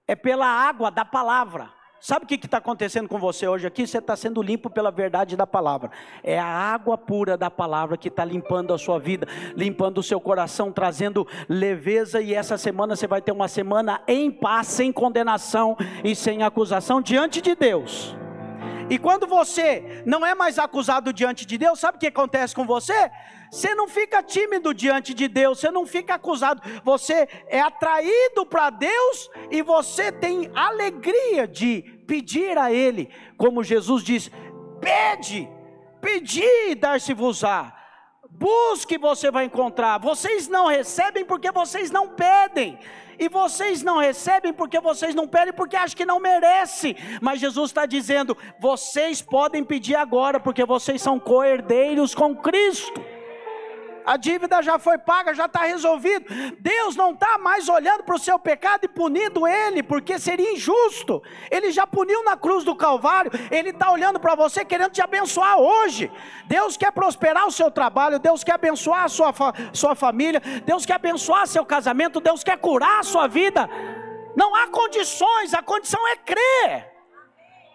é 0.09 0.15
pela 0.15 0.47
água 0.47 0.89
da 0.89 1.05
palavra. 1.05 1.69
Sabe 2.01 2.25
o 2.25 2.27
que 2.27 2.33
está 2.33 2.57
acontecendo 2.57 3.07
com 3.07 3.19
você 3.19 3.47
hoje 3.47 3.67
aqui? 3.67 3.85
Você 3.85 3.99
está 3.99 4.15
sendo 4.15 4.41
limpo 4.41 4.67
pela 4.67 4.89
verdade 4.89 5.37
da 5.37 5.45
palavra. 5.45 5.91
É 6.23 6.39
a 6.39 6.47
água 6.47 6.97
pura 6.97 7.37
da 7.37 7.51
palavra 7.51 7.95
que 7.95 8.07
está 8.07 8.25
limpando 8.25 8.73
a 8.73 8.77
sua 8.79 8.97
vida, 8.97 9.27
limpando 9.55 9.99
o 9.99 10.03
seu 10.03 10.19
coração, 10.19 10.71
trazendo 10.71 11.27
leveza. 11.47 12.19
E 12.21 12.33
essa 12.33 12.57
semana 12.57 12.95
você 12.95 13.05
vai 13.05 13.21
ter 13.21 13.31
uma 13.31 13.47
semana 13.47 14.01
em 14.07 14.31
paz, 14.31 14.65
sem 14.65 14.91
condenação 14.91 15.77
e 16.03 16.15
sem 16.15 16.41
acusação 16.41 17.03
diante 17.03 17.39
de 17.39 17.53
Deus. 17.53 18.17
E 18.89 18.97
quando 18.97 19.27
você 19.27 20.01
não 20.07 20.25
é 20.25 20.33
mais 20.33 20.57
acusado 20.57 21.13
diante 21.13 21.45
de 21.45 21.55
Deus, 21.55 21.79
sabe 21.79 21.97
o 21.97 21.99
que 21.99 22.07
acontece 22.07 22.55
com 22.55 22.65
você? 22.65 23.11
Você 23.51 23.73
não 23.73 23.87
fica 23.87 24.21
tímido 24.21 24.73
diante 24.73 25.13
de 25.13 25.27
Deus, 25.27 25.59
você 25.59 25.71
não 25.71 25.85
fica 25.85 26.15
acusado, 26.15 26.61
você 26.83 27.27
é 27.47 27.59
atraído 27.59 28.45
para 28.45 28.69
Deus 28.69 29.29
e 29.49 29.61
você 29.61 30.11
tem 30.11 30.51
alegria 30.53 31.47
de 31.47 31.81
pedir 32.05 32.57
a 32.57 32.71
Ele, 32.71 33.09
como 33.37 33.63
Jesus 33.63 34.03
diz: 34.03 34.29
pede, 34.79 35.49
pedi 35.99 36.45
e 36.69 36.75
dar-se-vos-á. 36.75 37.75
Busque, 38.29 38.97
você 38.97 39.31
vai 39.31 39.45
encontrar. 39.45 39.97
Vocês 39.97 40.47
não 40.47 40.67
recebem 40.67 41.25
porque 41.25 41.51
vocês 41.51 41.91
não 41.91 42.09
pedem. 42.09 42.79
E 43.17 43.27
vocês 43.27 43.83
não 43.83 43.97
recebem 43.97 44.53
porque 44.53 44.79
vocês 44.79 45.13
não 45.13 45.27
pedem, 45.27 45.51
porque 45.51 45.75
acham 45.75 45.97
que 45.97 46.05
não 46.05 46.21
merece. 46.21 46.95
Mas 47.21 47.41
Jesus 47.41 47.71
está 47.71 47.85
dizendo: 47.85 48.37
vocês 48.59 49.21
podem 49.21 49.61
pedir 49.61 49.95
agora, 49.95 50.39
porque 50.39 50.63
vocês 50.63 51.01
são 51.01 51.19
co-herdeiros 51.19 52.15
com 52.15 52.33
Cristo 52.33 53.03
a 54.09 54.17
dívida 54.17 54.59
já 54.63 54.79
foi 54.79 54.97
paga, 54.97 55.35
já 55.35 55.45
está 55.45 55.65
resolvido. 55.65 56.25
Deus 56.59 56.95
não 56.95 57.11
está 57.11 57.37
mais 57.37 57.69
olhando 57.69 58.03
para 58.03 58.15
o 58.15 58.17
seu 58.17 58.39
pecado 58.39 58.85
e 58.85 58.87
punindo 58.87 59.45
ele, 59.45 59.83
porque 59.83 60.17
seria 60.17 60.51
injusto. 60.51 61.21
Ele 61.51 61.69
já 61.69 61.85
puniu 61.85 62.23
na 62.23 62.35
cruz 62.35 62.63
do 62.63 62.75
Calvário, 62.75 63.31
ele 63.51 63.69
está 63.69 63.91
olhando 63.91 64.19
para 64.19 64.33
você 64.33 64.65
querendo 64.65 64.93
te 64.93 64.99
abençoar 64.99 65.59
hoje. 65.59 66.11
Deus 66.47 66.75
quer 66.75 66.91
prosperar 66.91 67.45
o 67.45 67.51
seu 67.51 67.69
trabalho, 67.69 68.17
Deus 68.17 68.43
quer 68.43 68.53
abençoar 68.53 69.03
a 69.03 69.09
sua, 69.09 69.31
sua 69.73 69.93
família, 69.93 70.41
Deus 70.65 70.87
quer 70.87 70.95
abençoar 70.95 71.45
seu 71.45 71.63
casamento, 71.63 72.19
Deus 72.19 72.43
quer 72.43 72.57
curar 72.57 73.01
a 73.01 73.03
sua 73.03 73.27
vida. 73.27 73.69
Não 74.35 74.55
há 74.55 74.65
condições, 74.69 75.53
a 75.53 75.61
condição 75.61 76.01
é 76.07 76.15
crer. 76.15 76.91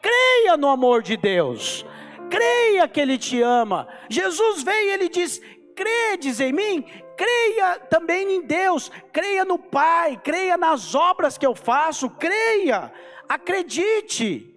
Creia 0.02 0.56
no 0.56 0.68
amor 0.68 1.00
de 1.00 1.16
Deus 1.16 1.86
creia 2.34 2.88
que 2.88 3.00
Ele 3.00 3.16
te 3.16 3.40
ama. 3.40 3.86
Jesus 4.08 4.62
veio 4.62 4.88
e 4.88 4.92
Ele 4.92 5.08
diz: 5.08 5.40
credes 5.74 6.40
em 6.40 6.52
mim, 6.52 6.84
creia 7.16 7.78
também 7.78 8.36
em 8.36 8.42
Deus, 8.42 8.90
creia 9.12 9.44
no 9.44 9.58
Pai, 9.58 10.20
creia 10.22 10.56
nas 10.56 10.94
obras 10.94 11.36
que 11.38 11.46
eu 11.46 11.54
faço, 11.54 12.08
creia, 12.10 12.92
acredite. 13.28 14.54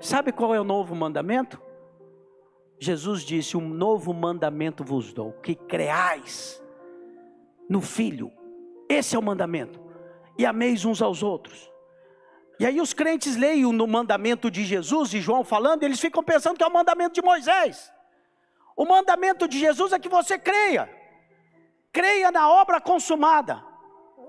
Sabe 0.00 0.32
qual 0.32 0.54
é 0.54 0.60
o 0.60 0.64
novo 0.64 0.94
mandamento? 0.94 1.60
Jesus 2.78 3.22
disse: 3.22 3.56
Um 3.56 3.68
novo 3.68 4.12
mandamento 4.12 4.82
vos 4.82 5.12
dou, 5.12 5.32
que 5.34 5.54
creais 5.54 6.62
no 7.68 7.80
Filho. 7.80 8.32
Esse 8.88 9.14
é 9.14 9.18
o 9.18 9.22
mandamento. 9.22 9.80
E 10.36 10.44
ameis 10.44 10.84
uns 10.84 11.00
aos 11.00 11.22
outros. 11.22 11.70
E 12.58 12.66
aí 12.66 12.80
os 12.80 12.92
crentes 12.92 13.36
leem 13.36 13.62
no 13.72 13.86
mandamento 13.86 14.50
de 14.50 14.64
Jesus, 14.64 15.14
e 15.14 15.20
João 15.20 15.44
falando, 15.44 15.82
eles 15.82 16.00
ficam 16.00 16.22
pensando 16.22 16.56
que 16.56 16.64
é 16.64 16.66
o 16.66 16.72
mandamento 16.72 17.14
de 17.14 17.22
Moisés. 17.22 17.92
O 18.82 18.84
mandamento 18.84 19.46
de 19.46 19.60
Jesus 19.60 19.92
é 19.92 19.98
que 20.00 20.08
você 20.08 20.36
creia, 20.36 20.90
creia 21.92 22.32
na 22.32 22.50
obra 22.50 22.80
consumada. 22.80 23.62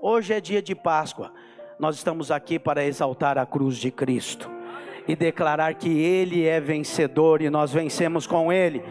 Hoje 0.00 0.32
é 0.32 0.40
dia 0.40 0.62
de 0.62 0.76
Páscoa, 0.76 1.34
nós 1.76 1.96
estamos 1.96 2.30
aqui 2.30 2.56
para 2.56 2.84
exaltar 2.84 3.36
a 3.36 3.44
cruz 3.44 3.76
de 3.76 3.90
Cristo 3.90 4.48
e 5.08 5.16
declarar 5.16 5.74
que 5.74 5.88
Ele 5.88 6.46
é 6.46 6.60
vencedor 6.60 7.42
e 7.42 7.50
nós 7.50 7.72
vencemos 7.72 8.28
com 8.28 8.52
Ele, 8.52 8.84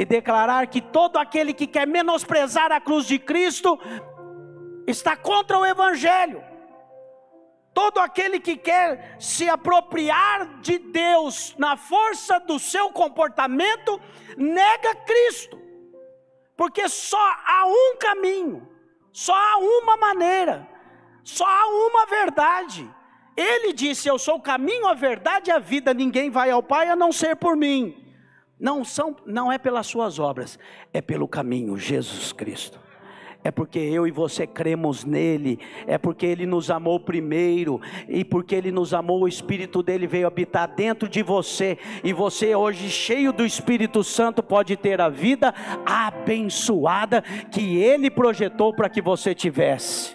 e 0.00 0.04
declarar 0.04 0.66
que 0.66 0.80
todo 0.80 1.16
aquele 1.16 1.54
que 1.54 1.68
quer 1.68 1.86
menosprezar 1.86 2.72
a 2.72 2.80
cruz 2.80 3.06
de 3.06 3.20
Cristo 3.20 3.78
está 4.84 5.16
contra 5.16 5.60
o 5.60 5.64
Evangelho. 5.64 6.42
Todo 7.78 7.98
aquele 8.00 8.40
que 8.40 8.56
quer 8.56 9.14
se 9.20 9.48
apropriar 9.48 10.58
de 10.60 10.80
Deus 10.80 11.54
na 11.56 11.76
força 11.76 12.40
do 12.40 12.58
seu 12.58 12.90
comportamento, 12.90 14.00
nega 14.36 14.96
Cristo, 14.96 15.56
porque 16.56 16.88
só 16.88 17.24
há 17.46 17.66
um 17.66 17.96
caminho, 17.96 18.68
só 19.12 19.32
há 19.32 19.58
uma 19.58 19.96
maneira, 19.96 20.68
só 21.22 21.46
há 21.46 21.66
uma 21.68 22.04
verdade. 22.06 22.90
Ele 23.36 23.72
disse: 23.72 24.08
Eu 24.08 24.18
sou 24.18 24.38
o 24.38 24.42
caminho, 24.42 24.88
a 24.88 24.94
verdade 24.94 25.50
e 25.50 25.52
a 25.52 25.60
vida, 25.60 25.94
ninguém 25.94 26.30
vai 26.30 26.50
ao 26.50 26.64
Pai 26.64 26.88
a 26.88 26.96
não 26.96 27.12
ser 27.12 27.36
por 27.36 27.56
mim. 27.56 28.12
Não, 28.58 28.84
são, 28.84 29.14
não 29.24 29.52
é 29.52 29.56
pelas 29.56 29.86
suas 29.86 30.18
obras, 30.18 30.58
é 30.92 31.00
pelo 31.00 31.28
caminho, 31.28 31.76
Jesus 31.76 32.32
Cristo 32.32 32.87
é 33.48 33.50
porque 33.50 33.78
eu 33.78 34.06
e 34.06 34.10
você 34.10 34.46
cremos 34.46 35.06
nele, 35.06 35.58
é 35.86 35.96
porque 35.96 36.26
ele 36.26 36.44
nos 36.44 36.70
amou 36.70 37.00
primeiro, 37.00 37.80
e 38.06 38.22
porque 38.22 38.54
ele 38.54 38.70
nos 38.70 38.92
amou, 38.92 39.22
o 39.22 39.28
Espírito 39.28 39.82
dele 39.82 40.06
veio 40.06 40.26
habitar 40.26 40.68
dentro 40.68 41.08
de 41.08 41.22
você, 41.22 41.78
e 42.04 42.12
você 42.12 42.54
hoje, 42.54 42.90
cheio 42.90 43.32
do 43.32 43.46
Espírito 43.46 44.04
Santo, 44.04 44.42
pode 44.42 44.76
ter 44.76 45.00
a 45.00 45.08
vida 45.08 45.54
abençoada 45.86 47.22
que 47.50 47.78
ele 47.78 48.10
projetou 48.10 48.74
para 48.74 48.90
que 48.90 49.00
você 49.00 49.34
tivesse. 49.34 50.14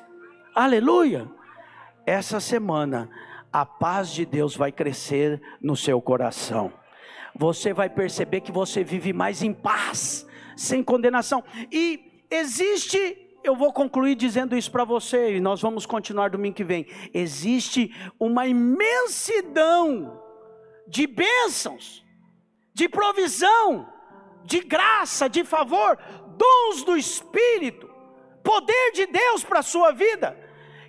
Aleluia! 0.54 1.28
Essa 2.06 2.40
semana, 2.40 3.10
a 3.52 3.66
paz 3.66 4.12
de 4.12 4.28
Deus 4.28 4.56
vai 4.56 4.72
crescer 4.72 5.42
no 5.60 5.76
seu 5.76 6.00
coração. 6.00 6.72
Você 7.36 7.74
vai 7.74 7.90
perceber 7.90 8.42
que 8.42 8.52
você 8.52 8.84
vive 8.84 9.12
mais 9.12 9.42
em 9.42 9.54
paz, 9.54 10.24
sem 10.56 10.84
condenação. 10.84 11.44
E 11.72 12.14
existe 12.30 13.23
eu 13.44 13.56
vou 13.56 13.74
concluir 13.74 14.16
dizendo 14.16 14.56
isso 14.56 14.72
para 14.72 14.84
você 14.84 15.36
e 15.36 15.40
nós 15.40 15.62
vamos 15.62 15.86
continuar 15.86 16.30
domingo 16.30 16.56
que 16.56 16.64
vem. 16.64 16.88
Existe 17.14 17.94
uma 18.20 18.48
imensidão 18.48 20.22
de 20.88 21.06
bênçãos, 21.06 22.06
de 22.74 22.88
provisão, 22.88 23.92
de 24.44 24.62
graça, 24.62 25.30
de 25.30 25.44
favor, 25.44 25.98
dons 26.38 26.84
do 26.84 26.98
Espírito, 26.98 27.90
poder 28.44 28.92
de 28.94 29.06
Deus 29.06 29.44
para 29.44 29.60
a 29.60 29.64
sua 29.64 29.92
vida, 29.92 30.38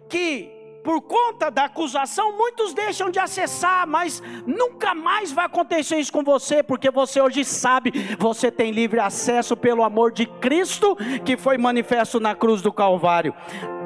que 0.09 0.51
por 0.85 1.01
conta 1.01 1.51
da 1.51 1.65
acusação, 1.65 2.37
muitos 2.37 2.75
deixam 2.75 3.11
de 3.11 3.19
acessar, 3.19 3.87
mas 3.89 4.23
nunca 4.47 4.95
mais 4.95 5.33
vai 5.33 5.47
acontecer 5.47 5.97
isso 5.97 6.13
com 6.13 6.23
você, 6.23 6.63
porque 6.63 6.91
você 6.91 7.23
hoje 7.23 7.43
sabe, 7.43 7.91
você 8.19 8.51
tem 8.51 8.71
livre 8.71 9.01
acesso 9.01 9.57
pelo 9.57 9.83
amor 9.83 10.13
de 10.13 10.27
Cristo 10.27 10.95
que 11.25 11.39
foi 11.39 11.57
manifesto 11.57 12.21
na 12.21 12.35
cruz 12.35 12.61
do 12.61 12.71
Calvário. 12.71 13.35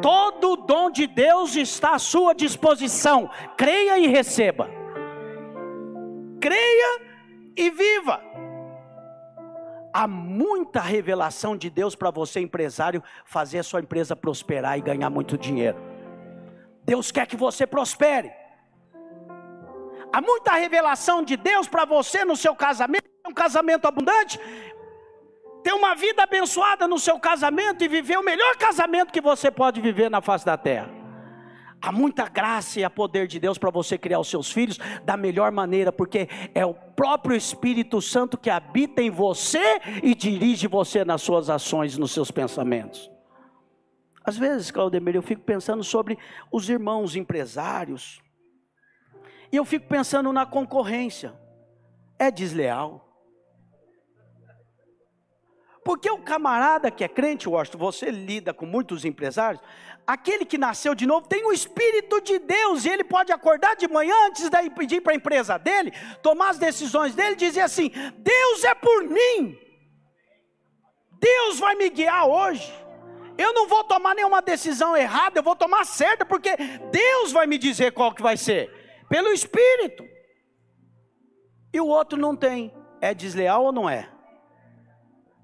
Todo 0.03 0.57
dom 0.57 0.91
de 0.91 1.07
Deus 1.07 1.55
está 1.55 1.95
à 1.95 1.99
sua 2.01 2.35
disposição. 2.35 3.31
Creia 3.57 3.99
e 3.99 4.09
receba. 4.09 4.69
Creia 6.41 7.01
e 7.57 7.70
viva. 7.70 8.20
Há 9.93 10.07
muita 10.07 10.81
revelação 10.81 11.57
de 11.57 11.70
Deus 11.70 11.95
para 11.95 12.11
você, 12.11 12.41
empresário, 12.41 13.03
fazer 13.25 13.61
a 13.61 13.62
sua 13.62 13.81
empresa 13.81 14.16
prosperar 14.16 14.79
e 14.79 14.83
ganhar 14.83 15.11
muito 15.11 15.39
dinheiro. 15.39 15.88
Deus 16.89 17.12
quer 17.12 17.27
que 17.27 17.36
você 17.36 17.66
prospere. 17.66 18.32
Há 20.10 20.23
muita 20.23 20.55
revelação 20.55 21.23
de 21.23 21.36
Deus 21.36 21.69
para 21.69 21.85
você 21.85 22.24
no 22.24 22.35
seu 22.35 22.55
casamento, 22.56 23.05
um 23.28 23.35
casamento 23.35 23.86
abundante, 23.86 24.40
ter 25.62 25.74
uma 25.74 25.94
vida 25.94 26.23
abençoada 26.23 26.89
no 26.89 26.98
seu 26.98 27.20
casamento 27.20 27.85
e 27.85 27.89
viver 27.89 28.16
o 28.16 28.24
melhor 28.24 28.56
casamento 28.56 29.12
que 29.12 29.20
você 29.20 29.51
pode 29.51 29.82
viver 29.82 30.10
na 30.10 30.23
face 30.23 30.47
da 30.47 30.56
terra. 30.56 30.90
Há 31.82 31.93
muita 31.93 32.27
graça 32.27 32.81
e 32.81 32.85
a 32.85 32.89
poder 32.89 33.27
de 33.27 33.39
Deus 33.39 33.59
para 33.59 33.70
você 33.70 33.98
criar 33.98 34.19
os 34.19 34.31
seus 34.31 34.51
filhos 34.51 34.78
da 35.05 35.15
melhor 35.15 35.52
maneira, 35.52 35.93
porque 35.93 36.27
é 36.55 36.65
o 36.65 36.73
próprio 36.73 37.36
Espírito 37.36 38.01
Santo 38.01 38.39
que 38.39 38.48
habita 38.48 39.02
em 39.02 39.10
você 39.10 39.78
e 40.02 40.15
dirige 40.15 40.66
você 40.66 41.05
nas 41.05 41.20
suas 41.20 41.51
ações, 41.51 41.98
nos 41.98 42.12
seus 42.12 42.31
pensamentos. 42.31 43.18
Às 44.29 44.37
vezes, 44.37 44.71
Claudemir, 44.71 45.17
eu 45.17 45.23
fico 45.23 45.41
pensando 45.41 45.83
sobre 45.83 46.19
os 46.53 46.69
irmãos 46.69 47.17
empresários. 47.17 48.21
E 49.51 49.57
eu 49.57 49.65
fico 49.65 49.89
pensando 49.89 50.31
na 50.35 50.45
concorrência. 50.45 51.33
É 52.19 52.31
desleal. 52.31 53.09
Porque 55.83 56.11
o 56.11 56.19
camarada 56.19 56.91
que 56.91 57.03
é 57.03 57.09
crente, 57.09 57.49
Washington, 57.49 57.79
você 57.79 58.11
lida 58.11 58.53
com 58.53 58.67
muitos 58.67 59.07
empresários, 59.07 59.63
aquele 60.07 60.45
que 60.45 60.59
nasceu 60.59 60.95
de 60.95 61.07
novo 61.07 61.27
tem 61.27 61.47
o 61.47 61.53
Espírito 61.53 62.21
de 62.21 62.39
Deus, 62.39 62.85
e 62.85 62.91
ele 62.91 63.05
pode 63.05 63.33
acordar 63.33 63.77
de 63.77 63.89
manhã 63.89 64.15
antes 64.27 64.51
de 64.51 64.71
pedir 64.73 65.01
para 65.01 65.15
a 65.15 65.17
empresa 65.17 65.57
dele, 65.57 65.91
tomar 66.23 66.51
as 66.51 66.59
decisões 66.59 67.15
dele, 67.15 67.35
dizer 67.35 67.63
assim: 67.63 67.91
Deus 68.19 68.63
é 68.63 68.75
por 68.75 69.05
mim, 69.05 69.59
Deus 71.13 71.59
vai 71.59 71.75
me 71.77 71.89
guiar 71.89 72.29
hoje. 72.29 72.88
Eu 73.39 73.55
não 73.55 73.69
vou 73.69 73.85
tomar 73.85 74.16
nenhuma 74.16 74.43
decisão 74.43 74.97
errada, 74.97 75.39
eu 75.39 75.43
vou 75.44 75.55
tomar 75.55 75.85
certa, 75.86 76.27
porque 76.27 76.56
Deus 76.90 77.31
vai 77.31 77.47
me 77.47 77.56
dizer 77.56 77.93
qual 77.93 78.12
que 78.12 78.20
vai 78.20 78.36
ser, 78.36 78.69
pelo 79.09 79.28
Espírito. 79.28 80.05
E 81.73 81.81
o 81.81 81.86
outro 81.86 82.19
não 82.19 82.35
tem. 82.35 82.74
É 83.01 83.15
desleal 83.15 83.66
ou 83.66 83.73
não 83.73 83.89
é? 83.89 84.10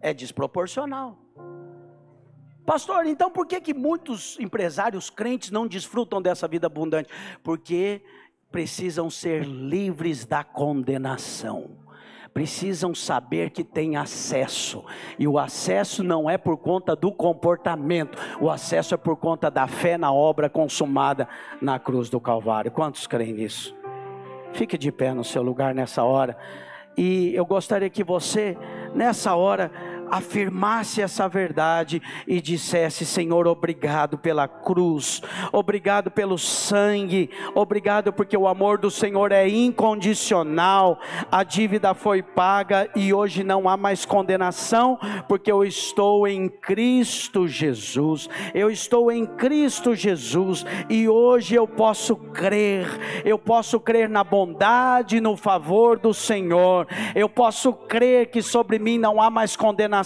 É 0.00 0.12
desproporcional. 0.12 1.16
Pastor, 2.66 3.06
então 3.06 3.30
por 3.30 3.46
que, 3.46 3.60
que 3.60 3.72
muitos 3.72 4.38
empresários 4.40 5.08
crentes 5.08 5.52
não 5.52 5.66
desfrutam 5.66 6.20
dessa 6.20 6.48
vida 6.48 6.66
abundante? 6.66 7.08
Porque 7.44 8.02
precisam 8.50 9.08
ser 9.08 9.44
livres 9.44 10.24
da 10.24 10.42
condenação 10.42 11.83
precisam 12.34 12.92
saber 12.92 13.50
que 13.50 13.62
tem 13.62 13.96
acesso. 13.96 14.84
E 15.16 15.28
o 15.28 15.38
acesso 15.38 16.02
não 16.02 16.28
é 16.28 16.36
por 16.36 16.56
conta 16.56 16.96
do 16.96 17.12
comportamento, 17.12 18.18
o 18.40 18.50
acesso 18.50 18.94
é 18.94 18.96
por 18.96 19.16
conta 19.16 19.48
da 19.48 19.68
fé 19.68 19.96
na 19.96 20.12
obra 20.12 20.50
consumada 20.50 21.28
na 21.62 21.78
cruz 21.78 22.10
do 22.10 22.20
Calvário. 22.20 22.72
Quantos 22.72 23.06
creem 23.06 23.32
nisso? 23.32 23.74
Fique 24.52 24.76
de 24.76 24.90
pé 24.90 25.14
no 25.14 25.22
seu 25.22 25.42
lugar 25.42 25.72
nessa 25.72 26.02
hora. 26.02 26.36
E 26.96 27.34
eu 27.34 27.46
gostaria 27.46 27.90
que 27.90 28.04
você, 28.04 28.56
nessa 28.94 29.34
hora, 29.34 29.70
afirmasse 30.14 31.02
essa 31.02 31.28
verdade 31.28 32.00
e 32.26 32.40
dissesse: 32.40 33.04
Senhor, 33.04 33.48
obrigado 33.48 34.16
pela 34.16 34.46
cruz, 34.46 35.20
obrigado 35.52 36.10
pelo 36.10 36.38
sangue, 36.38 37.30
obrigado 37.54 38.12
porque 38.12 38.36
o 38.36 38.46
amor 38.46 38.78
do 38.78 38.90
Senhor 38.90 39.32
é 39.32 39.48
incondicional, 39.48 41.00
a 41.32 41.42
dívida 41.42 41.94
foi 41.94 42.22
paga 42.22 42.88
e 42.94 43.12
hoje 43.12 43.42
não 43.42 43.68
há 43.68 43.76
mais 43.76 44.04
condenação, 44.04 44.98
porque 45.28 45.50
eu 45.50 45.64
estou 45.64 46.28
em 46.28 46.48
Cristo 46.48 47.48
Jesus, 47.48 48.28
eu 48.54 48.70
estou 48.70 49.10
em 49.10 49.26
Cristo 49.26 49.96
Jesus 49.96 50.64
e 50.88 51.08
hoje 51.08 51.56
eu 51.56 51.66
posso 51.66 52.14
crer, 52.14 52.86
eu 53.24 53.38
posso 53.38 53.80
crer 53.80 54.08
na 54.08 54.22
bondade, 54.22 55.20
no 55.20 55.36
favor 55.36 55.98
do 55.98 56.14
Senhor, 56.14 56.86
eu 57.16 57.28
posso 57.28 57.72
crer 57.72 58.30
que 58.30 58.42
sobre 58.42 58.78
mim 58.78 58.96
não 58.96 59.20
há 59.20 59.28
mais 59.28 59.56
condenação 59.56 60.03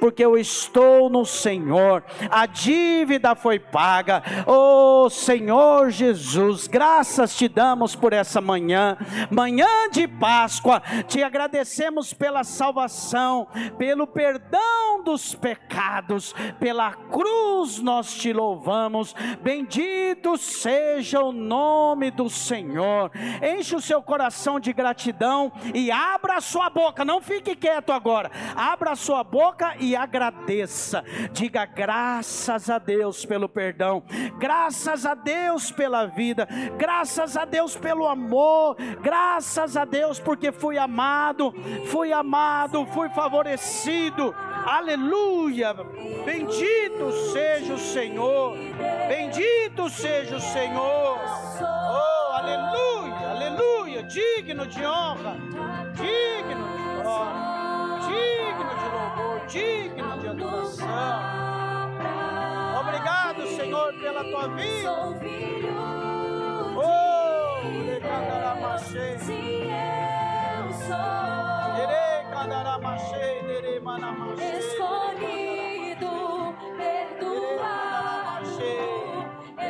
porque 0.00 0.24
eu 0.24 0.36
estou 0.36 1.08
no 1.08 1.24
Senhor, 1.24 2.02
a 2.30 2.46
dívida 2.46 3.34
foi 3.34 3.58
paga. 3.58 4.22
Oh 4.46 5.08
Senhor 5.10 5.90
Jesus, 5.90 6.66
graças 6.66 7.36
te 7.36 7.48
damos 7.48 7.94
por 7.94 8.12
essa 8.12 8.40
manhã, 8.40 8.96
manhã 9.30 9.88
de 9.90 10.06
Páscoa, 10.08 10.82
te 11.06 11.22
agradecemos 11.22 12.12
pela 12.12 12.44
salvação, 12.44 13.46
pelo 13.78 14.06
perdão 14.06 15.02
dos 15.04 15.34
pecados, 15.34 16.34
pela 16.58 16.92
cruz 16.92 17.78
nós 17.78 18.14
te 18.14 18.32
louvamos. 18.32 19.14
Bendito 19.42 20.36
seja 20.36 21.20
o 21.20 21.32
nome 21.32 22.10
do 22.10 22.30
Senhor. 22.30 23.10
Enche 23.42 23.76
o 23.76 23.80
seu 23.80 24.02
coração 24.02 24.58
de 24.58 24.72
gratidão 24.72 25.52
e 25.74 25.90
abra 25.90 26.36
a 26.36 26.40
sua 26.40 26.70
boca, 26.70 27.04
não 27.04 27.20
fique 27.20 27.54
quieto 27.54 27.92
agora. 27.92 28.30
Abra 28.56 28.92
a 28.94 28.96
sua 28.96 29.24
boca 29.24 29.74
e 29.80 29.96
agradeça. 29.96 31.04
Diga 31.32 31.66
graças 31.66 32.70
a 32.70 32.78
Deus 32.78 33.26
pelo 33.26 33.48
perdão, 33.48 34.04
graças 34.38 35.04
a 35.04 35.14
Deus 35.14 35.72
pela 35.72 36.06
vida, 36.06 36.48
graças 36.78 37.36
a 37.36 37.44
Deus 37.44 37.76
pelo 37.76 38.06
amor, 38.06 38.76
graças 39.02 39.76
a 39.76 39.84
Deus 39.84 40.20
porque 40.20 40.52
fui 40.52 40.78
amado, 40.78 41.52
fui 41.86 42.12
amado, 42.12 42.86
fui 42.86 43.08
favorecido. 43.10 44.34
Aleluia! 44.64 45.74
Bendito 46.24 47.12
seja 47.32 47.74
o 47.74 47.78
Senhor, 47.78 48.56
bendito 49.08 49.90
seja 49.90 50.36
o 50.36 50.40
Senhor. 50.40 51.18
Oh, 51.60 52.32
aleluia, 52.32 53.30
aleluia! 53.30 54.02
Digno 54.04 54.66
de 54.66 54.86
honra, 54.86 55.36
digno 55.96 56.68
de 56.78 57.02
glória 57.02 57.63
digno 58.14 58.72
de 58.80 58.88
louvor, 58.96 59.46
digno 59.46 60.18
de 60.20 60.28
adoração. 60.28 61.20
Obrigado, 62.80 63.46
Senhor, 63.48 63.94
pela 63.94 64.24
tua 64.24 64.48
vida. 64.48 64.92
Oh, 66.76 67.60
sou 70.86 71.76
Derecandaramachê, 71.76 73.42
deremanamachê. 73.46 74.58
escolhido, 74.58 76.14
perdoado, 76.76 78.44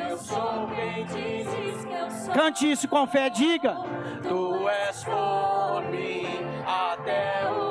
eu 0.09 0.17
sou 0.19 0.69
quem 0.75 1.05
dizes 1.07 1.85
que 1.85 1.93
eu 1.93 2.11
sou. 2.11 2.35
Cante 2.35 2.71
isso 2.71 2.89
com 2.89 3.07
fé, 3.07 3.29
diga. 3.31 3.77
Tu 4.23 4.69
és 4.69 5.05
por 5.05 5.83
mim 5.91 6.27
até 6.67 7.51
o 7.51 7.64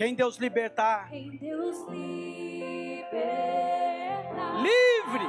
Quem 0.00 0.14
Deus 0.14 0.38
libertar, 0.38 1.10
Quem 1.10 1.36
Deus 1.36 1.76
liberta, 1.90 3.12
livre. 4.62 5.28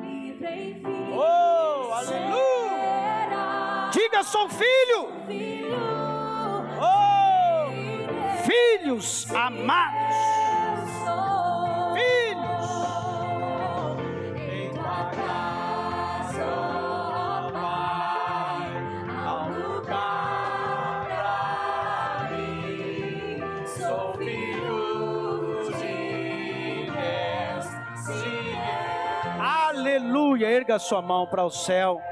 livre 0.00 0.46
enfim. 0.46 1.12
Oh, 1.12 1.92
aleluia. 1.92 2.30
Diga, 3.92 4.22
sou 4.22 4.48
filho. 4.48 5.08
filho 5.26 5.74
Oh, 6.80 7.66
filhos 8.44 9.28
amados. 9.34 10.35
Erga 30.66 30.80
sua 30.80 31.00
mão 31.00 31.28
para 31.28 31.44
o 31.44 31.50
céu 31.50 32.02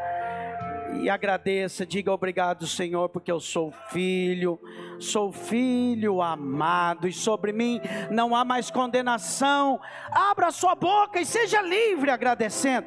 e 1.01 1.11
agradeça, 1.11 1.85
diga 1.85 2.13
obrigado, 2.13 2.69
Senhor, 2.69 3.09
porque 3.09 3.33
eu 3.33 3.41
sou 3.41 3.73
filho, 3.91 4.61
sou 4.99 5.33
filho 5.33 6.23
amado 6.23 7.09
e 7.09 7.13
sobre 7.13 7.53
mim 7.53 7.81
não 8.11 8.35
há 8.35 8.45
mais 8.45 8.71
condenação. 8.71 9.81
Abra 10.11 10.51
sua 10.51 10.75
boca 10.75 11.21
e 11.21 11.27
seja 11.27 11.61
livre 11.61 12.11
agradecendo. 12.11 12.87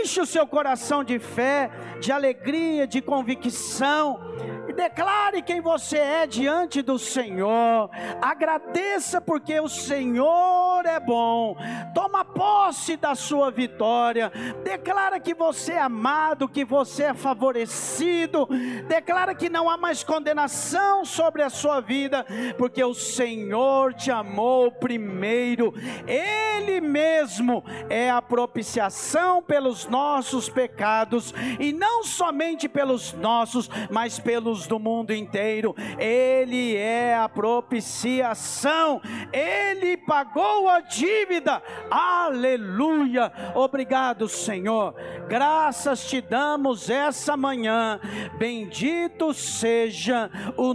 Enche 0.00 0.20
o 0.20 0.26
seu 0.26 0.46
coração 0.46 1.02
de 1.02 1.18
fé, 1.18 1.70
de 2.00 2.12
alegria, 2.12 2.86
de 2.86 3.00
convicção 3.00 4.30
e 4.70 4.72
declare 4.72 5.42
quem 5.42 5.60
você 5.60 5.98
é 5.98 6.26
diante 6.26 6.80
do 6.80 6.96
Senhor. 6.96 7.90
Agradeça 8.22 9.20
porque 9.20 9.58
o 9.58 9.68
Senhor 9.68 10.86
é 10.86 11.00
bom. 11.00 11.56
Toma 11.92 12.24
posse 12.24 12.96
da 12.96 13.16
sua 13.16 13.50
vitória. 13.50 14.30
Declara 14.62 15.18
que 15.18 15.34
você 15.34 15.72
é 15.72 15.80
amado, 15.80 16.48
que 16.48 16.64
você 16.64 17.04
é 17.04 17.14
favorecido. 17.14 18.48
Declara 18.86 19.34
que 19.34 19.48
não 19.48 19.68
há 19.68 19.76
mais 19.76 20.04
condenação 20.04 21.04
sobre 21.04 21.39
a 21.42 21.50
sua 21.50 21.80
vida, 21.80 22.24
porque 22.56 22.82
o 22.82 22.94
Senhor 22.94 23.94
te 23.94 24.10
amou 24.10 24.70
primeiro. 24.70 25.74
Ele 26.06 26.80
mesmo 26.80 27.64
é 27.88 28.10
a 28.10 28.20
propiciação 28.20 29.42
pelos 29.42 29.86
nossos 29.86 30.48
pecados 30.48 31.34
e 31.58 31.72
não 31.72 32.04
somente 32.04 32.68
pelos 32.68 33.12
nossos, 33.12 33.68
mas 33.90 34.18
pelos 34.18 34.66
do 34.66 34.78
mundo 34.78 35.12
inteiro. 35.12 35.74
Ele 35.98 36.76
é 36.76 37.16
a 37.16 37.28
propiciação. 37.28 39.00
Ele 39.32 39.96
pagou 39.96 40.68
a 40.68 40.80
dívida. 40.80 41.62
Aleluia. 41.90 43.32
Obrigado, 43.54 44.28
Senhor. 44.28 44.94
Graças 45.28 46.08
te 46.08 46.20
damos 46.20 46.90
essa 46.90 47.36
manhã. 47.36 48.00
Bendito 48.38 49.32
seja 49.32 50.30
o 50.56 50.74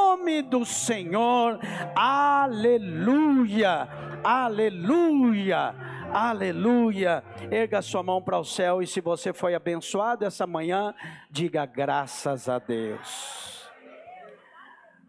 nome 0.00 0.40
do 0.42 0.64
Senhor. 0.64 1.58
Aleluia. 1.94 3.86
Aleluia. 4.24 5.74
Aleluia. 6.10 7.22
Erga 7.50 7.82
sua 7.82 8.02
mão 8.02 8.22
para 8.22 8.38
o 8.38 8.44
céu 8.44 8.80
e 8.82 8.86
se 8.86 9.00
você 9.00 9.32
foi 9.32 9.54
abençoado 9.54 10.24
essa 10.24 10.46
manhã, 10.46 10.94
diga 11.30 11.66
graças 11.66 12.48
a 12.48 12.58
Deus. 12.58 13.70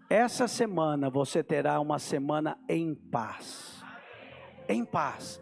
Essa 0.10 0.46
semana 0.46 1.10
você 1.10 1.42
terá 1.42 1.80
uma 1.80 1.98
semana 1.98 2.58
em 2.68 2.94
paz. 2.94 3.82
Em 4.68 4.84
paz. 4.84 5.42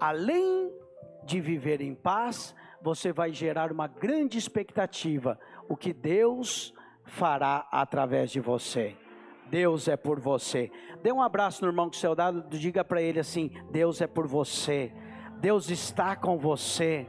Além 0.00 0.72
de 1.22 1.38
viver 1.38 1.82
em 1.82 1.94
paz, 1.94 2.54
você 2.80 3.12
vai 3.12 3.30
gerar 3.30 3.70
uma 3.70 3.86
grande 3.86 4.38
expectativa, 4.38 5.38
o 5.68 5.76
que 5.76 5.92
Deus 5.92 6.72
fará 7.06 7.66
através 7.70 8.30
de 8.30 8.40
você. 8.40 8.96
Deus 9.48 9.88
é 9.88 9.96
por 9.96 10.18
você. 10.18 10.70
Dê 11.02 11.12
um 11.12 11.22
abraço 11.22 11.62
no 11.62 11.70
irmão 11.70 11.88
que 11.88 11.96
seu 11.96 12.14
dado, 12.14 12.44
diga 12.58 12.84
para 12.84 13.00
ele 13.00 13.20
assim: 13.20 13.50
Deus 13.70 14.00
é 14.00 14.06
por 14.06 14.26
você. 14.26 14.92
Deus 15.38 15.70
está 15.70 16.16
com 16.16 16.36
você. 16.36 17.06